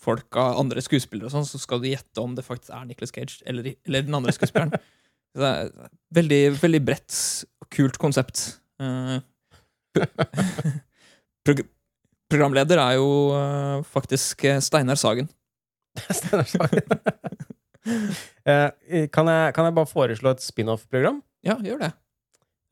folka, 0.06 0.42
andre 0.60 0.82
skuespillere 0.84 1.28
og 1.28 1.34
sånn, 1.34 1.46
så 1.48 1.60
skal 1.62 1.82
du 1.82 1.88
gjette 1.90 2.22
om 2.22 2.34
det 2.36 2.44
faktisk 2.46 2.74
er 2.74 2.86
Nicholas 2.88 3.14
Cage 3.14 3.40
eller, 3.48 3.72
eller 3.86 4.06
den 4.06 4.18
andre 4.18 4.34
skuespilleren. 4.34 4.74
Det 5.36 5.48
er 5.52 5.70
veldig, 6.16 6.42
veldig 6.62 6.82
bredt 6.86 7.16
og 7.62 7.68
kult 7.76 7.98
konsept. 8.00 8.44
Uh, 8.80 9.18
pro 11.46 11.56
programleder 12.26 12.80
er 12.82 12.96
jo 12.98 13.10
uh, 13.30 13.84
faktisk 13.86 14.42
eh, 14.48 14.58
Steinar 14.64 14.98
Sagen. 14.98 15.28
Steinar 16.18 16.48
Sagen. 16.50 16.82
uh, 17.86 18.72
kan, 19.14 19.30
jeg, 19.30 19.54
kan 19.54 19.68
jeg 19.68 19.76
bare 19.76 19.90
foreslå 19.92 20.32
et 20.34 20.42
spin-off-program? 20.42 21.20
Ja, 21.46 21.54
gjør 21.62 21.84
det. 21.84 21.92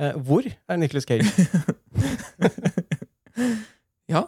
Eh, 0.03 0.16
hvor 0.26 0.42
er 0.68 0.76
Nicholas 0.76 1.05
Cage? 1.05 1.24
Ja. 4.09 4.20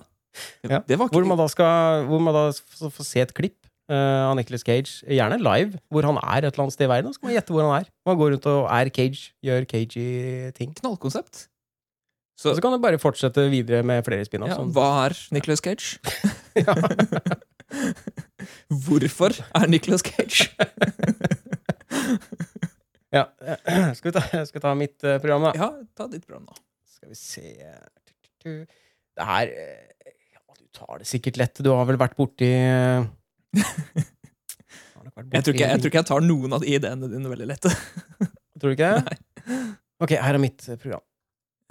Ja, 0.65 0.79
det 0.89 0.97
var 0.99 1.09
Hvor 1.09 1.21
ikke 1.21 1.29
man 1.29 1.39
da 1.39 1.47
skal 1.49 2.07
Hvor 2.09 2.19
man 2.21 2.35
da 2.35 2.49
får 2.81 2.91
få 2.93 3.05
se 3.05 3.21
et 3.21 3.35
klipp 3.37 3.67
uh, 3.93 4.31
av 4.31 4.35
Nicholas 4.37 4.65
Cage, 4.67 5.05
gjerne 5.07 5.39
live, 5.39 5.79
hvor 5.93 6.03
han 6.09 6.17
er 6.17 6.47
et 6.47 6.55
eller 6.55 6.65
annet 6.65 6.75
sted 6.75 6.87
i 6.87 6.91
verden. 6.91 7.13
Så 7.15 7.21
kan 7.21 7.29
man 7.29 7.37
gjette 7.37 7.55
hvor 7.55 7.63
han 7.63 7.85
er. 7.85 7.91
Man 8.09 8.19
går 8.19 8.33
rundt 8.35 8.49
og 8.51 8.65
er 8.73 8.89
Cage, 8.89 9.31
gjør 9.45 9.65
cagey 9.71 10.51
ting. 10.57 10.75
knallkonsept. 10.81 11.47
Så 12.41 12.55
så 12.55 12.61
kan 12.61 12.73
du 12.73 12.79
bare 12.83 12.99
fortsette 12.99 13.47
videre 13.51 13.83
med 13.83 14.03
flere 14.05 14.25
spin-offs. 14.25 14.53
ja, 14.53 14.59
sånn. 14.61 14.73
hva 14.77 15.07
er 15.07 15.17
Nicholas 15.33 15.63
Cage? 15.65 15.97
Hvorfor 18.87 19.33
er 19.55 19.67
Nicholas 19.67 20.05
Cage? 20.05 20.51
Ja. 23.15 23.23
Skal, 23.95 24.11
vi 24.11 24.15
ta, 24.17 24.23
skal 24.27 24.57
vi 24.59 24.63
ta 24.65 24.73
mitt 24.79 25.05
eh, 25.05 25.19
program, 25.23 25.43
da? 25.49 25.53
Ja, 25.57 25.69
ta 25.97 26.09
ditt 26.11 26.25
program, 26.27 26.47
da. 26.51 26.55
Skal 26.97 27.09
vi 27.13 27.17
se 27.19 27.43
Det 28.43 29.27
her 29.29 29.47
eh, 29.53 30.13
ja, 30.35 30.41
Du 30.59 30.65
tar 30.75 30.95
det 31.03 31.07
sikkert 31.09 31.37
lett. 31.41 31.63
Du 31.65 31.71
har 31.71 31.87
vel 31.89 31.99
vært 32.01 32.17
borti 32.19 32.49
eh, 32.51 33.07
har 34.97 35.03
nok 35.07 35.15
vært 35.15 35.35
Jeg 35.39 35.43
tror, 35.47 35.55
ikke, 35.55 35.69
jeg 35.71 35.79
tror 35.83 35.91
ikke 35.93 36.03
jeg 36.03 36.11
tar 36.11 36.23
noen 36.27 36.51
av 36.57 36.61
de 36.65 36.69
ideene 36.75 37.07
dine 37.13 37.31
veldig 37.33 37.49
lette. 37.55 37.71
Tror 38.57 38.69
du 38.73 38.77
ikke 38.77 38.93
det? 38.97 39.03
Ok, 40.03 40.11
her 40.17 40.35
er 40.37 40.41
mitt 40.41 40.61
eh, 40.69 40.79
program. 40.81 41.03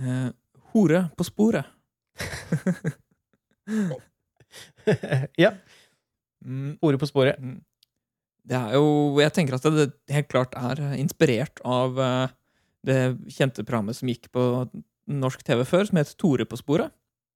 Eh, 0.01 0.29
hore 0.73 0.99
på 1.17 1.23
sporet. 1.27 1.65
ja. 5.43 5.51
Mm, 6.45 6.75
Ordet 6.85 6.99
på 7.01 7.07
sporet. 7.09 7.35
mm. 7.41 7.57
Det 8.45 8.57
er 8.57 8.75
jo 8.77 9.17
Jeg 9.19 9.33
tenker 9.33 9.55
at 9.57 9.63
det 9.73 9.87
helt 10.13 10.27
klart 10.29 10.53
er 10.59 10.81
inspirert 10.99 11.61
av 11.65 11.97
eh, 11.99 12.27
det 12.85 12.99
kjente 13.33 13.63
programmet 13.65 13.97
som 13.97 14.07
gikk 14.11 14.29
på 14.35 14.43
norsk 15.09 15.41
TV 15.45 15.63
før, 15.65 15.85
som 15.89 15.97
het 15.97 16.11
Tore 16.21 16.45
på 16.45 16.57
sporet. 16.59 16.91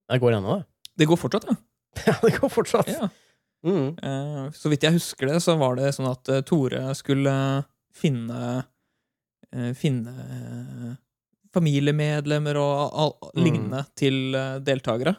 Det 0.10 0.20
går 0.22 0.38
ennå, 0.38 0.60
det. 0.60 0.66
Det 1.02 1.08
går 1.10 1.18
fortsatt, 1.22 1.46
ja. 1.50 1.56
Ja, 2.06 2.14
det 2.22 2.36
går 2.40 2.50
fortsatt. 2.54 2.88
ja. 2.94 3.10
Mm. 3.66 3.98
Eh, 4.00 4.44
så 4.56 4.70
vidt 4.72 4.86
jeg 4.86 4.96
husker 4.96 5.28
det, 5.34 5.40
så 5.44 5.58
var 5.60 5.76
det 5.76 5.90
sånn 5.98 6.08
at 6.12 6.30
eh, 6.32 6.42
Tore 6.48 6.94
skulle 6.96 7.34
finne 7.98 8.64
Finne 9.74 10.12
familiemedlemmer 11.56 12.58
og 12.62 12.94
all, 13.02 13.14
Mm. 13.34 13.40
lignende 13.44 13.80
til 13.98 14.18
deltakere. 14.62 15.16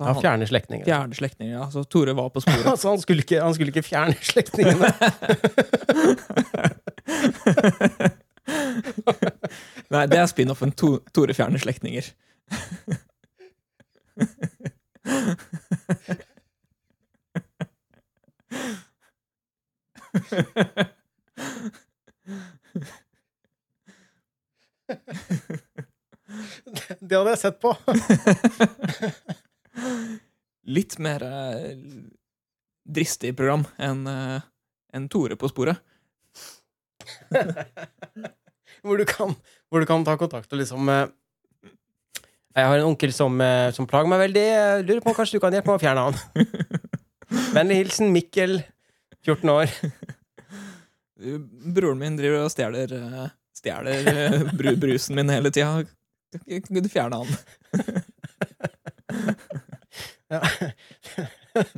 Så 0.00 0.06
Ja, 0.06 0.12
han- 0.14 0.22
fjerne 0.22 0.46
slektninger. 0.48 0.84
fjerne 0.86 1.14
slektninger, 1.14 1.52
ja. 1.58 1.66
Så 1.70 1.82
Tore 1.84 2.14
var 2.16 2.30
på 2.32 2.40
sporet. 2.40 2.64
Altså, 2.72 2.88
han 2.88 3.00
skulle 3.02 3.20
ikke, 3.22 3.40
han 3.42 3.54
skulle 3.54 3.68
ikke 3.68 3.82
fjerne 3.84 4.14
slektningene. 4.24 4.88
Nei, 9.90 10.06
det 10.06 10.18
er 10.22 10.26
spin-offen 10.30 10.72
to, 10.72 10.94
Tore 11.14 11.34
fjerner 11.36 11.58
slektninger. 11.60 12.04
Det 27.00 27.16
hadde 27.16 27.30
jeg 27.32 27.40
sett 27.40 27.60
på. 27.62 27.72
Litt 30.70 30.98
mer 31.00 31.22
eh, 31.24 31.76
dristig 32.84 33.32
program 33.36 33.64
enn 33.80 34.04
eh, 34.10 34.42
enn 34.96 35.08
Tore 35.10 35.36
på 35.38 35.48
sporet. 35.50 35.78
Hvor 38.84 38.96
du 38.96 39.04
kan, 39.04 39.34
hvor 39.68 39.82
du 39.82 39.86
kan 39.88 40.04
ta 40.06 40.14
kontakt 40.16 40.52
og 40.54 40.60
liksom 40.60 40.88
eh, 40.88 41.08
Jeg 42.56 42.68
har 42.70 42.78
en 42.78 42.86
onkel 42.88 43.12
som, 43.12 43.34
som 43.76 43.86
plager 43.86 44.08
meg 44.08 44.22
veldig. 44.22 44.44
Jeg 44.46 44.86
lurer 44.86 45.02
på 45.04 45.12
om 45.12 45.16
kanskje 45.18 45.36
du 45.36 45.42
kan 45.42 45.54
hjelpe 45.54 45.70
meg 45.70 45.78
å 45.78 45.82
fjerne 45.82 46.06
han. 46.06 46.16
Vennlig 47.56 47.76
hilsen 47.82 48.10
Mikkel, 48.14 48.56
14 49.26 49.52
år. 49.52 49.74
Broren 51.76 52.00
min 52.00 52.16
driver 52.18 52.46
og 52.46 52.54
stjeler 52.54 52.96
Stjeler 53.60 54.50
brusen 54.80 55.20
min 55.20 55.30
hele 55.30 55.52
tida. 55.52 55.84
Kan 56.64 56.82
du 56.82 56.88
fjerne 56.88 57.20
han? 57.20 57.28
Ja. 60.30 60.40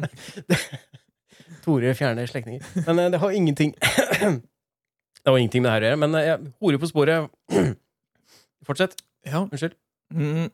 Tore 1.64 1.92
fjerner 1.96 2.26
slektninger. 2.28 2.64
Men 2.86 2.98
eh, 2.98 3.11
det 3.14 3.20
har 3.22 3.30
ingenting 3.36 3.74
Det 5.22 5.30
har 5.30 5.38
ingenting 5.38 5.62
med 5.62 5.70
det 5.70 5.74
her 5.76 5.84
å 5.84 5.88
gjøre. 5.92 6.00
Men 6.03 6.16
jeg 6.18 6.34
horer 6.34 6.53
hore 6.64 6.80
på 6.82 6.90
sporet 6.90 7.30
Fortsett. 8.66 8.97
Ja. 9.27 9.44
Unnskyld. 9.47 9.74
Mm, 10.14 10.48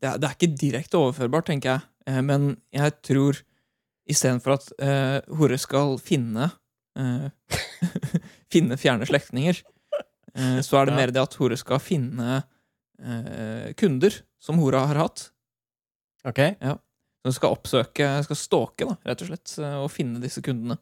det, 0.00 0.08
er, 0.08 0.18
det 0.20 0.28
er 0.30 0.34
ikke 0.36 0.50
direkte 0.60 1.00
overførbart, 1.00 1.46
tenker 1.50 1.74
jeg. 1.74 1.84
Eh, 2.08 2.20
men 2.24 2.50
jeg 2.74 2.94
tror 3.04 3.40
istedenfor 4.08 4.56
at 4.56 4.68
eh, 4.80 5.18
hore 5.36 5.58
skal 5.60 5.98
finne 6.00 6.48
eh, 6.96 7.28
Finne 8.52 8.78
fjerne 8.80 9.04
slektninger, 9.08 9.58
eh, 10.32 10.60
så 10.64 10.78
er 10.80 10.88
det 10.88 10.94
Ja. 10.94 11.00
mer 11.02 11.10
det 11.12 11.20
at 11.20 11.34
hore 11.36 11.56
skal 11.60 11.80
finne 11.84 12.38
eh, 12.96 13.66
kunder 13.76 14.14
som 14.40 14.56
hora 14.62 14.86
har 14.88 14.96
hatt. 15.04 15.26
Ok. 16.24 16.40
Som 17.26 17.32
skal 17.34 17.54
oppsøke, 17.56 18.08
skal 18.24 18.36
stalke, 18.38 18.86
da, 18.88 18.94
rett 19.10 19.22
og 19.24 19.28
slett, 19.32 19.54
eh, 19.58 19.76
og 19.82 19.90
finne 19.90 20.20
disse 20.22 20.40
kundene. 20.44 20.78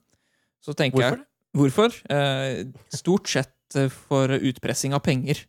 Så 0.65 0.75
tenker 0.77 0.99
Hvorfor 1.01 1.17
jeg 1.17 1.27
Hvorfor? 1.57 1.95
Eh, 2.13 2.65
stort 2.93 3.29
sett 3.33 3.77
eh, 3.81 3.89
for 3.89 4.29
utpressing 4.37 4.93
av 4.97 5.01
penger. 5.07 5.45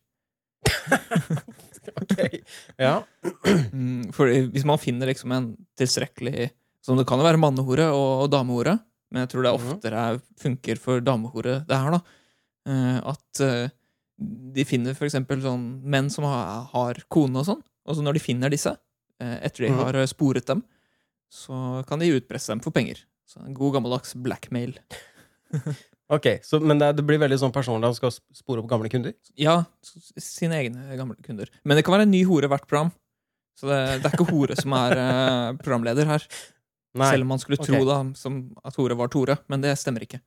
Ok. 1.97 2.19
Ja. 2.77 2.97
Mm, 3.71 4.09
for 4.15 4.27
hvis 4.27 4.65
man 4.67 4.79
finner 4.81 5.07
liksom 5.07 5.31
en 5.31 5.45
tilstrekkelig 5.79 6.49
Som 6.83 6.97
det 6.99 7.05
kan 7.07 7.19
jo 7.21 7.25
være 7.27 7.39
mannehore 7.39 7.85
og, 7.95 8.25
og 8.25 8.29
damehore, 8.33 8.73
men 9.11 9.23
jeg 9.23 9.29
tror 9.31 9.43
det 9.45 9.53
Mhm. 9.53 9.71
oftere 9.77 10.01
er, 10.11 10.19
funker 10.39 10.79
for 10.79 10.99
damehore, 11.03 11.65
det 11.67 11.77
her, 11.79 11.95
da. 11.95 12.01
Eh, 12.67 12.99
at 13.11 13.41
eh, 13.43 13.69
de 14.19 14.63
finner 14.67 14.93
for 14.95 15.07
eksempel 15.07 15.41
sånn 15.43 15.65
menn 15.83 16.09
som 16.11 16.23
har, 16.27 16.65
har 16.73 16.99
kone 17.11 17.39
og 17.39 17.45
sånn, 17.47 17.63
og 17.87 17.95
så 17.95 18.03
når 18.03 18.13
de 18.19 18.23
finner 18.23 18.49
disse, 18.51 18.71
etter 19.19 19.65
de 19.65 19.71
Mhm. 19.71 19.79
har 19.83 19.99
sporet 20.07 20.45
dem, 20.47 20.63
så 21.33 21.83
kan 21.87 21.99
de 22.01 22.13
utpresse 22.15 22.51
dem 22.51 22.63
for 22.63 22.75
penger. 22.75 23.03
Så 23.27 23.43
en 23.43 23.55
god 23.57 23.77
gammeldags 23.77 24.15
blackmail. 24.15 24.77
Ok, 26.07 26.27
så, 26.43 26.59
Men 26.63 26.79
det, 26.79 26.93
det 26.95 27.03
blir 27.03 27.19
veldig 27.19 27.35
sånn 27.41 27.51
personlig 27.51 27.89
han 27.89 27.95
skal 27.97 28.13
spore 28.15 28.61
opp 28.61 28.69
gamle 28.71 28.87
kunder? 28.91 29.11
Ja, 29.35 29.57
sine 29.83 30.61
egne 30.61 30.95
gamle 30.95 31.17
kunder. 31.23 31.51
Men 31.67 31.75
det 31.75 31.83
kan 31.83 31.97
være 31.97 32.05
en 32.07 32.13
ny 32.13 32.21
hore 32.27 32.47
hvert 32.47 32.63
program. 32.63 32.93
Så 33.59 33.67
det, 33.67 33.79
det 33.99 34.07
er 34.07 34.15
ikke 34.15 34.29
hore 34.29 34.55
som 34.55 34.75
er 34.77 34.95
eh, 35.01 35.49
programleder 35.65 36.07
her. 36.07 36.27
Nei. 36.97 37.11
Selv 37.11 37.27
om 37.27 37.33
man 37.33 37.41
skulle 37.43 37.59
ok. 37.59 37.67
tro 37.67 37.81
da 37.89 37.99
som 38.17 38.39
at 38.65 38.79
hore 38.79 38.97
var 38.97 39.11
Tore, 39.11 39.35
men 39.51 39.65
det 39.65 39.75
stemmer 39.81 40.07
ikke. 40.07 40.21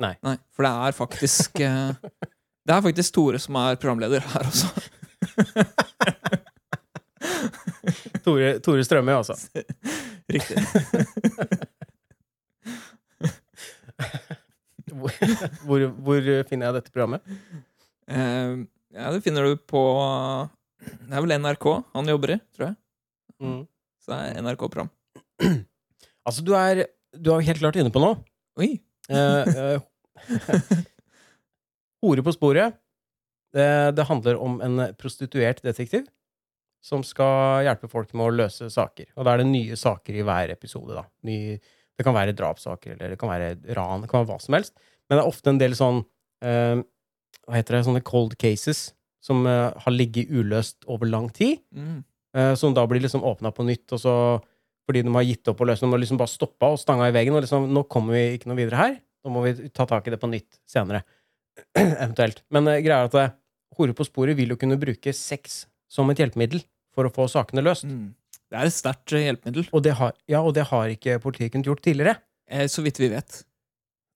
Nei. 0.00 0.14
For 0.54 0.64
det 0.64 0.70
er 0.86 0.96
faktisk 0.96 1.60
eh, 1.66 1.90
Det 2.68 2.76
er 2.76 2.84
faktisk 2.84 3.16
Tore 3.16 3.40
som 3.42 3.56
er 3.58 3.80
programleder 3.80 4.22
her 4.30 4.46
også. 4.46 4.70
Tore, 8.30 8.50
Tore 8.62 8.84
Strømøy, 8.86 9.14
altså. 9.18 9.34
Riktig. 10.34 10.56
Hvor, 14.90 15.84
hvor, 16.02 16.24
finner 16.48 16.66
jeg 16.66 16.74
dette 16.76 16.90
programmet? 16.90 17.22
Uh, 18.10 18.66
ja, 18.90 19.10
det 19.14 19.20
finner 19.22 19.46
du 19.46 19.54
på 19.70 19.80
Det 20.82 21.14
er 21.14 21.22
vel 21.22 21.36
NRK 21.38 21.66
han 21.94 22.10
jobber 22.10 22.34
i, 22.34 22.38
tror 22.56 22.66
jeg. 22.66 22.76
Mm. 23.40 23.60
Så 24.02 24.12
det 24.12 24.18
er 24.20 24.42
NRK-program. 24.44 24.90
Altså, 26.28 26.42
du 26.44 26.50
er, 26.52 26.82
du 27.16 27.30
er 27.32 27.46
helt 27.46 27.62
klart 27.62 27.78
inne 27.80 27.90
på 27.90 28.02
noe. 28.02 28.18
Oi! 28.60 28.74
uh, 29.08 29.46
uh, 29.48 30.74
Hore 32.04 32.24
på 32.26 32.34
sporet. 32.36 32.76
Det, 33.56 33.70
det 33.96 34.04
handler 34.10 34.42
om 34.42 34.58
en 34.62 34.82
prostituert 35.00 35.62
detektiv 35.64 36.04
som 36.84 37.02
skal 37.04 37.66
hjelpe 37.66 37.90
folk 37.92 38.12
med 38.16 38.26
å 38.26 38.36
løse 38.42 38.70
saker. 38.72 39.10
Og 39.16 39.26
da 39.26 39.34
er 39.34 39.42
det 39.42 39.50
nye 39.50 39.76
saker 39.76 40.16
i 40.16 40.24
hver 40.26 40.52
episode. 40.54 40.96
da. 40.96 41.04
Ny, 41.28 41.58
det 41.98 42.06
kan 42.06 42.16
være 42.16 42.36
drapssaker, 42.36 42.94
eller 42.96 43.14
det 43.14 43.18
kan 43.20 43.32
være 43.32 43.50
ran, 43.76 44.00
det 44.00 44.10
kan 44.10 44.22
være 44.22 44.32
hva 44.32 44.40
som 44.40 44.56
helst. 44.56 44.76
Men 45.08 45.18
det 45.18 45.24
er 45.24 45.32
ofte 45.32 45.52
en 45.52 45.60
del 45.60 45.76
sånn 45.76 46.04
eh, 46.46 46.80
Hva 47.44 47.58
heter 47.58 47.76
det? 47.76 47.84
Sånne 47.88 48.04
cold 48.06 48.36
cases 48.40 48.90
som 49.24 49.44
eh, 49.48 49.68
har 49.84 49.92
ligget 49.92 50.30
uløst 50.32 50.86
over 50.88 51.08
lang 51.10 51.28
tid. 51.36 51.60
Mm. 51.76 52.00
Eh, 52.36 52.54
som 52.56 52.72
da 52.76 52.86
blir 52.88 53.02
liksom 53.02 53.26
åpna 53.26 53.52
på 53.52 53.66
nytt, 53.66 53.88
og 53.96 54.00
så 54.00 54.14
fordi 54.90 55.04
de 55.06 55.12
har 55.14 55.26
gitt 55.26 55.50
opp 55.52 55.60
å 55.62 55.66
løse 55.68 55.84
dem, 55.84 55.92
og 55.94 56.00
liksom 56.02 56.18
bare 56.18 56.32
stoppa 56.32 56.72
og 56.74 56.80
stanga 56.82 57.06
i 57.10 57.14
veggen. 57.14 57.36
og 57.36 57.44
liksom, 57.44 57.68
Nå 57.70 57.84
kommer 57.90 58.16
vi 58.16 58.38
ikke 58.38 58.50
noe 58.50 58.58
videre 58.58 58.80
her. 58.80 58.96
Nå 59.22 59.34
må 59.34 59.44
vi 59.44 59.68
ta 59.70 59.86
tak 59.86 60.08
i 60.08 60.14
det 60.14 60.18
på 60.18 60.30
nytt 60.30 60.58
senere. 60.68 61.04
Eventuelt. 61.78 62.42
Men 62.50 62.66
uh, 62.66 62.78
greia 62.82 63.04
er 63.04 63.10
at 63.10 63.18
eh, 63.20 63.36
Hore 63.78 63.94
på 63.94 64.04
sporet 64.04 64.34
vil 64.34 64.50
jo 64.50 64.58
kunne 64.58 64.80
bruke 64.80 65.12
sex 65.14 65.62
som 65.90 66.10
et 66.12 66.22
hjelpemiddel 66.22 66.62
for 66.94 67.06
å 67.06 67.12
få 67.14 67.26
sakene 67.30 67.64
løst. 67.64 67.86
Mm. 67.88 68.10
Det 68.50 68.58
er 68.58 68.66
et 68.66 68.74
sterkt 68.74 69.14
eh, 69.14 69.28
hjelpemiddel, 69.28 69.68
Og, 69.70 69.82
det 69.86 69.94
har, 69.98 70.16
ja, 70.30 70.40
og 70.42 70.54
det 70.56 70.66
har 70.70 70.90
ikke 70.90 71.20
politiet 71.22 71.52
kunnet 71.54 71.70
gjort 71.70 71.82
tidligere. 71.86 72.18
eh, 72.50 72.66
så 72.70 72.82
vidt 72.82 72.98
vi 72.98 73.10
vet. 73.12 73.44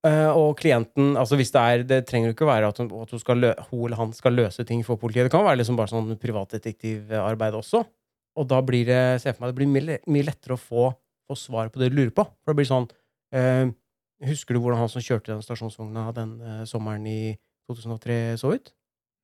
Eh, 0.05 0.31
og 0.37 0.59
klienten 0.61 1.15
altså 1.17 1.39
hvis 1.41 1.51
Det 1.55 1.61
er, 1.61 1.83
det 1.89 2.01
trenger 2.07 2.29
jo 2.29 2.35
ikke 2.35 2.49
være 2.51 2.69
at, 2.69 2.79
hun, 2.79 2.91
at 3.01 3.11
hun, 3.11 3.21
skal 3.23 3.47
hun 3.71 3.85
eller 3.87 3.97
han 3.97 4.13
skal 4.13 4.37
løse 4.37 4.65
ting 4.65 4.83
for 4.85 5.01
politiet. 5.01 5.29
Det 5.29 5.33
kan 5.33 5.47
være 5.47 5.63
liksom 5.63 5.79
bare 5.79 5.93
sånn 5.93 6.19
privatdetektivarbeid 6.21 7.55
også. 7.55 7.85
Og 8.35 8.51
da 8.51 8.59
blir 8.67 8.85
det 8.89 9.23
se 9.23 9.33
for 9.33 9.45
meg, 9.45 9.55
det 9.55 9.61
blir 9.61 9.71
mye, 9.71 9.99
mye 10.11 10.27
lettere 10.27 10.59
å 10.59 10.61
få, 10.61 10.91
få 11.31 11.39
svar 11.39 11.71
på 11.71 11.81
det 11.81 11.93
du 11.93 11.99
lurer 12.01 12.13
på. 12.15 12.27
For 12.43 12.53
det 12.53 12.61
blir 12.61 12.71
sånn 12.71 12.91
eh, 13.35 13.71
Husker 14.25 14.57
du 14.57 14.61
hvordan 14.63 14.79
han 14.79 14.89
som 14.89 15.03
kjørte 15.05 15.33
den 15.33 15.43
stasjonsvogna 15.45 16.07
den 16.17 16.37
eh, 16.41 16.61
sommeren 16.71 17.05
i 17.11 17.35
2003, 17.69 18.39
så 18.41 18.55
ut? 18.55 18.71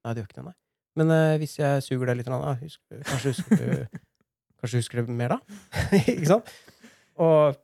Nei, 0.05 0.12
det 0.12 0.22
gjør 0.22 0.28
ikke 0.28 0.40
det, 0.40 0.48
nei. 0.48 0.56
Men 0.99 1.11
eh, 1.15 1.37
hvis 1.39 1.59
jeg 1.61 1.83
suger 1.87 2.11
deg 2.11 2.19
litt, 2.21 2.27
da, 2.31 2.55
husk, 2.61 2.81
kanskje, 3.07 3.33
husker 3.37 3.61
du, 3.61 3.99
kanskje 4.61 4.81
husker 4.83 5.03
det 5.05 5.15
mer 5.15 5.37
da? 5.37 5.41
ikke 6.01 6.27
sant? 6.35 6.51
Og 7.21 7.59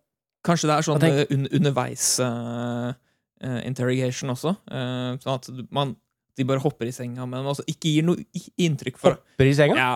Kanskje 0.47 0.69
det 0.71 0.75
er 0.77 0.85
sånn 0.87 1.01
tenk- 1.03 1.17
eh, 1.25 1.31
un 1.35 1.49
underveis 1.59 2.05
uh, 2.23 2.93
uh, 3.43 3.61
interrogation 3.67 4.31
også. 4.31 4.53
Uh, 4.71 5.17
sånn 5.19 5.41
at 5.41 5.49
man, 5.75 5.97
de 6.39 6.45
bare 6.47 6.63
hopper 6.63 6.87
i 6.87 6.93
senga, 6.95 7.25
men 7.27 7.49
også 7.51 7.65
ikke 7.73 7.91
gir 7.97 8.07
noe 8.07 8.23
inntrykk 8.63 9.01
for 9.03 9.17
hopper 9.17 9.49
i 9.51 9.55
senga? 9.59 9.75
Ja, 9.75 9.91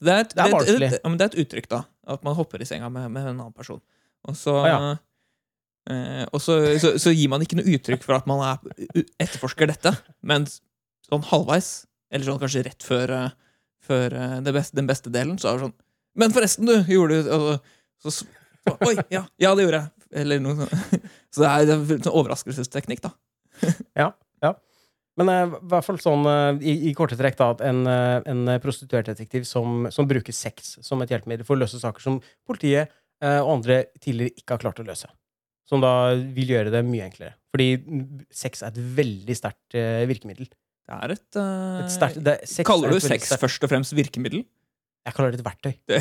det 0.00 0.14
er, 0.14 0.22
et, 0.24 0.32
Det 0.32 0.40
er 0.40 0.48
det, 0.48 0.54
barnslig. 0.54 0.88
et, 0.88 0.96
ja, 1.02 1.10
men 1.12 1.18
det 1.20 1.26
er 1.26 1.34
et 1.34 1.44
uttrykk, 1.44 1.68
da. 1.74 1.82
At 2.16 2.24
man 2.24 2.38
hopper 2.38 2.64
i 2.64 2.68
senga 2.68 2.88
med, 2.88 3.10
med 3.12 3.26
en 3.26 3.34
annen 3.34 3.52
person. 3.56 3.82
Og 4.24 4.36
så 4.40 4.54
Ah, 4.62 4.68
ja. 4.72 4.78
eh, 5.92 6.24
Og 6.32 6.40
så, 6.40 6.56
så, 6.80 6.94
så 7.02 7.12
gir 7.12 7.28
man 7.32 7.44
ikke 7.44 7.58
noe 7.60 7.68
uttrykk 7.76 8.02
for 8.06 8.16
at 8.16 8.26
man 8.30 8.40
er, 8.48 8.64
etterforsker 9.20 9.68
dette, 9.74 9.92
men 10.24 10.48
sånn 11.06 11.24
halvveis, 11.28 11.85
eller 12.10 12.28
sånn 12.28 12.40
kanskje 12.42 12.64
rett 12.66 12.86
før, 12.86 13.12
eh, 13.16 13.60
før 13.86 14.16
eh, 14.16 14.38
beste, 14.52 14.78
den 14.78 14.90
beste 14.90 15.12
delen, 15.14 15.38
så 15.40 15.50
er 15.50 15.58
det 15.58 15.68
sånn 15.68 15.76
Men 16.16 16.34
forresten, 16.36 16.68
du! 16.68 16.76
Gjorde 16.92 17.22
du 17.22 17.32
og, 17.36 17.72
så, 18.02 18.14
så, 18.14 18.76
Oi! 18.86 18.96
Ja, 19.12 19.26
ja, 19.42 19.54
det 19.54 19.66
gjorde 19.66 19.82
jeg! 19.82 19.92
Eller 20.16 20.40
noe 20.40 20.54
sånt. 20.60 21.02
Så 21.34 21.42
det 21.42 21.48
er, 21.50 21.70
er 21.74 21.98
da 22.00 22.12
overraskelsesteknikk, 22.14 23.02
da. 23.04 23.10
Men 25.20 25.32
eh, 25.32 25.44
i 25.48 25.68
hvert 25.70 25.86
fall 25.86 25.98
sånn 26.02 26.28
eh, 26.28 26.62
i, 26.68 26.74
i 26.90 26.94
korte 26.96 27.16
trekk 27.18 27.38
da, 27.40 27.50
at 27.54 27.64
en, 27.64 27.82
eh, 27.88 28.18
en 28.28 28.52
prostituert 28.62 29.08
som, 29.48 29.88
som 29.92 30.08
bruker 30.08 30.36
sex 30.36 30.76
som 30.84 31.02
et 31.02 31.12
hjelpemiddel 31.12 31.46
for 31.48 31.56
å 31.56 31.62
løse 31.64 31.80
saker 31.80 32.04
som 32.04 32.20
politiet 32.46 32.92
og 33.16 33.46
andre 33.48 33.78
tidligere 33.96 34.36
ikke 34.36 34.52
har 34.52 34.60
klart 34.60 34.80
å 34.82 34.84
løse. 34.84 35.08
Som 35.64 35.80
da 35.80 36.12
vil 36.36 36.50
gjøre 36.52 36.68
det 36.68 36.82
mye 36.84 37.06
enklere. 37.06 37.32
Fordi 37.48 37.78
sex 38.28 38.60
er 38.60 38.74
et 38.74 38.80
veldig 38.98 39.36
sterkt 39.38 39.76
virkemiddel. 40.04 40.50
Det 40.86 40.96
er 41.02 41.12
et, 41.16 41.38
uh, 41.40 41.80
Et 41.82 41.90
sterkt, 41.90 42.20
det, 42.22 42.36
sex 42.46 42.60
er 42.62 42.68
Kaller 42.68 42.92
du 42.94 43.00
sex 43.02 43.26
sterkt- 43.26 43.42
først 43.42 43.64
og 43.66 43.72
fremst 43.72 43.94
virkemiddel? 43.96 44.44
Jeg 45.06 45.14
kaller 45.14 45.34
det 45.34 45.40
et 45.40 45.46
verktøy. 45.46 45.72
Det, 45.86 46.00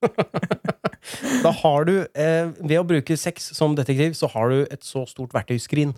Da 1.44 1.50
har 1.56 1.84
du, 1.88 1.94
eh, 2.14 2.50
ved 2.60 2.78
å 2.80 2.84
bruke 2.86 3.16
sex 3.18 3.50
som 3.56 3.74
detektiv, 3.76 4.14
så 4.18 4.28
har 4.32 4.52
du 4.52 4.62
et 4.70 4.84
så 4.86 5.02
stort 5.08 5.32
verktøyskrin 5.34 5.94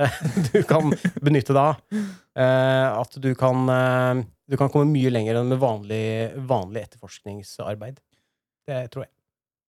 eh, 0.00 0.18
du 0.52 0.60
kan 0.68 0.92
benytte 1.24 1.54
deg 1.56 1.62
av. 1.62 1.80
Eh, 1.92 2.88
at 3.00 3.18
du 3.20 3.30
kan, 3.38 3.64
eh, 3.72 4.22
du 4.50 4.56
kan 4.60 4.70
komme 4.72 4.92
mye 4.92 5.12
lenger 5.12 5.40
enn 5.40 5.50
med 5.52 5.60
vanlig, 5.62 6.04
vanlig 6.48 6.84
etterforskningsarbeid. 6.86 8.00
Det 8.68 8.80
tror 8.92 9.06
jeg. 9.06 9.12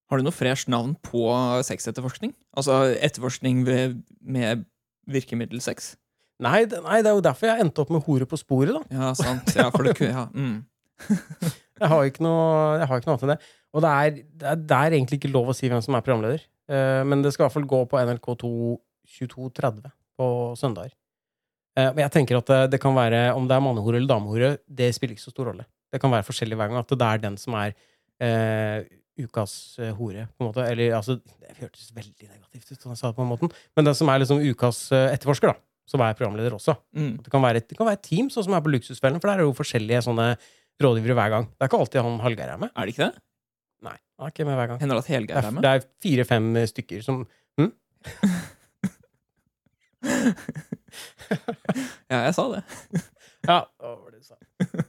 Har 0.07 0.21
du 0.21 0.27
noe 0.29 0.37
fresh 0.37 0.69
navn 0.71 0.95
på 1.03 1.25
sexetterforskning? 1.67 2.33
Altså 2.57 2.85
etterforskning 2.95 3.65
ved, 3.67 3.99
med 4.23 4.65
virkemiddel 5.11 5.61
sex? 5.65 5.95
Nei, 6.45 6.67
det, 6.69 6.83
nei, 6.85 6.99
det 7.05 7.11
er 7.11 7.17
jo 7.17 7.25
derfor 7.25 7.49
jeg 7.49 7.65
endte 7.65 7.83
opp 7.83 7.93
med 7.95 8.03
hore 8.05 8.27
på 8.29 8.39
sporet, 8.41 8.75
da. 8.77 8.83
Ja, 8.93 9.13
sant. 9.17 9.55
Ja, 9.57 9.71
for 9.73 9.87
det 9.87 9.95
kunne 9.99 10.13
ja. 10.13 10.27
mm. 10.33 10.59
Jeg 11.81 11.91
har 11.93 12.09
ikke 12.09 12.25
noe, 12.25 12.45
jeg 12.81 12.89
har 12.89 13.01
ikke 13.01 13.09
noe 13.11 13.15
annet 13.19 13.25
enn 13.27 13.31
det. 13.35 13.49
Og 13.77 13.83
det 13.85 13.89
er, 13.93 14.13
det, 14.17 14.47
er, 14.49 14.61
det 14.65 14.77
er 14.77 14.95
egentlig 14.97 15.19
ikke 15.19 15.29
lov 15.29 15.51
å 15.53 15.55
si 15.57 15.69
hvem 15.69 15.83
som 15.85 15.97
er 15.99 16.05
programleder. 16.07 16.47
Uh, 16.73 17.03
men 17.05 17.21
det 17.21 17.35
skal 17.35 17.45
i 17.45 17.47
hvert 17.47 17.57
fall 17.59 17.67
gå 17.69 17.81
på 17.91 18.01
NRK2 18.01 18.53
22.30 19.19 19.93
på 20.17 20.29
søndager. 20.57 20.95
Uh, 21.77 21.91
men 21.91 22.01
jeg 22.07 22.15
tenker 22.15 22.41
at 22.41 22.49
det, 22.49 22.63
det 22.73 22.81
kan 22.81 22.97
være, 22.97 23.27
om 23.37 23.45
det 23.45 23.59
er 23.59 23.67
mannehore 23.67 24.01
eller 24.01 24.09
damehore, 24.09 24.51
det 24.65 24.89
spiller 24.97 25.19
ikke 25.19 25.27
så 25.27 25.35
stor 25.35 25.51
rolle. 25.51 25.69
Det 25.93 26.01
kan 26.01 26.17
være 26.17 26.25
forskjellig 26.31 26.57
hver 26.57 26.73
gang. 26.73 26.81
At 26.81 26.97
det 26.97 27.11
er 27.11 27.23
den 27.27 27.37
som 27.45 27.61
er 27.61 27.77
uh, 27.77 28.89
ukas 29.17 29.79
eh, 29.79 29.95
hore, 29.97 30.27
på 30.37 30.45
en 30.45 30.51
måte. 30.51 30.65
Eller 30.69 30.95
altså, 30.97 31.19
det 31.41 31.57
hørtes 31.61 31.89
veldig 31.97 32.29
negativt 32.29 32.73
ut, 32.73 32.81
sånn 32.81 32.93
jeg 32.93 33.01
sa 33.01 33.11
det 33.11 33.17
på 33.17 33.25
den 33.25 33.33
måten. 33.33 33.53
Men 33.77 33.89
den 33.89 33.97
som 33.97 34.11
er 34.13 34.21
liksom 34.23 34.43
ukas 34.45 34.81
eh, 34.93 35.09
etterforsker, 35.15 35.53
da. 35.53 35.63
Som 35.87 36.03
jeg 36.03 36.17
programleder 36.19 36.57
også. 36.57 36.75
Mm. 36.99 37.13
Det 37.23 37.31
kan 37.31 37.43
være 37.45 37.63
et, 37.63 37.69
det 37.71 37.77
kan 37.79 37.87
være 37.87 38.01
et 38.01 38.07
team, 38.09 38.27
sånn 38.33 38.47
som 38.49 38.57
er 38.57 38.63
på 38.65 38.73
Luksusfellen, 38.75 39.21
for 39.23 39.31
der 39.31 39.39
er 39.39 39.45
det 39.45 39.49
jo 39.49 39.55
forskjellige 39.55 40.01
sånne 40.09 40.27
rådgivere 40.83 41.15
hver 41.17 41.31
gang. 41.33 41.45
Det 41.53 41.63
er 41.63 41.71
ikke 41.71 41.81
alltid 41.85 42.03
han 42.03 42.19
Hallgeir 42.25 42.51
er 42.53 42.61
med. 42.65 42.71
Er 42.75 42.83
det 42.83 42.95
ikke 42.97 43.07
det? 43.07 43.23
Nei, 43.87 43.97
han 44.19 44.27
er 44.27 44.33
ikke 44.35 44.47
med 44.49 44.59
hver 44.59 44.69
gang. 44.73 44.81
Hender 44.83 44.99
det 44.99 45.05
at 45.05 45.13
Helgeir 45.15 45.39
er, 45.39 45.47
er 45.47 45.55
med? 45.55 45.63
det 45.63 45.71
er 45.71 45.87
fire-fem 46.03 46.47
stykker 46.73 47.01
som 47.07 47.23
Ja, 52.11 52.19
jeg 52.27 52.35
sa 52.37 52.45
det. 52.55 52.63
Ja, 53.47 53.61
det 53.79 53.87
var 53.87 54.11
det 54.11 54.19
du 54.19 54.27
sa? 54.27 54.35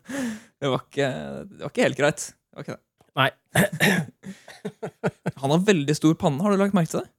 Det 0.57 0.69
var 0.74 0.80
ikke, 0.82 1.07
det 1.45 1.60
var 1.61 1.69
ikke 1.69 1.84
helt 1.86 1.99
greit. 1.99 2.24
Det 2.34 2.57
var 2.57 2.64
ikke 2.65 2.74
det. 2.74 2.82
Nei. 3.19 3.30
Han 5.44 5.53
har 5.53 5.60
veldig 5.68 5.95
stor 5.99 6.15
panne, 6.18 6.41
har 6.41 6.49
du 6.49 6.57
lagt 6.57 6.74
merke 6.74 6.90
til 6.90 7.03
det? 7.03 7.11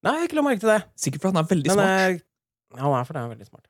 Nei, 0.00 0.14
jeg 0.14 0.22
har 0.22 0.30
ikke 0.30 0.38
lagt 0.38 0.48
merke 0.48 0.62
til 0.62 0.70
det. 0.72 0.78
Sikkert 1.02 1.20
fordi 1.26 1.34
han 1.36 1.42
er 1.42 1.50
veldig 1.50 1.74
smart. 1.74 2.24
Han 2.78 2.94
er 2.94 3.04
for 3.04 3.16
det 3.16 3.22
er 3.22 3.32
veldig 3.34 3.46
smart. 3.48 3.66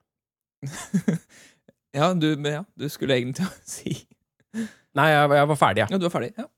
ja, 1.98 2.12
du, 2.14 2.28
ja, 2.44 2.64
du 2.76 2.88
skulle 2.92 3.16
egentlig 3.16 3.46
si 3.64 3.94
Nei, 4.90 5.06
jeg, 5.06 5.30
jeg 5.38 5.48
var 5.48 5.56
ferdig, 5.56 5.80
ja. 5.84 5.86
Ja, 5.86 5.98
du 6.02 6.04
var 6.08 6.12
ferdig. 6.16 6.32
Ja. 6.36 6.48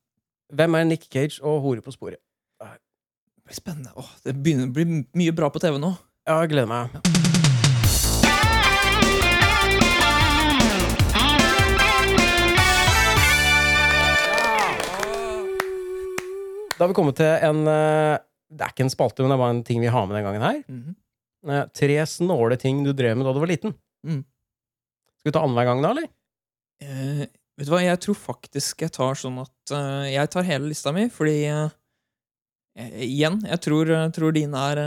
Hvem 0.56 0.74
er 0.78 0.86
Nick 0.88 1.02
Cage 1.12 1.42
og 1.44 1.60
Hore 1.60 1.84
på 1.84 1.92
sporet? 1.92 2.16
Det 2.62 3.44
blir 3.44 3.58
spennende. 3.58 3.92
Åh, 4.00 4.08
det 4.24 4.32
begynner 4.40 4.70
å 4.70 4.72
bli 4.72 4.86
mye 5.20 5.34
bra 5.36 5.50
på 5.52 5.60
TV 5.60 5.76
nå. 5.82 5.92
Ja, 6.24 6.38
jeg 6.40 6.54
gleder 6.54 6.70
meg. 6.70 6.96
Da 16.72 16.86
har 16.86 16.90
vi 16.90 16.96
kommet 16.96 17.20
til 17.20 17.28
en 17.28 17.60
eh, 17.68 18.16
Det 18.50 18.64
er 18.64 18.72
ikke 18.72 18.86
en 18.88 18.90
spalte, 18.90 19.22
men 19.22 19.30
det 19.30 19.38
bare 19.38 19.54
en 19.54 19.64
ting 19.66 19.84
vi 19.84 19.92
har 19.92 20.08
med 20.08 20.16
den 20.16 20.24
gangen 20.26 20.42
her. 20.48 20.62
Mhm. 20.66 20.96
Eh, 21.48 21.64
Tre 21.74 22.06
snåle 22.06 22.56
ting 22.60 22.82
du 22.86 22.92
drev 22.92 23.16
med 23.18 23.26
da 23.26 23.32
du 23.34 23.40
var 23.42 23.50
liten. 23.50 23.74
Mm. 24.06 24.22
Skal 25.18 25.30
vi 25.30 25.34
ta 25.36 25.42
annenhver 25.44 25.64
gang, 25.70 25.82
da, 25.84 25.90
eller? 25.94 26.08
Eh, 26.82 27.22
vet 27.58 27.68
du 27.68 27.72
hva, 27.72 27.80
jeg 27.84 28.00
tror 28.02 28.18
faktisk 28.18 28.82
jeg 28.82 28.92
tar 28.94 29.14
sånn 29.18 29.36
at 29.42 29.70
eh, 29.76 30.08
Jeg 30.16 30.30
tar 30.34 30.46
hele 30.48 30.70
lista 30.72 30.90
mi, 30.94 31.04
fordi 31.14 31.36
eh, 31.46 31.68
eh, 32.78 32.96
Igjen, 33.06 33.40
jeg 33.46 33.60
tror, 33.62 33.92
tror 34.16 34.34
din 34.34 34.54
er 34.58 34.80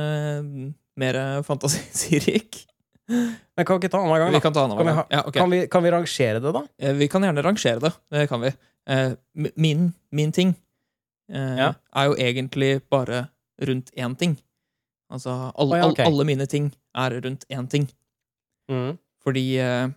mer 0.95 1.19
fantasirik. 1.47 2.61
Men 3.07 3.65
kan 3.67 3.77
vi 3.77 3.85
ikke 3.85 3.91
ta 3.93 3.99
annenhver 4.01 4.23
gang, 4.25 4.31
Vi 4.33 4.39
da? 4.39 4.43
kan 4.43 4.53
ta 4.55 4.67
Kan 4.67 4.87
vi, 4.87 4.93
ha. 4.97 5.03
Ja, 5.13 5.21
okay. 5.27 5.39
kan, 5.39 5.49
vi, 5.53 5.59
kan 5.71 5.83
vi 5.85 5.91
rangere 5.93 6.39
det, 6.41 6.51
da? 6.55 6.63
Vi 6.99 7.07
kan 7.11 7.23
gjerne 7.27 7.43
rangere 7.45 7.79
det. 7.83 7.91
Det 8.11 8.27
kan 8.31 8.41
vi. 8.41 8.51
Eh, 8.89 9.11
Min, 9.55 9.91
min 10.11 10.31
ting 10.31 10.55
eh, 11.31 11.55
Ja. 11.59 11.73
er 11.95 12.05
jo 12.09 12.15
egentlig 12.15 12.81
bare 12.89 13.27
rundt 13.61 13.91
én 13.95 14.15
ting. 14.17 14.35
Altså, 15.11 15.51
alle, 15.55 15.75
Å 15.75 15.77
ja, 15.83 15.89
ok. 15.91 15.99
all- 16.01 16.07
alle 16.13 16.25
mine 16.25 16.47
ting 16.49 16.71
er 16.97 17.19
rundt 17.21 17.45
én 17.53 17.67
ting. 17.69 17.85
Mm. 18.71 18.97
Fordi 19.23 19.43
uh, 19.61 19.89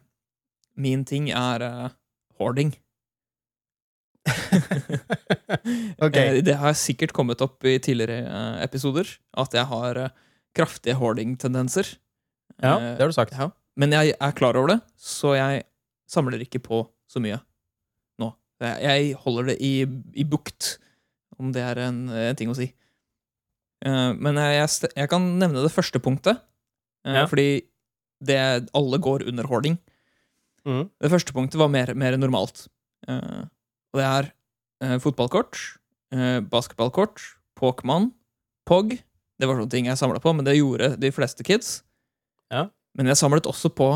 min 0.77 1.05
ting 1.09 1.31
er 1.33 1.63
uh, 1.65 1.89
hoarding. 2.39 2.75
Ok. 5.99 6.17
Eh, 6.17 6.41
Det 6.45 6.57
har 6.61 6.75
sikkert 6.77 7.13
kommet 7.17 7.41
opp 7.45 7.65
i 7.67 7.79
tidligere 7.83 8.19
episoder 8.65 9.09
at 9.39 9.55
jeg 9.57 9.65
har 9.71 10.01
kraftige 10.57 10.97
hoarding-tendenser. 10.99 11.95
Ja, 12.63 12.77
det 12.79 13.01
har 13.03 13.11
du 13.13 13.17
sagt. 13.17 13.33
Ja. 13.39 13.51
Men 13.79 13.93
jeg 13.95 14.15
er 14.21 14.33
klar 14.37 14.57
over 14.59 14.75
det, 14.75 14.79
så 14.99 15.35
jeg 15.39 15.65
samler 16.11 16.41
ikke 16.43 16.61
på 16.65 16.83
så 17.09 17.21
mye 17.23 17.39
nå. 18.21 18.33
Jeg 18.61 19.15
holder 19.23 19.53
det 19.53 19.59
i, 19.63 19.73
i 20.19 20.25
bukt, 20.27 20.79
om 21.39 21.53
det 21.55 21.63
er 21.63 21.79
en, 21.87 22.01
en 22.11 22.37
ting 22.39 22.51
å 22.51 22.57
si. 22.59 22.73
Eh, 23.87 24.13
men 24.19 24.39
jeg, 24.41 24.69
jeg, 24.97 25.09
kan 25.11 25.27
nevne 25.39 25.63
det 25.65 25.75
første 25.75 26.01
punktet, 26.03 26.41
eh, 27.07 27.21
Ja. 27.21 27.27
fordi 27.27 27.63
det, 28.25 28.39
alle 28.75 28.99
går 28.99 29.27
under 29.29 29.47
hoarding. 29.47 29.79
Mm. 30.67 30.91
Det 31.01 31.11
første 31.11 31.33
punktet 31.33 31.59
var 31.59 31.69
mer, 31.69 31.95
mer 31.95 32.17
normalt. 32.19 32.67
Eh, 33.07 33.45
og 33.93 34.01
det 34.01 34.05
er 34.05 34.33
fotballkort, 35.03 35.57
basketballkort, 36.51 37.19
Pokémon, 37.59 38.13
POG. 38.67 38.99
Det 39.41 39.49
var 39.49 39.57
sånne 39.57 39.71
ting 39.71 39.87
jeg 39.87 39.99
samla 39.99 40.21
på, 40.23 40.35
men 40.37 40.45
det 40.47 40.59
gjorde 40.59 40.93
de 41.01 41.11
fleste 41.11 41.43
kids. 41.43 41.83
Ja. 42.53 42.69
Men 42.95 43.07
jeg 43.11 43.19
samlet 43.19 43.47
også 43.47 43.71
på 43.75 43.89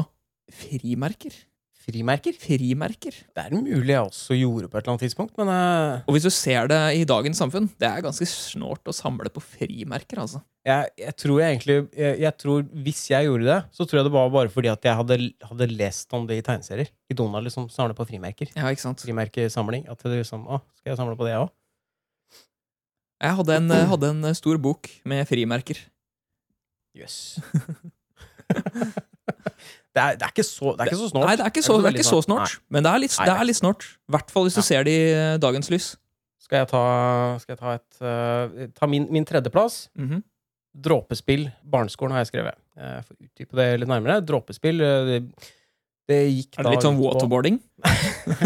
frimerker. 0.50 1.34
Frimerker? 1.82 2.36
Frimerker. 2.38 3.16
Det 3.34 3.42
er 3.42 3.54
mulig 3.56 3.90
jeg 3.90 4.04
også 4.04 4.36
gjorde 4.38 4.68
på 4.70 4.78
et 4.78 4.84
eller 4.84 4.92
annet 4.92 5.02
tidspunkt, 5.02 5.32
men 5.40 5.48
uh... 5.50 6.04
Og 6.06 6.14
hvis 6.14 6.26
du 6.28 6.30
ser 6.30 6.68
det 6.70 6.78
i 6.94 7.02
dagens 7.08 7.40
samfunn, 7.42 7.66
det 7.80 7.88
er 7.88 8.04
ganske 8.04 8.26
snålt 8.28 8.86
å 8.86 8.94
samle 8.94 9.32
på 9.34 9.42
frimerker, 9.42 10.20
altså. 10.22 10.42
jeg, 10.68 10.92
jeg 11.02 11.16
tror 11.18 11.40
jeg 11.42 11.56
egentlig 11.56 11.76
jeg, 11.98 12.20
jeg 12.22 12.34
tror 12.38 12.68
Hvis 12.86 13.02
jeg 13.10 13.26
gjorde 13.26 13.48
det, 13.48 13.58
så 13.74 13.86
tror 13.86 13.98
jeg 13.98 14.06
det 14.06 14.14
var 14.14 14.30
bare 14.36 14.52
fordi 14.54 14.70
at 14.70 14.86
jeg 14.86 14.98
hadde, 15.00 15.18
hadde 15.50 15.70
lest 15.72 16.14
om 16.14 16.28
det 16.28 16.38
i 16.38 16.44
tegneserier. 16.46 16.92
I 17.10 17.18
Donald 17.18 17.48
liksom 17.48 17.66
samler 17.72 17.98
på 17.98 18.06
frimerker. 18.12 18.52
Ja, 18.54 18.70
ikke 18.70 18.84
sant? 18.84 19.02
Frimerkesamling. 19.02 19.88
At 19.90 20.06
det 20.06 20.22
liksom 20.22 20.46
Å, 20.46 20.62
skal 20.78 20.94
jeg 20.94 21.00
samle 21.02 21.18
på 21.18 21.26
det, 21.26 21.34
jeg 21.34 21.48
òg? 21.48 21.50
Jeg 23.22 23.38
hadde 23.38 23.58
en, 23.58 23.70
eh, 23.74 23.88
hadde 23.90 24.14
en 24.14 24.34
stor 24.38 24.58
bok 24.62 24.90
med 25.06 25.26
frimerker. 25.30 25.82
Jøss. 26.98 27.18
det, 29.92 30.02
er, 30.02 30.16
det 30.20 30.24
er 30.26 30.32
ikke 30.32 30.44
så 30.48 30.72
Det 30.76 30.84
er 30.86 30.90
ikke 30.92 31.00
så 31.02 31.08
snort. 31.12 31.26
Nei, 31.28 31.34
det 31.36 31.44
er 31.44 31.50
ikke 31.52 31.62
så, 31.66 31.76
det 31.82 31.90
er 31.90 31.96
ikke 31.98 32.08
så 32.08 32.20
snort, 32.24 32.46
Nei. 32.56 32.64
men 32.76 32.86
det 32.86 32.92
er 32.92 33.02
litt, 33.04 33.16
Nei, 33.18 33.26
det 33.28 33.34
er 33.36 33.48
litt 33.50 33.58
snort. 33.60 33.86
I 34.08 34.14
hvert 34.16 34.30
fall 34.32 34.46
hvis 34.48 34.56
du 34.56 34.62
Ja. 34.62 34.66
ser 34.70 34.84
det 34.88 34.92
i 34.96 35.02
eh, 35.12 35.38
dagens 35.42 35.68
lys. 35.72 35.88
Skal 36.42 36.62
jeg 36.62 36.68
ta, 36.72 36.82
skal 37.40 37.54
jeg 37.54 37.60
ta 37.60 37.74
et 37.78 38.02
uh, 38.04 38.68
Ta 38.76 38.86
min, 38.90 39.06
min 39.12 39.24
tredjeplass. 39.28 39.88
Mhm. 39.96 40.22
Dråpespill. 40.72 41.50
Barneskolen 41.68 42.12
har 42.16 42.22
jeg 42.24 42.30
skrevet. 42.32 42.56
Jeg 42.80 43.04
får 43.04 43.16
utdype 43.26 43.56
det 43.60 43.66
litt 43.82 43.90
nærmere. 43.92 44.22
Dråpespill, 44.24 44.80
eh, 44.80 45.04
det, 45.10 45.50
det 46.08 46.20
gikk 46.32 46.56
Er 46.58 46.64
det 46.64 46.72
litt 46.78 46.86
sånn 46.88 46.96
waterboarding? 47.00 47.58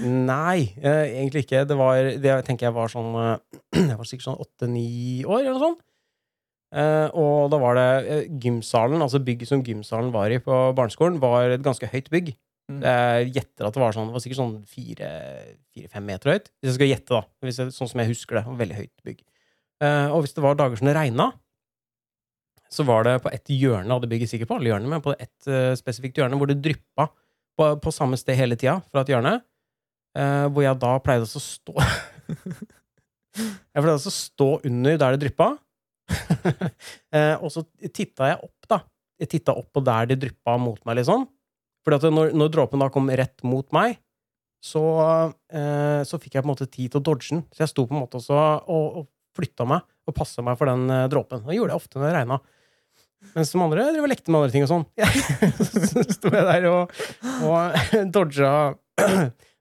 Nei, 0.00 0.72
eh, 0.80 1.06
egentlig 1.20 1.44
ikke. 1.44 1.64
Det 1.68 1.76
var 1.76 1.96
Det 2.22 2.36
tenker 2.46 2.68
jeg 2.68 2.76
var 2.76 2.88
sånn 2.92 3.10
eh, 3.20 3.36
Jeg 3.90 3.96
var 3.98 4.08
sikkert 4.08 4.28
sånn 4.30 4.40
åtte-ni 4.40 4.86
år, 5.26 5.42
eller 5.42 5.56
noe 5.56 5.64
sånt. 5.70 5.82
Eh, 6.70 7.08
og 7.18 7.50
da 7.50 7.58
var 7.58 7.74
det 7.74 7.88
uh, 8.06 8.38
gymsalen, 8.42 9.02
altså 9.02 9.18
bygget 9.26 9.50
som 9.50 9.64
gymsalen 9.66 10.12
var 10.14 10.30
i 10.30 10.38
på 10.42 10.54
barneskolen, 10.78 11.18
var 11.22 11.50
et 11.50 11.64
ganske 11.64 11.88
høyt 11.90 12.10
bygg. 12.12 12.32
Mm. 12.70 12.78
Jeg 12.84 13.30
gjetter 13.34 13.66
at 13.66 13.74
det 13.74 13.80
var 13.82 13.94
sånn 13.96 14.06
Det 14.06 14.14
var 14.14 14.22
sikkert 14.22 14.38
sånn 14.38 14.58
fire-fem 14.70 16.04
meter 16.06 16.30
høyt. 16.30 16.50
Hvis 16.60 16.70
jeg 16.70 16.76
skal 16.78 16.90
gjette, 16.92 17.16
da. 17.16 17.48
Jeg, 17.48 17.72
sånn 17.74 17.90
som 17.90 18.02
jeg 18.02 18.12
husker 18.12 18.38
det. 18.38 18.44
Veldig 18.60 18.76
høyt 18.78 19.06
bygg. 19.08 19.24
Uh, 19.82 20.08
og 20.14 20.22
hvis 20.22 20.36
det 20.36 20.44
var 20.44 20.58
dager 20.60 20.78
som 20.78 20.86
det 20.86 20.94
regna, 20.94 21.32
så 22.70 22.86
var 22.86 23.08
det 23.08 23.16
på 23.24 23.32
et 23.34 23.50
hjørne 23.50 23.90
av 23.90 24.04
det 24.04 24.10
bygget, 24.12 24.30
sikkert 24.30 24.52
på 24.52 24.60
alle 24.60 24.70
hjørnene, 24.70 24.92
men 24.92 25.02
på 25.02 25.16
ett 25.16 25.48
spesifikt 25.74 26.20
hjørne, 26.20 26.36
hvor 26.38 26.46
det 26.46 26.60
dryppa 26.62 27.08
på, 27.58 27.66
på 27.82 27.90
samme 27.90 28.14
sted 28.20 28.38
hele 28.38 28.54
tida 28.54 28.76
fra 28.92 29.02
et 29.02 29.10
hjørne. 29.10 29.32
hvor 30.54 30.62
jeg 30.62 30.78
da 30.78 30.92
pleide 31.02 31.26
å 31.26 31.42
stå 31.42 31.74
Jeg 33.74 33.82
pleide 33.82 33.96
å 33.96 34.14
stå 34.14 34.48
under 34.70 35.00
der 35.02 35.16
det 35.16 35.24
dryppa. 35.24 35.48
Eh, 37.10 37.34
og 37.42 37.50
så 37.50 37.64
titta 37.90 38.28
jeg 38.30 38.38
opp, 38.46 38.66
da. 38.70 38.76
Jeg 39.18 39.32
titta 39.32 39.54
opp 39.58 39.72
på 39.74 39.82
der 39.82 40.12
det 40.12 40.20
dryppa 40.22 40.54
mot 40.62 40.78
meg, 40.86 41.00
liksom. 41.00 41.24
At 41.90 42.04
når, 42.06 42.30
når 42.38 42.52
dråpen 42.54 42.82
da 42.82 42.86
kom 42.92 43.10
rett 43.10 43.42
mot 43.42 43.66
meg, 43.74 43.96
så, 44.62 44.82
eh, 45.50 46.02
så 46.06 46.20
fikk 46.20 46.36
jeg 46.36 46.44
på 46.44 46.46
en 46.46 46.52
måte 46.52 46.68
tid 46.68 46.92
til 46.92 47.00
å 47.00 47.04
dodge 47.04 47.32
den. 47.32 47.42
Så 47.50 47.64
jeg 47.64 47.72
sto 47.72 47.86
på 47.88 47.96
en 47.96 48.02
måte 48.04 48.20
også 48.20 48.36
og, 48.36 49.00
og 49.00 49.08
flytta 49.36 49.66
meg 49.68 49.82
og 50.06 50.16
passa 50.16 50.44
meg 50.44 50.58
for 50.60 50.70
den 50.70 50.86
eh, 50.92 51.08
dråpen. 51.10 51.42
Det 51.46 51.56
gjorde 51.56 51.74
jeg 51.74 51.82
ofte 51.82 51.98
når 51.98 52.06
det 52.06 52.16
regna. 52.18 52.40
Mens 53.34 53.52
de 53.52 53.60
andre 53.60 53.86
drev 53.90 54.06
og 54.06 54.10
lekte 54.10 54.32
med 54.32 54.40
andre 54.40 54.54
ting 54.54 54.64
og 54.64 54.70
sånn. 54.70 54.86
så 55.90 56.04
sto 56.08 56.32
jeg 56.32 56.46
der 56.46 56.68
og, 56.70 56.94
og 57.44 57.80
dodga 58.16 58.52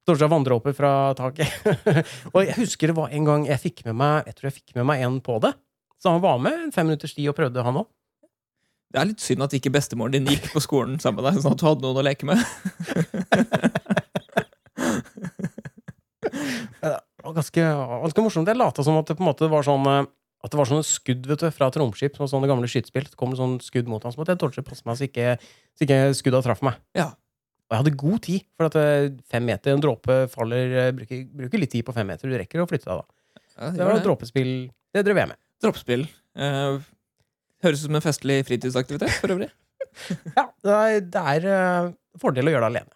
Dodga 0.08 0.30
vanndråper 0.34 0.76
fra 0.76 0.94
taket. 1.16 1.52
og 2.34 2.42
jeg 2.44 2.56
husker 2.60 2.92
det 2.92 2.98
var 2.98 3.16
en 3.16 3.28
gang 3.28 3.46
jeg 3.48 3.62
fikk 3.62 3.84
med 3.88 4.00
meg 4.02 4.28
Jeg 4.28 4.38
tror 4.38 4.50
jeg 4.50 4.58
fikk 4.62 4.80
med 4.80 4.88
meg 4.92 5.04
en 5.08 5.20
på 5.24 5.38
det. 5.44 5.54
Så 6.00 6.14
han 6.14 6.22
var 6.24 6.40
med 6.42 6.56
en 6.56 6.72
fem 6.76 6.88
minutters 6.88 7.14
tid 7.16 7.28
og 7.32 7.36
prøvde, 7.38 7.64
han 7.66 7.82
òg. 7.82 7.88
Det 8.90 8.98
er 9.02 9.10
litt 9.12 9.22
synd 9.22 9.44
at 9.46 9.54
ikke 9.54 9.70
bestemoren 9.76 10.16
din 10.16 10.30
gikk 10.32 10.48
på 10.54 10.62
skolen 10.64 10.98
sammen 11.02 11.22
med 11.22 11.28
deg, 11.30 11.42
sånn 11.44 11.54
at 11.54 11.62
du 11.62 11.66
hadde 11.68 11.86
noen 11.86 12.00
å 12.02 12.06
leke 12.08 12.26
med. 12.30 12.40
Det 16.80 17.26
var 17.26 17.36
ganske, 17.36 17.64
ganske 18.06 18.24
morsomt. 18.24 18.48
Jeg 18.48 18.58
lata 18.58 18.84
som 18.86 18.98
at 19.00 19.10
det 19.10 19.18
på 19.20 19.24
en 19.26 19.28
måte 19.28 19.50
var 19.52 19.66
sånn 19.68 19.84
eh, 19.92 20.06
At 20.40 20.54
det 20.54 20.60
var 20.60 20.70
sånne 20.70 20.86
skudd 20.88 21.26
vet 21.28 21.42
du, 21.44 21.50
fra 21.52 21.68
et 21.68 21.78
romskip. 21.82 22.16
som 22.16 22.30
sånne 22.32 22.48
gamle 22.48 22.70
skytespill. 22.72 23.10
Det 23.12 23.20
kom 23.20 23.34
sånn 23.36 23.58
skudd 23.64 23.90
mot 23.92 24.04
ham. 24.06 24.14
Så 24.16 24.22
måtte 24.22 24.32
jeg 24.36 24.40
dodge 24.40 24.64
passe 24.64 24.88
meg 24.88 24.96
så 24.96 25.10
ikke, 25.10 25.34
så 25.76 25.84
ikke 25.86 26.00
skudda 26.16 26.40
traff 26.46 26.64
meg. 26.66 26.80
Ja. 26.96 27.10
Og 27.68 27.76
jeg 27.76 27.84
hadde 27.84 27.96
god 28.02 28.22
tid, 28.26 28.48
for 28.58 28.70
at 28.70 28.80
eh, 28.80 29.10
fem 29.30 29.46
meter, 29.46 29.76
en 29.76 29.84
dråpe 29.84 30.16
faller 30.32 30.78
eh, 30.86 30.94
bruker, 30.96 31.26
bruker 31.44 31.62
litt 31.62 31.74
tid 31.76 31.86
på 31.86 31.94
fem 31.98 32.08
meter. 32.10 32.32
Du 32.32 32.40
rekker 32.40 32.64
å 32.64 32.70
flytte 32.72 32.88
deg 32.88 33.04
da. 33.04 33.44
Ja, 33.60 33.74
Det 33.76 33.90
var 33.92 34.02
dråpespill. 34.08 34.54
Det 34.96 35.04
drev 35.06 35.20
jeg 35.22 35.34
med. 35.34 35.42
Droppspill. 35.64 36.04
Uh, 36.40 36.76
høres 37.64 37.82
ut 37.82 37.88
som 37.90 37.98
en 38.00 38.06
festlig 38.06 38.38
fritidsaktivitet, 38.48 39.12
for 39.22 39.30
øvrig. 39.36 39.50
Ja, 40.38 40.44
det 40.64 40.72
er, 40.72 41.00
det 41.12 41.22
eh, 41.50 41.88
fordel 42.22 42.48
å 42.48 42.52
gjøre 42.54 42.68
det 42.68 42.70
alene. 42.70 42.94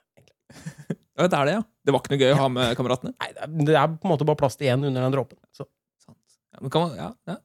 Ja, 1.18 1.22
det 1.28 1.38
er 1.38 1.46
det, 1.50 1.56
ja. 1.58 1.64
Det 1.84 1.92
var 1.92 2.00
ikke 2.00 2.12
noe 2.14 2.22
gøy 2.22 2.32
å 2.32 2.40
ha 2.40 2.48
med 2.54 2.76
kameratene? 2.78 3.12
Nei, 3.18 3.30
det 3.68 3.76
er, 3.76 3.88
på 3.92 4.04
en 4.08 4.14
måte 4.14 4.28
bare 4.30 4.40
plass 4.40 4.58
til 4.60 4.68
én 4.72 4.86
under 4.88 5.02
den 5.04 5.16
dråpen. 5.16 5.40
Så. 5.52 5.64
Sant. 6.02 6.24
Ja, 6.54 6.58
men 6.62 6.70
kan 6.74 6.82
man, 6.86 6.94
ja, 6.96 7.10
ja. 7.28 7.36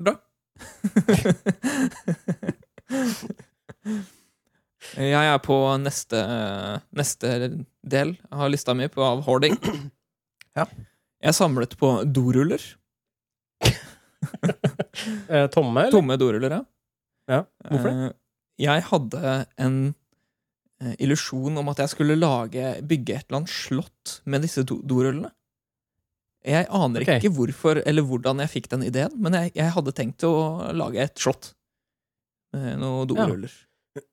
Bra. 0.00 0.14
Jeg 4.98 5.14
er 5.14 5.38
på 5.44 5.56
neste, 5.78 6.18
neste 6.96 7.28
del 7.86 8.16
av 8.32 8.50
lista 8.50 8.74
mi 8.74 8.88
på 8.90 9.04
av 9.06 9.22
hoarding. 9.28 9.54
Ja. 10.58 10.64
Jeg 11.20 11.34
samlet 11.36 11.76
på 11.78 12.02
doruller. 12.10 12.62
Eh, 15.30 15.46
tomme, 15.54 15.86
eller? 15.86 15.94
Tomme 15.94 16.16
doruller, 16.18 16.52
ja. 16.58 16.60
Ja, 17.30 17.44
hvorfor 17.70 17.88
det? 17.88 18.08
Eh, 18.08 18.16
Jeg 18.66 18.82
hadde 18.88 19.34
en 19.62 19.76
eh, 20.82 20.96
illusjon 21.06 21.60
om 21.60 21.70
at 21.72 21.84
jeg 21.84 21.92
skulle 21.94 22.16
lage, 22.18 22.72
bygge 22.82 23.14
et 23.16 23.28
eller 23.28 23.40
annet 23.40 23.52
slott 23.54 24.16
med 24.26 24.44
disse 24.44 24.64
dorullene. 24.66 25.30
Jeg 26.46 26.66
aner 26.72 27.04
okay. 27.04 27.20
ikke 27.20 27.32
hvorfor 27.36 27.82
eller 27.84 28.06
hvordan 28.08 28.40
jeg 28.42 28.52
fikk 28.56 28.70
den 28.72 28.86
ideen, 28.88 29.12
men 29.20 29.36
jeg, 29.36 29.52
jeg 29.60 29.74
hadde 29.76 29.94
tenkt 29.96 30.24
å 30.26 30.34
lage 30.76 31.02
et 31.04 31.20
slott. 31.20 31.52
Med 32.56 32.80
noen 32.82 33.08
doruller. 33.10 33.52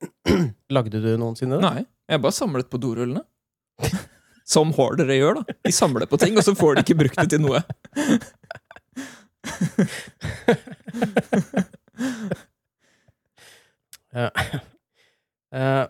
Lagde 0.75 1.01
du 1.01 1.09
noensinne 1.17 1.57
det? 1.57 1.63
Nei, 1.65 1.87
jeg 2.11 2.23
bare 2.23 2.35
samlet 2.35 2.69
på 2.69 2.79
dorullene. 2.83 3.23
Som 4.47 4.71
hordere 4.77 5.17
gjør, 5.17 5.41
da. 5.41 5.55
De 5.67 5.73
samler 5.75 6.07
på 6.07 6.19
ting, 6.21 6.37
og 6.39 6.45
så 6.45 6.53
får 6.55 6.77
de 6.77 6.85
ikke 6.85 6.95
brukt 7.01 7.19
det 7.19 7.33
til 7.33 7.41
noe. 7.43 7.59
Eh, 15.57 15.85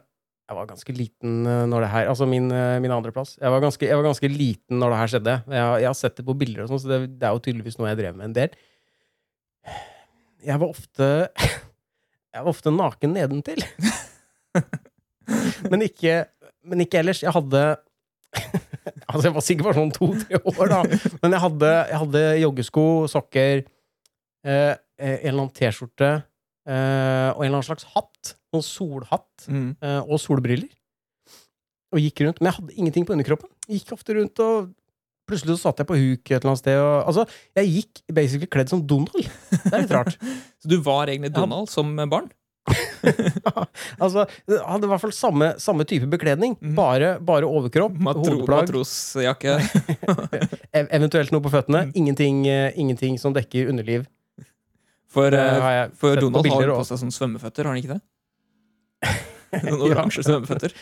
jeg 0.47 0.55
var 0.55 0.67
ganske 0.69 0.93
liten 0.95 1.41
eh, 1.49 1.63
når 1.67 1.83
det 1.83 1.89
her 1.91 2.09
Altså 2.11 2.27
min, 2.29 2.47
eh, 2.53 2.77
min 2.83 2.93
andreplass. 2.93 3.35
Jeg, 3.41 3.51
var 3.51 3.61
ganske- 3.63 3.87
jeg 3.89 3.97
var 3.99 4.05
ganske 4.07 4.29
liten 4.31 4.79
når 4.79 4.93
det 4.93 4.99
her 5.01 5.11
skjedde. 5.13 5.35
Jeg, 5.47 5.81
jeg 5.83 5.89
har 5.89 5.97
sett 5.97 6.15
det 6.19 6.25
på 6.27 6.35
bilder, 6.37 6.63
og 6.63 6.69
sånn, 6.71 6.81
så 6.83 6.91
det, 6.91 6.99
det 7.19 7.27
er 7.27 7.35
jo 7.35 7.43
tydeligvis 7.47 7.77
noe 7.79 7.89
jeg 7.91 7.99
drev 8.01 8.15
med 8.19 8.29
en 8.29 8.37
del. 8.37 8.57
Jeg 10.47 10.61
var 10.61 10.67
ofte 10.69 11.09
Jeg 12.37 12.43
var 12.45 12.51
ofte 12.51 12.69
naken 12.71 13.15
nedentil. 13.17 13.63
men, 15.71 15.81
ikke, 15.87 16.19
men 16.69 16.83
ikke 16.85 16.99
ellers. 17.01 17.23
Jeg 17.25 17.33
hadde 17.33 17.63
Altså, 19.13 19.27
jeg 19.29 19.35
var 19.37 19.43
sikkert 19.45 19.67
bare 19.69 19.77
sånn 19.79 19.93
to-tre 19.95 20.39
år, 20.51 20.71
da. 20.71 20.79
Men 21.23 21.31
jeg 21.37 21.41
hadde, 21.45 21.69
jeg 21.93 21.99
hadde 22.01 22.23
joggesko, 22.41 22.83
sokker, 23.11 23.61
eh, 24.43 24.73
en 24.97 25.29
eller 25.29 25.37
annen 25.45 25.53
T-skjorte 25.55 26.09
eh, 26.67 27.29
og 27.31 27.39
en 27.39 27.47
eller 27.47 27.53
annen 27.61 27.67
slags 27.69 27.87
hatt. 27.93 28.33
Noen 28.51 28.65
solhatt 28.67 29.47
Mm. 29.47 29.69
eh, 29.81 30.01
og 30.03 30.19
solbriller. 30.19 30.67
Og 31.95 32.01
gikk 32.03 32.19
rundt. 32.25 32.41
Men 32.41 32.51
jeg 32.51 32.57
hadde 32.59 32.75
ingenting 32.81 33.05
på 33.07 33.15
underkroppen. 33.15 33.47
Jeg 33.69 33.79
gikk 33.79 33.93
ofte 33.95 34.15
rundt, 34.17 34.39
og 34.43 34.73
plutselig 35.27 35.55
så 35.55 35.69
satt 35.69 35.79
jeg 35.83 35.87
på 35.87 35.95
huk 35.99 36.31
et 36.31 36.35
eller 36.41 36.51
annet 36.51 36.59
sted. 36.65 36.79
Og, 36.83 37.07
altså, 37.07 37.23
jeg 37.55 37.71
gikk 37.77 38.01
basically 38.15 38.47
kledd 38.51 38.69
som 38.71 38.83
Donald. 38.87 39.15
Det 39.51 39.71
er 39.71 39.85
litt 39.85 39.95
rart. 39.95 40.17
Så 40.59 40.67
du 40.71 40.77
var 40.83 41.07
egentlig 41.07 41.31
Ja. 41.31 41.39
Donald 41.45 41.71
som 41.71 41.95
barn? 42.11 42.27
altså, 44.03 44.25
han 44.47 44.65
hadde 44.73 44.87
i 44.87 44.91
hvert 44.91 45.03
fall 45.03 45.13
samme, 45.15 45.53
samme 45.61 45.85
type 45.87 46.09
bekledning. 46.11 46.57
mm. 46.59 46.75
Bare, 46.77 47.13
bare 47.23 47.47
overkropp, 47.47 47.95
Matro, 48.03 48.25
hodeplagg, 48.25 48.67
matrosjakke. 48.67 49.57
ev 50.77 50.91
eventuelt 50.99 51.33
noe 51.35 51.43
på 51.45 51.53
føttene. 51.53 51.87
Mhm. 51.87 51.95
Ingenting, 52.01 52.43
uh, 52.49 52.69
ingenting 52.75 53.17
som 53.21 53.35
dekker 53.35 53.71
underliv. 53.71 54.07
For, 55.07 55.31
har 55.31 55.93
for 55.97 56.19
Donald 56.19 56.45
på 56.45 56.59
har 56.59 56.73
på 56.75 56.83
seg 56.89 56.99
sånne 57.01 57.15
svømmeføtter, 57.15 57.65
har 57.65 57.73
han 57.73 57.81
ikke 57.81 57.95
det? 57.95 58.01
Noen 59.69 59.85
oransje 59.87 60.25
svømmeføtter. 60.27 60.75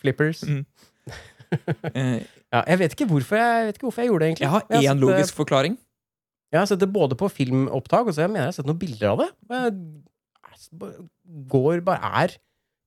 Flippers. 0.00 0.42
Mm. 0.42 0.64
Ja, 2.52 2.64
jeg 2.66 2.80
vet 2.82 2.96
ikke 2.96 3.06
hvorfor 3.08 3.38
jeg, 3.38 3.68
vet 3.68 3.78
ikke 3.78 3.86
hvorfor 3.86 4.02
jeg 4.02 4.10
gjorde 4.10 4.24
det, 4.24 4.32
egentlig. 4.32 4.46
Jeg 4.48 4.52
har 4.52 4.66
én 4.66 4.74
jeg 4.74 4.88
har 4.88 4.96
sett 4.96 5.04
logisk 5.04 5.38
forklaring. 5.38 5.78
Jeg 6.48 6.58
har 6.62 6.68
sett 6.70 6.80
det 6.80 6.88
både 6.92 7.16
på 7.20 7.28
filmopptak, 7.28 8.08
og 8.08 8.16
så 8.16 8.24
jeg 8.24 8.32
mener 8.32 8.48
jeg 8.48 8.52
har 8.52 8.58
sett 8.58 8.68
noen 8.68 8.80
bilder 8.80 9.12
av 9.12 9.22
det. 9.22 9.28
Går 11.52 11.82
bare 11.86 12.12
er 12.24 12.36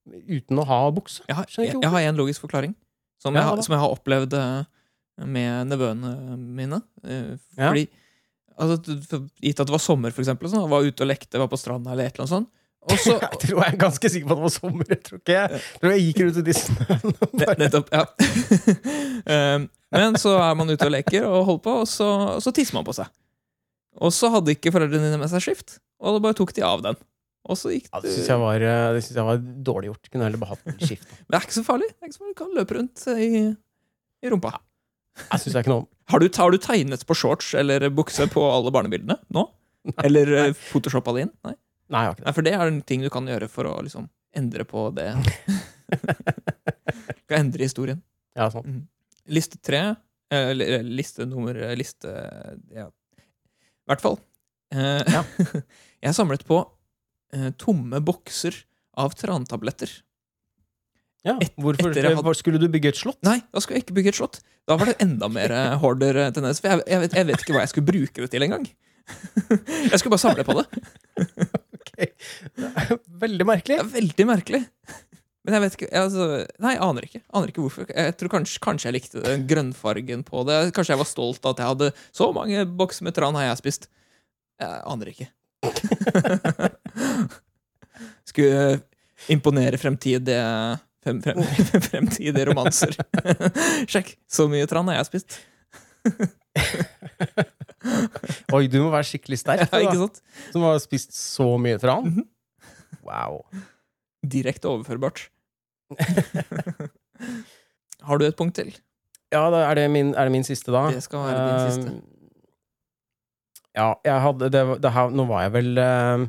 uten 0.06 0.60
å 0.60 0.68
ha 0.68 0.84
bukse. 0.93 1.23
Jeg 1.30 1.38
har, 1.38 1.49
jeg, 1.56 1.76
jeg 1.77 1.93
har 1.93 2.07
en 2.10 2.19
logisk 2.19 2.43
forklaring 2.43 2.73
som, 3.22 3.35
Ja, 3.38 3.52
jeg, 3.53 3.65
som 3.68 3.76
jeg 3.76 3.84
har 3.84 3.93
opplevd 3.93 4.34
eh, 4.38 4.64
med 5.30 5.69
nevøene 5.69 6.38
mine. 6.38 6.81
Eh. 7.06 7.35
Fordi 7.60 7.85
altså, 8.57 9.22
Gitt 9.41 9.61
at 9.61 9.69
det 9.69 9.76
var 9.76 9.84
sommer, 9.84 10.15
for 10.15 10.23
eksempel, 10.26 10.49
sånn, 10.49 10.65
var 10.72 10.88
ute 10.88 11.06
og 11.06 11.11
lekte, 11.11 11.39
var 11.41 11.52
på 11.52 11.60
stranda 11.60 11.93
eller 11.93 12.10
et 12.10 12.15
eller 12.15 12.26
annet 12.26 12.35
sånt. 12.39 12.52
Også, 12.89 13.14
Jeg 13.22 13.41
tror 13.43 13.60
jeg 13.61 13.68
er 13.76 13.77
ganske 13.84 14.10
sikker 14.10 14.30
på 14.30 14.34
at 14.34 14.39
det 14.39 14.48
var 14.48 14.56
sommer. 14.56 14.89
Jeg 14.89 15.03
tror 15.06 15.22
ikke 15.22 15.35
jeg, 15.35 15.53
jeg, 15.53 15.81
tror 15.84 15.93
jeg 15.93 16.06
gikk 16.07 16.23
rundt 16.26 16.41
i 16.41 16.45
disse 16.49 16.73
Nettopp. 17.61 17.93
Ja. 17.93 18.06
Um, 19.27 19.69
Men 19.91 20.15
så 20.18 20.38
er 20.39 20.56
man 20.57 20.72
ute 20.72 20.88
og 20.88 20.93
leker 20.93 21.27
og 21.27 21.45
holder 21.49 21.64
på, 21.65 21.77
og 21.84 21.89
så, 21.91 22.07
og 22.38 22.43
så 22.43 22.53
tisser 22.56 22.77
man 22.77 22.88
på 22.88 22.95
seg. 22.95 23.11
Og 24.02 24.14
så 24.15 24.30
hadde 24.31 24.53
ikke 24.56 24.72
foreldrene 24.72 25.10
dine 25.10 25.19
med 25.19 25.30
seg 25.30 25.43
skift, 25.43 25.76
og 25.99 26.15
da 26.15 26.23
bare 26.23 26.38
tok 26.39 26.53
de 26.56 26.64
av 26.64 26.81
den. 26.85 26.95
Og 27.49 27.57
så 27.57 27.72
gikk 27.73 27.88
ja, 27.89 27.99
det 28.03 28.09
Det 28.11 28.15
syns 28.19 28.27
jeg, 28.30 28.39
var, 28.43 28.61
eh, 28.61 28.88
det 28.93 29.01
synes 29.05 29.18
jeg 29.18 29.26
var 29.27 29.39
dårlig 29.72 29.89
gjort. 29.89 30.09
Kunne 30.13 30.27
heller 30.27 30.41
bare 30.41 30.55
hatt 30.57 30.84
skift. 30.85 31.07
Men 31.26 31.31
det 31.34 31.39
er 31.39 31.47
ikke 31.47 31.57
så 31.57 31.63
farlig. 31.65 31.88
Det 31.89 31.97
er 32.05 32.11
ikke 32.11 32.18
så 32.18 32.22
farlig. 32.22 32.35
Du 32.35 32.41
kan 32.43 32.53
løpe 32.59 32.77
rundt 32.77 33.05
i, 33.15 33.30
i 34.22 34.31
rumpa. 34.34 34.51
Jeg 35.22 35.41
syns 35.43 35.55
jeg 35.57 35.65
ikke 35.65 35.73
noe 35.73 35.84
om. 35.84 35.88
Har 36.11 36.22
du, 36.22 36.27
har 36.38 36.53
du 36.53 36.59
tegnet 36.61 37.03
på 37.07 37.15
shorts 37.18 37.53
eller 37.57 37.88
bukse 37.95 38.27
på 38.31 38.43
alle 38.51 38.72
barnebildene 38.76 39.18
nå? 39.35 39.45
Eller 40.05 40.30
eh, 40.38 40.51
photoshoppa 40.69 41.13
det 41.15 41.23
inn? 41.26 41.31
Nei. 41.47 41.55
Nei, 41.91 42.01
jeg 42.05 42.11
har 42.11 42.13
ikke 42.13 42.22
det. 42.22 42.27
Nei, 42.27 42.34
for 42.38 42.45
det 42.45 42.51
er 42.53 42.69
en 42.69 42.81
ting 42.88 43.01
du 43.01 43.09
kan 43.11 43.26
gjøre 43.27 43.47
for 43.49 43.65
å 43.68 43.72
liksom 43.84 44.05
endre 44.38 44.63
på 44.69 44.84
det. 44.95 45.07
Skal 47.26 47.39
endre 47.39 47.65
historien. 47.65 48.01
Ja, 48.38 48.47
sånn. 48.53 48.84
Liste 49.31 49.57
tre 49.63 49.81
eh, 49.89 50.51
eller 50.53 50.85
Liste 50.88 51.26
nummer 51.30 51.57
eh, 51.57 51.73
Liste 51.80 52.11
Ja. 52.76 52.88
I 52.88 53.91
hvert 53.91 54.03
fall. 54.05 54.19
Eh, 54.73 55.01
Ja. 55.11 55.23
jeg 56.05 56.15
samlet 56.15 56.45
på 56.47 56.61
eh, 56.61 56.69
tomme 57.61 57.99
bokser 58.03 58.55
av 58.99 59.13
trantabletter. 59.15 59.91
Ja. 61.23 61.35
Hvorfor 61.55 61.91
etter 61.91 62.07
jeg 62.09 62.17
hadde- 62.17 62.33
skulle 62.39 62.59
du 62.59 62.65
bygge 62.73 62.89
et 62.91 62.97
slott? 62.97 63.19
Nei, 63.23 63.37
da 63.53 63.61
skulle 63.61 63.77
jeg 63.77 63.85
ikke 63.85 63.97
bygge 63.99 64.09
et 64.13 64.17
slott. 64.17 64.39
Da 64.67 64.75
var 64.77 64.89
det 64.89 64.95
enda 65.03 65.27
mer 65.29 65.51
eh, 65.53 65.75
hoarder 65.81 66.17
eh, 66.17 66.31
tendens. 66.33 66.59
For 66.63 66.69
jeg, 66.73 66.81
jeg, 66.89 66.99
vet, 67.03 67.13
jeg 67.19 67.27
vet 67.29 67.43
ikke 67.43 67.53
hva 67.55 67.61
jeg 67.63 67.71
skulle 67.73 67.89
bruke 67.91 68.23
det 68.25 68.31
til 68.33 68.45
engang. 68.47 68.65
Jeg 69.91 69.97
skulle 69.99 70.13
bare 70.13 70.21
samle 70.23 70.43
på 70.47 70.53
det. 70.59 70.65
Ok. 71.81 71.93
Det 72.55 72.67
er 72.69 72.91
Veldig 73.21 73.45
merkelig. 73.49 73.77
Det 73.79 73.83
er 73.83 73.89
veldig 73.95 74.25
merkelig. 74.29 74.59
Men 75.43 75.55
jeg 75.57 75.61
vet 75.63 75.75
ikke 75.77 75.89
altså, 75.97 76.25
Nei, 76.61 76.71
jeg 76.75 76.81
aner 76.85 77.07
ikke. 77.07 77.21
Aner 77.33 77.49
ikke 77.51 77.63
hvorfor. 77.65 77.87
Jeg 77.89 78.13
tror 78.19 78.31
kanskje, 78.35 78.61
kanskje 78.61 78.87
jeg 78.89 78.95
likte 78.95 79.23
den 79.25 79.47
grønnfargen 79.49 80.21
på 80.27 80.43
det. 80.47 80.59
Kanskje 80.77 80.93
jeg 80.93 81.01
var 81.01 81.09
stolt 81.09 81.45
av 81.49 81.55
at 81.55 81.61
jeg 81.63 81.71
hadde 81.73 81.89
så 82.13 82.29
mange 82.37 82.63
bokser 82.77 83.07
med 83.09 83.17
tran 83.17 83.35
har 83.37 83.47
jeg 83.49 83.59
spist. 83.63 83.89
Jeg 84.61 84.81
aner 84.93 85.11
ikke. 85.11 85.27
Skulle 88.31 88.80
imponere 89.31 89.77
fremtidige 89.81 90.41
frem, 91.03 91.22
frem, 91.23 91.41
fremtidige 91.89 92.45
romanser. 92.49 92.95
Sjekk, 93.91 94.15
så 94.31 94.47
mye 94.51 94.68
tran 94.69 94.88
har 94.91 94.99
jeg 95.01 95.09
spist. 95.11 95.39
Oi, 98.53 98.65
du 98.72 98.80
må 98.84 98.89
være 98.93 99.07
skikkelig 99.07 99.39
sterk, 99.41 99.63
Ja, 99.65 99.69
du, 99.72 99.85
ikke 99.88 99.99
da, 100.01 100.07
som 100.53 100.65
har 100.68 100.80
spist 100.84 101.15
så 101.18 101.47
mye 101.61 101.77
tran. 101.81 102.09
Mhm. 102.11 102.26
Wow. 103.07 103.41
Direkte 104.22 104.69
overførbart. 104.69 105.23
Har 108.05 108.18
du 108.22 108.26
et 108.27 108.38
punkt 108.38 108.55
til? 108.59 108.69
Ja, 109.34 109.45
er 109.55 109.76
det 109.80 109.85
min, 109.93 110.13
er 110.13 110.27
det 110.27 110.34
min 110.34 110.43
siste, 110.45 110.72
da? 110.73 110.88
Det 110.93 111.01
skal 111.05 111.23
være 111.26 111.45
din 111.47 111.72
siste. 111.72 111.91
Eh, 111.95 112.07
Ja, 113.72 113.93
jeg 114.03 114.19
hadde 114.19 114.49
det, 114.51 114.61
det 114.84 114.89
her, 114.91 115.09
Nå 115.15 115.23
var 115.30 115.45
jeg 115.45 115.51
vel 115.53 115.77
eh, 115.80 116.26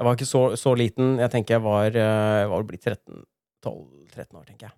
Jeg 0.00 0.08
var 0.08 0.16
ikke 0.16 0.30
så, 0.30 0.40
så 0.56 0.70
liten. 0.80 1.18
Jeg 1.20 1.28
tenker 1.28 1.58
jeg 1.58 1.60
var, 1.60 1.92
eh, 1.92 2.40
jeg 2.40 2.48
var 2.48 2.62
blitt 2.64 2.86
13 2.88 3.20
12-13 3.60 4.38
år, 4.40 4.44
tenker 4.48 4.70
jeg. 4.70 4.74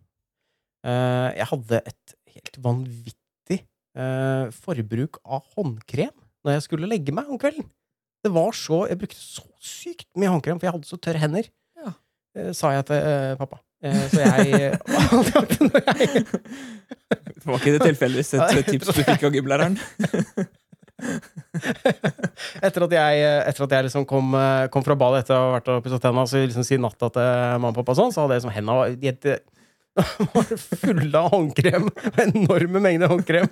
Eh, 0.90 1.28
jeg 1.38 1.46
hadde 1.52 1.78
et 1.86 2.14
helt 2.34 2.56
vanvittig 2.64 3.58
eh, 3.62 4.50
forbruk 4.64 5.20
av 5.22 5.44
håndkrem 5.54 6.10
når 6.42 6.56
jeg 6.56 6.64
skulle 6.64 6.90
legge 6.90 7.14
meg 7.14 7.30
om 7.30 7.38
kvelden. 7.38 7.68
Det 8.22 8.30
var 8.34 8.50
så 8.54 8.86
Jeg 8.90 8.98
brukte 8.98 9.18
så 9.18 9.42
sykt 9.62 10.08
mye 10.18 10.30
håndkrem, 10.32 10.58
for 10.58 10.66
jeg 10.66 10.74
hadde 10.74 10.90
så 10.90 10.98
tørre 10.98 11.22
hender. 11.22 11.46
Ja. 11.78 11.94
Sa 12.58 12.74
jeg 12.74 12.82
til 12.90 12.98
pappa. 13.38 13.62
Så 14.10 14.18
jeg 14.22 14.50
jeg 14.50 14.74
Det 17.42 17.46
var 17.46 17.58
ikke 17.58 17.74
det 17.76 17.86
tilfeldigvis 17.92 18.34
et 18.38 18.66
tips 18.66 18.86
du 18.90 19.02
fikk 19.02 19.22
av 19.26 19.32
gymlæreren? 19.38 19.74
Etter 22.66 22.86
at 22.86 22.94
jeg, 22.96 23.22
etter 23.48 23.66
at 23.66 23.74
jeg 23.76 23.86
liksom 23.88 24.04
kom, 24.08 24.34
eh, 24.38 24.66
kom 24.72 24.84
fra 24.86 24.96
badet 24.98 25.24
etter 25.24 25.36
å 25.38 25.48
ha 25.48 25.54
vært 25.56 25.70
og 25.72 25.82
pusset 25.84 26.02
tenna, 26.04 26.24
så 26.28 26.42
liksom 26.44 26.66
si 26.66 26.78
natta 26.80 27.10
til 27.14 27.32
mamma 27.58 27.72
og 27.72 27.80
pappa, 27.80 27.96
sånn, 27.98 28.14
så 28.14 28.24
hadde 28.24 28.38
jeg 28.38 28.44
liksom 28.44 28.56
henda 28.58 28.78
de 29.22 29.36
var 30.32 30.52
fulle 30.56 31.18
av 31.20 31.34
håndkrem. 31.34 31.88
Enorme 32.22 32.80
mengder 32.80 33.10
håndkrem. 33.12 33.48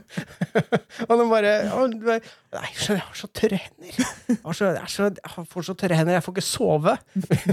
og 1.08 1.12
de 1.20 1.26
bare 1.28 1.50
«Å, 1.76 1.82
du 1.92 2.06
er- 2.14 2.24
Nei, 2.56 2.70
jeg 2.80 2.96
har 3.02 3.18
så 3.18 3.28
tørre 3.28 3.58
hender. 3.60 3.92
Jeg, 3.92 4.38
jeg, 4.40 5.10
jeg 5.20 5.44
får 5.52 5.66
så 5.68 5.74
tørre 5.76 5.98
hender. 6.00 6.16
Jeg 6.16 6.24
får 6.24 6.36
ikke 6.38 6.46
sove 6.48 6.96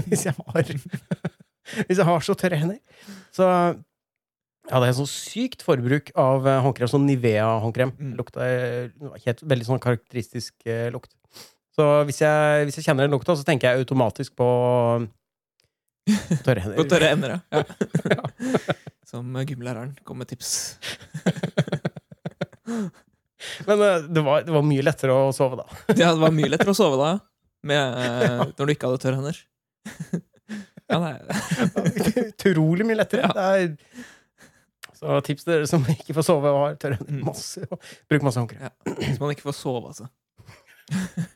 hvis 0.08 0.24
jeg 0.30 0.34
har 0.38 0.72
Hvis 1.84 2.00
jeg 2.00 2.08
har 2.08 2.24
så 2.24 2.38
tørre 2.40 2.62
hender. 2.62 2.80
Så 3.36 3.50
jeg 4.68 4.76
hadde 4.76 4.88
en 4.90 4.96
sånn 4.98 5.08
sykt 5.08 5.62
forbruk 5.64 6.10
av 6.20 6.44
eh, 6.44 6.58
håndkrem, 6.60 6.90
sånn 6.92 7.06
Nivea-håndkrem. 7.08 7.94
Mm. 7.96 8.10
Lukta 8.18 8.44
eh, 8.44 8.90
helt, 9.24 9.40
Veldig 9.48 9.64
sånn 9.64 9.80
karakteristisk 9.80 10.52
eh, 10.68 10.90
lukt. 10.92 11.14
Så 11.78 11.86
hvis 12.04 12.20
jeg, 12.20 12.66
hvis 12.68 12.76
jeg 12.76 12.84
kjenner 12.84 13.06
den 13.06 13.14
lukta, 13.14 13.36
så 13.38 13.46
tenker 13.46 13.70
jeg 13.70 13.86
automatisk 13.86 14.34
på 14.36 14.48
tørre 16.44 16.64
hender. 16.64 16.76
På 16.80 16.84
tørre 16.90 17.12
hender, 17.14 17.38
ja. 17.38 17.62
ja. 18.18 18.76
Som 19.08 19.32
gymlæreren 19.48 19.94
kom 20.04 20.20
med 20.20 20.28
tips. 20.28 20.76
Men 23.64 23.80
eh, 23.80 24.04
det 24.04 24.26
var, 24.26 24.44
det 24.44 24.52
var 24.52 24.68
mye 24.68 24.84
lettere 24.84 25.16
å 25.16 25.32
sove 25.32 25.62
da. 25.62 25.68
Ja, 25.94 26.12
det 26.12 26.20
var 26.20 26.34
mye 26.34 26.52
lettere 26.52 26.76
å 26.76 26.76
sove 26.76 27.00
da 27.00 27.14
med, 27.68 27.96
eh, 28.04 28.42
når 28.52 28.68
du 28.68 28.74
ikke 28.74 28.90
hadde 28.90 29.00
tørre 29.02 29.22
hender. 29.22 29.40
Ja, 30.88 31.00
nei. 31.02 31.14
Utrolig 32.26 32.84
mye 32.88 33.00
lettere. 33.00 33.32
Det 33.32 33.48
er, 33.48 34.06
så 34.98 35.20
tips 35.26 35.44
til 35.46 35.52
dere 35.54 35.66
som 35.70 35.84
ikke 35.94 36.16
får 36.16 36.26
sove 36.26 36.50
og 36.50 36.60
har 36.66 36.78
tørre 36.82 36.98
hender. 37.00 37.20
Mm. 37.20 37.24
Masse, 37.30 37.66
bruk 38.10 38.22
masse 38.26 38.40
håndkrem. 38.42 38.62
Ja. 38.66 38.94
Hvis 39.04 39.20
man 39.22 39.34
ikke 39.34 39.46
får 39.46 39.56
sove, 39.60 39.86
altså. 39.92 40.06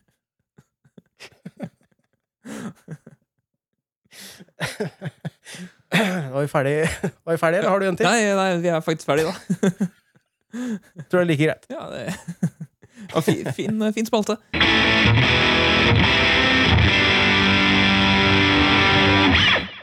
Var 6.33 6.41
vi 6.41 6.49
ferdige, 6.49 6.89
var 7.25 7.33
vi 7.33 7.39
ferdige 7.39 7.59
eller 7.59 7.71
har 7.71 7.79
du 7.79 7.85
en 7.89 7.97
til? 7.97 8.07
Nei, 8.07 8.35
nei, 8.35 8.57
vi 8.63 8.69
er 8.73 8.81
faktisk 8.81 9.07
ferdige, 9.07 9.27
da. 9.29 9.35
Tror 11.11 11.21
det 11.21 11.21
er 11.21 11.29
like 11.29 11.45
greit. 11.45 11.69
Ja, 11.71 11.85
det 11.93 12.15
var 13.15 13.21
fi, 13.21 13.45
fin, 13.57 13.93
fin 13.93 14.07
spalte. 14.07 14.37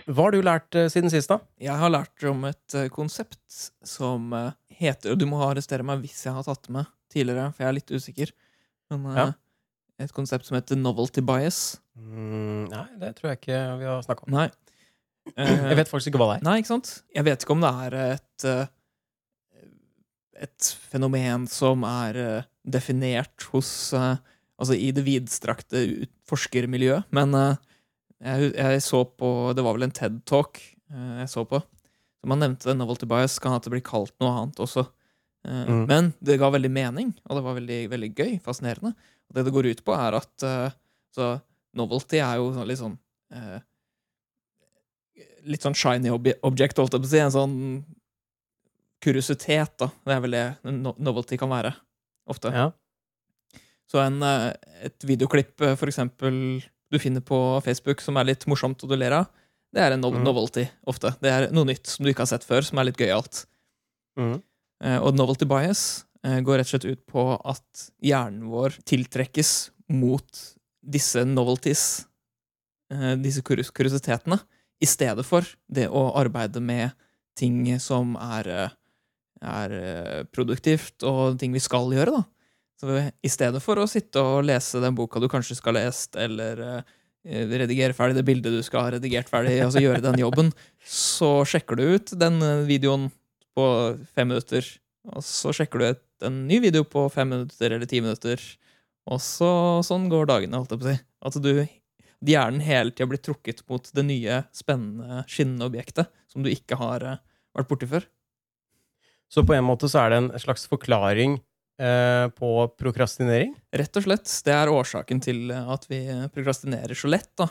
Hva 0.09 0.25
har 0.25 0.33
du 0.33 0.39
lært 0.41 0.73
eh, 0.79 0.87
siden 0.89 1.11
sist, 1.13 1.29
da? 1.29 1.37
Jeg 1.61 1.75
har 1.77 1.91
lært 1.93 2.23
om 2.29 2.45
et 2.49 2.75
eh, 2.77 2.87
konsept 2.93 3.37
som 3.85 4.31
eh, 4.33 4.51
heter 4.79 5.13
Og 5.13 5.19
du 5.21 5.27
må 5.29 5.41
arrestere 5.45 5.85
meg 5.85 6.01
hvis 6.01 6.23
jeg 6.25 6.33
har 6.33 6.45
tatt 6.47 6.63
det 6.65 6.73
med 6.79 6.89
tidligere, 7.13 7.49
for 7.53 7.63
jeg 7.65 7.69
er 7.69 7.77
litt 7.77 7.93
usikker. 7.93 8.31
Men 8.93 9.05
Ja. 9.17 9.27
et 10.01 10.13
konsept 10.15 10.45
som 10.47 10.57
heter 10.57 10.77
novelty 10.77 11.21
bias. 11.25 11.79
Mm, 11.97 12.69
nei, 12.71 12.83
det 13.01 13.15
tror 13.17 13.31
jeg 13.31 13.39
ikke 13.41 13.61
vi 13.81 13.87
har 13.89 14.03
snakka 14.05 14.25
om. 14.27 14.33
Nei. 14.37 14.49
Jeg 15.37 15.77
vet 15.77 15.89
faktisk 15.91 16.09
ikke 16.09 16.21
hva 16.21 16.27
det 16.31 16.35
er. 16.39 16.45
Nei, 16.47 16.55
ikke 16.61 16.71
sant? 16.71 16.91
Jeg 17.13 17.25
vet 17.27 17.43
ikke 17.43 17.53
om 17.53 17.61
det 17.65 17.71
er 17.85 17.97
et 18.15 18.45
et 20.39 20.69
fenomen 20.89 21.43
som 21.51 21.83
er 21.85 22.17
definert 22.65 23.49
hos 23.51 23.91
Altså 23.93 24.73
i 24.75 24.89
det 24.95 25.03
vidstrakte 25.05 25.81
forskermiljøet, 26.27 27.05
men 27.15 27.31
jeg, 28.19 28.53
jeg 28.55 28.81
så 28.83 29.03
på 29.07 29.29
Det 29.55 29.63
var 29.65 29.77
vel 29.77 29.87
en 29.87 29.95
TED-talk 29.95 30.61
uh, 30.93 31.19
jeg 31.21 31.29
så 31.31 31.45
på. 31.47 31.61
Som 32.19 32.33
han 32.35 32.43
nevnte 32.43 32.75
novelty 32.75 33.07
bias, 33.09 33.37
kan 33.39 33.55
at 33.55 33.63
det 33.63 33.71
blir 33.73 33.85
kalt 33.85 34.15
noe 34.19 34.35
annet 34.35 34.63
også. 34.65 34.85
Uh, 34.85 34.95
Mm. 35.69 35.85
Men 35.87 36.07
det 36.19 36.35
ga 36.41 36.49
veldig 36.51 36.69
mening, 36.75 37.13
og 37.23 37.37
det 37.37 37.43
var 37.45 37.55
veldig, 37.55 37.79
veldig 37.93 38.09
gøy. 38.11 38.33
Fascinerende. 38.43 38.91
Og 39.29 39.37
det 39.37 39.45
det 39.47 39.53
går 39.55 39.69
ut 39.71 39.83
på, 39.87 39.93
er 39.95 40.17
at 40.17 40.43
uh, 40.43 40.73
så 41.15 41.29
novelty 41.77 42.19
er 42.19 42.39
jo 42.41 42.49
sånn 42.55 42.67
litt 42.69 42.81
sånn 42.81 42.97
eh, 43.35 43.59
litt 45.49 45.65
sånn 45.65 45.77
shiny 45.77 46.11
ob 46.13 46.27
object, 46.45 46.79
holdt 46.81 46.95
jeg 46.95 47.03
på 47.03 47.09
å 47.09 47.11
si. 47.11 47.21
En 47.23 47.35
sånn 47.35 47.55
kuriositet, 49.03 49.77
da. 49.79 49.89
Det 50.05 50.15
er 50.15 50.23
vel 50.25 50.35
det 50.35 50.45
no 50.75 50.95
novelty 50.99 51.39
kan 51.39 51.51
være. 51.51 51.73
Ofte. 52.29 52.51
Ja. 52.53 52.67
Så 53.89 54.01
en, 54.03 54.19
eh, 54.21 54.51
et 54.89 55.07
videoklipp 55.07 55.61
eh, 55.65 55.77
for 55.79 55.89
eksempel 55.89 56.61
du 56.89 56.99
finner 57.01 57.23
på 57.25 57.37
Facebook 57.65 58.01
som 58.01 58.17
er 58.17 58.31
litt 58.31 58.45
morsomt 58.49 58.81
og 58.83 58.91
du 58.91 58.97
ler 58.97 59.15
av, 59.21 59.29
det 59.75 59.81
er 59.83 59.93
en 59.93 60.01
no 60.01 60.11
mm. 60.13 60.21
novelty 60.25 60.65
ofte. 60.89 61.13
Det 61.21 61.31
er 61.31 61.49
noe 61.53 61.67
nytt 61.69 61.89
som 61.91 62.05
du 62.05 62.11
ikke 62.11 62.25
har 62.25 62.31
sett 62.31 62.47
før, 62.47 62.65
som 62.65 62.79
er 62.81 62.89
litt 62.89 63.01
gøyalt. 63.01 63.43
Mhm. 64.19 64.39
Eh, 64.79 64.99
Og 65.03 65.11
novelty 65.15 65.45
bias 65.45 66.05
eh, 66.23 66.39
går 66.39 66.61
rett 66.61 66.69
og 66.69 66.71
slett 66.71 66.87
ut 66.87 67.01
på 67.09 67.25
at 67.35 67.89
hjernen 68.01 68.47
vår 68.49 68.79
tiltrekkes 68.87 69.71
mot 69.91 70.43
disse 70.79 71.25
novelties, 71.27 72.05
eh, 72.93 73.15
disse 73.19 73.43
kurios 73.43 73.73
kuriositetene, 73.75 74.39
i 74.79 74.87
stedet 74.87 75.25
for 75.27 75.43
det 75.67 75.89
å 75.91 76.07
arbeide 76.15 76.61
med 76.63 76.95
ting 77.35 77.65
som 77.83 78.15
er, 78.15 78.71
er 79.43 79.73
produktivt, 80.31 81.03
og 81.03 81.37
ting 81.39 81.51
vi 81.51 81.61
skal 81.63 81.91
gjøre, 81.91 82.15
da. 82.15 82.23
Så 82.79 82.95
i 82.95 83.31
stedet 83.31 83.59
for 83.63 83.79
å 83.81 83.87
sitte 83.91 84.21
og 84.23 84.45
lese 84.47 84.79
den 84.79 84.95
boka 84.95 85.19
du 85.19 85.27
kanskje 85.31 85.57
skal 85.57 85.75
ha 85.75 85.83
lest, 85.89 86.15
eller 86.15 86.61
eh, 86.63 86.93
redigere 87.59 87.95
ferdig 87.95 88.15
det 88.19 88.27
bildet 88.27 88.55
du 88.55 88.61
skal 88.63 88.85
ha 88.85 88.93
redigert 88.95 89.31
ferdig, 89.31 89.57
altså 89.65 89.83
gjøre 89.83 90.03
den 90.05 90.21
jobben, 90.21 90.53
så 90.79 91.41
sjekker 91.47 91.79
du 91.79 91.83
ut 91.97 92.13
den 92.21 92.39
eh, 92.45 92.63
videoen 92.69 93.09
på 93.57 93.65
fem 94.15 94.31
minutter, 94.31 94.63
og 95.11 95.25
så 95.27 95.51
sjekker 95.55 95.81
du 95.81 95.89
ut 95.89 96.29
en 96.29 96.45
ny 96.47 96.61
video 96.63 96.85
på 96.87 97.03
fem 97.11 97.27
minutter 97.35 97.75
eller 97.75 97.89
ti 97.89 97.99
minutter, 98.03 98.39
og 99.09 99.19
så 99.23 99.51
sånn 99.83 100.07
går 100.11 100.29
dagene, 100.31 100.59
holdt 100.59 100.75
jeg 100.75 100.81
på 100.81 100.87
å 100.87 100.93
si. 100.93 101.03
At 101.27 101.39
du 101.43 101.51
hjernen 102.29 102.63
hele 102.63 102.91
tida 102.91 103.07
blir 103.09 103.21
trukket 103.23 103.63
mot 103.71 103.91
det 103.95 104.05
nye, 104.05 104.43
spennende, 104.55 105.23
skinnende 105.27 105.67
objektet 105.67 106.11
som 106.31 106.43
du 106.45 106.51
ikke 106.51 106.79
har 106.79 107.03
eh, 107.03 107.21
vært 107.57 107.71
borti 107.71 107.89
før. 107.91 108.07
Så 109.29 109.43
på 109.45 109.53
en 109.53 109.67
måte 109.67 109.89
så 109.91 110.03
er 110.03 110.13
det 110.13 110.19
en 110.23 110.31
slags 110.41 110.63
forklaring 110.69 111.37
på 111.79 112.49
prokrastinering? 112.75 113.53
Rett 113.71 113.95
og 113.95 114.03
slett. 114.03 114.27
Det 114.43 114.51
er 114.51 114.67
årsaken 114.73 115.21
til 115.23 115.51
at 115.55 115.85
vi 115.87 115.99
prokrastinerer 116.33 116.91
så 116.97 117.07
lett. 117.07 117.29
da. 117.39 117.45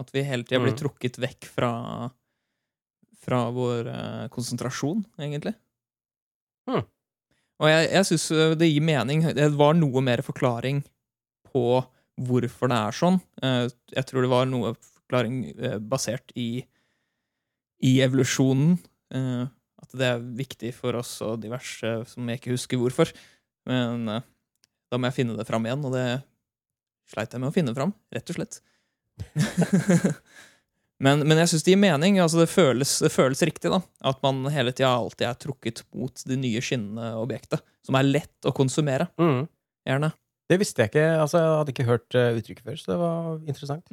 At 0.00 0.08
vi 0.14 0.22
hele 0.24 0.46
tida 0.46 0.60
blir 0.62 0.72
Mm. 0.72 0.78
trukket 0.80 1.18
vekk 1.20 1.44
fra, 1.52 1.70
fra 3.20 3.40
vår 3.52 3.88
eh, 3.92 4.28
konsentrasjon, 4.32 5.04
egentlig. 5.18 5.52
Mm. 6.70 6.84
Og 7.58 7.68
jeg, 7.68 7.90
jeg 7.90 8.06
syns 8.06 8.26
det 8.60 8.68
gir 8.70 8.84
mening. 8.86 9.26
Det 9.34 9.48
var 9.58 9.74
noe 9.74 10.00
mer 10.06 10.22
forklaring 10.22 10.80
på 11.52 11.64
hvorfor 12.18 12.70
det 12.70 12.78
er 12.78 12.96
sånn. 12.96 13.20
Eh, 13.42 13.68
jeg 13.96 14.06
tror 14.08 14.22
det 14.24 14.30
var 14.32 14.46
noe 14.46 14.72
forklaring 14.78 15.40
eh, 15.58 15.78
basert 15.82 16.32
i, 16.38 16.62
i 17.82 17.98
evolusjonen. 18.04 18.78
Eh, 19.12 19.44
at 19.82 19.92
det 19.98 20.06
er 20.12 20.24
viktig 20.38 20.72
for 20.74 20.96
oss 20.98 21.18
og 21.26 21.40
diverse 21.42 21.92
som 22.10 22.28
jeg 22.30 22.40
ikke 22.40 22.54
husker 22.56 22.80
hvorfor. 22.80 23.10
Men 23.66 24.08
eh, 24.12 24.26
da 24.88 24.98
må 24.98 25.08
jeg 25.10 25.20
finne 25.20 25.36
det 25.38 25.46
fram 25.48 25.66
igjen, 25.66 25.84
og 25.84 25.94
det 25.96 26.06
sleit 27.08 27.32
jeg 27.32 27.42
med 27.42 27.50
å 27.50 27.54
finne 27.54 27.74
fram, 27.76 27.94
rett 28.14 28.30
og 28.32 28.38
slett. 28.38 28.60
men, 31.04 31.24
men 31.24 31.40
jeg 31.42 31.52
syns 31.52 31.66
det 31.66 31.74
gir 31.74 31.80
mening. 31.82 32.20
altså 32.22 32.42
Det 32.42 32.50
føles, 32.52 32.94
det 33.04 33.12
føles 33.12 33.42
riktig, 33.48 33.72
da. 33.72 33.80
At 34.12 34.22
man 34.24 34.44
hele 34.52 34.74
tida 34.76 34.92
alltid 34.94 35.28
er 35.30 35.40
trukket 35.40 35.84
mot 35.96 36.24
de 36.28 36.38
nye 36.40 36.62
skinnende 36.64 37.10
objektet, 37.20 37.64
som 37.86 37.98
er 37.98 38.08
lett 38.08 38.48
å 38.48 38.54
konsumere. 38.56 39.08
Mm. 39.20 39.44
Gjerne. 39.88 40.12
Det 40.48 40.56
visste 40.60 40.84
jeg 40.84 40.92
ikke. 40.92 41.08
altså 41.24 41.42
Jeg 41.42 41.58
hadde 41.58 41.74
ikke 41.74 41.88
hørt 41.88 42.16
eh, 42.16 42.38
uttrykket 42.38 42.64
før, 42.70 42.80
så 42.80 42.92
det 42.92 43.02
var 43.02 43.28
interessant. 43.44 43.92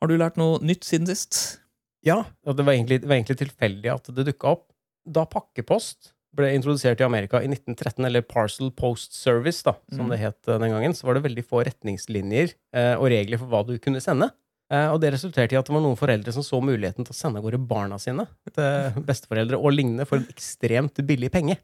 Har 0.00 0.10
du 0.10 0.16
lært 0.20 0.40
noe 0.40 0.60
nytt 0.64 0.86
siden 0.86 1.08
sist? 1.08 1.60
Ja, 2.04 2.22
det 2.44 2.64
var 2.64 2.76
egentlig, 2.76 3.00
det 3.00 3.08
var 3.08 3.16
egentlig 3.16 3.40
tilfeldig 3.40 3.92
at 3.92 4.08
det 4.16 4.26
dukka 4.28 4.56
opp. 4.56 4.66
Da 5.04 5.26
pakkepost 5.28 6.13
ble 6.34 6.50
introdusert 6.56 7.00
i 7.00 7.06
Amerika 7.06 7.40
i 7.42 7.48
1913, 7.50 8.04
eller 8.08 8.24
Parcel 8.26 8.70
Post 8.74 9.14
Service, 9.14 9.62
da, 9.66 9.76
som 9.94 10.06
Mm. 10.06 10.10
det 10.10 10.18
het 10.20 10.48
eh, 10.48 10.58
den 10.58 10.70
gangen, 10.74 10.94
så 10.94 11.06
var 11.06 11.14
det 11.18 11.24
veldig 11.28 11.44
få 11.46 11.64
retningslinjer 11.66 12.54
eh, 12.74 12.94
og 12.98 13.06
regler 13.12 13.38
for 13.38 13.46
hva 13.52 13.62
du 13.66 13.76
kunne 13.78 14.00
sende. 14.02 14.30
Eh, 14.72 14.88
og 14.90 15.00
det 15.02 15.12
resulterte 15.12 15.52
i 15.54 15.58
at 15.60 15.66
det 15.68 15.74
var 15.76 15.82
noen 15.84 15.98
foreldre 16.00 16.32
som 16.32 16.42
så 16.42 16.58
muligheten 16.64 17.04
til 17.04 17.12
å 17.12 17.18
sende 17.18 17.38
av 17.38 17.44
gårde 17.44 17.60
barna 17.68 17.98
sine 18.00 18.24
til 18.50 19.02
besteforeldre 19.10 19.58
og 19.60 19.72
lignende 19.76 20.06
for 20.08 20.18
en 20.18 20.26
ekstremt 20.32 20.98
billig 21.06 21.30
penge. 21.30 21.58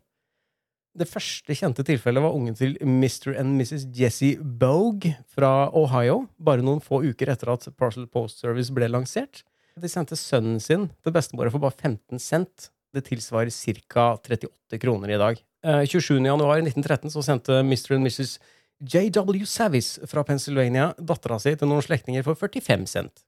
Det 0.98 1.06
første 1.06 1.54
kjente 1.54 1.84
tilfellet 1.86 2.22
var 2.22 2.34
ungen 2.34 2.56
til 2.58 2.74
Mr. 2.82 3.36
and 3.38 3.54
Mrs. 3.60 3.84
Jesse 3.94 4.32
Bogue 4.42 5.12
fra 5.30 5.70
Ohio, 5.72 6.24
bare 6.38 6.64
noen 6.66 6.82
få 6.82 6.98
uker 7.06 7.30
etter 7.30 7.52
at 7.52 7.68
Parcel 7.78 8.08
Post 8.10 8.42
Service 8.42 8.74
ble 8.74 8.88
lansert. 8.90 9.44
De 9.80 9.88
sendte 9.88 10.18
sønnen 10.18 10.58
sin 10.60 10.88
til 11.00 11.14
bestemora 11.14 11.48
for 11.54 11.62
bare 11.62 11.78
15 11.78 12.18
cent. 12.20 12.68
Det 12.94 13.04
tilsvarer 13.06 13.50
ca. 13.88 14.16
38 14.16 14.78
kroner 14.82 15.10
i 15.14 15.18
dag. 15.20 15.40
Eh, 15.64 15.84
27. 15.86 16.18
januar 16.26 16.58
1913 16.62 17.10
så 17.10 17.22
sendte 17.22 17.60
Mr. 17.62 17.94
and 17.94 18.06
Mrs. 18.06 18.38
JW 18.80 19.44
Savis 19.46 19.98
fra 20.08 20.24
Pennsylvania 20.24 20.94
dattera 20.98 21.38
si 21.38 21.52
til 21.54 21.68
noen 21.68 21.84
slektninger 21.84 22.24
for 22.24 22.34
45 22.34 22.86
cent. 22.88 23.24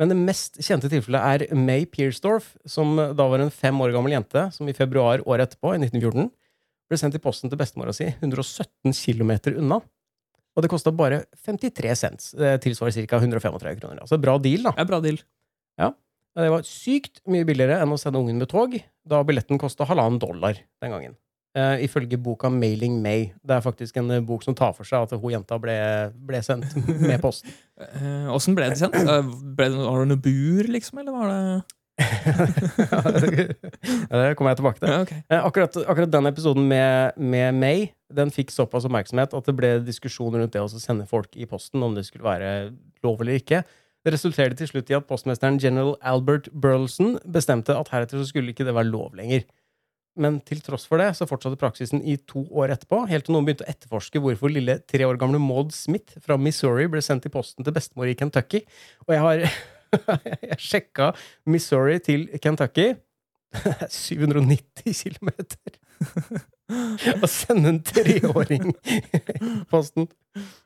Men 0.00 0.12
det 0.12 0.16
mest 0.16 0.60
kjente 0.64 0.88
tilfellet 0.88 1.48
er 1.48 1.56
May 1.56 1.84
Piersdorf, 1.84 2.54
som 2.64 2.94
da 2.96 3.26
var 3.28 3.42
en 3.42 3.52
fem 3.52 3.76
år 3.84 3.92
gammel 3.92 4.14
jente, 4.14 4.46
som 4.54 4.68
i 4.68 4.76
februar 4.76 5.20
året 5.26 5.50
etterpå, 5.50 5.74
i 5.74 5.80
1914, 5.82 6.30
ble 6.88 6.98
sendt 6.98 7.18
i 7.18 7.22
posten 7.22 7.52
til 7.52 7.60
bestemora 7.60 7.92
si 7.96 8.08
117 8.08 8.94
km 8.96 9.34
unna. 9.56 9.80
Og 10.56 10.64
det 10.64 10.70
kosta 10.72 10.92
bare 10.92 11.22
53 11.46 11.92
cents. 11.96 12.30
Det 12.36 12.56
tilsvarer 12.64 13.06
ca. 13.06 13.20
135 13.20 13.80
kroner. 13.80 14.00
Altså 14.02 14.18
bra 14.20 14.38
deal, 14.42 14.64
da. 14.66 14.72
Er 14.76 14.88
bra 14.88 15.00
deal. 15.04 15.20
Det 16.38 16.50
var 16.52 16.62
sykt 16.66 17.18
mye 17.30 17.46
billigere 17.48 17.80
enn 17.82 17.94
å 17.94 17.98
sende 17.98 18.20
ungen 18.20 18.38
med 18.38 18.48
tog, 18.50 18.76
da 19.08 19.22
billetten 19.26 19.58
kosta 19.58 19.86
halvannen 19.88 20.20
dollar 20.22 20.54
den 20.82 20.92
gangen. 20.94 21.16
Uh, 21.58 21.74
ifølge 21.82 22.14
boka 22.22 22.46
Mailing 22.54 23.00
May. 23.02 23.32
Det 23.42 23.56
er 23.56 23.64
faktisk 23.64 23.96
en 23.98 24.06
uh, 24.14 24.20
bok 24.22 24.44
som 24.46 24.54
tar 24.54 24.70
for 24.76 24.86
seg 24.86 25.02
at 25.02 25.16
hun 25.18 25.32
jenta 25.34 25.58
ble, 25.58 25.74
ble 26.14 26.38
sendt 26.46 26.76
med 27.02 27.18
posten. 27.24 27.50
Åssen 28.30 28.54
uh, 28.54 28.58
ble 28.60 28.68
det 28.70 28.78
sendt? 28.78 28.94
Eh, 28.94 29.32
Ble 29.58 29.66
det, 29.72 29.80
var 29.82 30.04
det 30.04 30.12
noe 30.12 30.22
bur, 30.22 30.70
liksom, 30.70 31.02
eller 31.02 31.16
var 31.16 31.26
det 31.32 31.40
det 34.10 34.34
kommer 34.38 34.54
jeg 34.54 34.60
tilbake 34.60 34.80
til. 34.80 34.88
ja, 34.88 35.00
ok. 35.02 35.10
Eh, 35.18 35.42
Akkurat, 35.44 35.76
akkurat 35.84 36.12
den 36.14 36.30
episoden 36.30 36.64
med, 36.70 37.18
med 37.20 37.54
May 37.58 37.88
den 38.14 38.32
fikk 38.34 38.50
såpass 38.54 38.86
oppmerksomhet 38.88 39.34
at 39.36 39.46
det 39.50 39.54
ble 39.58 39.72
diskusjoner 39.86 40.38
rundt 40.42 40.54
det 40.54 40.62
å 40.62 40.70
sende 40.72 41.06
folk 41.10 41.36
i 41.36 41.46
posten, 41.50 41.82
om 41.84 41.94
det 41.98 42.06
skulle 42.08 42.26
være 42.26 42.48
lov 43.04 43.20
eller 43.22 43.34
ikke. 43.42 43.58
Det 44.00 44.14
resulterte 44.14 44.56
til 44.56 44.70
slutt 44.70 44.90
i 44.90 44.96
at 44.96 45.08
postmesteren 45.08 45.58
general 45.60 45.96
Albert 46.00 46.48
Burleson 46.52 47.18
bestemte 47.28 47.76
at 47.76 47.90
heretter 47.92 48.20
så 48.20 48.30
skulle 48.30 48.54
ikke 48.54 48.64
det 48.64 48.76
være 48.76 48.88
lov 48.88 49.16
lenger. 49.18 49.44
Men 50.20 50.40
til 50.44 50.62
tross 50.64 50.86
for 50.88 51.00
det 51.00 51.12
så 51.16 51.28
fortsatte 51.28 51.60
praksisen 51.60 52.02
i 52.02 52.16
to 52.28 52.42
år 52.50 52.74
etterpå, 52.74 53.04
helt 53.10 53.28
til 53.28 53.36
noen 53.36 53.46
begynte 53.46 53.66
å 53.66 53.70
etterforske 53.70 54.22
hvorfor 54.22 54.52
lille 54.52 54.80
tre 54.90 55.06
år 55.06 55.20
gamle 55.20 55.38
Maud 55.42 55.70
Smith 55.76 56.18
fra 56.24 56.38
Missouri 56.40 56.88
ble 56.90 57.02
sendt 57.04 57.28
i 57.28 57.32
posten 57.32 57.66
til 57.66 57.76
bestemor 57.76 58.10
i 58.10 58.16
Kentucky. 58.18 58.64
Og 59.06 59.14
jeg 59.14 59.22
har 59.26 59.44
jeg 60.50 60.58
sjekka 60.58 61.12
Missouri 61.50 62.00
til 62.04 62.26
Kentucky. 62.42 62.94
790 63.90 64.94
km! 64.94 65.30
Å 66.70 67.28
sende 67.28 67.72
en 67.72 67.80
treåring 67.82 68.70
i 68.70 69.20
posten. 69.70 70.06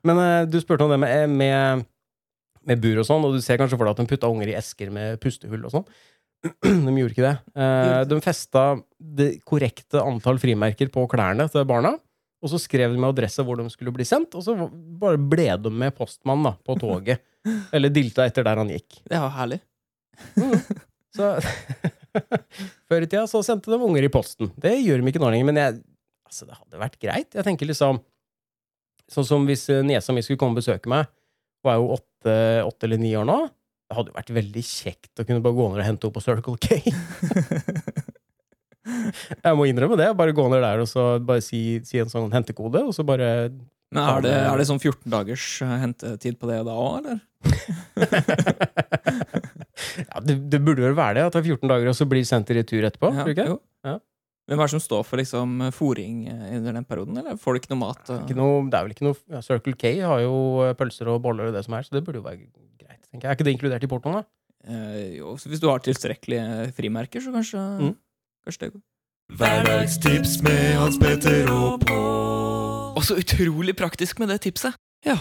Men 0.05 0.21
eh, 0.21 0.43
du 0.51 0.59
spurte 0.61 0.85
om 0.85 0.93
det 0.93 1.01
med, 1.01 1.33
med, 1.33 1.87
med 2.69 2.81
bur 2.83 3.01
og 3.03 3.07
sånn, 3.09 3.25
og 3.27 3.37
du 3.37 3.43
ser 3.45 3.59
kanskje 3.61 3.79
for 3.79 3.87
deg 3.87 3.95
at 3.97 4.03
de 4.03 4.11
putta 4.11 4.31
unger 4.31 4.51
i 4.53 4.57
esker 4.59 4.93
med 4.95 5.21
pustehull 5.23 5.67
og 5.69 5.75
sånn. 5.75 5.87
De 6.65 6.93
gjorde 6.93 7.15
ikke 7.15 7.25
det. 7.25 7.37
Eh, 7.57 8.01
de 8.05 8.17
festa 8.21 8.65
det 9.01 9.29
korrekte 9.49 10.03
antall 10.05 10.37
frimerker 10.43 10.91
på 10.93 11.07
klærne 11.09 11.47
til 11.49 11.65
barna, 11.69 11.95
og 12.45 12.51
så 12.53 12.61
skrev 12.61 12.93
de 12.93 13.01
med 13.01 13.15
adresse 13.15 13.41
hvor 13.41 13.57
de 13.57 13.65
skulle 13.73 13.95
bli 13.97 14.05
sendt, 14.05 14.37
og 14.37 14.45
så 14.45 14.53
bare 15.01 15.17
ble 15.17 15.47
de 15.65 15.73
med 15.73 15.95
postmann 15.97 16.45
da, 16.45 16.53
på 16.61 16.77
toget. 16.83 17.25
Eller 17.75 17.93
dilta 17.93 18.27
etter 18.29 18.45
der 18.45 18.61
han 18.61 18.73
gikk. 18.75 19.01
Det 19.09 19.21
var 19.21 19.33
herlig. 19.39 19.63
Så 21.17 21.33
Før 22.89 23.03
i 23.03 23.09
tida 23.09 23.25
så 23.27 23.41
sendte 23.43 23.73
de 23.73 23.81
unger 23.81 24.05
i 24.07 24.13
posten. 24.13 24.53
Det 24.61 24.77
gjør 24.77 25.01
de 25.01 25.11
ikke 25.11 25.23
nå 25.23 25.33
lenger, 25.33 25.49
men 25.49 25.59
jeg, 25.59 25.81
altså, 26.29 26.47
det 26.47 26.59
hadde 26.59 26.83
vært 26.85 27.01
greit. 27.03 27.31
Jeg 27.35 27.47
tenker 27.47 27.71
liksom 27.71 28.03
Sånn 29.13 29.27
som 29.29 29.43
hvis 29.45 29.67
eh, 29.69 29.83
niesa 29.85 30.15
mi 30.17 30.23
skulle 30.25 30.41
komme 30.41 30.57
og 30.57 30.63
besøke 30.63 30.89
meg, 30.89 31.11
hun 31.61 31.69
er 31.69 31.75
jo 31.77 31.91
åtte, 31.93 32.14
åtte 32.31 32.87
eller 32.89 33.01
ni 33.01 33.13
år 33.19 33.27
nå. 33.29 33.39
Det 33.85 33.97
hadde 33.99 34.11
jo 34.13 34.17
vært 34.17 34.33
veldig 34.39 34.63
kjekt 34.65 35.21
å 35.21 35.25
kunne 35.29 35.45
bare 35.45 35.59
gå 35.59 35.65
ned 35.71 35.81
og 35.83 35.87
hente 35.87 36.07
opp 36.09 36.15
på 36.17 36.23
Circle 36.25 36.57
K. 36.63 36.65
jeg 39.45 39.57
må 39.59 39.63
innrømme 39.69 39.97
det. 40.01 40.09
Bare 40.17 40.37
gå 40.37 40.45
ned 40.53 40.65
der 40.65 40.79
og 40.83 40.89
så 40.91 41.03
bare 41.21 41.43
si, 41.45 41.61
si 41.87 41.97
en 42.01 42.13
sånn 42.13 42.33
hentekode, 42.35 42.81
og 42.85 42.93
så 42.97 43.03
bare 43.07 43.29
Men 43.95 44.03
er 44.03 44.21
det, 44.25 44.35
er 44.41 44.57
det 44.59 44.67
sånn 44.71 44.81
14 44.81 45.11
dagers 45.13 45.45
eh, 45.63 45.77
hentetid 45.85 46.35
på 46.41 46.47
det 46.51 46.61
da 46.67 46.75
òg, 46.75 46.95
eller? 47.03 47.19
Ja, 49.75 50.21
det, 50.23 50.37
det 50.51 50.61
burde 50.63 50.85
vel 50.85 50.97
være 50.97 51.19
det. 51.19 51.27
At 51.29 51.37
det 51.37 51.43
er 51.43 51.55
14 51.55 51.71
dager, 51.71 51.91
og 51.91 51.97
så 51.99 52.07
blir 52.09 52.27
sendt 52.27 52.51
i 52.51 52.59
retur 52.59 52.85
etterpå. 52.87 53.11
Ja, 53.11 53.25
tror 53.25 53.31
du 53.31 53.35
ikke? 53.35 53.47
jo. 53.51 53.57
Ja. 53.87 53.97
Hvem 54.45 54.61
er 54.61 54.67
det 54.69 54.75
som 54.75 54.81
står 54.85 55.05
for 55.09 55.17
liksom 55.17 55.55
fòring 55.73 56.27
eh, 56.29 56.57
under 56.59 56.73
den 56.77 56.85
perioden, 56.85 57.17
eller 57.17 57.39
får 57.41 57.55
du 57.57 57.61
ikke 57.63 57.71
noe 57.73 57.81
mat? 57.81 58.03
og- 58.13 58.25
Ikke 58.27 58.37
noe, 58.37 58.59
det 58.69 58.77
er 58.77 58.83
vel 58.85 58.93
ikke 58.93 59.07
noe 59.09 59.17
ja, 59.33 59.41
Circle 59.41 59.73
K 59.81 59.95
har 60.05 60.21
jo 60.21 60.35
eh, 60.67 60.75
pølser 60.77 61.09
og 61.09 61.23
boller 61.25 61.49
og 61.49 61.55
det 61.57 61.65
som 61.65 61.75
er, 61.79 61.83
så 61.87 61.97
det 61.97 62.05
burde 62.05 62.21
jo 62.21 62.27
være 62.27 62.43
greit. 62.79 63.01
tenker 63.11 63.25
jeg. 63.25 63.31
Er 63.31 63.37
ikke 63.39 63.45
det 63.49 63.55
inkludert 63.57 63.85
i 63.85 63.89
portoen, 63.89 64.19
da? 64.21 64.25
Eh, 64.69 65.17
jo, 65.19 65.35
så 65.41 65.49
hvis 65.49 65.61
du 65.61 65.69
har 65.71 65.79
tilstrekkelige 65.85 66.73
frimerker, 66.77 67.21
så 67.25 67.33
kanskje, 67.33 67.63
Mm. 67.81 67.95
kanskje 68.45 68.61
det 68.67 68.73
går. 68.75 68.83
Hverdagstips 69.39 70.43
med 70.45 70.75
Hans 70.77 70.99
Petter 71.01 71.49
og 71.51 71.81
Pål. 71.81 72.93
Og 72.97 73.03
så 73.03 73.17
utrolig 73.19 73.75
praktisk 73.77 74.19
med 74.21 74.29
det 74.29 74.43
tipset! 74.45 74.77
Ja. 75.05 75.17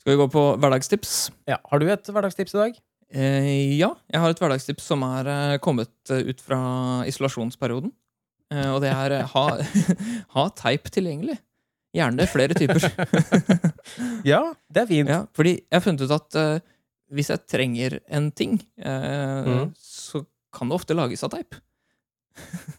Skal 0.00 0.12
vi 0.16 0.18
gå 0.20 0.26
på 0.30 0.42
hverdagstips? 0.60 1.30
Ja. 1.48 1.56
Har 1.70 1.78
du 1.80 1.86
et 1.88 2.04
hverdagstips 2.10 2.54
i 2.54 2.58
dag? 2.58 2.76
Eh, 3.14 3.78
ja, 3.78 3.92
jeg 4.10 4.20
har 4.20 4.30
et 4.34 4.38
hverdagstips 4.42 4.82
som 4.90 5.02
er 5.06 5.26
eh, 5.30 5.58
kommet 5.64 5.88
eh, 6.10 6.26
ut 6.28 6.40
fra 6.42 6.58
isolasjonsperioden. 7.08 7.92
Eh, 8.52 8.70
og 8.70 8.80
det 8.84 8.92
er 8.92 9.18
eh, 9.18 9.34
ha, 9.34 9.44
ha 10.36 10.46
teip 10.58 10.90
tilgjengelig. 10.94 11.38
Gjerne 11.94 12.26
flere 12.26 12.56
typer. 12.58 12.88
Ja, 14.26 14.40
det 14.72 14.80
er 14.82 14.88
fint. 14.88 15.10
ja, 15.12 15.20
fordi 15.36 15.58
jeg 15.58 15.76
har 15.76 15.82
funnet 15.84 16.02
ut 16.06 16.12
at 16.14 16.36
uh, 16.40 16.62
hvis 17.12 17.28
jeg 17.28 17.42
trenger 17.46 17.98
en 18.08 18.30
ting, 18.32 18.56
uh, 18.80 19.44
mm. 19.44 19.66
så 19.76 20.22
kan 20.54 20.70
det 20.70 20.78
ofte 20.78 20.96
lages 20.96 21.22
av 21.26 21.34
teip. 21.34 21.58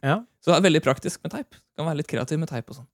Ja. 0.02 0.18
Så 0.42 0.52
det 0.52 0.58
er 0.58 0.66
veldig 0.66 0.82
praktisk 0.86 1.22
med 1.24 1.36
teip. 1.36 1.56
Kan 1.78 1.88
være 1.88 2.02
litt 2.02 2.10
kreativ 2.10 2.42
med 2.42 2.50
teip 2.50 2.74
og 2.74 2.80
sånn. 2.80 2.90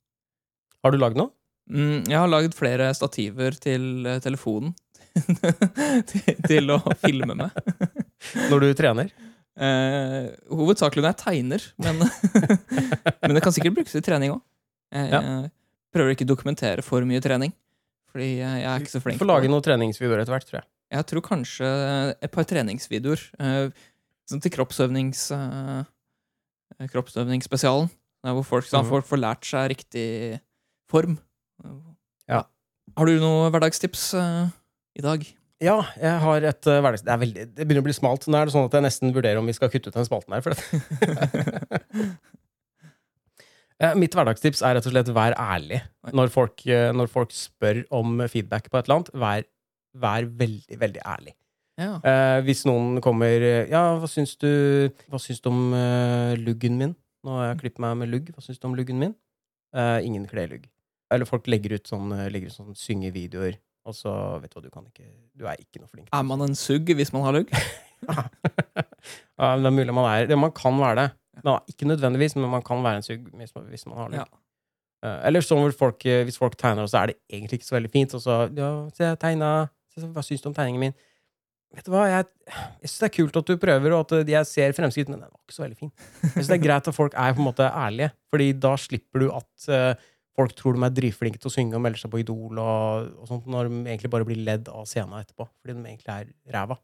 Har 0.83 0.93
du 0.93 0.99
lagd 0.99 1.17
noe? 1.19 1.31
Mm, 1.71 2.03
jeg 2.07 2.19
har 2.19 2.29
lagd 2.29 2.53
flere 2.55 2.91
stativer 2.95 3.55
til 3.59 4.07
telefonen. 4.23 4.75
til, 6.11 6.37
til 6.45 6.71
å 6.75 6.77
filme 7.01 7.35
med. 7.39 7.57
Når 8.51 8.63
du 8.63 8.69
trener? 8.77 9.11
Eh, 9.59 10.29
hovedsakelig 10.47 11.03
når 11.03 11.11
jeg 11.11 11.19
tegner, 11.25 11.65
men, 11.83 11.99
men 13.27 13.35
det 13.35 13.41
kan 13.43 13.51
sikkert 13.51 13.75
brukes 13.75 13.95
i 13.99 14.01
trening 14.05 14.31
òg. 14.37 14.41
Jeg, 14.95 15.09
Ja. 15.11 15.19
jeg 15.21 15.51
prøver 15.91 16.13
ikke 16.15 16.23
å 16.27 16.31
dokumentere 16.31 16.83
for 16.83 17.03
mye 17.07 17.19
trening, 17.23 17.51
fordi 18.11 18.37
jeg, 18.39 18.63
er 18.63 18.79
ikke 18.79 18.93
så 18.93 19.01
flink. 19.03 19.19
Du 19.19 19.25
Får 19.25 19.31
lage 19.33 19.49
noen 19.51 19.63
treningsvideoer 19.65 20.23
etter 20.23 20.31
hvert, 20.35 20.47
tror 20.47 20.59
jeg. 20.61 20.67
Jeg 20.91 21.05
tror 21.07 21.21
kanskje 21.23 21.67
et 22.21 22.31
par 22.31 22.47
treningsvideoer 22.47 23.21
eh, 23.39 23.69
sånn 24.31 24.41
til 24.43 24.51
kroppsøvnings, 24.55 25.25
eh, 25.35 26.87
kroppsøvingsspesialen. 26.91 27.89
Der 28.23 28.35
hvor 28.37 28.43
folk, 28.45 28.65
Mhm. 28.71 28.87
folk 28.89 29.05
får 29.07 29.17
lært 29.19 29.43
seg 29.45 29.69
riktig 29.71 30.39
form. 30.87 31.17
Ja. 32.29 32.43
Har 32.97 33.05
du 33.05 33.19
noen 33.19 33.51
hverdagstips 33.51 34.13
eh, 34.13 34.49
i 34.95 35.01
dag? 35.01 35.25
Ja, 35.61 35.77
jeg 36.01 36.21
har 36.23 36.45
et 36.49 36.67
uh, 36.67 36.79
hverdags... 36.81 37.03
Det, 37.05 37.15
veldig, 37.21 37.43
det 37.53 37.65
begynner 37.67 37.83
å 37.83 37.87
bli 37.89 37.93
smalt. 37.93 38.25
Nå 38.25 38.37
er 38.39 38.49
det 38.49 38.53
sånn 38.55 38.65
at 38.65 38.77
jeg 38.77 38.85
nesten 38.87 39.13
vurderer 39.13 39.37
om 39.37 39.49
vi 39.49 39.53
skal 39.53 39.69
kutte 39.69 39.91
ut 39.91 39.97
den 39.97 40.07
spalten 40.07 40.33
her. 40.33 40.45
For 40.45 40.55
det. 40.55 42.11
Eh, 43.81 43.95
Mitt 43.97 44.13
hverdagstips 44.13 44.59
er 44.61 44.75
rett 44.77 44.85
og 44.85 44.93
slett 44.93 45.07
vær 45.09 45.33
ærlig. 45.41 45.79
Når 46.13 46.27
folk, 46.29 46.59
uh, 46.69 46.91
når 46.93 47.07
folk 47.09 47.31
spør 47.33 47.79
om 47.97 48.19
feedback 48.29 48.67
på 48.69 48.77
et 48.77 48.85
eller 48.85 48.99
annet, 48.99 49.09
vær, 49.23 49.47
vær 50.03 50.27
veldig, 50.37 50.77
veldig 50.83 51.01
ærlig. 51.01 51.33
Ja. 51.81 51.95
Hvis 52.45 52.61
noen 52.69 52.99
kommer 53.01 53.41
Ja, 53.71 53.95
hva 53.97 54.05
syns 54.11 54.35
du 54.37 54.91
Hva 55.09 55.17
syns 55.23 55.41
du 55.41 55.49
om 55.49 55.73
luggen 56.37 56.77
min? 56.77 56.93
Nå 57.25 57.39
har 57.39 57.47
jeg 57.47 57.61
klippet 57.63 57.81
meg 57.81 57.97
med 58.03 58.11
lugg. 58.11 58.29
Hva 58.35 58.45
syns 58.45 58.61
du 58.61 58.67
om 58.69 58.77
luggen 58.77 59.01
min? 59.01 59.15
Ingen 60.05 60.29
kler 60.29 60.51
lugg. 60.51 60.69
Eller 61.09 61.25
folk 61.25 61.49
legger 61.49 61.79
ut 61.79 61.89
sånn, 61.89 62.13
legger 62.29 62.53
ut 62.53 62.59
sånn 62.59 62.77
syngevideoer, 62.77 63.57
og 63.87 63.95
så 63.97 64.11
vet 64.41 64.51
du 64.51 64.59
hva, 64.59 64.63
du 64.65 64.73
kan 64.73 64.85
ikke 64.85 65.07
Du 65.37 65.47
er 65.49 65.57
ikke 65.61 65.81
noe 65.81 65.89
flink. 65.89 66.11
Er 66.13 66.25
man 66.27 66.43
en 66.45 66.53
sugg 66.57 66.91
hvis 66.97 67.13
man 67.15 67.25
har 67.25 67.37
lugg? 67.39 67.49
ja, 68.11 69.55
det 69.57 69.69
er 69.69 69.73
mulig 69.73 69.95
man 69.95 70.09
er 70.11 70.29
det. 70.29 70.37
Man 70.37 70.53
kan 70.55 70.77
være 70.81 70.99
det. 70.99 71.09
Er 71.41 71.59
ikke 71.71 71.89
nødvendigvis, 71.89 72.35
men 72.37 72.49
man 72.51 72.65
kan 72.65 72.83
være 72.85 73.01
en 73.01 73.07
sugg 73.07 73.27
hvis 73.33 73.55
man, 73.55 73.67
hvis 73.71 73.87
man 73.89 73.97
har 73.97 74.13
lugg. 74.13 74.21
Ja. 74.21 74.41
Eh, 75.01 75.19
eller 75.29 75.45
sånn 75.45 75.71
folk, 75.73 76.05
eh, 76.05 76.23
hvis 76.27 76.37
folk 76.37 76.57
tegner, 76.61 76.85
og 76.85 76.91
så 76.91 77.01
er 77.01 77.11
det 77.11 77.17
egentlig 77.31 77.61
ikke 77.61 77.71
så 77.71 77.77
veldig 77.79 77.93
fint, 77.93 78.13
og 78.17 78.21
så 78.21 78.43
Ja, 78.57 78.73
se, 78.93 79.07
jeg 79.07 79.21
tegna. 79.21 79.69
Hva 79.97 80.23
syns 80.23 80.43
du 80.43 80.51
om 80.51 80.55
tegningen 80.55 80.85
min? 80.85 80.93
Vet 81.71 81.87
du 81.87 81.93
hva, 81.93 82.03
jeg, 82.09 82.27
jeg 82.51 82.89
syns 82.89 82.99
det 82.99 83.07
er 83.07 83.15
kult 83.15 83.37
at 83.39 83.47
du 83.47 83.59
prøver, 83.59 83.93
og 83.95 84.05
at 84.05 84.17
eh, 84.19 84.33
jeg 84.33 84.49
ser 84.49 84.75
fremskritt, 84.77 85.09
men 85.09 85.21
den 85.23 85.29
var 85.31 85.39
ikke 85.41 85.55
så 85.55 85.65
veldig 85.65 85.79
fin. 85.79 85.91
Jeg 86.21 86.33
syns 86.35 86.51
det 86.51 86.57
er 86.57 86.65
greit 86.65 86.89
at 86.91 86.97
folk 86.97 87.15
er 87.15 87.35
på 87.37 87.41
en 87.43 87.47
måte 87.47 87.67
ærlige, 87.67 88.11
Fordi 88.31 88.47
da 88.67 88.73
slipper 88.79 89.23
du 89.23 89.27
at 89.33 89.69
eh, 89.71 90.09
folk 90.37 90.53
tror 90.55 90.77
de 90.77 90.85
er 90.87 90.93
dritflinke 90.95 91.41
til 91.41 91.49
å 91.49 91.53
synge 91.53 91.75
og 91.75 91.83
melder 91.83 91.99
seg 92.03 92.11
på 92.13 92.21
Idol 92.21 92.59
og, 92.61 93.09
og 93.19 93.27
sånt, 93.29 93.49
når 93.51 93.67
de 93.69 93.81
egentlig 93.91 94.11
bare 94.13 94.27
blir 94.29 94.39
ledd 94.47 94.69
av 94.71 94.85
scenen 94.87 95.17
etterpå. 95.19 95.49
Fordi 95.59 95.75
de 95.75 95.83
egentlig 95.91 96.13
er 96.15 96.29
ræva. 96.55 96.77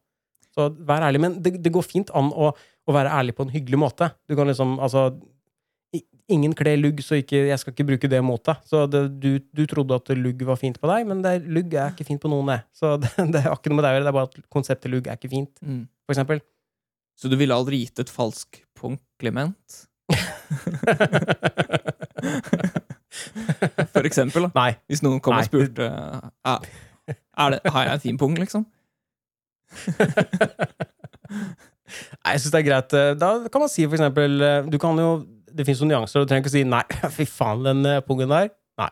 Så 0.58 0.68
vær 0.90 1.06
ærlig. 1.06 1.22
Men 1.24 1.38
det, 1.44 1.54
det 1.64 1.72
går 1.76 1.86
fint 1.86 2.10
an 2.18 2.32
å, 2.34 2.50
å 2.52 2.96
være 2.96 3.14
ærlig 3.14 3.36
på 3.38 3.46
en 3.46 3.54
hyggelig 3.54 3.80
måte. 3.80 4.10
Du 4.28 4.36
kan 4.40 4.50
liksom, 4.50 4.78
altså 4.84 5.10
Ingen 6.28 6.52
kler 6.60 6.76
lugg, 6.76 6.98
så 7.00 7.16
ikke, 7.22 7.38
jeg 7.48 7.56
skal 7.62 7.72
ikke 7.72 7.86
bruke 7.88 8.08
det 8.12 8.18
mot 8.26 8.42
deg. 8.44 8.58
Så 8.68 8.82
det, 8.92 9.00
du, 9.24 9.38
du 9.56 9.62
trodde 9.72 9.96
at 9.96 10.10
lugg 10.20 10.42
var 10.44 10.58
fint 10.60 10.76
på 10.82 10.90
deg, 10.92 11.06
men 11.08 11.22
det, 11.24 11.38
lugg 11.48 11.72
er 11.80 11.94
ikke 11.94 12.04
fint 12.10 12.20
på 12.20 12.28
noen, 12.28 12.50
det. 12.52 12.58
Så 12.76 12.98
det, 13.00 13.08
det 13.32 13.46
har 13.46 13.56
ikke 13.56 13.72
noe 13.72 13.80
med 13.80 13.88
deg 13.88 13.94
å 13.94 13.96
gjøre. 13.96 14.08
Det 14.10 14.12
er 14.12 14.18
bare 14.18 14.28
at 14.28 14.36
konseptet 14.52 14.92
lugg 14.92 15.08
er 15.08 15.16
ikke 15.16 15.32
fint, 15.32 15.54
Mm. 15.64 15.86
for 16.04 16.18
eksempel. 16.18 16.44
Så 17.16 17.32
du 17.32 17.38
ville 17.40 17.56
aldri 17.56 17.80
gitt 17.86 18.04
et 18.04 18.12
falsk 18.12 18.60
kompliment? 18.76 19.80
For 23.96 24.06
eksempel, 24.08 24.48
da. 24.48 24.52
Nei. 24.56 24.72
Hvis 24.90 25.04
noen 25.06 25.20
kom 25.24 25.34
Nei. 25.36 25.44
og 25.44 25.50
spurte 25.50 25.88
ja, 25.88 26.56
er 27.38 27.54
det, 27.54 27.60
Har 27.72 27.84
jeg 27.88 27.94
en 28.00 28.04
fin 28.04 28.18
pung, 28.20 28.36
liksom? 28.40 28.66
Nei, 31.28 32.34
jeg 32.36 32.42
syns 32.44 32.54
det 32.54 32.60
er 32.62 32.68
greit. 32.68 32.94
eh, 32.96 33.14
Da 33.20 33.32
kan 33.52 33.64
man 33.64 33.72
si 33.72 33.86
for 33.88 33.96
eksempel 33.98 34.42
eh, 34.44 34.62
Du 34.72 34.78
kan 34.82 34.98
jo 35.00 35.10
Det 35.58 35.66
fins 35.68 35.82
noen 35.82 35.94
nyanser, 35.96 36.20
og 36.22 36.26
du 36.28 36.32
trenger 36.32 36.44
ikke 36.46 36.52
å 36.54 36.58
si 36.58 36.64
'nei, 36.68 36.84
fy 37.18 37.26
faen, 37.26 37.64
den 37.66 37.86
eh, 37.90 38.02
pungen 38.06 38.30
der'. 38.30 38.52
Nei. 38.78 38.90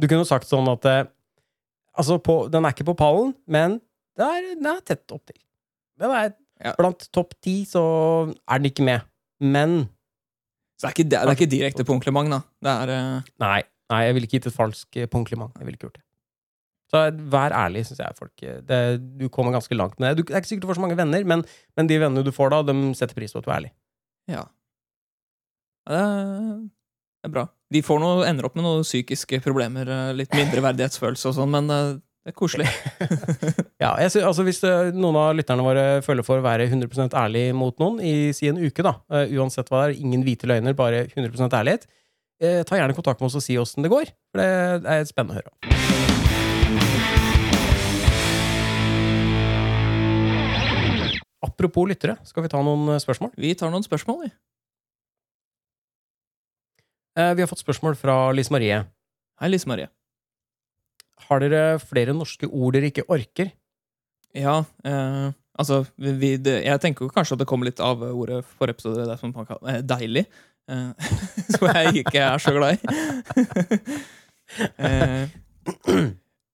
Du 0.00 0.06
kunne 0.08 0.24
jo 0.24 0.28
sagt 0.28 0.48
sånn 0.50 0.68
at 0.72 0.84
Altså, 1.94 2.18
på, 2.18 2.48
den 2.50 2.64
er 2.66 2.72
ikke 2.74 2.88
på 2.90 2.96
pallen, 2.98 3.34
men 3.46 3.76
det 4.18 4.26
er, 4.26 4.46
den 4.58 4.66
er 4.66 4.80
tett 4.82 5.12
opptil. 5.14 5.36
Den 6.00 6.10
er 6.10 6.32
Ja. 6.64 6.72
Blant 6.78 7.08
topp 7.12 7.34
ti 7.42 7.64
så 7.66 7.80
er 8.48 8.58
den 8.58 8.66
ikke 8.70 8.84
med. 8.86 9.00
Men 9.42 9.88
Så 10.78 10.86
det 10.86 10.88
er 10.88 10.94
ikke, 10.94 11.08
det 11.10 11.18
er 11.18 11.32
ikke 11.34 11.50
direkte 11.50 11.84
punklement 11.84 12.30
da. 12.30 12.38
Det 12.62 12.70
er 12.74 12.92
uh... 12.94 13.22
Nei, 13.42 13.62
nei 13.92 14.04
jeg 14.06 14.14
ville 14.16 14.28
ikke 14.28 14.38
gitt 14.40 14.48
et 14.50 14.56
falsk 14.56 14.96
eh. 14.96 15.50
Jeg 15.58 15.66
ville 15.66 15.76
ikke 15.78 15.88
gjort 15.88 15.98
det. 16.00 16.04
Så 16.92 17.00
eh, 17.08 17.18
vær 17.32 17.54
ærlig, 17.56 17.84
syns 17.88 18.00
jeg. 18.04 18.16
folk 18.18 18.44
det, 18.68 18.80
Du 19.20 19.28
kommer 19.28 19.52
ganske 19.56 19.74
langt 19.76 19.98
med 20.00 20.12
det. 20.14 20.22
Du, 20.24 20.28
det 20.30 20.36
er 20.36 20.42
ikke 20.44 20.52
sikkert 20.52 20.66
du 20.66 20.70
får 20.72 20.78
så 20.80 20.84
mange 20.86 20.98
venner, 21.00 21.24
men, 21.24 21.44
men 21.76 21.90
de 21.90 21.98
vennene 22.02 22.24
du 22.26 22.32
får 22.32 22.52
da, 22.54 22.62
de 22.70 22.76
setter 22.94 23.16
pris 23.18 23.32
på 23.34 23.40
at 23.42 23.46
du 23.46 23.50
er 23.52 23.56
ærlig. 23.58 23.72
Ja. 24.30 24.44
Det 25.88 25.98
er, 26.00 27.32
bra. 27.32 27.46
De 27.74 27.82
får 27.84 28.00
noe, 28.00 28.24
ender 28.28 28.46
opp 28.48 28.56
med 28.56 28.64
noen 28.66 28.84
psykiske 28.86 29.40
problemer, 29.44 29.88
eh, 29.90 30.12
litt 30.16 30.32
mindre 30.36 30.62
verdighetsfølelse 30.64 31.30
og 31.32 31.36
sånn, 31.38 31.52
men 31.52 31.68
det 31.72 32.32
er 32.32 32.36
koselig. 32.38 32.68
Ja, 33.84 33.90
jeg 34.00 34.14
sy- 34.14 34.22
altså 34.24 34.44
Hvis 34.46 34.62
noen 34.96 35.16
av 35.20 35.34
lytterne 35.36 35.64
våre 35.66 35.82
føler 36.06 36.24
for 36.24 36.40
å 36.40 36.44
være 36.46 36.70
100% 36.70 37.12
ærlig 37.20 37.42
mot 37.58 37.76
noen 37.82 37.98
i 38.00 38.30
si 38.32 38.46
en 38.48 38.56
uke, 38.62 38.80
da, 38.86 38.94
uansett 39.34 39.68
hva 39.68 39.82
det 39.82 39.90
er, 39.90 39.98
ingen 40.06 40.22
hvite 40.24 40.48
løgner, 40.48 40.72
bare 40.78 41.02
100 41.10 41.50
ærlighet, 41.58 41.84
ta 42.40 42.76
gjerne 42.78 42.96
kontakt 42.96 43.20
med 43.22 43.30
oss 43.30 43.38
og 43.38 43.44
si 43.46 43.56
åssen 43.60 43.84
det 43.86 43.92
går. 43.92 44.10
For 44.34 44.42
det 44.42 44.90
er 44.96 45.06
spennende 45.08 45.38
å 45.38 45.42
høre. 45.42 46.64
Apropos 51.44 51.86
lyttere, 51.88 52.16
skal 52.26 52.46
vi 52.46 52.50
ta 52.52 52.60
noen 52.64 52.94
eh, 52.94 53.00
spørsmål? 53.02 53.34
Vi 53.40 53.52
tar 53.58 53.72
noen 53.72 53.84
spørsmål, 53.84 54.24
vi. 54.24 54.30
Eh, 57.20 57.34
Vi 57.36 57.44
har 57.44 57.50
fått 57.50 57.62
spørsmål 57.62 57.98
fra 58.00 58.16
Lise 58.34 58.54
Marie. 58.54 58.80
Hei, 59.40 59.50
Lise 59.52 59.68
Marie. 59.68 59.90
Har 61.28 61.40
dere 61.44 61.78
flere 61.82 62.14
norske 62.16 62.48
ord 62.48 62.74
dere 62.76 62.90
ikke 62.90 63.06
orker? 63.12 63.52
Ja, 64.34 64.62
eh, 64.88 65.28
altså 65.60 65.84
vi, 65.94 66.12
vi, 66.18 66.30
det, 66.42 66.56
Jeg 66.64 66.80
tenker 66.82 67.12
kanskje 67.12 67.36
at 67.36 67.44
det 67.44 67.46
kommer 67.50 67.68
litt 67.68 67.80
av 67.80 68.02
ordet 68.02 68.40
for 68.56 68.72
episode, 68.72 69.04
det 69.06 69.18
som 69.20 69.30
man 69.36 69.46
kaller 69.46 69.76
eh, 69.76 69.84
deilig. 69.84 70.24
Eh, 70.70 70.90
som 71.56 71.68
jeg 71.70 72.04
ikke 72.04 72.20
er 72.24 72.42
så 72.42 72.54
glad 72.56 72.76
i. 72.76 72.80
eh, 74.88 75.28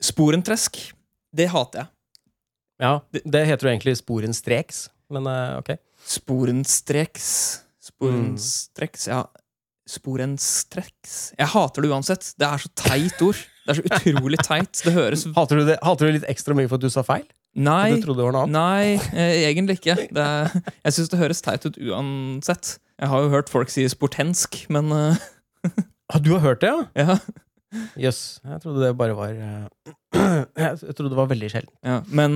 sporentresk. 0.02 0.80
Det 1.30 1.48
hater 1.52 1.84
jeg. 1.84 1.92
Ja, 2.80 2.94
det, 3.12 3.44
heter 3.44 3.68
jo 3.68 3.72
egentlig 3.74 3.96
sporenstreks, 4.00 4.88
men 5.12 5.28
eh, 5.28 5.58
ok. 5.60 5.74
Sporenstreks 6.10 7.26
Sporenstreks, 7.80 9.06
ja. 9.10 9.20
Sporenstreks 9.90 11.14
Jeg 11.36 11.50
hater 11.52 11.84
det 11.84 11.90
uansett. 11.90 12.30
Det 12.38 12.46
er 12.46 12.62
så 12.62 12.70
teit 12.78 13.22
ord. 13.24 13.40
Det 13.66 13.72
er 13.72 13.78
så 13.78 13.84
utrolig 13.88 14.40
teit. 14.46 14.82
Det 14.86 14.94
høres 14.94 15.26
Hater 15.36 15.60
du 15.60 15.68
det 15.68 15.76
hater 15.84 16.06
du 16.06 16.10
det 16.10 16.20
litt 16.20 16.30
ekstra 16.30 16.56
mye 16.56 16.70
for 16.70 16.80
at 16.80 16.86
du 16.86 16.92
sa 16.92 17.04
feil? 17.06 17.26
Nei. 17.58 17.96
Du 17.96 18.04
trodde 18.04 18.20
det 18.22 18.26
var 18.28 18.34
noe 18.36 18.42
annet? 18.46 18.54
Nei, 18.54 19.16
eh, 19.18 19.40
egentlig 19.50 19.78
ikke. 19.80 19.96
Det 20.14 20.22
er, 20.22 20.52
jeg 20.84 20.94
syns 20.96 21.08
det 21.10 21.18
høres 21.18 21.40
teit 21.42 21.64
ut 21.66 21.78
uansett. 21.82 22.76
Jeg 23.00 23.08
har 23.10 23.24
jo 23.24 23.30
hørt 23.32 23.48
folk 23.50 23.72
si 23.72 23.86
sportensk, 23.90 24.60
men 24.70 24.92
eh, 24.94 25.16
Ah, 26.12 26.18
du 26.18 26.32
har 26.34 26.40
hørt 26.42 26.60
det, 26.62 26.70
ja? 26.70 26.86
ja. 27.06 27.18
Yes. 27.98 28.40
Jeg 28.42 28.62
trodde 28.64 28.82
det 28.82 28.92
bare 28.98 29.14
var 29.18 29.34
eh, 29.34 29.92
Jeg 30.64 30.94
trodde 30.96 31.10
det 31.12 31.18
var 31.18 31.28
veldig 31.30 31.50
sjelden. 31.52 31.74
ja. 31.86 32.00
Men 32.10 32.34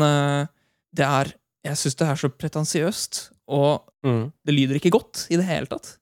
det 0.94 1.06
er 1.06 1.32
Jeg 1.66 1.78
syns 1.80 1.96
det 1.98 2.06
er 2.10 2.20
så 2.20 2.30
pretensiøst, 2.30 3.22
og 3.50 3.90
Mm. 4.04 4.26
det 4.44 4.52
lyder 4.54 4.76
ikke 4.76 4.90
godt 4.92 5.22
i 5.32 5.36
det 5.40 5.46
hele 5.48 5.64
tatt. 5.64 5.94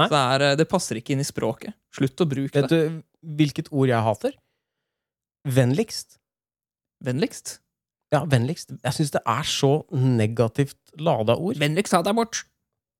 Nei. 0.00 0.06
Det, 0.08 0.16
er, 0.18 0.44
det 0.56 0.64
passer 0.70 0.96
ikke 0.96 1.12
inn 1.12 1.20
i 1.20 1.26
språket. 1.28 1.74
Slutt 1.92 2.22
å 2.24 2.26
bruke 2.28 2.62
Vet 2.62 2.70
det. 2.72 2.78
du 2.80 3.34
hvilket 3.36 3.68
ord 3.76 3.90
jeg 3.90 4.00
hater? 4.06 4.32
Vennligst. 5.44 6.16
Vennligst. 7.04 7.58
Ja, 8.16 8.24
vennligst. 8.24 8.72
Jeg 8.82 8.96
syns 8.96 9.12
det 9.14 9.22
er 9.28 9.46
så 9.48 9.72
negativt 9.92 10.78
lada 10.98 11.36
ord. 11.36 11.58
Vennligst 11.60 11.92
ta 11.94 12.02
deg 12.06 12.16
bort! 12.16 12.44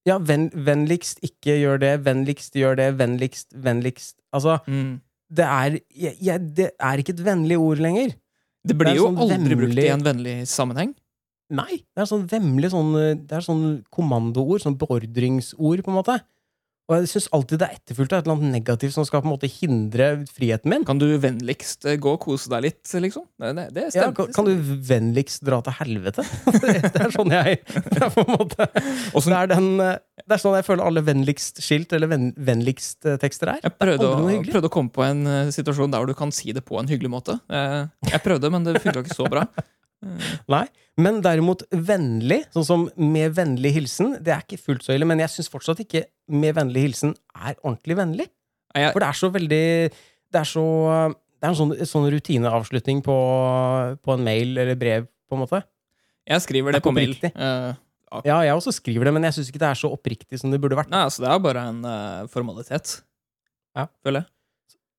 Ja, 0.06 0.20
venn, 0.22 0.50
vennligst 0.54 1.18
ikke 1.26 1.56
gjør 1.58 1.80
det, 1.82 1.94
vennligst 2.06 2.54
gjør 2.54 2.76
det, 2.78 2.92
vennligst, 3.00 3.48
vennligst 3.58 4.14
Altså, 4.36 4.58
Mm. 4.68 5.00
det 5.34 5.44
er 5.46 5.78
jeg, 5.96 6.14
jeg, 6.22 6.54
Det 6.54 6.70
er 6.78 7.00
ikke 7.02 7.14
et 7.16 7.24
vennlig 7.26 7.58
ord 7.58 7.80
lenger. 7.82 8.12
Det 8.66 8.76
blir 8.78 8.92
Det 8.92 8.96
jo 9.00 9.08
sånn 9.08 9.18
aldri 9.24 9.56
brukt 9.56 9.78
i 9.82 9.88
en 9.88 10.04
vennlig 10.04 10.36
sammenheng. 10.46 10.94
Nei. 11.50 11.76
Det 11.94 12.02
er 12.02 12.08
sånn 12.10 12.26
vemmelig 12.28 12.70
sånn 12.74 12.92
Det 13.26 13.32
er 13.32 13.40
sånn 13.40 13.84
kommandoord, 13.90 14.62
sånn 14.62 14.78
beordringsord, 14.78 15.82
på 15.82 15.90
en 15.90 15.98
måte. 15.98 16.20
Og 16.86 17.00
jeg 17.00 17.08
syns 17.10 17.24
alltid 17.34 17.58
det 17.58 17.66
er 17.66 17.78
etterfulgt 17.80 18.12
av 18.14 18.20
et 18.20 18.26
eller 18.28 18.36
annet 18.36 18.52
negativt 18.60 18.94
som 18.94 19.06
skal 19.08 19.22
på 19.24 19.26
en 19.26 19.32
måte 19.32 19.48
hindre 19.50 20.06
friheten 20.30 20.70
min. 20.70 20.84
Kan 20.86 21.00
du 21.02 21.06
vennligst 21.18 21.82
eh, 21.90 21.96
gå 21.98 22.12
og 22.14 22.20
kose 22.22 22.50
deg 22.52 22.62
litt, 22.68 22.92
liksom? 23.02 23.24
Det, 23.42 23.50
det, 23.58 23.64
det 23.74 23.84
Ja, 23.88 23.90
stemmer. 24.06 24.14
kan, 24.20 24.30
kan 24.36 24.46
du 24.46 24.70
vennligst 24.86 25.42
dra 25.48 25.58
til 25.66 25.74
helvete? 25.80 26.22
det 26.62 27.02
er 27.02 27.10
sånn 27.16 27.34
jeg 27.34 27.58
Det 27.66 27.98
er 28.06 28.12
på 28.14 28.22
en 28.22 28.32
måte 28.36 28.68
det, 28.70 29.34
er 29.34 29.50
den, 29.50 29.68
eh, 29.82 29.98
det 30.22 30.36
er 30.38 30.42
sånn 30.44 30.54
jeg 30.60 30.68
føler 30.68 30.86
alle 30.86 31.02
vennligst-skilt 31.08 31.96
eller 31.98 32.12
venn, 32.14 32.28
vennligst-tekster 32.38 33.56
er. 33.56 33.64
Jeg 33.66 33.74
prøvde, 33.82 34.06
er 34.06 34.38
å, 34.38 34.42
prøvde 34.46 34.70
å 34.70 34.74
komme 34.78 34.94
på 34.94 35.02
en 35.08 35.26
eh, 35.26 35.50
situasjon 35.58 35.90
der 35.90 36.04
hvor 36.04 36.12
du 36.12 36.14
kan 36.22 36.30
si 36.34 36.54
det 36.54 36.62
på 36.70 36.78
en 36.78 36.86
hyggelig 36.90 37.10
måte. 37.18 37.40
Eh, 37.50 37.82
Jeg 38.12 38.22
prøvde, 38.22 38.52
men 38.54 38.62
det 38.68 38.78
funka 38.84 39.02
ikke 39.02 39.18
så 39.18 39.26
bra. 39.32 39.42
Nei. 40.52 40.64
Men 40.96 41.20
derimot 41.24 41.62
vennlig, 41.70 42.42
sånn 42.54 42.64
som 42.64 42.84
med 42.96 43.34
vennlig 43.36 43.72
hilsen, 43.76 44.14
det 44.24 44.32
er 44.32 44.44
ikke 44.46 44.58
fullt 44.62 44.86
så 44.86 44.94
ille. 44.96 45.04
Men 45.08 45.20
jeg 45.20 45.28
syns 45.34 45.50
fortsatt 45.52 45.82
ikke 45.84 46.04
med 46.32 46.54
vennlig 46.56 46.86
hilsen 46.86 47.14
er 47.36 47.54
ordentlig 47.62 47.96
vennlig. 47.98 48.28
Jeg- 48.76 48.92
For 48.92 49.00
det 49.00 49.08
er 49.08 49.16
så 49.16 49.30
veldig 49.32 49.92
Det 50.32 50.40
er 50.40 50.48
så 50.50 50.64
Det 51.40 51.44
er 51.46 51.48
en 51.48 51.54
sånn, 51.54 51.74
sånn 51.86 52.10
rutineavslutning 52.12 53.02
på, 53.04 53.16
på 54.02 54.14
en 54.16 54.24
mail 54.24 54.56
eller 54.58 54.74
brev, 54.74 55.06
på 55.28 55.36
en 55.36 55.42
måte. 55.44 55.62
Jeg 56.26 56.40
skriver 56.42 56.72
Det 56.72 56.80
det 56.80 56.86
på 56.86 56.92
mail. 56.96 57.14
Uh, 57.36 57.74
Ja, 58.24 58.40
jeg 58.46 58.54
også 58.56 58.72
skriver 58.72 59.04
det, 59.04 59.12
men 59.12 59.22
jeg 59.24 59.34
syns 59.36 59.50
ikke 59.50 59.60
det 59.60 59.68
er 59.68 59.78
så 59.78 59.90
oppriktig 59.92 60.38
som 60.40 60.50
det 60.50 60.60
burde 60.62 60.76
vært. 60.78 60.88
Nei, 60.90 61.02
altså, 61.04 61.20
det 61.24 61.28
er 61.30 61.38
bare 61.44 61.62
en 61.68 61.80
uh, 61.84 62.26
formalitet. 62.32 63.02
Ja. 63.76 63.86
Føler 64.04 64.22
jeg. 64.24 64.30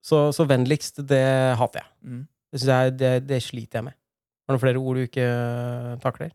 Så, 0.04 0.20
så 0.36 0.46
vennligst, 0.48 1.02
det 1.08 1.24
hater 1.58 1.82
jeg. 1.82 1.90
Mm. 2.06 2.28
Det, 2.54 2.62
jeg 2.68 2.98
det, 3.00 3.12
det 3.28 3.40
sliter 3.44 3.80
jeg 3.82 3.84
med. 3.90 3.96
Har 4.48 4.56
du 4.56 4.56
noen 4.56 4.64
flere 4.64 4.80
ord 4.80 4.96
du 4.96 5.04
ikke 5.04 5.24
eh, 5.28 5.96
takler? 6.00 6.30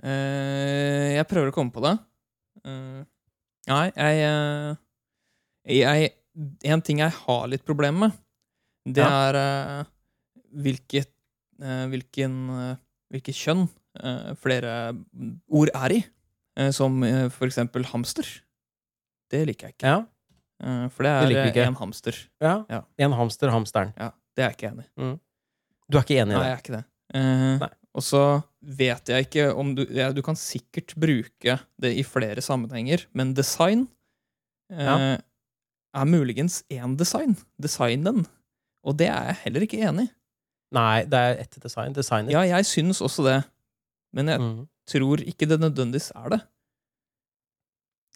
Uh, 0.00 1.12
jeg 1.12 1.26
prøver 1.28 1.50
å 1.50 1.52
komme 1.52 1.74
på 1.74 1.82
det. 1.84 1.92
Uh, 2.64 3.02
nei, 3.68 3.82
jeg, 3.92 4.78
jeg 5.76 6.08
En 6.72 6.80
ting 6.84 7.02
jeg 7.02 7.12
har 7.12 7.48
litt 7.52 7.66
problemer 7.68 8.06
med, 8.08 8.16
det 8.88 9.04
Ja. 9.04 9.10
er 9.28 9.86
hvilket, 10.56 11.10
hvilken, 11.60 12.36
hvilket 13.12 13.36
kjønn 13.36 13.66
flere 14.40 14.94
ord 15.52 15.72
er 15.74 15.94
i. 15.98 16.00
Som 16.72 17.02
for 17.34 17.46
eksempel 17.48 17.84
hamster. 17.90 18.24
Det 19.30 19.42
liker 19.50 19.68
jeg 19.68 19.76
ikke. 19.76 19.92
Ja. 19.92 20.88
For 20.94 21.04
det 21.04 21.12
er 21.12 21.52
det 21.52 21.66
en 21.66 21.76
hamster. 21.76 22.16
ja. 22.40 22.54
Ja. 22.72 22.80
En 22.98 23.12
hamster, 23.18 23.52
hamsteren. 23.52 23.92
Ja, 24.00 24.10
det 24.36 24.44
er 24.44 24.48
jeg 24.50 24.58
ikke 24.58 24.70
enig 24.72 24.86
i. 24.88 25.12
Du 25.90 25.98
er 25.98 26.06
ikke 26.06 26.20
enig 26.22 26.32
i 26.32 26.38
det? 26.38 26.40
Nei, 26.40 26.48
jeg 26.48 26.56
er 26.56 26.64
ikke 26.64 26.76
det. 26.78 26.84
Eh, 27.14 27.58
og 27.94 28.02
så 28.06 28.20
vet 28.62 29.08
jeg 29.10 29.26
ikke 29.26 29.48
om 29.58 29.72
du 29.74 29.84
ja, 29.90 30.12
Du 30.14 30.20
kan 30.22 30.36
sikkert 30.38 30.92
bruke 30.94 31.56
det 31.80 31.90
i 31.98 32.04
flere 32.06 32.40
sammenhenger, 32.44 33.06
men 33.12 33.34
design 33.34 33.88
eh, 34.70 34.84
Ja. 34.84 35.16
er 35.94 36.04
muligens 36.06 36.62
én 36.70 36.96
design. 36.96 37.36
Designen. 37.60 38.26
Og 38.84 38.96
det 38.96 39.08
er 39.08 39.24
jeg 39.32 39.40
heller 39.44 39.60
ikke 39.66 39.80
enig 39.82 40.06
i. 40.08 40.12
Nei, 40.72 41.02
det 41.04 41.18
er 41.18 41.40
ett 41.42 41.58
design. 41.62 41.92
Designet. 41.92 42.30
Ja, 42.30 42.42
jeg 42.46 42.64
syns 42.64 43.00
også 43.02 43.24
det, 43.26 43.40
men 44.14 44.28
jeg 44.28 44.38
Mm. 44.40 44.68
tror 44.86 45.16
ikke 45.26 45.48
det 45.48 45.58
nødvendigvis 45.60 46.12
er 46.14 46.28
det. 46.30 46.40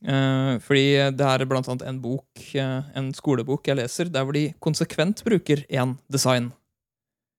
Eh, 0.04 0.58
fordi 0.60 0.84
det 1.16 1.20
er 1.26 1.44
blant 1.48 1.68
annet 1.70 1.86
en 1.88 2.00
bok, 2.02 2.26
eh, 2.54 2.82
en 2.94 3.12
skolebok 3.12 3.66
jeg 3.66 3.76
leser, 3.78 4.10
der 4.12 4.24
hvor 4.24 4.32
de 4.36 4.52
konsekvent 4.60 5.22
bruker 5.24 5.64
én 5.70 5.96
design. 6.10 6.52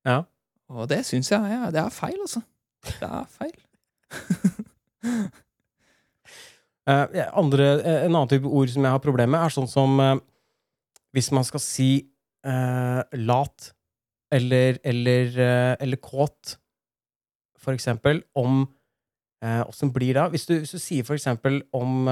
Ja. 0.05 0.23
Og 0.73 0.87
det 0.89 1.03
syns 1.05 1.29
jeg 1.31 1.51
ja, 1.51 1.69
det 1.73 1.81
er 1.81 1.93
feil, 1.93 2.17
altså. 2.21 2.41
Det 2.85 3.09
er 3.09 3.25
feil. 3.29 3.57
uh, 6.89 7.05
andre, 7.37 7.67
eh, 7.81 8.05
en 8.05 8.15
annen 8.15 8.31
type 8.31 8.49
ord 8.49 8.71
som 8.73 8.85
jeg 8.85 8.95
har 8.95 9.03
problemer 9.03 9.33
med, 9.35 9.45
er 9.45 9.53
sånn 9.53 9.69
som 9.69 9.99
uh, 10.01 10.15
hvis 11.15 11.31
man 11.35 11.45
skal 11.47 11.61
si 11.63 11.89
uh, 12.47 13.01
lat 13.21 13.71
eller, 14.33 14.81
eller, 14.83 15.37
eller 15.79 16.01
kåt, 16.01 16.57
for 17.61 17.77
eksempel, 17.77 18.23
om 18.35 18.65
Åssen 19.45 19.91
blir 19.93 20.15
det? 20.17 20.23
Hvis 20.33 20.47
du, 20.49 20.55
hvis 20.57 20.73
du 20.73 20.81
sier 20.81 21.05
for 21.05 21.13
eksempel 21.13 21.59
om 21.75 22.07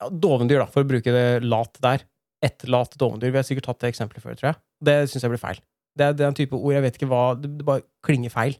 ja, 0.00 0.08
dovendyr, 0.08 0.62
da, 0.62 0.68
for 0.70 0.82
å 0.84 0.88
bruke 0.88 1.12
det 1.14 1.44
lat 1.44 1.78
der. 1.84 2.06
Et 2.44 2.64
lat 2.72 2.94
dovendyr. 2.98 3.34
Vi 3.34 3.38
har 3.40 3.46
sikkert 3.46 3.68
tatt 3.68 3.82
det 3.84 3.92
eksempelet 3.92 4.24
før, 4.24 4.38
tror 4.38 4.48
jeg. 4.50 4.60
Det 4.88 4.96
syns 5.12 5.26
jeg 5.26 5.34
blir 5.34 5.42
feil. 5.42 5.60
Det 6.00 6.06
er, 6.08 6.16
det 6.16 6.24
er 6.26 6.32
en 6.32 6.38
type 6.38 6.56
ord 6.58 6.72
jeg 6.74 6.84
vet 6.86 6.96
ikke 6.98 7.08
hva 7.10 7.22
Det, 7.38 7.50
det 7.60 7.66
bare 7.68 7.84
klinger 8.06 8.32
feil. 8.32 8.56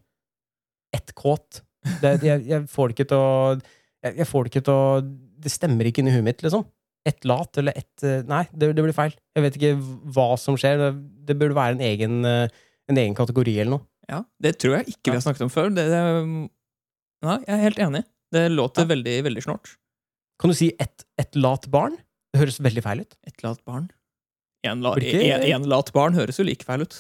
Ett 0.97 1.15
kåt. 1.19 1.63
Det, 2.03 2.19
jeg, 2.27 2.45
jeg 2.51 2.67
får 2.69 2.91
det 2.91 2.99
ikke 2.99 3.09
til 3.15 3.23
å 3.23 3.33
jeg, 4.05 4.17
jeg 4.21 4.29
får 4.29 4.45
det 4.47 4.51
ikke 4.53 4.65
til 4.69 4.77
å 4.77 5.01
Det 5.45 5.53
stemmer 5.53 5.89
ikke 5.89 6.03
inni 6.03 6.13
i 6.13 6.19
huet 6.19 6.27
mitt, 6.27 6.43
liksom. 6.45 6.67
Ett 7.09 7.25
lat 7.25 7.57
eller 7.61 7.77
ett 7.81 8.05
eh, 8.05 8.21
Nei, 8.29 8.43
det, 8.53 8.75
det 8.77 8.85
blir 8.85 8.97
feil. 8.97 9.15
Jeg 9.37 9.45
vet 9.47 9.57
ikke 9.57 9.71
hva 10.13 10.27
som 10.41 10.59
skjer. 10.61 10.77
Det, 10.83 10.91
det 11.31 11.37
burde 11.41 11.57
være 11.57 11.79
en 11.79 11.85
egen, 11.87 12.19
eh, 12.29 12.53
en 12.93 13.01
egen 13.01 13.17
kategori 13.17 13.55
eller 13.63 13.79
noe. 13.79 13.87
Ja, 14.11 14.25
Det 14.43 14.57
tror 14.61 14.81
jeg 14.81 14.93
ikke 14.97 15.13
vi 15.13 15.17
har 15.17 15.25
snakket 15.25 15.47
om 15.47 15.53
før. 15.53 15.71
Det, 15.73 15.85
nei, 17.25 17.37
jeg 17.47 17.55
er 17.55 17.65
helt 17.69 17.81
enig. 17.87 18.03
Det 18.35 18.45
låter 18.53 18.85
Ja. 18.85 18.91
veldig 18.93 19.17
veldig 19.27 19.45
snort. 19.47 19.77
Kan 20.41 20.53
du 20.53 20.57
si 20.57 20.73
ett 20.81 21.05
et 21.21 21.37
lat 21.37 21.69
barn? 21.71 21.97
Det 22.33 22.41
høres 22.43 22.61
veldig 22.63 22.83
feil 22.85 23.01
ut. 23.05 23.17
Et 23.27 23.43
lat 23.45 23.61
barn. 23.65 23.89
En, 24.67 24.83
la, 24.85 24.93
lat 25.67 25.93
barn 25.97 26.15
høres 26.15 26.39
jo 26.39 26.45
like 26.45 26.65
feil 26.69 26.85
ut. 26.85 26.97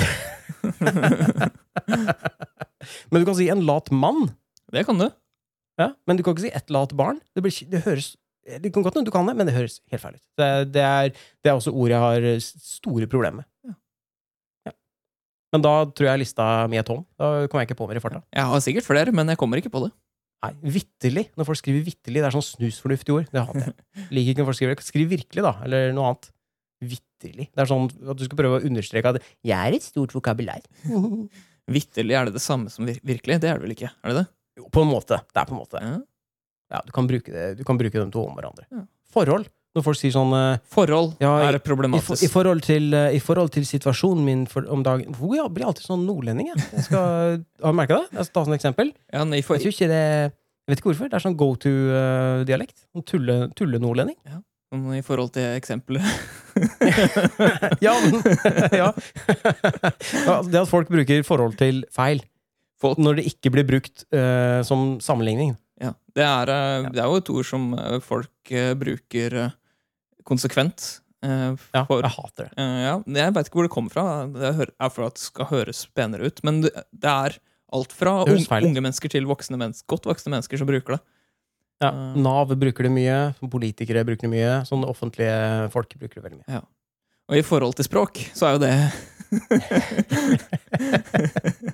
men 3.10 3.20
du 3.20 3.26
kan 3.28 3.38
si 3.38 3.46
en 3.52 3.64
lat 3.68 3.88
mann. 3.94 4.20
Det 4.72 4.86
kan 4.88 5.00
du. 5.00 5.08
Ja, 5.80 5.88
men 6.06 6.18
du 6.18 6.24
kan 6.24 6.36
ikke 6.36 6.46
si 6.46 6.54
et 6.54 6.72
lat 6.72 6.92
barn. 6.96 7.18
Det, 7.36 7.44
blir, 7.44 7.54
det 7.72 7.84
høres 7.86 8.08
det 8.42 8.72
kan 8.74 8.82
godt 8.82 8.96
hende 8.98 9.06
du 9.06 9.14
kan 9.14 9.28
det, 9.28 9.36
men 9.38 9.46
det 9.46 9.54
høres 9.54 9.78
helt 9.92 10.02
feil 10.02 10.16
ut. 10.16 10.24
Det, 10.38 10.48
det, 10.74 10.84
det 11.44 11.50
er 11.50 11.54
også 11.54 11.70
ord 11.70 11.92
jeg 11.92 12.02
har 12.02 12.24
store 12.42 13.06
problemer 13.10 13.42
med. 13.42 13.46
Ja. 13.68 13.74
Ja. 14.66 14.72
Men 15.54 15.62
da 15.62 15.74
tror 15.86 16.08
jeg 16.10 16.22
lista 16.24 16.46
mi 16.70 16.80
er 16.80 16.86
tom. 16.86 17.04
Da 17.20 17.46
kommer 17.46 17.62
jeg 17.62 17.70
ikke 17.70 17.78
på 17.78 17.86
mer 17.90 18.00
i 18.00 18.02
farta. 18.02 18.24
Jeg 18.34 18.50
har 18.50 18.64
sikkert 18.64 18.88
flere, 18.88 19.14
men 19.14 19.30
jeg 19.30 19.38
kommer 19.38 19.62
ikke 19.62 19.70
på 19.72 19.84
det. 19.86 19.92
Nei, 20.42 20.50
vitterlig. 20.74 21.28
Når 21.38 21.46
folk 21.46 21.60
skriver 21.60 21.84
vitterlig, 21.86 22.18
det 22.18 22.26
er 22.26 22.34
sånn 22.34 22.48
snusfornuftig 22.48 23.14
ord. 23.14 23.28
Det 23.30 23.44
hater 23.46 23.68
jeg. 23.68 23.76
Liker 24.16 24.34
ikke 24.34 24.42
når 24.42 24.50
folk 24.50 24.58
skriver 24.58 24.74
det. 24.74 24.86
Skriv 24.88 25.12
virkelig, 25.12 25.44
da. 25.46 25.54
Eller 25.62 25.94
noe 25.94 26.10
annet. 26.10 26.32
Vitterlig. 26.82 27.48
Det 27.54 27.62
er 27.62 27.70
sånn 27.70 27.86
at 28.10 28.18
du 28.18 28.24
skal 28.26 28.38
prøve 28.40 28.58
å 28.60 28.66
understreke 28.66 29.12
at 29.14 29.22
'jeg 29.46 29.54
er 29.70 29.76
et 29.78 29.82
stort 29.86 30.12
vokabular'. 30.12 30.64
Vitterlig 31.70 32.16
er 32.18 32.24
det 32.26 32.34
det 32.34 32.42
samme 32.42 32.70
som 32.70 32.84
vir 32.88 32.98
virkelig. 33.06 33.38
Det 33.40 33.48
er 33.50 33.58
det 33.58 33.62
vel 33.62 33.74
ikke? 33.76 33.90
Er 34.02 34.08
det 34.10 34.16
det? 34.22 34.26
Jo, 34.58 34.68
på 34.74 34.82
en 34.82 34.90
måte. 34.90 35.20
Det 35.32 35.38
er 35.40 35.46
på 35.46 35.54
en 35.54 35.60
måte. 35.62 35.80
Ja. 35.80 35.98
Ja, 36.72 36.80
du 36.86 36.90
kan 36.92 37.06
bruke, 37.06 37.30
det, 37.30 37.58
du 37.58 37.64
kan 37.68 37.76
bruke 37.78 37.92
dem 38.00 38.10
to 38.10 38.24
om 38.26 38.34
hverandre. 38.34 38.64
Ja. 38.72 38.82
Forhold. 39.12 39.46
Når 39.76 39.84
folk 39.86 39.96
sier 39.96 40.12
sånn 40.12 40.32
eh, 40.36 40.58
Forhold 40.68 41.14
Ja, 41.20 41.30
i- 41.40 41.46
er 41.48 41.54
i, 41.56 41.58
problematisk. 41.64 42.22
i, 42.24 42.28
forhold 42.28 42.60
til, 42.62 42.92
eh, 42.92 43.14
I 43.16 43.20
forhold 43.20 43.52
til 43.52 43.64
situasjonen 43.64 44.24
min 44.24 44.42
for, 44.46 44.66
om 44.68 44.82
dagen 44.82 45.14
Hvor 45.14 45.32
jeg 45.34 45.48
blir 45.54 45.64
alltid 45.64 45.86
sånn 45.86 46.04
nordlending, 46.04 46.48
jeg. 46.52 46.58
jeg 46.72 46.84
skal, 46.84 47.44
har 47.62 47.72
du 47.72 47.76
merka 47.78 48.00
det? 48.02 48.08
Jeg 48.12 48.24
skal 48.26 48.34
ta 48.34 48.44
sånn 48.50 48.58
eksempel. 48.58 48.92
ja, 49.12 49.24
nei, 49.24 49.40
for, 49.40 49.56
Jeg, 49.56 49.72
ikke 49.72 49.88
det, 49.88 50.32
jeg 50.32 50.68
vet 50.68 50.78
ikke 50.82 50.90
hvorfor. 50.92 51.08
Det 51.08 51.14
er 51.16 51.24
sånn 51.24 51.36
go 51.40 51.54
to-dialekt. 51.56 52.84
Sånn 52.92 53.04
tulle, 53.08 53.36
tulle-nordlending. 53.56 54.16
Sånn 54.72 54.88
I 54.96 55.02
forhold 55.04 55.34
til 55.36 55.52
eksempelet 55.56 56.04
ja, 57.86 57.94
ja. 58.72 58.90
ja. 58.92 60.36
Det 60.44 60.60
at 60.60 60.68
folk 60.68 60.90
bruker 60.92 61.24
forhold 61.26 61.56
til 61.60 61.84
feil 61.92 62.22
når 62.82 63.20
det 63.20 63.28
ikke 63.30 63.52
blir 63.54 63.66
brukt 63.68 64.02
uh, 64.10 64.58
som 64.66 64.96
sammenligning. 64.98 65.54
ja. 65.78 65.92
det, 66.16 66.24
er, 66.26 66.50
uh, 66.50 66.88
det 66.90 66.98
er 66.98 67.06
jo 67.06 67.20
et 67.20 67.30
ord 67.30 67.46
som 67.46 67.68
eh, 67.78 68.00
folk 68.02 68.52
bruker 68.80 69.36
konsekvent. 70.26 70.88
Ja, 71.22 71.84
for, 71.86 72.02
jeg 72.02 72.10
hater 72.10 72.48
det. 72.48 72.64
Ja, 72.82 72.96
jeg 72.98 73.34
veit 73.36 73.46
ikke 73.46 73.60
hvor 73.60 73.68
det 73.68 73.72
kommer 73.76 73.94
fra. 73.94 74.04
Det 74.26 74.50
er 74.66 74.90
for 74.90 75.06
at 75.06 75.14
det 75.14 75.22
skal 75.22 75.46
høres 75.52 75.84
penere 75.94 76.26
ut. 76.26 76.42
Men 76.42 76.64
det, 76.64 76.72
det 76.90 77.12
er 77.12 77.36
alt 77.72 77.94
fra 77.94 78.16
Det 78.24 78.34
høres 78.34 78.48
un, 78.48 78.50
feil 78.50 78.66
ut. 78.66 78.72
unge 78.72 78.82
mennesker 78.88 79.12
til 79.14 79.28
voksne 79.30 79.60
mennesker, 79.60 79.86
godt 79.94 80.08
voksne 80.10 80.34
mennesker 80.34 80.58
som 80.58 80.68
bruker 80.68 80.96
det. 80.96 81.00
Ja. 81.82 81.90
Nav 82.14 82.52
bruker 82.54 82.86
det 82.86 82.92
mye, 82.94 83.16
politikere 83.50 84.04
bruker 84.06 84.28
det 84.28 84.32
mye, 84.36 84.52
sånne 84.68 84.86
offentlige 84.90 85.34
folk 85.74 85.90
bruker 85.98 86.20
det 86.20 86.24
veldig 86.28 86.40
mye. 86.44 86.60
Og 87.32 87.36
i 87.38 87.42
forhold 87.46 87.74
til 87.78 87.86
språk, 87.88 88.14
så 88.36 88.42
er 88.48 88.52
jo 88.56 88.62
det 88.62 88.74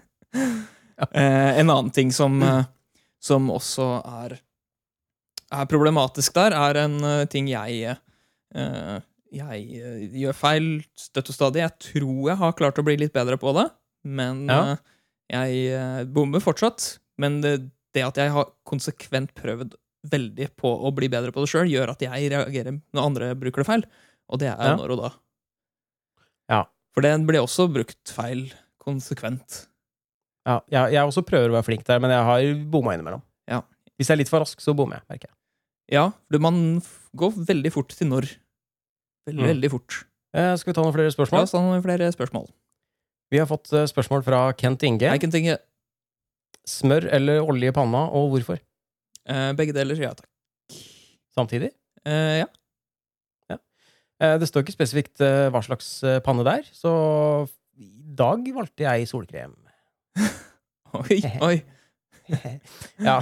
Eh, 1.14 1.52
En 1.60 1.70
annen 1.70 1.90
ting 1.94 2.08
som, 2.12 2.40
eh, 2.42 2.64
som 3.22 3.46
også 3.54 3.84
er, 4.24 4.32
er 5.54 5.68
problematisk 5.70 6.34
der, 6.34 6.50
er 6.58 6.74
en 6.82 6.96
eh, 7.06 7.22
ting 7.30 7.46
jeg 7.52 7.94
eh, 7.94 8.96
Jeg 9.30 9.62
gjør 10.18 10.34
feil 10.34 10.66
støtt 10.98 11.30
og 11.30 11.34
stadig. 11.36 11.60
Jeg 11.62 11.76
tror 11.84 12.30
jeg 12.32 12.38
har 12.40 12.56
klart 12.58 12.80
å 12.80 12.84
bli 12.86 12.96
litt 12.98 13.12
bedre 13.14 13.36
på 13.38 13.52
det, 13.60 13.68
men 14.04 14.46
Ja. 14.48 14.76
Jeg 15.28 16.06
bommer 16.08 16.40
fortsatt, 16.40 16.94
men 17.20 17.42
det, 17.44 17.68
det 17.92 18.00
at 18.06 18.16
jeg 18.16 18.30
har 18.32 18.46
konsekvent 18.64 19.34
prøvd 19.36 19.74
veldig 20.06 20.50
på 20.56 20.70
å 20.86 20.92
bli 20.94 21.08
bedre 21.08 21.32
på 21.34 21.42
det 21.42 21.48
sjøl, 21.50 21.68
gjør 21.70 21.90
at 21.90 22.00
jeg 22.04 22.30
reagerer 22.30 22.80
når 22.94 23.02
andre 23.04 23.34
bruker 23.34 23.62
det 23.64 23.66
feil. 23.66 23.84
Og 24.30 24.38
det 24.38 24.48
er 24.52 24.56
Ja. 24.70 24.76
når 24.76 24.90
og 24.94 24.98
da. 25.02 25.10
Ja. 26.50 26.64
For 26.94 27.00
den 27.02 27.26
blir 27.26 27.40
også 27.42 27.68
brukt 27.72 28.12
feil 28.12 28.52
konsekvent. 28.80 29.66
Ja, 30.46 30.60
jeg, 30.70 30.92
jeg 30.94 31.04
også 31.08 31.22
prøver 31.26 31.50
å 31.50 31.56
være 31.58 31.64
flink 31.66 31.84
der, 31.84 31.98
men 32.00 32.10
jeg 32.10 32.24
har 32.24 32.64
bomma 32.70 32.94
innimellom. 32.96 33.22
Ja. 33.48 33.62
Hvis 33.98 34.08
jeg 34.08 34.16
er 34.16 34.22
litt 34.22 34.30
for 34.30 34.40
rask, 34.40 34.60
så 34.60 34.74
bommer 34.76 34.96
jeg. 35.00 35.04
merker 35.10 35.28
jeg. 35.28 35.34
Ja, 35.98 36.10
for 36.30 36.38
man 36.38 36.80
går 37.16 37.32
veldig 37.48 37.72
fort 37.72 37.88
til 37.96 38.08
når. 38.08 38.28
Veldig, 39.28 39.42
Mm. 39.44 39.48
veldig 39.52 39.70
fort. 39.70 40.04
Eh, 40.34 40.54
skal 40.56 40.72
vi 40.72 40.76
ta 40.76 40.82
noen 40.82 40.94
flere 40.94 41.12
spørsmål? 41.12 41.40
Ja, 41.40 41.46
ta 41.46 41.58
noen 41.60 41.82
flere 41.82 42.12
spørsmål. 42.12 42.48
Vi 43.30 43.38
har 43.38 43.46
fått 43.46 43.72
eh, 43.72 43.84
spørsmål 43.84 44.24
fra 44.24 44.52
Kent 44.56 44.82
Inge. 44.82 45.08
Hei, 45.10 45.18
Kent 45.18 45.34
Inge. 45.34 45.58
Smør 46.66 47.08
eller 47.12 47.40
olje 47.44 47.68
i 47.68 47.72
panna, 47.72 48.06
og 48.12 48.32
hvorfor? 48.32 48.58
Eh, 49.28 49.50
begge 49.58 49.74
deler, 49.76 49.98
ja 50.00 50.14
takk. 50.16 50.28
Samtidig? 51.36 51.72
Uh, 52.06 52.42
ja. 52.42 52.48
Eh, 54.18 54.34
det 54.40 54.48
står 54.50 54.64
ikke 54.64 54.74
spesifikt 54.74 55.22
hva 55.22 55.60
slags 55.62 56.00
panne 56.26 56.42
det 56.46 56.54
er, 56.58 56.70
så 56.74 56.92
i 57.78 57.86
dag 58.18 58.42
valgte 58.56 58.82
jeg 58.82 59.06
solkrem. 59.10 59.52
Oi, 60.98 61.18
oi. 61.44 61.56
ja. 63.08 63.18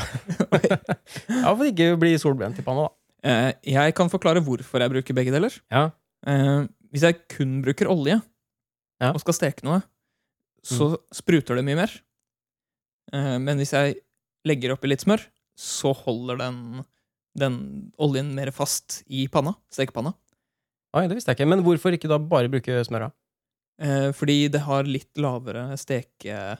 ja, 1.42 1.50
for 1.50 1.66
ikke 1.66 1.90
bli 2.00 2.14
solbrent 2.22 2.60
i 2.62 2.64
panna, 2.64 2.86
da. 2.86 3.36
Jeg 3.66 3.92
kan 3.98 4.08
forklare 4.08 4.40
hvorfor 4.46 4.80
jeg 4.80 4.92
bruker 4.92 5.16
begge 5.18 5.34
deler. 5.34 5.52
Ja. 5.74 5.88
Hvis 6.94 7.04
jeg 7.04 7.18
kun 7.34 7.58
bruker 7.64 7.90
olje 7.90 8.20
Ja. 9.02 9.10
og 9.10 9.18
skal 9.20 9.34
steke 9.36 9.66
noe, 9.66 9.82
så 10.64 10.92
spruter 11.12 11.58
det 11.58 11.66
mye 11.66 11.80
mer. 11.82 11.96
Men 13.12 13.58
hvis 13.58 13.74
jeg 13.74 13.98
legger 14.46 14.76
oppi 14.76 14.88
litt 14.94 15.02
smør, 15.02 15.26
så 15.56 15.92
holder 15.96 16.40
den, 16.44 16.60
den 17.38 17.58
oljen 18.02 18.34
mer 18.36 18.52
fast 18.54 19.00
i 19.06 19.26
panna. 19.32 19.56
Stekepanna. 19.72 20.14
Oi, 20.96 21.06
det 21.08 21.18
visste 21.18 21.32
jeg 21.32 21.40
ikke. 21.40 21.50
Men 21.50 21.64
hvorfor 21.64 21.96
ikke 21.96 22.10
da 22.10 22.20
bare 22.20 22.52
bruke 22.52 22.82
smøra? 22.86 23.10
Eh, 23.82 24.10
fordi 24.16 24.46
det 24.52 24.62
har 24.64 24.88
litt 24.88 25.18
lavere 25.20 25.68
steke, 25.80 26.56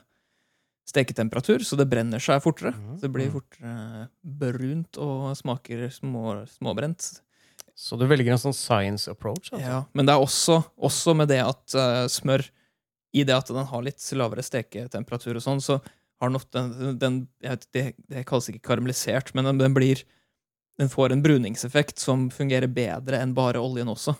steketemperatur, 0.87 1.65
så 1.65 1.77
det 1.79 1.87
brenner 1.89 2.21
seg 2.21 2.43
fortere. 2.43 2.75
Mm. 2.77 2.97
Så 2.97 3.07
det 3.07 3.13
blir 3.15 3.31
fortere 3.33 4.09
brunt 4.21 4.99
og 5.01 5.31
smaker 5.39 5.87
små, 5.93 6.43
småbrent. 6.57 7.09
Så 7.77 7.97
du 7.97 8.05
velger 8.09 8.33
en 8.33 8.41
sånn 8.41 8.55
science 8.57 9.09
approach, 9.11 9.51
altså? 9.51 9.61
Ja, 9.61 9.81
men 9.97 10.07
det 10.07 10.15
er 10.15 10.23
også, 10.23 10.61
også 10.81 11.13
med 11.17 11.29
det 11.29 11.43
at 11.43 11.75
uh, 11.77 12.05
smør 12.09 12.41
I 13.13 13.21
det 13.25 13.35
at 13.35 13.49
den 13.53 13.67
har 13.69 13.83
litt 13.85 14.01
lavere 14.17 14.43
steketemperatur 14.45 15.37
og 15.37 15.43
sånn, 15.45 15.61
så 15.63 15.77
har 16.21 16.29
den 16.31 16.35
ofte 16.39 16.61
den, 16.79 16.97
den 16.99 17.17
vet, 17.43 17.67
det, 17.73 17.83
det 18.09 18.25
kalles 18.29 18.49
ikke 18.49 18.63
karamellisert, 18.71 19.33
men 19.35 19.45
den, 19.45 19.57
den 19.61 19.73
blir 19.77 20.03
Den 20.79 20.89
får 20.93 21.11
en 21.11 21.23
bruningseffekt 21.25 21.97
som 21.97 22.27
fungerer 22.29 22.69
bedre 22.69 23.17
enn 23.23 23.31
bare 23.33 23.57
oljen 23.57 23.87
også. 23.89 24.13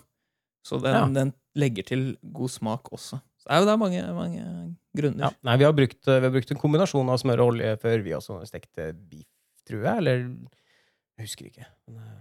Så 0.66 0.80
den, 0.82 0.92
Ja. 0.94 1.04
den 1.14 1.32
legger 1.54 1.84
til 1.86 2.16
god 2.34 2.50
smak 2.50 2.88
også. 2.90 3.20
Så 3.38 3.46
det 3.46 3.54
er 3.54 3.60
jo 3.60 3.66
det 3.68 3.72
er 3.76 3.78
mange, 3.78 4.02
mange 4.16 4.42
grunner. 4.98 5.22
Ja. 5.22 5.30
Nei, 5.46 5.54
vi 5.56 5.64
har, 5.68 5.72
brukt, 5.72 6.00
vi 6.04 6.16
har 6.26 6.34
brukt 6.34 6.50
en 6.50 6.58
kombinasjon 6.58 7.08
av 7.14 7.20
smør 7.22 7.44
og 7.44 7.52
olje 7.52 7.76
før 7.78 8.02
vi 8.02 8.10
også 8.18 8.40
stekte 8.50 8.88
beef, 8.98 9.28
tror 9.70 9.84
jeg. 9.86 10.02
Eller 10.02 10.18
Jeg 11.18 11.28
husker 11.28 11.46
ikke. 11.46 11.66
Eh, 11.94 12.18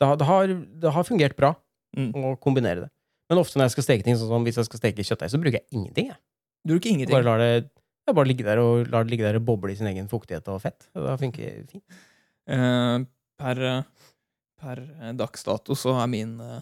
Det 0.00 0.06
har, 0.08 0.16
det 0.20 0.26
har, 0.28 0.46
det 0.84 0.92
har 0.98 1.04
fungert 1.08 1.36
bra 1.36 1.54
Mm. 1.96 2.12
å 2.14 2.36
kombinere 2.38 2.84
det. 2.84 2.90
Men 3.30 3.38
ofte 3.40 3.56
når 3.58 3.64
jeg 3.64 3.70
skal 3.78 3.82
steke 3.88 4.04
ting, 4.04 4.14
sånn 4.14 4.28
som 4.28 4.44
hvis 4.44 4.60
jeg 4.60 4.64
skal 4.68 4.78
steke 4.78 5.02
kjøttdeig, 5.02 5.30
så 5.32 5.40
bruker 5.42 5.58
jeg 5.58 5.66
ingenting. 5.72 6.06
Jeg 6.12 6.16
Du 6.66 6.74
bruker 6.76 6.90
ingenting. 6.92 7.16
bare 7.16 7.24
lar 7.24 7.38
det, 7.38 7.70
jeg 8.10 8.18
bare 8.20 8.30
ligge 8.30 8.46
der 8.46 8.60
og 8.62 8.88
la 8.92 9.02
det 9.04 9.10
ligge 9.14 9.26
der 9.26 9.38
og 9.40 9.46
boble 9.48 9.72
i 9.72 9.78
sin 9.78 9.88
egen 9.90 10.08
fuktighet 10.10 10.48
og 10.52 10.60
fett. 10.64 10.88
Da 10.94 11.06
det 11.12 11.20
funker 11.22 11.54
det 11.60 11.70
fint. 11.70 12.00
Eh, 12.50 12.98
per, 13.40 13.62
per 14.60 14.82
dags 15.18 15.46
dato 15.46 15.76
så 15.78 15.94
er 16.02 16.10
min 16.12 16.34
eh, 16.44 16.60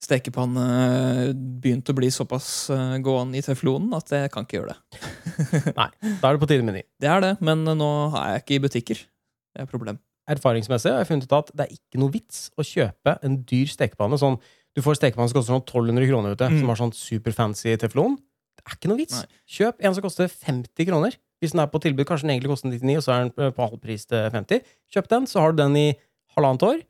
stekepanne 0.00 0.66
eh, 0.80 1.32
begynt 1.34 1.90
å 1.92 1.96
bli 1.96 2.08
såpass 2.12 2.50
eh, 2.72 2.94
gående 3.04 3.40
i 3.40 3.44
teflonen 3.44 3.92
at 3.96 4.12
jeg 4.16 4.30
kan 4.34 4.46
ikke 4.46 4.60
gjøre 4.60 4.74
det. 4.74 5.00
Nei. 5.80 5.88
Da 6.20 6.30
er 6.30 6.36
det 6.38 6.42
på 6.44 6.48
tide 6.50 6.64
med 6.66 6.78
ny. 6.78 6.84
Det 7.00 7.10
er 7.12 7.24
det, 7.24 7.34
men 7.44 7.64
nå 7.68 7.90
er 8.16 8.36
jeg 8.36 8.44
ikke 8.44 8.56
i 8.58 8.62
butikker. 8.66 9.02
Det 9.04 9.60
er 9.62 9.68
et 9.68 9.72
problem. 9.74 9.98
Erfaringsmessig 10.30 10.92
har 10.92 11.00
jeg 11.02 11.08
funnet 11.10 11.26
ut 11.26 11.36
at 11.40 11.48
det 11.58 11.64
er 11.66 11.74
ikke 11.74 11.98
noe 12.00 12.12
vits 12.14 12.44
å 12.60 12.64
kjøpe 12.66 13.16
en 13.26 13.40
dyr 13.50 13.70
stekepanne. 13.72 14.18
Sånn, 14.20 14.36
du 14.76 14.82
får 14.84 15.00
stekepanne 15.00 15.26
som 15.32 15.40
koster 15.40 15.56
sånn 15.56 15.64
1200 15.64 16.06
kroner, 16.06 16.36
ute, 16.36 16.46
Mm. 16.52 16.60
som 16.62 16.70
har 16.70 16.78
sånn 16.78 16.92
superfancy 16.94 17.72
teflon. 17.82 18.14
Det 18.60 18.70
er 18.72 18.76
ikke 18.78 18.90
noe 18.92 19.00
vits. 19.00 19.16
Nei. 19.22 19.40
Kjøp 19.56 19.80
en 19.84 19.94
som 19.96 20.04
koster 20.04 20.28
50 20.28 20.86
kroner. 20.90 21.16
Hvis 21.40 21.54
den 21.54 21.60
er 21.62 21.70
på 21.72 21.80
tilbud, 21.80 22.04
kanskje 22.04 22.26
den 22.28 22.34
egentlig 22.36 22.50
koster 22.52 22.68
99, 22.68 22.96
og 23.00 23.04
så 23.06 23.12
er 23.14 23.24
den 23.24 23.52
på 23.56 23.64
halv 23.64 23.78
pris 23.80 24.04
til 24.06 24.26
50. 24.34 24.60
Kjøp 24.92 25.08
den, 25.08 25.26
så 25.30 25.40
har 25.40 25.52
du 25.56 25.62
den 25.62 25.76
i 25.80 25.86
halvannet 26.36 26.62
år, 26.68 26.82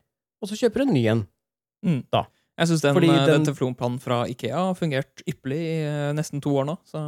og 0.43 0.49
så 0.51 0.57
kjøper 0.59 0.83
du 0.83 0.89
en 0.89 0.93
ny 0.97 1.03
en. 1.07 1.21
Jeg 2.61 2.67
syns 2.69 2.81
den, 2.83 2.93
Fordi 2.93 3.07
eh, 3.09 3.25
den 3.25 3.45
den- 3.47 3.99
fra 4.03 4.25
Ikea 4.29 4.55
har 4.67 4.75
fungert 4.75 5.23
ypperlig 5.25 5.57
i 5.57 5.77
eh, 5.87 6.11
nesten 6.13 6.41
to 6.43 6.51
år 6.59 6.65
nå, 6.67 6.75
så 6.85 6.99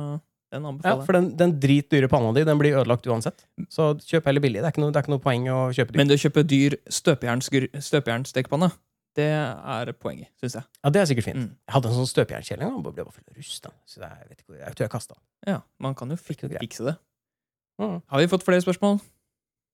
den 0.54 0.64
Ja, 0.64 0.70
anbefaler 0.70 0.98
jeg. 0.98 1.06
for 1.06 1.14
den, 1.14 1.28
den 1.38 1.60
dritdyre 1.60 2.08
panna 2.10 2.32
di, 2.34 2.44
den 2.46 2.58
blir 2.58 2.78
ødelagt 2.80 3.06
uansett. 3.06 3.44
Så 3.70 3.92
kjøp 4.00 4.26
heller 4.26 4.42
billig. 4.42 4.62
Det 4.62 4.66
er 4.70 4.72
ikke 4.72 4.82
noe, 4.86 4.92
det 4.94 4.98
er 5.02 5.04
ikke 5.04 5.14
noe 5.14 5.22
poeng 5.28 5.46
å 5.52 5.60
kjøpe 5.74 5.92
dyr. 5.94 5.98
Men 6.00 6.08
du 6.08 6.14
å 6.16 6.22
kjøpe 6.24 6.44
dyr 6.48 6.76
støpejernstekpanne, 7.84 8.72
det 9.18 9.28
er 9.30 9.92
poenget, 10.00 10.30
syns 10.42 10.56
jeg. 10.58 10.66
Ja, 10.84 10.90
det 10.94 11.02
er 11.02 11.10
sikkert 11.10 11.28
fint. 11.28 11.38
Mm. 11.42 11.50
Jeg 11.68 11.74
hadde 11.76 11.90
en 11.92 11.98
sånn 12.00 12.10
støpejernkjele 12.10 12.66
og 12.66 12.72
gang, 12.74 12.84
ble 12.86 12.94
bare 13.04 13.14
full 13.16 13.28
av 13.30 13.38
rust. 13.38 13.60
da. 13.66 13.72
Så 13.90 14.02
jeg, 14.02 14.30
vet 14.30 14.40
ikke, 14.42 14.58
jeg 14.60 14.74
tror 14.78 14.86
jeg 14.88 14.94
kastet 14.94 15.16
den. 15.18 15.24
Ja, 15.54 15.60
man 15.86 15.96
kan 16.00 16.10
jo 16.14 16.18
fikse 16.18 16.50
det. 16.50 16.96
Mm. 17.82 18.00
Har 18.10 18.22
vi 18.24 18.28
fått 18.32 18.46
flere 18.46 18.64
spørsmål? 18.66 19.00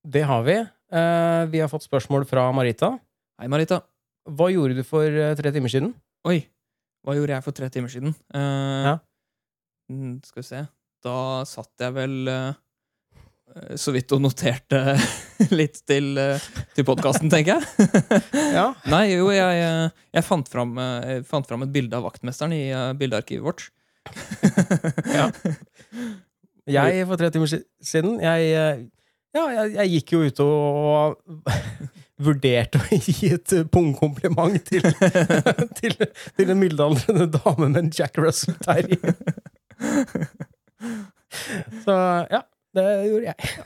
Det 0.08 0.24
har 0.28 0.44
vi. 0.48 0.58
Uh, 0.90 1.44
vi 1.52 1.60
har 1.64 1.70
fått 1.72 1.86
spørsmål 1.86 2.26
fra 2.30 2.48
Marita. 2.56 2.94
Hei, 3.40 3.48
Marita. 3.52 3.82
Hva 4.30 4.48
gjorde 4.52 4.76
du 4.78 4.84
for 4.86 5.06
eh, 5.08 5.34
tre 5.40 5.52
timer 5.56 5.72
siden? 5.72 5.94
Oi, 6.28 6.42
hva 7.08 7.16
gjorde 7.18 7.34
jeg 7.34 7.44
for 7.46 7.56
tre 7.56 7.70
timer 7.74 7.90
siden? 7.90 8.12
Uh, 8.36 8.84
Ja. 8.86 8.96
mm, 9.90 10.20
Skal 10.28 10.42
vi 10.44 10.48
se. 10.48 10.60
Da 11.04 11.16
satt 11.48 11.72
jeg 11.80 11.96
vel 11.96 12.28
eh, 12.28 12.54
så 13.80 13.94
vidt 13.96 14.12
og 14.16 14.22
noterte 14.24 14.96
litt 15.60 15.82
til, 15.90 16.12
uh, 16.20 16.48
til 16.78 16.88
podkasten, 16.88 17.32
tenker 17.32 17.58
jeg. 17.58 17.90
Ja. 18.60 18.72
Nei, 18.90 19.04
jo, 19.14 19.30
jeg, 19.34 19.60
eh, 19.62 20.06
jeg 20.16 20.26
fant, 20.26 20.48
fram, 20.50 20.72
eh, 20.82 21.10
jeg 21.14 21.26
fant 21.30 21.46
fram 21.48 21.64
et 21.66 21.74
bilde 21.74 21.96
av 21.96 22.08
vaktmesteren 22.08 22.56
i 22.56 22.64
eh, 22.74 22.94
bildearkivet 23.00 23.46
vårt. 23.46 23.70
Ja. 25.20 25.30
Jeg, 26.70 27.06
for 27.10 27.18
tre 27.18 27.32
timer 27.34 27.50
siden, 27.50 28.20
jeg, 28.22 28.50
eh, 28.54 28.82
ja, 29.34 29.46
jeg, 29.66 29.88
gikk 29.96 30.12
jo 30.14 30.20
ut 30.28 30.42
og 30.44 31.48
vurderte 32.22 32.82
å 32.82 33.00
gi 33.00 33.32
et 33.34 33.56
eh, 33.56 33.66
pungkompliment 33.74 34.60
til, 34.68 34.86
til, 35.80 35.96
til 36.38 36.54
en 36.54 36.62
middelaldrende 36.62 37.30
dame 37.40 37.72
med 37.72 37.82
en 37.82 37.92
Jack 37.96 38.20
Russell 38.22 38.58
Terrier. 38.62 39.16
Så 41.86 41.98
ja, 42.30 42.44
det 42.80 43.10
gjorde 43.10 43.34
jeg. 43.34 43.66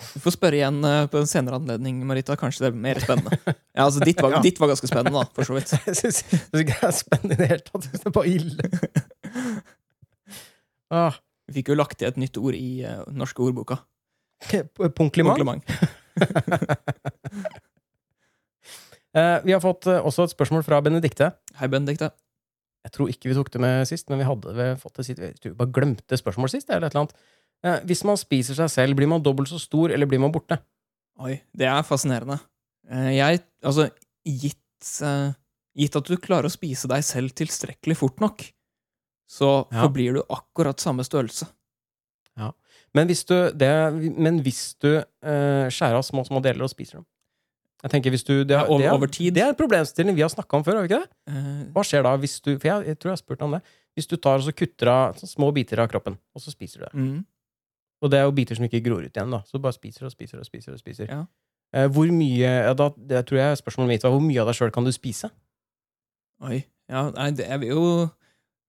Du 0.00 0.20
får 0.24 0.32
spørre 0.34 0.56
igjen 0.56 0.78
eh, 0.86 1.06
på 1.12 1.20
en 1.20 1.28
senere 1.28 1.58
anledning, 1.60 1.98
Marita. 2.08 2.36
Kanskje 2.40 2.64
det 2.64 2.70
er 2.70 2.78
mer 2.86 3.00
spennende. 3.02 3.36
Ja, 3.46 3.84
altså, 3.84 4.00
ditt 4.04 4.20
var, 4.22 4.32
Ja. 4.36 4.40
ditt 4.44 4.60
var 4.60 4.70
ganske 4.72 4.88
spennende, 4.88 5.20
da, 5.20 5.26
for 5.36 5.48
så 5.48 5.56
vidt. 5.58 5.74
Jeg 5.90 5.98
syns 6.00 6.22
ikke 6.24 6.76
det 6.80 6.88
er 6.88 6.94
spennende 6.96 7.36
i 7.36 7.40
det 7.42 7.50
hele 7.52 7.66
tatt. 7.66 7.88
Det 7.92 8.00
er 8.08 8.16
bare 8.16 8.32
ille. 8.36 8.70
Ah, 10.90 11.14
Vi 11.46 11.60
fikk 11.60 11.68
jo 11.70 11.76
lagt 11.78 12.00
til 12.00 12.08
et 12.08 12.16
nytt 12.18 12.34
ord 12.40 12.56
i 12.58 12.82
uh, 12.82 13.04
norske 13.14 13.38
ordboka. 13.44 13.76
Punkliment. 14.98 15.62
Eh, 19.14 19.36
vi 19.42 19.54
har 19.54 19.62
fått 19.62 19.86
uh, 19.86 20.00
også 20.06 20.26
et 20.26 20.34
spørsmål 20.34 20.62
fra 20.66 20.80
Benedikte. 20.82 21.30
Hei, 21.58 21.66
Benedikte. 21.70 22.10
Jeg 22.86 22.92
tror 22.96 23.10
ikke 23.12 23.28
vi 23.28 23.36
tok 23.36 23.50
det 23.52 23.60
med 23.60 23.88
sist, 23.88 24.08
men 24.08 24.18
vi 24.22 24.24
hadde 24.28 24.68
fått 24.80 24.96
det 24.96 25.04
sist. 25.06 25.20
Vi 25.44 25.52
bare 25.52 25.72
glemte 25.76 26.16
spørsmål 26.16 26.48
sist. 26.52 26.70
Eller 26.70 26.86
et 26.88 26.94
eller 26.94 27.02
annet. 27.06 27.16
Eh, 27.62 27.80
hvis 27.90 28.04
man 28.08 28.16
spiser 28.16 28.56
seg 28.56 28.70
selv, 28.72 28.96
blir 28.96 29.10
man 29.10 29.22
dobbelt 29.22 29.50
så 29.52 29.58
stor, 29.60 29.92
eller 29.92 30.08
blir 30.08 30.20
man 30.22 30.32
borte? 30.32 30.56
Oi, 31.20 31.34
det 31.52 31.68
er 31.68 31.82
fascinerende. 31.84 32.38
Eh, 32.88 33.10
Jeg, 33.18 33.42
altså, 33.62 33.90
gitt, 34.24 35.02
eh, 35.04 35.32
gitt 35.76 35.96
at 36.00 36.08
du 36.08 36.16
klarer 36.16 36.48
å 36.48 36.54
spise 36.54 36.88
deg 36.88 37.04
selv 37.04 37.34
tilstrekkelig 37.36 37.96
fort 38.00 38.18
nok, 38.24 38.46
så 39.28 39.66
Ja. 39.70 39.84
forblir 39.84 40.14
du 40.14 40.22
akkurat 40.32 40.80
samme 40.80 41.04
størrelse. 41.04 41.46
Men 42.92 43.06
hvis 43.06 43.20
du, 43.24 43.52
det, 43.54 43.68
men 44.18 44.40
hvis 44.42 44.74
du 44.82 44.96
eh, 44.96 45.68
skjærer 45.70 45.94
av 46.00 46.02
små, 46.02 46.24
små 46.26 46.40
deler 46.42 46.64
og 46.66 46.70
spiser 46.72 46.98
dem 46.98 47.04
Jeg 47.80 47.90
tenker 47.94 48.12
hvis 48.12 48.24
du, 48.28 48.32
det, 48.44 48.52
Ja, 48.52 48.64
over- 48.66 48.78
det, 48.82 48.86
er, 48.90 48.92
over 48.94 49.06
tid. 49.08 49.34
det 49.34 49.42
er 49.42 49.48
en 49.54 49.56
problemstilling 49.58 50.14
vi 50.16 50.20
har 50.24 50.28
snakka 50.32 50.58
om 50.58 50.64
før, 50.66 50.76
har 50.80 50.86
vi 50.86 50.90
ikke 50.92 51.00
det? 51.04 51.10
Eh, 51.32 51.60
Hva 51.72 51.84
skjer 51.86 52.02
da 52.04 52.16
hvis 52.20 52.34
du 52.44 52.50
For 52.58 52.68
jeg, 52.68 52.86
jeg 52.90 52.98
tror 53.00 53.10
jeg 53.10 53.16
har 53.16 53.22
spurt 53.22 53.42
om 53.46 53.52
det. 53.56 53.62
Hvis 53.96 54.06
du 54.10 54.16
tar 54.16 54.36
og 54.38 54.44
så 54.46 54.52
kutter 54.54 54.88
av 54.92 55.16
små 55.16 55.48
biter 55.56 55.80
av 55.80 55.88
kroppen, 55.90 56.18
og 56.34 56.40
så 56.44 56.52
spiser 56.52 56.80
du 56.80 56.84
det. 56.84 56.94
Mm. 56.94 57.24
Og 58.02 58.10
det 58.12 58.18
er 58.20 58.24
jo 58.28 58.32
biter 58.36 58.56
som 58.56 58.64
ikke 58.68 58.82
gror 58.84 59.02
ut 59.04 59.12
igjen, 59.16 59.30
da. 59.32 59.40
Så 59.48 59.56
du 59.58 59.64
bare 59.64 59.76
spiser 59.76 60.06
og 60.06 60.12
spiser 60.12 60.38
og 60.40 60.46
spiser. 60.46 60.72
og 60.76 60.78
spiser. 60.80 61.08
Ja. 61.10 61.24
Eh, 61.74 61.88
hvor 61.88 62.08
mye 62.12 62.48
ja, 62.66 62.72
da, 62.74 62.90
Det 62.96 63.24
tror 63.28 63.38
jeg 63.38 63.58
spørsmålet 63.60 63.88
mitt 63.94 64.02
var 64.06 64.10
hvor 64.14 64.24
mye 64.24 64.40
av 64.42 64.48
deg 64.50 64.56
sjøl 64.58 64.72
kan 64.74 64.84
du 64.84 64.92
spise? 64.92 65.30
Oi. 66.42 66.62
Ja, 66.90 67.10
nei, 67.14 67.30
det 67.36 67.46
er 67.48 67.62
jo 67.68 67.82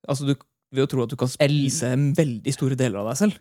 Altså, 0.07 0.25
du, 0.25 0.35
vil 0.73 0.81
jo 0.85 0.89
tro 0.89 1.03
at 1.05 1.11
du 1.13 1.17
kan 1.19 1.29
spise 1.29 1.91
veldig 2.17 2.53
store 2.55 2.75
deler 2.79 3.01
av 3.03 3.11
deg 3.11 3.17
selv. 3.19 3.39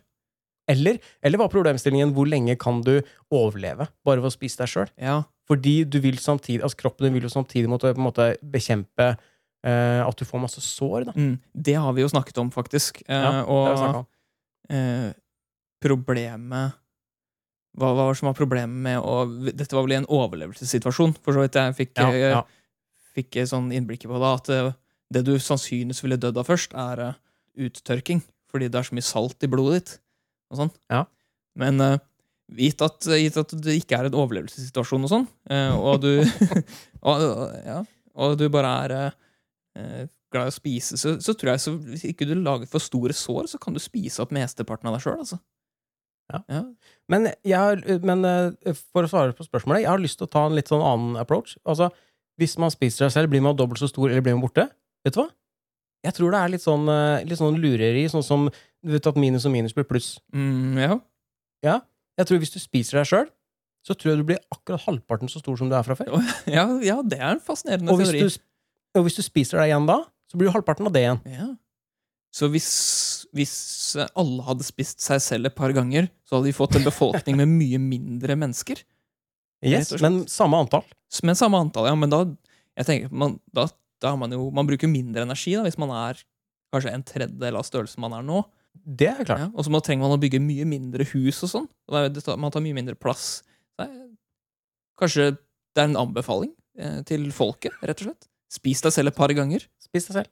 Eller, 0.69 0.99
eller 1.25 1.39
var 1.41 1.49
problemstillingen 1.49 2.11
hvor 2.13 2.27
lenge 2.29 2.53
kan 2.61 2.83
du 2.85 2.99
overleve 3.33 3.87
bare 4.05 4.21
ved 4.21 4.29
å 4.29 4.33
spise 4.35 4.59
deg 4.61 4.69
sjøl? 4.69 4.91
Ja, 5.01 5.23
Fordi 5.49 5.83
du 5.89 5.99
vil 6.03 6.17
samtidig, 6.21 6.61
altså 6.63 6.77
kroppen 6.83 7.07
din 7.07 7.13
vil 7.17 7.23
jo 7.27 7.33
samtidig 7.33 7.67
måtte 7.71 7.91
måte 7.99 8.27
bekjempe 8.43 9.07
eh, 9.65 10.01
at 10.05 10.17
du 10.17 10.25
får 10.25 10.39
masse 10.43 10.61
sår. 10.63 11.05
da. 11.09 11.13
mm, 11.15 11.33
Det 11.53 11.75
har 11.75 11.93
vi 11.97 12.01
jo 12.05 12.11
snakket 12.11 12.37
om, 12.43 12.51
faktisk. 12.53 13.01
Eh, 13.07 13.15
Ja, 13.25 13.43
og 13.43 13.95
om. 14.01 14.05
eh, 14.69 15.11
problemet 15.81 16.77
hva, 17.77 17.87
hva 17.87 18.03
var 18.03 18.11
det 18.13 18.19
som 18.19 18.27
var 18.27 18.35
problemet 18.35 18.81
med 18.83 18.99
å 18.99 19.21
Dette 19.55 19.71
var 19.77 19.85
vel 19.85 19.93
i 19.95 19.99
en 20.01 20.09
overlevelsessituasjon, 20.11 21.13
for 21.23 21.33
så 21.37 21.45
vidt 21.45 21.55
jeg 21.55 21.75
fikk, 21.77 21.93
Ja, 22.01 22.09
ja. 22.11 22.41
fikk 23.15 23.37
eh, 23.39 23.47
sånn 23.47 23.71
innblikket 23.71 24.11
på 24.11 24.19
det. 24.19 24.31
At 24.41 24.49
eh, 24.51 24.73
det 25.11 25.23
du 25.27 25.33
sannsynligvis 25.39 26.03
ville 26.03 26.19
dødd 26.19 26.37
av 26.41 26.49
først, 26.51 26.75
er 26.75 26.99
eh, 27.05 27.13
uttørking. 27.67 28.21
Fordi 28.51 28.67
det 28.67 28.75
er 28.81 28.83
så 28.89 28.95
mye 28.97 29.07
salt 29.07 29.43
i 29.43 29.47
blodet 29.51 29.77
ditt. 29.79 29.93
Og 30.51 30.59
sånn. 30.59 30.71
Ja. 30.91 31.05
Men 31.55 31.79
gitt, 32.57 32.81
at, 32.83 33.07
gitt 33.19 33.37
at 33.39 33.53
det 33.63 33.77
ikke 33.79 33.99
er 33.99 34.09
en 34.09 34.17
overlevelsessituasjon 34.21 35.07
og 35.07 35.11
sånn, 35.11 35.27
eh, 35.51 35.75
og 35.75 36.01
du 36.03 36.11
og, 37.07 37.23
ja, 37.65 37.79
og 38.15 38.35
du 38.39 38.45
bare 38.53 38.73
er 38.83 38.95
eh, 38.97 40.09
glad 40.31 40.49
i 40.49 40.53
å 40.53 40.55
spise, 40.55 40.99
så, 40.99 41.15
så 41.23 41.35
tror 41.37 41.53
jeg 41.53 41.63
så 41.63 41.75
hvis 41.75 42.05
ikke 42.11 42.27
du 42.29 42.35
lager 42.39 42.69
for 42.71 42.83
store 42.83 43.15
sår, 43.15 43.51
så 43.53 43.61
kan 43.61 43.75
du 43.75 43.81
spise 43.83 44.23
opp 44.23 44.33
mesteparten 44.35 44.89
av 44.89 44.97
deg 44.97 45.05
sjøl. 45.05 45.19
Altså. 45.23 45.41
Ja. 46.31 46.61
Men, 47.11 47.27
jeg 47.43 47.99
men 48.07 48.23
eh, 48.27 48.71
for 48.93 49.07
å 49.07 49.11
svare 49.11 49.35
på 49.35 49.47
spørsmålet, 49.47 49.83
jeg 49.83 49.91
har 49.91 50.01
lyst 50.01 50.21
til 50.21 50.29
å 50.29 50.31
ta 50.31 50.45
en 50.47 50.55
litt 50.55 50.71
sånn 50.71 50.85
annen 50.85 51.19
approach. 51.19 51.57
Altså, 51.67 51.91
Hvis 52.39 52.55
man 52.61 52.71
spiser 52.73 53.05
seg 53.05 53.15
selv, 53.15 53.33
blir 53.33 53.43
man 53.43 53.57
dobbelt 53.59 53.81
så 53.81 53.89
stor, 53.91 54.09
eller 54.09 54.23
blir 54.23 54.37
man 54.37 54.45
borte? 54.45 54.69
Vet 55.05 55.17
du 55.17 55.23
hva? 55.23 55.29
Jeg 56.01 56.15
tror 56.17 56.33
det 56.33 56.39
er 56.39 56.49
litt 56.49 56.63
sånn, 56.63 56.87
litt 57.29 57.37
sånn 57.37 57.59
lureri, 57.61 58.07
sånn 58.09 58.23
som 58.25 58.47
du 58.49 58.93
vet 58.95 59.05
at 59.05 59.19
minus 59.21 59.43
og 59.45 59.53
minus 59.53 59.75
blir 59.77 59.85
pluss. 59.85 60.15
Mm, 60.33 60.79
ja. 60.81 60.95
Jeg 62.19 62.27
tror 62.27 62.41
hvis 62.43 62.53
du 62.53 62.59
spiser 62.61 62.99
deg 62.99 63.09
sjøl, 63.09 63.29
så 63.87 63.95
tror 63.97 64.11
jeg 64.11 64.21
du 64.21 64.27
blir 64.29 64.41
akkurat 64.53 64.83
halvparten 64.85 65.31
så 65.31 65.41
stor 65.41 65.57
som 65.57 65.69
du 65.71 65.75
er 65.77 65.85
fra 65.87 65.95
før. 65.97 66.13
Ja, 66.57 66.67
ja, 66.85 66.99
det 67.01 67.17
er 67.17 67.31
en 67.33 67.43
fascinerende 67.43 67.93
Og 67.93 68.01
hvis 68.01 68.11
teori. 68.13 68.27
du, 68.27 68.99
og 68.99 69.07
hvis 69.07 69.17
du 69.17 69.23
spiser 69.25 69.61
deg 69.61 69.71
igjen 69.71 69.87
da, 69.89 70.01
så 70.29 70.37
blir 70.39 70.51
du 70.51 70.55
halvparten 70.55 70.87
av 70.89 70.93
det 70.95 71.05
igjen. 71.05 71.21
Ja. 71.31 71.47
Så 72.31 72.47
hvis, 72.53 72.69
hvis 73.35 73.53
alle 74.15 74.45
hadde 74.47 74.63
spist 74.63 75.01
seg 75.03 75.19
selv 75.23 75.49
et 75.49 75.57
par 75.57 75.73
ganger, 75.75 76.07
så 76.23 76.37
hadde 76.37 76.47
vi 76.47 76.55
fått 76.55 76.77
en 76.79 76.85
befolkning 76.87 77.39
med 77.41 77.49
mye 77.51 77.81
mindre 77.81 78.37
mennesker. 78.39 78.79
Yes, 79.65 79.91
men 80.01 80.23
samme 80.31 80.57
antall. 80.63 80.85
Men 81.27 81.37
samme 81.37 81.59
antall, 81.59 81.89
ja. 81.89 81.97
Men 81.99 82.13
da, 82.13 82.21
jeg 82.79 82.87
tenker, 82.87 83.11
man, 83.13 83.35
da, 83.53 83.67
da 84.01 84.13
har 84.13 84.17
man 84.21 84.31
jo 84.33 84.47
Man 84.55 84.69
bruker 84.69 84.89
mindre 84.89 85.25
energi 85.27 85.57
da, 85.57 85.65
hvis 85.67 85.77
man 85.81 85.91
er 85.93 86.21
kanskje 86.71 86.93
en 86.95 87.03
tredjedel 87.05 87.59
av 87.59 87.67
størrelsen 87.67 88.01
man 88.05 88.15
er 88.15 88.23
nå. 88.25 88.45
Det 88.71 89.09
er 89.11 89.25
klart. 89.25 89.39
Ja, 89.43 89.49
og 89.53 89.65
så 89.65 89.79
trenger 89.83 90.07
man 90.07 90.15
å 90.15 90.21
bygge 90.21 90.39
mye 90.41 90.65
mindre 90.65 91.05
hus 91.11 91.43
og 91.45 91.49
sånn. 91.51 91.67
Man 91.91 92.53
tar 92.53 92.63
mye 92.63 92.77
mindre 92.77 92.95
plass. 92.99 93.43
Kanskje 95.01 95.31
det 95.75 95.81
er 95.81 95.87
en 95.89 96.01
anbefaling 96.01 96.51
eh, 96.77 97.01
til 97.07 97.31
folket, 97.35 97.73
rett 97.81 98.01
og 98.03 98.07
slett. 98.11 98.23
Spis 98.51 98.81
deg 98.83 98.91
selv 98.93 99.07
et 99.13 99.17
par 99.17 99.31
ganger. 99.33 99.61
Spis 99.81 100.05
deg 100.09 100.15
selv. 100.19 100.29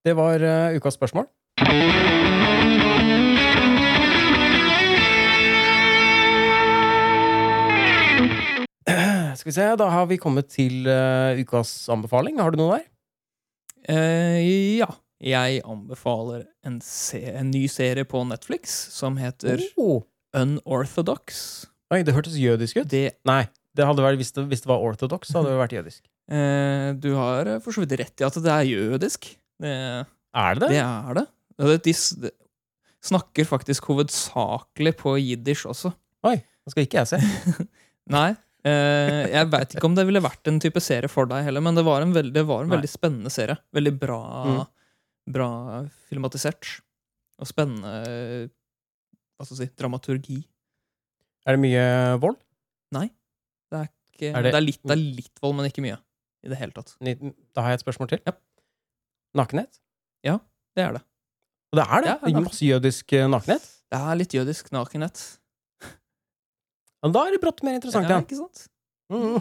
Det 0.00 0.14
var 0.16 0.40
uh, 0.40 0.76
ukas 0.80 0.94
spørsmål. 0.96 1.26
Skal 9.36 9.50
vi 9.50 9.54
se, 9.54 9.76
da 9.76 9.90
har 9.92 10.06
vi 10.08 10.16
kommet 10.20 10.48
til 10.50 10.88
uh, 10.88 11.36
ukas 11.36 11.88
anbefaling. 11.92 12.40
Har 12.40 12.50
du 12.50 12.56
noe 12.62 12.78
der? 12.78 12.84
Uh, 13.92 14.40
ja. 14.80 14.88
Jeg 15.20 15.60
anbefaler 15.68 16.46
en, 16.64 16.78
en 16.80 17.50
ny 17.52 17.66
serie 17.68 18.06
på 18.08 18.22
Netflix 18.28 18.72
som 18.94 19.18
heter 19.20 19.60
Oh. 19.76 20.02
Unorthodox. 20.36 21.66
Oi, 21.92 22.02
det 22.06 22.14
hørtes 22.14 22.36
jødisk 22.38 22.78
ut. 22.80 22.88
Det, 22.90 23.02
Nei, 23.28 23.42
det 23.76 23.86
hadde 23.88 24.04
vært, 24.04 24.18
hvis, 24.20 24.30
det, 24.36 24.44
hvis 24.50 24.62
det 24.64 24.70
var 24.70 24.82
orthodox, 24.86 25.28
så 25.32 25.40
hadde 25.40 25.52
det 25.52 25.60
vært 25.60 25.74
jødisk. 25.76 26.02
eh, 26.30 26.90
du 27.02 27.10
har 27.18 27.50
eh, 27.56 27.58
for 27.64 27.74
så 27.74 27.82
vidt 27.84 27.96
rett 28.00 28.22
i 28.22 28.26
at 28.28 28.38
det 28.40 28.52
er 28.54 28.68
jødisk. 28.70 29.32
Det, 29.60 29.72
Er 30.40 30.54
det 30.56 30.62
det? 30.62 30.70
det 30.76 30.84
er 30.84 31.18
det. 31.20 31.26
De 31.60 31.92
de 32.24 32.30
snakker 33.04 33.44
faktisk 33.48 33.86
hovedsakelig 33.90 34.92
på 35.00 35.14
jiddisch 35.20 35.66
også. 35.68 35.90
Oi, 36.28 36.36
det 36.36 36.72
skal 36.74 36.84
ikke 36.86 37.00
jeg 37.02 37.08
se. 37.14 37.20
Nei. 38.16 38.30
Eh, 38.60 39.22
jeg 39.32 39.48
veit 39.52 39.72
ikke 39.74 39.88
om 39.88 39.94
det 39.96 40.04
ville 40.08 40.20
vært 40.20 40.48
en 40.52 40.58
type 40.60 40.80
serie 40.84 41.08
for 41.08 41.24
deg 41.28 41.46
heller, 41.46 41.64
men 41.64 41.76
det 41.78 41.84
var 41.86 42.04
en 42.04 42.12
det 42.12 42.42
var 42.48 42.64
en 42.66 42.72
veldig 42.74 42.90
spennende 42.92 43.32
serie. 43.32 43.56
Veldig 43.76 43.94
bra, 44.00 44.20
Mm. 44.46 44.60
Bra 45.28 45.48
filmatisert. 46.08 46.80
Og 47.40 47.48
spennende 47.48 48.50
Hva 49.40 49.46
skal 49.46 49.56
jeg 49.56 49.70
si 49.70 49.74
dramaturgi. 49.80 50.38
Er 51.48 51.56
det 51.56 51.60
mye 51.62 51.84
vold? 52.20 52.36
Det 52.92 53.00
er, 53.78 53.86
ikke, 54.12 54.28
Er 54.36 54.42
det, 54.42 54.50
det- 54.52 54.54
er 54.58 54.64
litt, 54.66 54.80
det 54.84 54.92
er 54.92 55.02
litt 55.20 55.40
vold, 55.40 55.54
men 55.56 55.66
ikke 55.70 55.82
mye. 55.84 55.96
I 56.44 56.48
det 56.48 56.58
hele 56.58 56.72
tatt. 56.72 56.94
Da 57.00 57.60
har 57.62 57.70
jeg 57.72 57.80
et 57.80 57.84
spørsmål 57.86 58.08
til. 58.08 58.20
Ja. 58.26 58.32
Nakenhet? 59.36 59.78
Det 60.76 60.84
er 60.84 60.92
det. 60.98 61.02
Og 61.72 61.78
det 61.80 61.84
er 61.86 62.00
det! 62.02 62.08
Ja, 62.10 62.16
det 62.22 62.34
er 62.36 62.40
Masse 62.44 62.66
jødisk 62.66 63.12
eh, 63.12 63.26
nakenhet. 63.30 63.64
Det 63.90 63.98
er 64.00 64.14
litt 64.18 64.34
jødisk 64.34 64.68
nakenhet. 64.72 65.22
Men 67.02 67.12
da 67.16 67.24
er 67.26 67.32
det 67.34 67.40
brått 67.42 67.62
mer 67.66 67.74
interessant 67.78 68.06
Ja, 68.08 68.18
igjen. 68.20 68.26
ikke 68.26 68.38
sant? 68.38 68.68
Mm. 69.10 69.40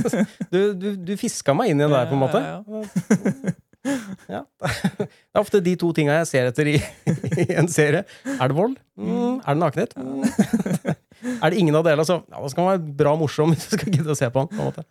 Du, 0.52 0.58
du, 0.80 0.86
du 1.10 1.12
fiska 1.20 1.52
meg 1.56 1.70
inn 1.72 1.80
i 1.82 1.84
det 1.84 1.92
der, 1.92 2.06
på 2.08 2.16
en 2.16 2.22
måte. 2.22 2.40
Ja, 2.40 2.62
Ja. 2.64 3.54
Det 4.30 5.06
er 5.08 5.40
ofte 5.40 5.60
de 5.64 5.72
to 5.80 5.90
tinga 5.96 6.18
jeg 6.20 6.28
ser 6.28 6.48
etter 6.50 6.68
i, 6.74 6.76
i 7.46 7.46
en 7.60 7.70
serie. 7.70 8.04
Er 8.36 8.50
det 8.50 8.56
vold? 8.56 8.76
Mm. 9.00 9.40
Er 9.40 9.56
det 9.56 9.60
nakenhet? 9.62 9.96
Mm. 9.96 10.96
Er 11.44 11.52
det 11.52 11.60
ingen 11.60 11.76
av 11.76 11.84
delene, 11.84 12.04
så 12.08 12.22
ja, 12.22 12.38
da 12.40 12.48
skal 12.48 12.64
man 12.64 12.70
være 12.72 12.94
bra 12.96 13.10
morsom 13.20 13.50
hvis 13.52 13.66
du 13.68 13.74
skal 13.76 13.92
gidde 13.92 14.12
å 14.12 14.16
se 14.16 14.28
på 14.32 14.44
den. 14.46 14.56
på. 14.56 14.84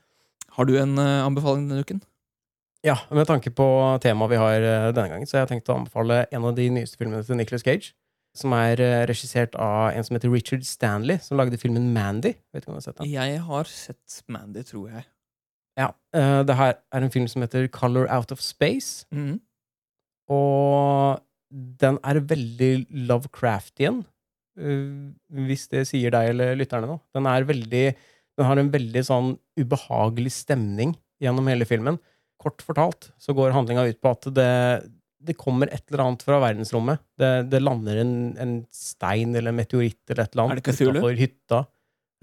Har 0.58 0.68
du 0.70 0.76
en 0.78 0.92
uh, 1.02 1.26
anbefaling 1.26 1.64
denne 1.70 1.86
uken? 1.86 2.04
Ja, 2.86 3.00
Med 3.10 3.26
tanke 3.28 3.52
på 3.52 3.66
temaet 4.04 4.32
vi 4.36 4.38
har 4.40 4.66
uh, 4.66 4.92
denne 4.94 5.10
gangen, 5.10 5.30
så 5.30 5.40
har 5.40 5.48
jeg 5.48 5.56
tenkt 5.56 5.72
å 5.74 5.80
anbefale 5.80 6.22
en 6.30 6.46
av 6.46 6.54
de 6.58 6.68
nyeste 6.76 7.02
filmene 7.02 7.26
til 7.26 7.40
Nicolas 7.40 7.66
Cage. 7.66 7.96
Som 8.38 8.54
er 8.54 8.78
uh, 8.78 9.04
regissert 9.10 9.58
av 9.58 9.90
en 9.90 10.06
som 10.06 10.20
heter 10.20 10.30
Richard 10.30 10.68
Stanley, 10.70 11.18
som 11.26 11.40
lagde 11.40 11.58
filmen 11.58 11.90
Mandy. 11.96 12.36
Vet 12.54 12.62
ikke 12.62 12.76
om 12.76 12.78
du 12.78 12.82
har 12.84 12.88
sett 12.92 13.02
den? 13.02 13.10
Jeg 13.10 13.42
har 13.50 13.74
sett 13.74 14.22
Mandy, 14.30 14.62
tror 14.70 14.92
jeg. 14.94 15.08
Ja. 15.80 15.94
Uh, 16.16 16.42
Det 16.48 16.56
her 16.60 16.76
er 16.92 17.06
en 17.06 17.14
film 17.14 17.28
som 17.32 17.46
heter 17.46 17.68
Color 17.72 18.10
Out 18.12 18.34
of 18.36 18.42
Space. 18.44 19.06
Mm. 19.16 19.40
Og 20.30 21.20
den 21.82 21.98
er 22.06 22.20
veldig 22.30 22.72
Lovecraftian, 23.10 24.04
uh, 24.60 25.10
hvis 25.48 25.68
det 25.72 25.88
sier 25.90 26.14
deg 26.14 26.34
eller 26.36 26.56
lytterne 26.60 26.90
noe. 26.90 27.02
Den 27.16 27.30
er 27.32 27.48
veldig 27.50 27.86
Den 28.40 28.48
har 28.48 28.60
en 28.62 28.70
veldig 28.72 29.02
sånn 29.04 29.34
ubehagelig 29.60 30.32
stemning 30.32 30.94
gjennom 31.20 31.50
hele 31.52 31.66
filmen. 31.68 31.98
Kort 32.40 32.62
fortalt 32.64 33.10
så 33.20 33.34
går 33.36 33.52
handlinga 33.52 33.84
ut 33.90 33.98
på 34.00 34.14
at 34.16 34.30
det, 34.32 34.52
det 35.20 35.36
kommer 35.36 35.68
et 35.76 35.84
eller 35.92 36.06
annet 36.06 36.24
fra 36.24 36.38
verdensrommet. 36.40 37.02
Det, 37.20 37.32
det 37.52 37.60
lander 37.60 38.00
en, 38.00 38.14
en 38.40 38.54
stein 38.72 39.36
eller 39.36 39.52
en 39.52 39.60
meteoritt 39.60 40.00
eller 40.08 40.24
et 40.24 40.38
eller 40.38 40.46
annet 40.46 40.64
Cthulhu? 40.70 41.02
hytta. 41.20 41.66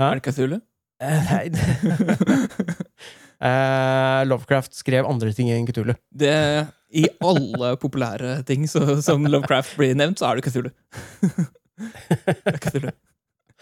Hæ? 0.01 0.09
Er 0.09 0.23
det 0.23 0.25
Cthulhu? 0.31 0.57
Eh, 1.05 1.29
Nei 1.29 1.51
Eh, 3.37 4.21
Lovecraft 4.31 4.73
skrev 4.79 5.05
andre 5.09 5.33
ting 5.37 5.51
enn 5.53 5.67
Cthulhu. 5.69 5.95
I 6.97 7.05
alle 7.21 7.75
populære 7.83 8.39
ting 8.49 8.65
så, 8.71 8.81
som 9.05 9.27
Lovecraft 9.27 9.77
blir 9.81 9.95
nevnt, 9.99 10.19
så 10.23 10.27
er 10.31 10.35
det 10.41 10.47
er 10.47 10.53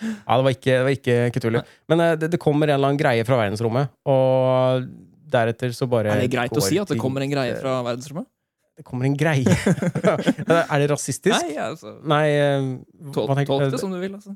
Ja, 0.04 0.36
det 0.36 0.44
var 0.44 0.52
ikke, 0.52 0.70
det 0.70 0.84
var 0.84 0.94
ikke 0.94 1.16
Cthulhu. 1.34 1.60
Men 1.90 1.96
eh, 2.04 2.14
det, 2.20 2.26
det 2.34 2.40
kommer 2.42 2.68
en 2.68 2.74
eller 2.76 2.88
annen 2.92 3.00
greie 3.00 3.24
fra 3.26 3.36
verdensrommet, 3.40 3.86
og 4.10 4.86
deretter 5.34 5.70
så 5.74 5.88
bare 5.90 6.12
Er 6.14 6.22
det 6.22 6.30
greit 6.34 6.54
å 6.54 6.62
si 6.62 6.78
at 6.78 6.90
det 6.90 6.98
kommer 7.00 7.24
en 7.24 7.32
greie 7.32 7.56
fra 7.58 7.80
verdensrommet? 7.86 8.28
Det 8.74 8.82
kommer 8.86 9.06
en 9.06 9.14
greie? 9.14 9.46
er 10.72 10.82
det 10.82 10.88
rasistisk? 10.90 11.30
Nei, 11.30 11.54
altså, 11.62 11.92
Nei, 12.10 12.24
uh, 12.34 12.72
tolk, 13.14 13.30
hva, 13.30 13.36
tenk, 13.38 13.50
tolk 13.52 13.70
det 13.70 13.78
som 13.78 13.92
du 13.94 14.00
vil. 14.02 14.16
Altså. 14.18 14.34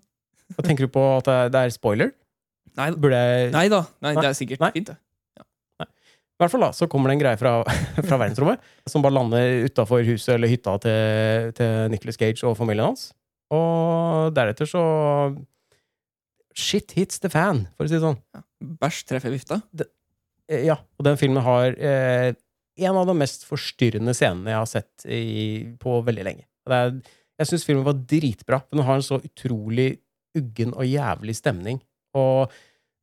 hva 0.55 0.63
tenker 0.67 0.87
du 0.87 0.93
på 0.95 1.03
at 1.17 1.27
det 1.27 1.59
er, 1.59 1.67
er 1.67 1.75
spoiler? 1.75 2.13
Nei, 2.79 2.93
Burde 2.95 3.19
jeg 3.19 3.51
nei 3.51 3.65
da, 3.73 3.81
Nei. 4.05 4.13
det 4.15 4.29
er 4.29 4.37
sikkert 4.39 4.63
Nei. 4.63 4.71
fint, 4.77 4.93
det. 4.93 4.95
I 6.39 6.45
hvert 6.45 6.53
fall 6.55 6.63
da, 6.63 6.71
så 6.71 6.87
kommer 6.87 7.11
det 7.11 7.17
en 7.17 7.23
greie 7.25 7.39
fra, 7.41 7.53
fra 8.09 8.19
verdensrommet 8.21 8.63
som 8.87 9.03
bare 9.03 9.17
lander 9.17 9.67
utafor 9.67 10.05
huset 10.07 10.37
eller 10.37 10.53
hytta 10.53 10.77
til, 10.85 11.53
til 11.59 11.89
Nicolas 11.91 12.19
Cage 12.21 12.47
og 12.47 12.55
familien 12.59 12.93
hans. 12.93 13.09
Og 13.55 14.35
deretter 14.37 14.69
så 14.69 14.83
Shit 16.59 16.95
hits 16.97 17.21
the 17.23 17.31
fan, 17.31 17.67
for 17.77 17.87
å 17.87 17.91
si 17.91 17.95
det 17.95 18.03
sånn. 18.03 18.17
Bæsj 18.83 19.05
treffer 19.07 19.31
vifta. 19.31 19.61
Det, 19.71 19.87
Ja, 20.49 20.79
og 20.99 21.05
den 21.07 21.19
filmen 21.21 21.45
har 21.45 21.75
eh, 21.77 22.33
en 22.83 22.99
av 22.99 23.07
de 23.07 23.15
mest 23.19 23.45
forstyrrende 23.47 24.15
scenene 24.17 24.55
jeg 24.55 24.59
har 24.59 24.71
sett 24.71 25.05
i, 25.07 25.75
på 25.79 25.99
veldig 26.07 26.25
lenge. 26.27 26.47
Er, 26.67 26.97
jeg 27.39 27.51
syns 27.51 27.67
filmen 27.69 27.87
var 27.87 27.99
dritbra. 28.01 28.63
men 28.67 28.81
Den 28.81 28.89
har 28.89 28.99
en 28.99 29.07
så 29.07 29.21
utrolig 29.23 30.01
uggen 30.39 30.75
og 30.75 30.89
jævlig 30.89 31.37
stemning. 31.39 31.79
Og 32.19 32.51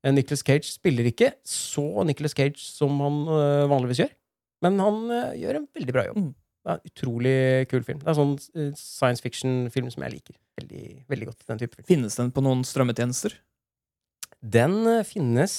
eh, 0.05 0.13
Nicolas 0.13 0.45
Cage 0.45 0.69
spiller 0.69 1.09
ikke 1.09 1.33
så 1.47 2.05
Nicolas 2.07 2.35
Cage 2.37 2.61
som 2.61 2.95
han 3.03 3.21
eh, 3.35 3.65
vanligvis 3.71 4.03
gjør. 4.03 4.13
Men 4.65 4.79
han 4.81 5.01
eh, 5.11 5.37
gjør 5.43 5.61
en 5.61 5.67
veldig 5.77 5.95
bra 5.97 6.05
jobb. 6.09 6.21
Mm. 6.21 6.31
Det 6.65 6.71
er 6.71 6.79
en 6.79 6.91
utrolig 6.91 7.39
kul 7.69 7.83
film. 7.85 7.99
Det 8.01 8.09
er 8.09 8.17
sånn 8.17 8.37
science 8.79 9.21
fiction-film 9.21 9.91
som 9.93 10.05
jeg 10.05 10.15
liker 10.15 10.37
veldig, 10.57 10.85
veldig 11.11 11.27
godt. 11.29 11.43
Den 11.51 11.61
type 11.61 11.77
film. 11.77 11.87
Finnes 11.91 12.17
den 12.17 12.31
på 12.33 12.41
noen 12.41 12.63
strømmetjenester? 12.65 13.35
Den 14.45 14.79
finnes 15.07 15.53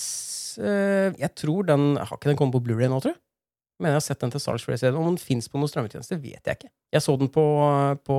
Jeg 0.56 1.30
tror 1.34 1.64
den 1.66 1.96
Har 1.96 2.18
ikke 2.18 2.28
den 2.28 2.36
kommet 2.38 2.54
på 2.54 2.60
Blu-ray 2.66 2.90
nå, 2.90 2.98
tror 3.02 3.14
jeg? 3.14 3.20
Men 3.78 3.90
jeg 3.92 3.98
har 3.98 4.04
sett 4.06 4.22
den 4.24 4.32
til 4.32 4.42
salgs 4.42 4.64
flere. 4.64 4.92
Om 4.96 5.12
den 5.12 5.20
fins 5.20 5.50
på 5.52 5.60
noen 5.60 5.70
strømmetjenester, 5.70 6.18
vet 6.22 6.48
jeg 6.48 6.58
ikke. 6.58 6.72
Jeg 6.96 7.04
så 7.04 7.14
den 7.20 7.30
på, 7.32 7.44
på, 8.08 8.18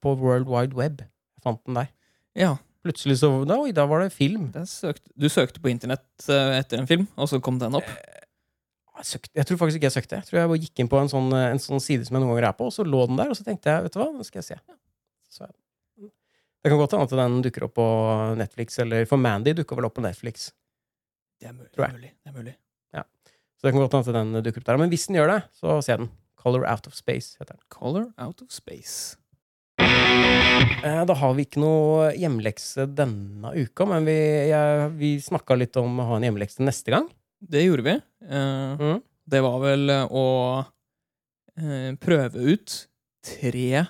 på 0.00 0.14
World 0.22 0.48
Wide 0.50 0.78
Web. 0.78 1.04
Jeg 1.04 1.44
fant 1.44 1.62
den 1.68 1.78
der. 1.82 1.90
Ja. 2.38 2.54
Plutselig 2.84 3.18
så 3.20 3.28
da, 3.48 3.58
Oi, 3.60 3.74
da 3.76 3.84
var 3.88 4.04
det 4.04 4.14
film. 4.14 4.48
søkte, 4.68 5.10
du 5.12 5.28
søkte 5.28 5.60
på 5.60 5.68
internett 5.72 6.28
eh, 6.28 6.58
etter 6.60 6.80
en 6.80 6.88
film, 6.88 7.08
og 7.16 7.28
så 7.28 7.40
kom 7.44 7.58
den 7.60 7.76
opp? 7.76 7.88
Jeg, 9.00 9.08
søkte, 9.08 9.32
jeg 9.36 9.48
tror 9.48 9.60
faktisk 9.60 9.80
ikke 9.80 9.90
jeg 9.90 9.96
søkte. 9.98 10.20
Jeg 10.20 10.28
tror 10.28 10.40
jeg 10.40 10.52
bare 10.52 10.62
gikk 10.64 10.82
inn 10.82 10.92
på 10.92 11.00
en 11.00 11.12
sånn, 11.12 11.28
en 11.36 11.60
sånn 11.62 11.82
side 11.84 12.08
som 12.08 12.16
jeg 12.16 12.24
noen 12.24 12.32
ganger 12.34 12.48
er 12.50 12.56
på, 12.56 12.70
og 12.70 12.76
så 12.76 12.86
lå 12.86 13.02
den 13.10 13.20
der, 13.20 13.32
og 13.32 13.36
så 13.36 13.44
tenkte 13.46 13.72
jeg, 13.72 13.86
vet 13.86 13.96
du 13.96 14.00
hva, 14.00 14.08
nå 14.14 14.26
skal 14.28 14.42
jeg 14.42 14.48
se. 14.48 14.78
Så, 15.30 15.50
det 16.60 16.72
kan 16.72 16.80
godt 16.80 16.96
hende 16.96 17.08
at 17.08 17.18
den 17.22 17.38
dukker 17.44 17.68
opp 17.68 17.76
på 17.76 17.90
Netflix, 18.40 18.80
eller 18.84 19.06
for 19.08 19.20
Mandy 19.20 19.54
dukker 19.56 19.78
vel 19.78 19.88
opp 19.88 19.96
på 20.00 20.04
Netflix. 20.04 20.50
Det 21.40 21.48
er 21.48 21.56
mulig. 21.56 22.12
Det 22.20 22.32
er 22.32 22.36
mulig. 22.36 22.56
Så 23.60 23.68
det 23.68 23.74
kan 23.74 23.82
godt 23.82 23.92
hende 23.92 24.08
at 24.08 24.16
den 24.16 24.44
dukker 24.44 24.62
opp 24.62 24.68
der. 24.70 24.78
Men 24.80 24.88
hvis 24.88 25.02
den 25.06 25.18
gjør 25.18 25.34
det, 25.34 25.40
så 25.52 25.74
se 25.84 25.96
den. 26.00 26.08
Color 26.40 26.64
Out 26.64 26.86
of 26.88 26.94
Space 26.96 27.36
heter 27.36 27.52
den. 27.52 27.60
Color 27.68 28.06
out 28.16 28.40
of 28.40 28.48
space. 28.48 29.18
Eh, 29.80 31.04
Da 31.08 31.14
har 31.16 31.34
vi 31.36 31.44
ikke 31.46 31.60
noe 31.62 32.10
hjemmelekse 32.18 32.86
denne 32.96 33.52
uka, 33.56 33.86
men 33.88 34.04
vi, 34.08 34.16
jeg, 34.50 34.90
vi 35.00 35.10
snakka 35.22 35.56
litt 35.58 35.76
om 35.80 36.00
å 36.02 36.06
ha 36.10 36.18
en 36.18 36.26
hjemmelekse 36.28 36.64
neste 36.64 36.92
gang. 36.94 37.08
Det 37.40 37.64
gjorde 37.66 37.86
vi. 37.86 37.96
Eh, 38.28 38.76
Mm. 38.80 39.00
Det 39.30 39.40
var 39.44 39.60
vel 39.62 39.90
å 40.10 40.24
eh, 41.56 41.92
prøve 42.02 42.34
ut 42.50 42.72
tre 43.22 43.84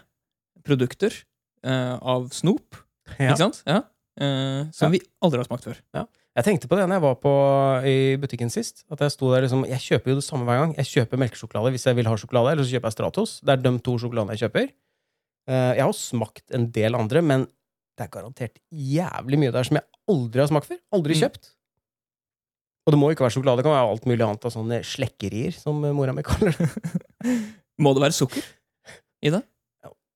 produkter 0.66 1.14
eh, 1.64 1.96
av 2.02 2.28
snop, 2.36 2.76
Ja. 3.18 3.30
ikke 3.32 3.38
sant? 3.38 3.62
Ja. 3.66 3.78
Eh, 4.20 4.68
som 4.72 4.92
Ja. 4.92 4.98
vi 4.98 5.00
aldri 5.22 5.38
har 5.40 5.48
smakt 5.48 5.64
før. 5.64 5.78
Jeg 6.36 6.44
tenkte 6.44 6.68
på 6.68 6.76
det 6.76 6.86
når 6.86 6.98
jeg 7.00 7.02
var 7.02 7.14
på, 7.16 7.32
i 7.84 8.16
butikken 8.20 8.50
sist. 8.50 8.84
At 8.90 9.00
Jeg 9.00 9.10
sto 9.12 9.32
der 9.32 9.42
liksom, 9.42 9.64
jeg 9.66 9.78
kjøper 9.80 10.12
jo 10.12 10.14
det 10.20 10.24
samme 10.24 10.44
hver 10.46 10.60
gang. 10.60 10.74
Jeg 10.76 10.86
kjøper 10.86 11.18
melkesjokolade 11.18 11.72
hvis 11.74 11.86
jeg 11.86 11.96
vil 11.96 12.06
ha 12.06 12.14
sjokolade, 12.16 12.52
eller 12.52 12.64
så 12.64 12.70
kjøper 12.76 12.86
jeg 12.90 12.92
Stratos. 12.98 13.40
Det 13.40 13.48
er 13.50 13.56
de 13.64 13.78
to 13.80 13.96
sjokoladene 13.98 14.36
jeg 14.36 14.44
kjøper. 14.50 14.68
Eh, 15.48 15.74
Jeg 15.76 15.82
har 15.86 15.92
smakt 15.96 16.50
en 16.54 16.70
del 16.70 16.94
andre, 16.94 17.22
men 17.22 17.46
det 17.96 18.06
er 18.06 18.12
garantert 18.12 18.58
jævlig 18.72 19.38
mye 19.38 19.52
der 19.52 19.64
som 19.64 19.76
jeg 19.76 19.84
aldri 20.08 20.40
har 20.40 20.48
smakt 20.48 20.66
før. 20.68 20.78
Aldri 20.92 21.14
Mm. 21.14 21.20
kjøpt. 21.22 21.50
Og 22.86 22.92
det 22.94 22.98
må 22.98 23.10
ikke 23.12 23.24
være 23.26 23.34
sjokolade, 23.36 23.56
det 23.60 23.64
kan 23.64 23.72
være 23.76 23.90
alt 23.92 24.06
mulig 24.08 24.24
annet 24.24 24.44
av 24.44 24.52
sånne 24.54 24.78
slekkerier, 24.82 25.52
som 25.54 25.80
mora 25.94 26.12
mi 26.16 26.22
kaller 26.22 26.52
det. 26.56 26.68
Må 27.80 27.92
det 27.94 28.02
være 28.02 28.16
sukker 28.16 28.42
i 29.22 29.30
det? 29.30 29.42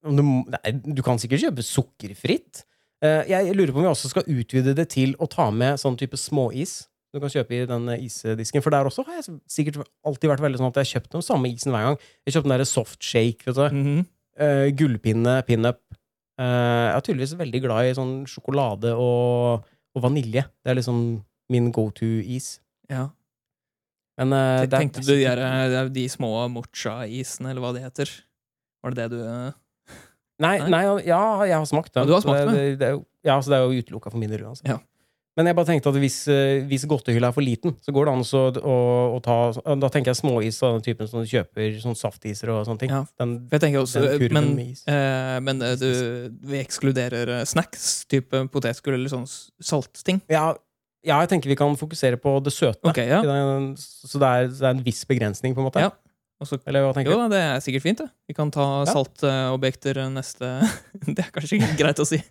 Du, 0.05 0.21
nei, 0.23 0.73
du 0.95 1.01
kan 1.03 1.17
sikkert 1.21 1.41
kjøpe 1.41 1.63
sukkerfritt. 1.65 2.65
Eh, 3.05 3.23
Jeg 3.29 3.55
lurer 3.57 3.73
på 3.73 3.79
om 3.81 3.85
vi 3.87 3.89
også 3.93 4.11
skal 4.11 4.25
utvide 4.29 4.75
det 4.77 4.89
til 4.93 5.15
å 5.17 5.29
ta 5.29 5.51
med 5.51 5.79
sånn 5.81 5.97
type 5.97 6.17
småis. 6.21 6.89
Du 7.15 7.21
kan 7.21 7.31
kjøpe 7.31 7.53
i 7.57 7.65
den 7.69 7.89
eh, 7.89 8.03
isdisken. 8.05 8.61
For 8.65 8.71
der 8.75 8.85
også 8.89 9.05
har 9.07 9.21
jeg 9.23 9.39
sikkert 9.49 9.87
alltid 10.05 10.29
vært 10.33 10.43
veldig 10.45 10.59
sånn 10.61 10.69
at 10.73 10.81
jeg 10.81 10.85
har 10.89 10.93
kjøpt 11.01 11.13
den 11.15 11.23
samme 11.25 11.49
isen 11.53 11.73
hver 11.73 11.87
gang. 11.89 11.99
Jeg 12.27 12.35
kjøpte 12.35 12.49
den 12.51 12.57
der 12.59 12.65
soft 12.69 13.01
shake, 13.05 13.45
vet 13.47 13.55
du. 13.61 13.69
Mhm. 13.71 14.07
Eh, 14.35 14.69
gullpinne, 14.75 15.39
pinup. 15.47 15.81
Uh, 16.35 16.91
jeg 16.91 16.95
er 16.97 17.03
tydeligvis 17.07 17.37
veldig 17.39 17.59
glad 17.63 17.87
i 17.87 17.95
sånn 17.95 18.15
sjokolade 18.27 18.91
og, 18.99 19.67
og 19.95 20.03
vanilje. 20.03 20.43
Det 20.65 20.73
er 20.73 20.79
liksom 20.81 21.03
min 21.55 21.69
go 21.75 21.87
to-is. 21.95 22.57
Ja. 22.91 23.07
Men 24.19 24.35
uh, 24.35 24.65
det 24.65 24.75
Tenkte 24.75 25.05
du 25.07 25.13
de, 25.13 25.23
der, 25.23 25.93
de 25.95 26.09
små 26.11 26.33
mocha-isene, 26.51 27.53
eller 27.53 27.63
hva 27.63 27.71
de 27.77 27.85
heter? 27.85 28.11
Var 28.83 28.97
det 28.97 29.07
det 29.07 29.19
du 29.19 29.23
Nei, 30.43 30.57
Nei? 30.59 30.67
nei, 30.73 30.83
ja, 31.07 31.23
jeg 31.47 31.55
har 31.55 31.67
smakt 31.71 31.93
det. 31.93 32.03
Ja, 32.03 32.09
du 32.11 32.17
har 32.17 32.25
smakt 32.25 32.49
det, 32.51 32.55
det, 32.59 32.79
det 32.81 32.89
er 32.91 32.97
ja, 33.25 33.39
så 33.39 33.53
det 33.53 33.59
er 33.61 33.71
jo 33.71 33.85
utelukka 33.85 34.11
for 34.11 34.21
min 34.21 34.33
del 34.33 34.43
uansett. 34.45 34.67
Ja. 34.69 34.81
Men 35.37 35.49
jeg 35.51 35.57
bare 35.59 35.67
tenkte 35.67 35.91
at 35.91 35.97
hvis, 35.99 36.17
eh, 36.31 36.61
hvis 36.71 36.85
godtehylla 36.87 37.29
er 37.33 37.35
for 37.35 37.43
liten, 37.43 37.73
så 37.83 37.91
går 37.95 38.07
det 38.07 38.13
an 38.15 38.21
å, 38.23 38.43
å, 38.63 38.77
å 39.17 39.23
ta 39.25 39.37
Da 39.81 39.89
tenker 39.91 40.13
jeg 40.13 40.21
småis 40.21 40.61
av 40.63 40.77
den 40.77 40.85
typen 40.87 41.09
som 41.11 41.25
du 41.25 41.27
kjøper, 41.27 41.73
sånn 41.83 41.97
saftiser 41.99 42.53
og 42.55 42.61
sånne 42.69 42.79
ting. 42.85 42.93
Ja. 42.95 43.01
Den, 43.19 43.33
jeg 43.51 43.65
tenker 43.65 43.83
også, 43.83 44.05
men, 44.31 44.53
eh, 44.87 45.41
men 45.43 45.63
eh, 45.67 45.75
du, 45.81 45.89
vi 46.47 46.61
ekskluderer 46.63 47.35
eh, 47.41 47.45
snacks, 47.51 48.05
type 48.07 48.45
potetgull 48.55 48.95
eller 49.01 49.11
sånn 49.11 49.27
saltting. 49.59 50.23
Ja, 50.31 50.53
ja, 51.05 51.19
jeg 51.21 51.29
tenker 51.35 51.51
vi 51.51 51.59
kan 51.59 51.75
fokusere 51.77 52.17
på 52.17 52.39
det 52.47 52.55
søte. 52.55 52.81
Okay, 52.89 53.11
ja. 53.11 53.19
Den- 53.27 53.75
Så 53.77 54.17
det 54.23 54.29
er, 54.31 54.47
det 54.55 54.63
er 54.63 54.71
en 54.71 54.85
viss 54.87 55.03
begrensning, 55.05 55.53
på 55.53 55.61
en 55.61 55.67
måte. 55.67 55.83
Ja. 55.83 55.91
Så- 56.45 56.59
Eller 56.67 56.83
hva 56.85 56.93
tenker 56.93 57.13
Jo 57.15 57.17
da, 57.23 57.29
det 57.31 57.39
er 57.41 57.61
sikkert 57.63 57.83
fint, 57.87 57.99
det. 58.03 58.09
Vi 58.29 58.35
kan 58.35 58.51
ta 58.53 58.65
Ja. 58.85 58.93
saltobjekter 58.93 59.97
neste 60.13 60.49
Det 61.07 61.23
er 61.23 61.31
kanskje 61.33 61.57
ikke 61.61 61.77
greit 61.81 62.01
å 62.03 62.05
si. 62.09 62.19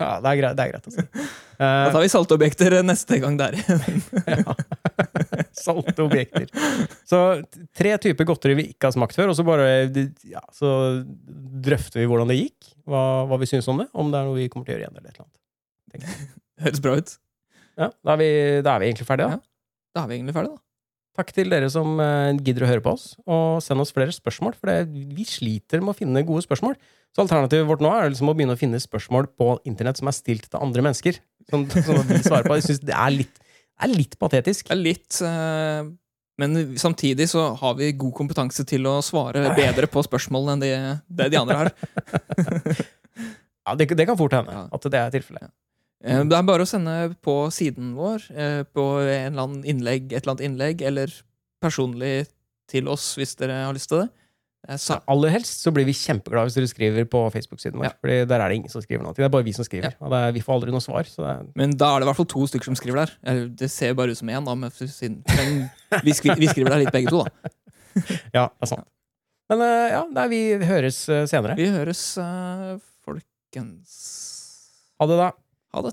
Ja, 0.00 0.08
det 0.20 0.30
er 0.30 0.38
greit, 0.40 0.56
det 0.56 0.64
er 0.64 0.72
greit 0.72 0.88
å 0.88 0.94
si. 0.94 1.04
Da 1.56 1.66
Eh, 1.66 1.90
tar 1.94 2.02
vi 2.04 2.08
saltobjekter 2.12 2.74
neste 2.84 3.16
gang 3.22 3.36
der. 3.40 3.54
ja. 4.28 4.54
Salte 5.56 6.02
objekter. 6.04 6.50
Så 7.08 7.20
tre 7.72 7.94
typer 8.02 8.26
godteri 8.28 8.56
vi 8.58 8.66
ikke 8.74 8.90
har 8.90 8.92
smakt 8.96 9.16
før, 9.16 9.30
og 9.32 9.38
så 9.38 9.44
bare 9.46 9.88
ja, 10.28 10.42
så 10.52 10.68
drøfter 11.64 12.02
vi 12.02 12.08
hvordan 12.10 12.28
det 12.28 12.36
gikk. 12.42 12.72
Hva, 12.84 13.00
hva 13.30 13.38
vi 13.40 13.48
syns 13.48 13.68
om 13.72 13.80
det. 13.80 13.88
Om 13.96 14.12
det 14.12 14.20
er 14.20 14.28
noe 14.28 14.36
vi 14.36 14.48
kommer 14.52 14.68
til 14.68 14.74
å 14.74 14.76
gjøre 14.76 14.84
igjen. 14.84 14.98
eller 15.00 15.08
et 15.08 15.16
eller 15.16 15.24
annet. 15.24 16.36
Høres 16.66 16.82
bra 16.84 16.96
ut. 17.00 17.16
Ja, 17.76 17.88
da, 18.04 18.12
er 18.12 18.20
vi, 18.20 18.28
da 18.66 18.74
er 18.76 18.84
vi 18.84 18.90
egentlig 18.90 19.08
ferdige. 19.08 19.32
Da. 19.32 19.40
Ja. 19.40 19.40
Da 19.96 20.04
er 20.04 20.08
vi 20.12 20.18
egentlig 20.20 20.36
ferdige, 20.36 20.56
da. 20.58 20.62
Takk 21.16 21.32
til 21.32 21.48
dere 21.52 21.68
som 21.72 21.96
eh, 22.02 22.36
gidder 22.44 22.66
å 22.66 22.68
høre 22.68 22.84
på 22.84 22.92
oss, 22.92 23.14
og 23.24 23.62
send 23.64 23.80
oss 23.80 23.94
flere 23.96 24.12
spørsmål. 24.12 24.56
For 24.60 24.68
det, 24.68 25.06
vi 25.16 25.24
sliter 25.28 25.80
med 25.80 25.94
å 25.94 25.96
finne 25.96 26.24
gode 26.28 26.44
spørsmål. 26.44 26.76
Så 27.16 27.24
alternativet 27.24 27.68
vårt 27.68 27.84
nå 27.84 27.92
er 27.94 28.10
liksom 28.12 28.28
å 28.28 28.36
begynne 28.36 28.56
å 28.56 28.60
finne 28.60 28.80
spørsmål 28.82 29.30
på 29.40 29.54
internett 29.68 30.00
som 30.00 30.10
er 30.10 30.16
stilt 30.16 30.50
til 30.50 30.60
andre 30.60 30.84
mennesker. 30.84 31.20
Som, 31.48 31.64
som 31.72 32.02
vi 32.04 32.20
svarer 32.20 32.44
på. 32.44 32.58
Jeg 32.58 32.68
syns 32.68 32.82
det 32.84 32.96
er 32.96 33.14
litt, 33.14 33.40
er 33.80 33.92
litt 33.92 34.18
patetisk. 34.20 34.68
Det 34.68 34.76
er 34.76 34.84
litt 34.84 35.22
Uh... 35.22 35.94
Men 36.36 36.52
samtidig 36.76 37.30
så 37.30 37.46
har 37.56 37.78
vi 37.78 37.94
god 37.96 38.12
kompetanse 38.12 38.60
til 38.68 38.84
å 38.84 38.98
svare 39.00 39.54
bedre 39.56 39.88
på 39.88 40.02
spørsmål 40.04 40.50
enn 40.52 40.60
det, 40.60 40.74
det 41.08 41.30
de 41.32 41.38
andre 41.40 41.62
har. 41.62 41.70
Ja, 43.66 43.74
det, 43.74 43.88
det 43.98 44.04
kan 44.06 44.18
fort 44.18 44.34
hende 44.36 44.66
at 44.70 44.84
det 44.92 44.98
er 45.00 45.08
tilfellet. 45.10 45.50
Eh, 46.04 46.24
Det 46.24 46.36
er 46.36 46.42
bare 46.46 46.66
å 46.66 46.68
sende 46.68 47.14
på 47.24 47.46
siden 47.54 47.94
vår, 47.96 48.26
eh, 48.36 48.62
på 48.64 48.84
en 49.00 49.32
eller 49.32 49.42
annen 49.42 49.64
innlegg, 49.64 50.12
et 50.12 50.22
eller 50.22 50.34
annet 50.36 50.46
innlegg, 50.50 50.82
eller 50.82 51.12
personlig 51.62 52.26
til 52.68 52.88
oss 52.88 53.14
hvis 53.16 53.36
dere 53.38 53.64
har 53.64 53.74
lyst 53.74 53.88
til 53.88 54.02
det. 54.04 54.10
Eh, 54.68 54.76
Så 54.76 55.00
aller 55.08 55.30
helst 55.30 55.62
så 55.64 55.72
blir 55.72 55.86
vi 55.86 55.92
kjempeglade 55.96 56.50
hvis 56.50 56.58
dere 56.58 56.68
skriver 56.68 57.04
på 57.08 57.22
Facebook-siden 57.32 57.78
vår. 57.80 57.84
Ja. 57.88 57.92
Fordi 58.02 58.18
der 58.28 58.40
er 58.40 58.48
det 58.48 58.56
ingen 58.56 58.68
som 58.72 58.82
skriver 58.82 59.04
noe. 59.04 59.14
Det 59.14 59.24
er 59.24 59.28
bare 59.32 59.46
vi 59.46 59.52
som 59.52 59.64
skriver. 59.64 59.94
Det 59.96 60.12
er, 60.20 60.32
vi 60.32 60.40
får 60.44 60.54
aldri 60.58 60.74
noe 60.74 60.84
svar. 60.84 61.06
Er, 61.18 61.46
men 61.56 61.76
da 61.76 61.94
er 61.94 62.00
det 62.00 62.06
i 62.06 62.10
hvert 62.10 62.20
fall 62.20 62.26
to 62.34 62.46
stykker 62.50 62.64
som 62.72 62.76
skriver 62.76 63.06
der. 63.24 63.46
Det 63.48 63.70
ser 63.70 63.94
bare 63.94 64.10
ut 64.10 64.18
som 64.18 64.28
én, 64.28 64.44
da, 64.44 64.54
men, 64.54 64.70
vi, 66.02 66.12
skri, 66.12 66.34
vi 66.36 66.50
skriver 66.50 66.70
der 66.74 66.84
litt 66.84 66.92
begge 66.92 67.10
to, 67.14 67.24
da. 67.24 67.50
ja, 68.36 68.44
det 68.52 68.66
er 68.66 68.72
sant. 68.74 68.86
Men 69.48 69.62
ja, 69.62 70.02
nei, 70.10 70.26
vi 70.28 70.40
høres 70.66 71.04
senere. 71.30 71.54
Vi 71.56 71.68
høres, 71.70 72.18
folkens. 73.06 73.94
Ha 74.98 75.06
det, 75.06 75.16
da. 75.22 75.30
Ha 75.72 75.82
det. 75.82 75.92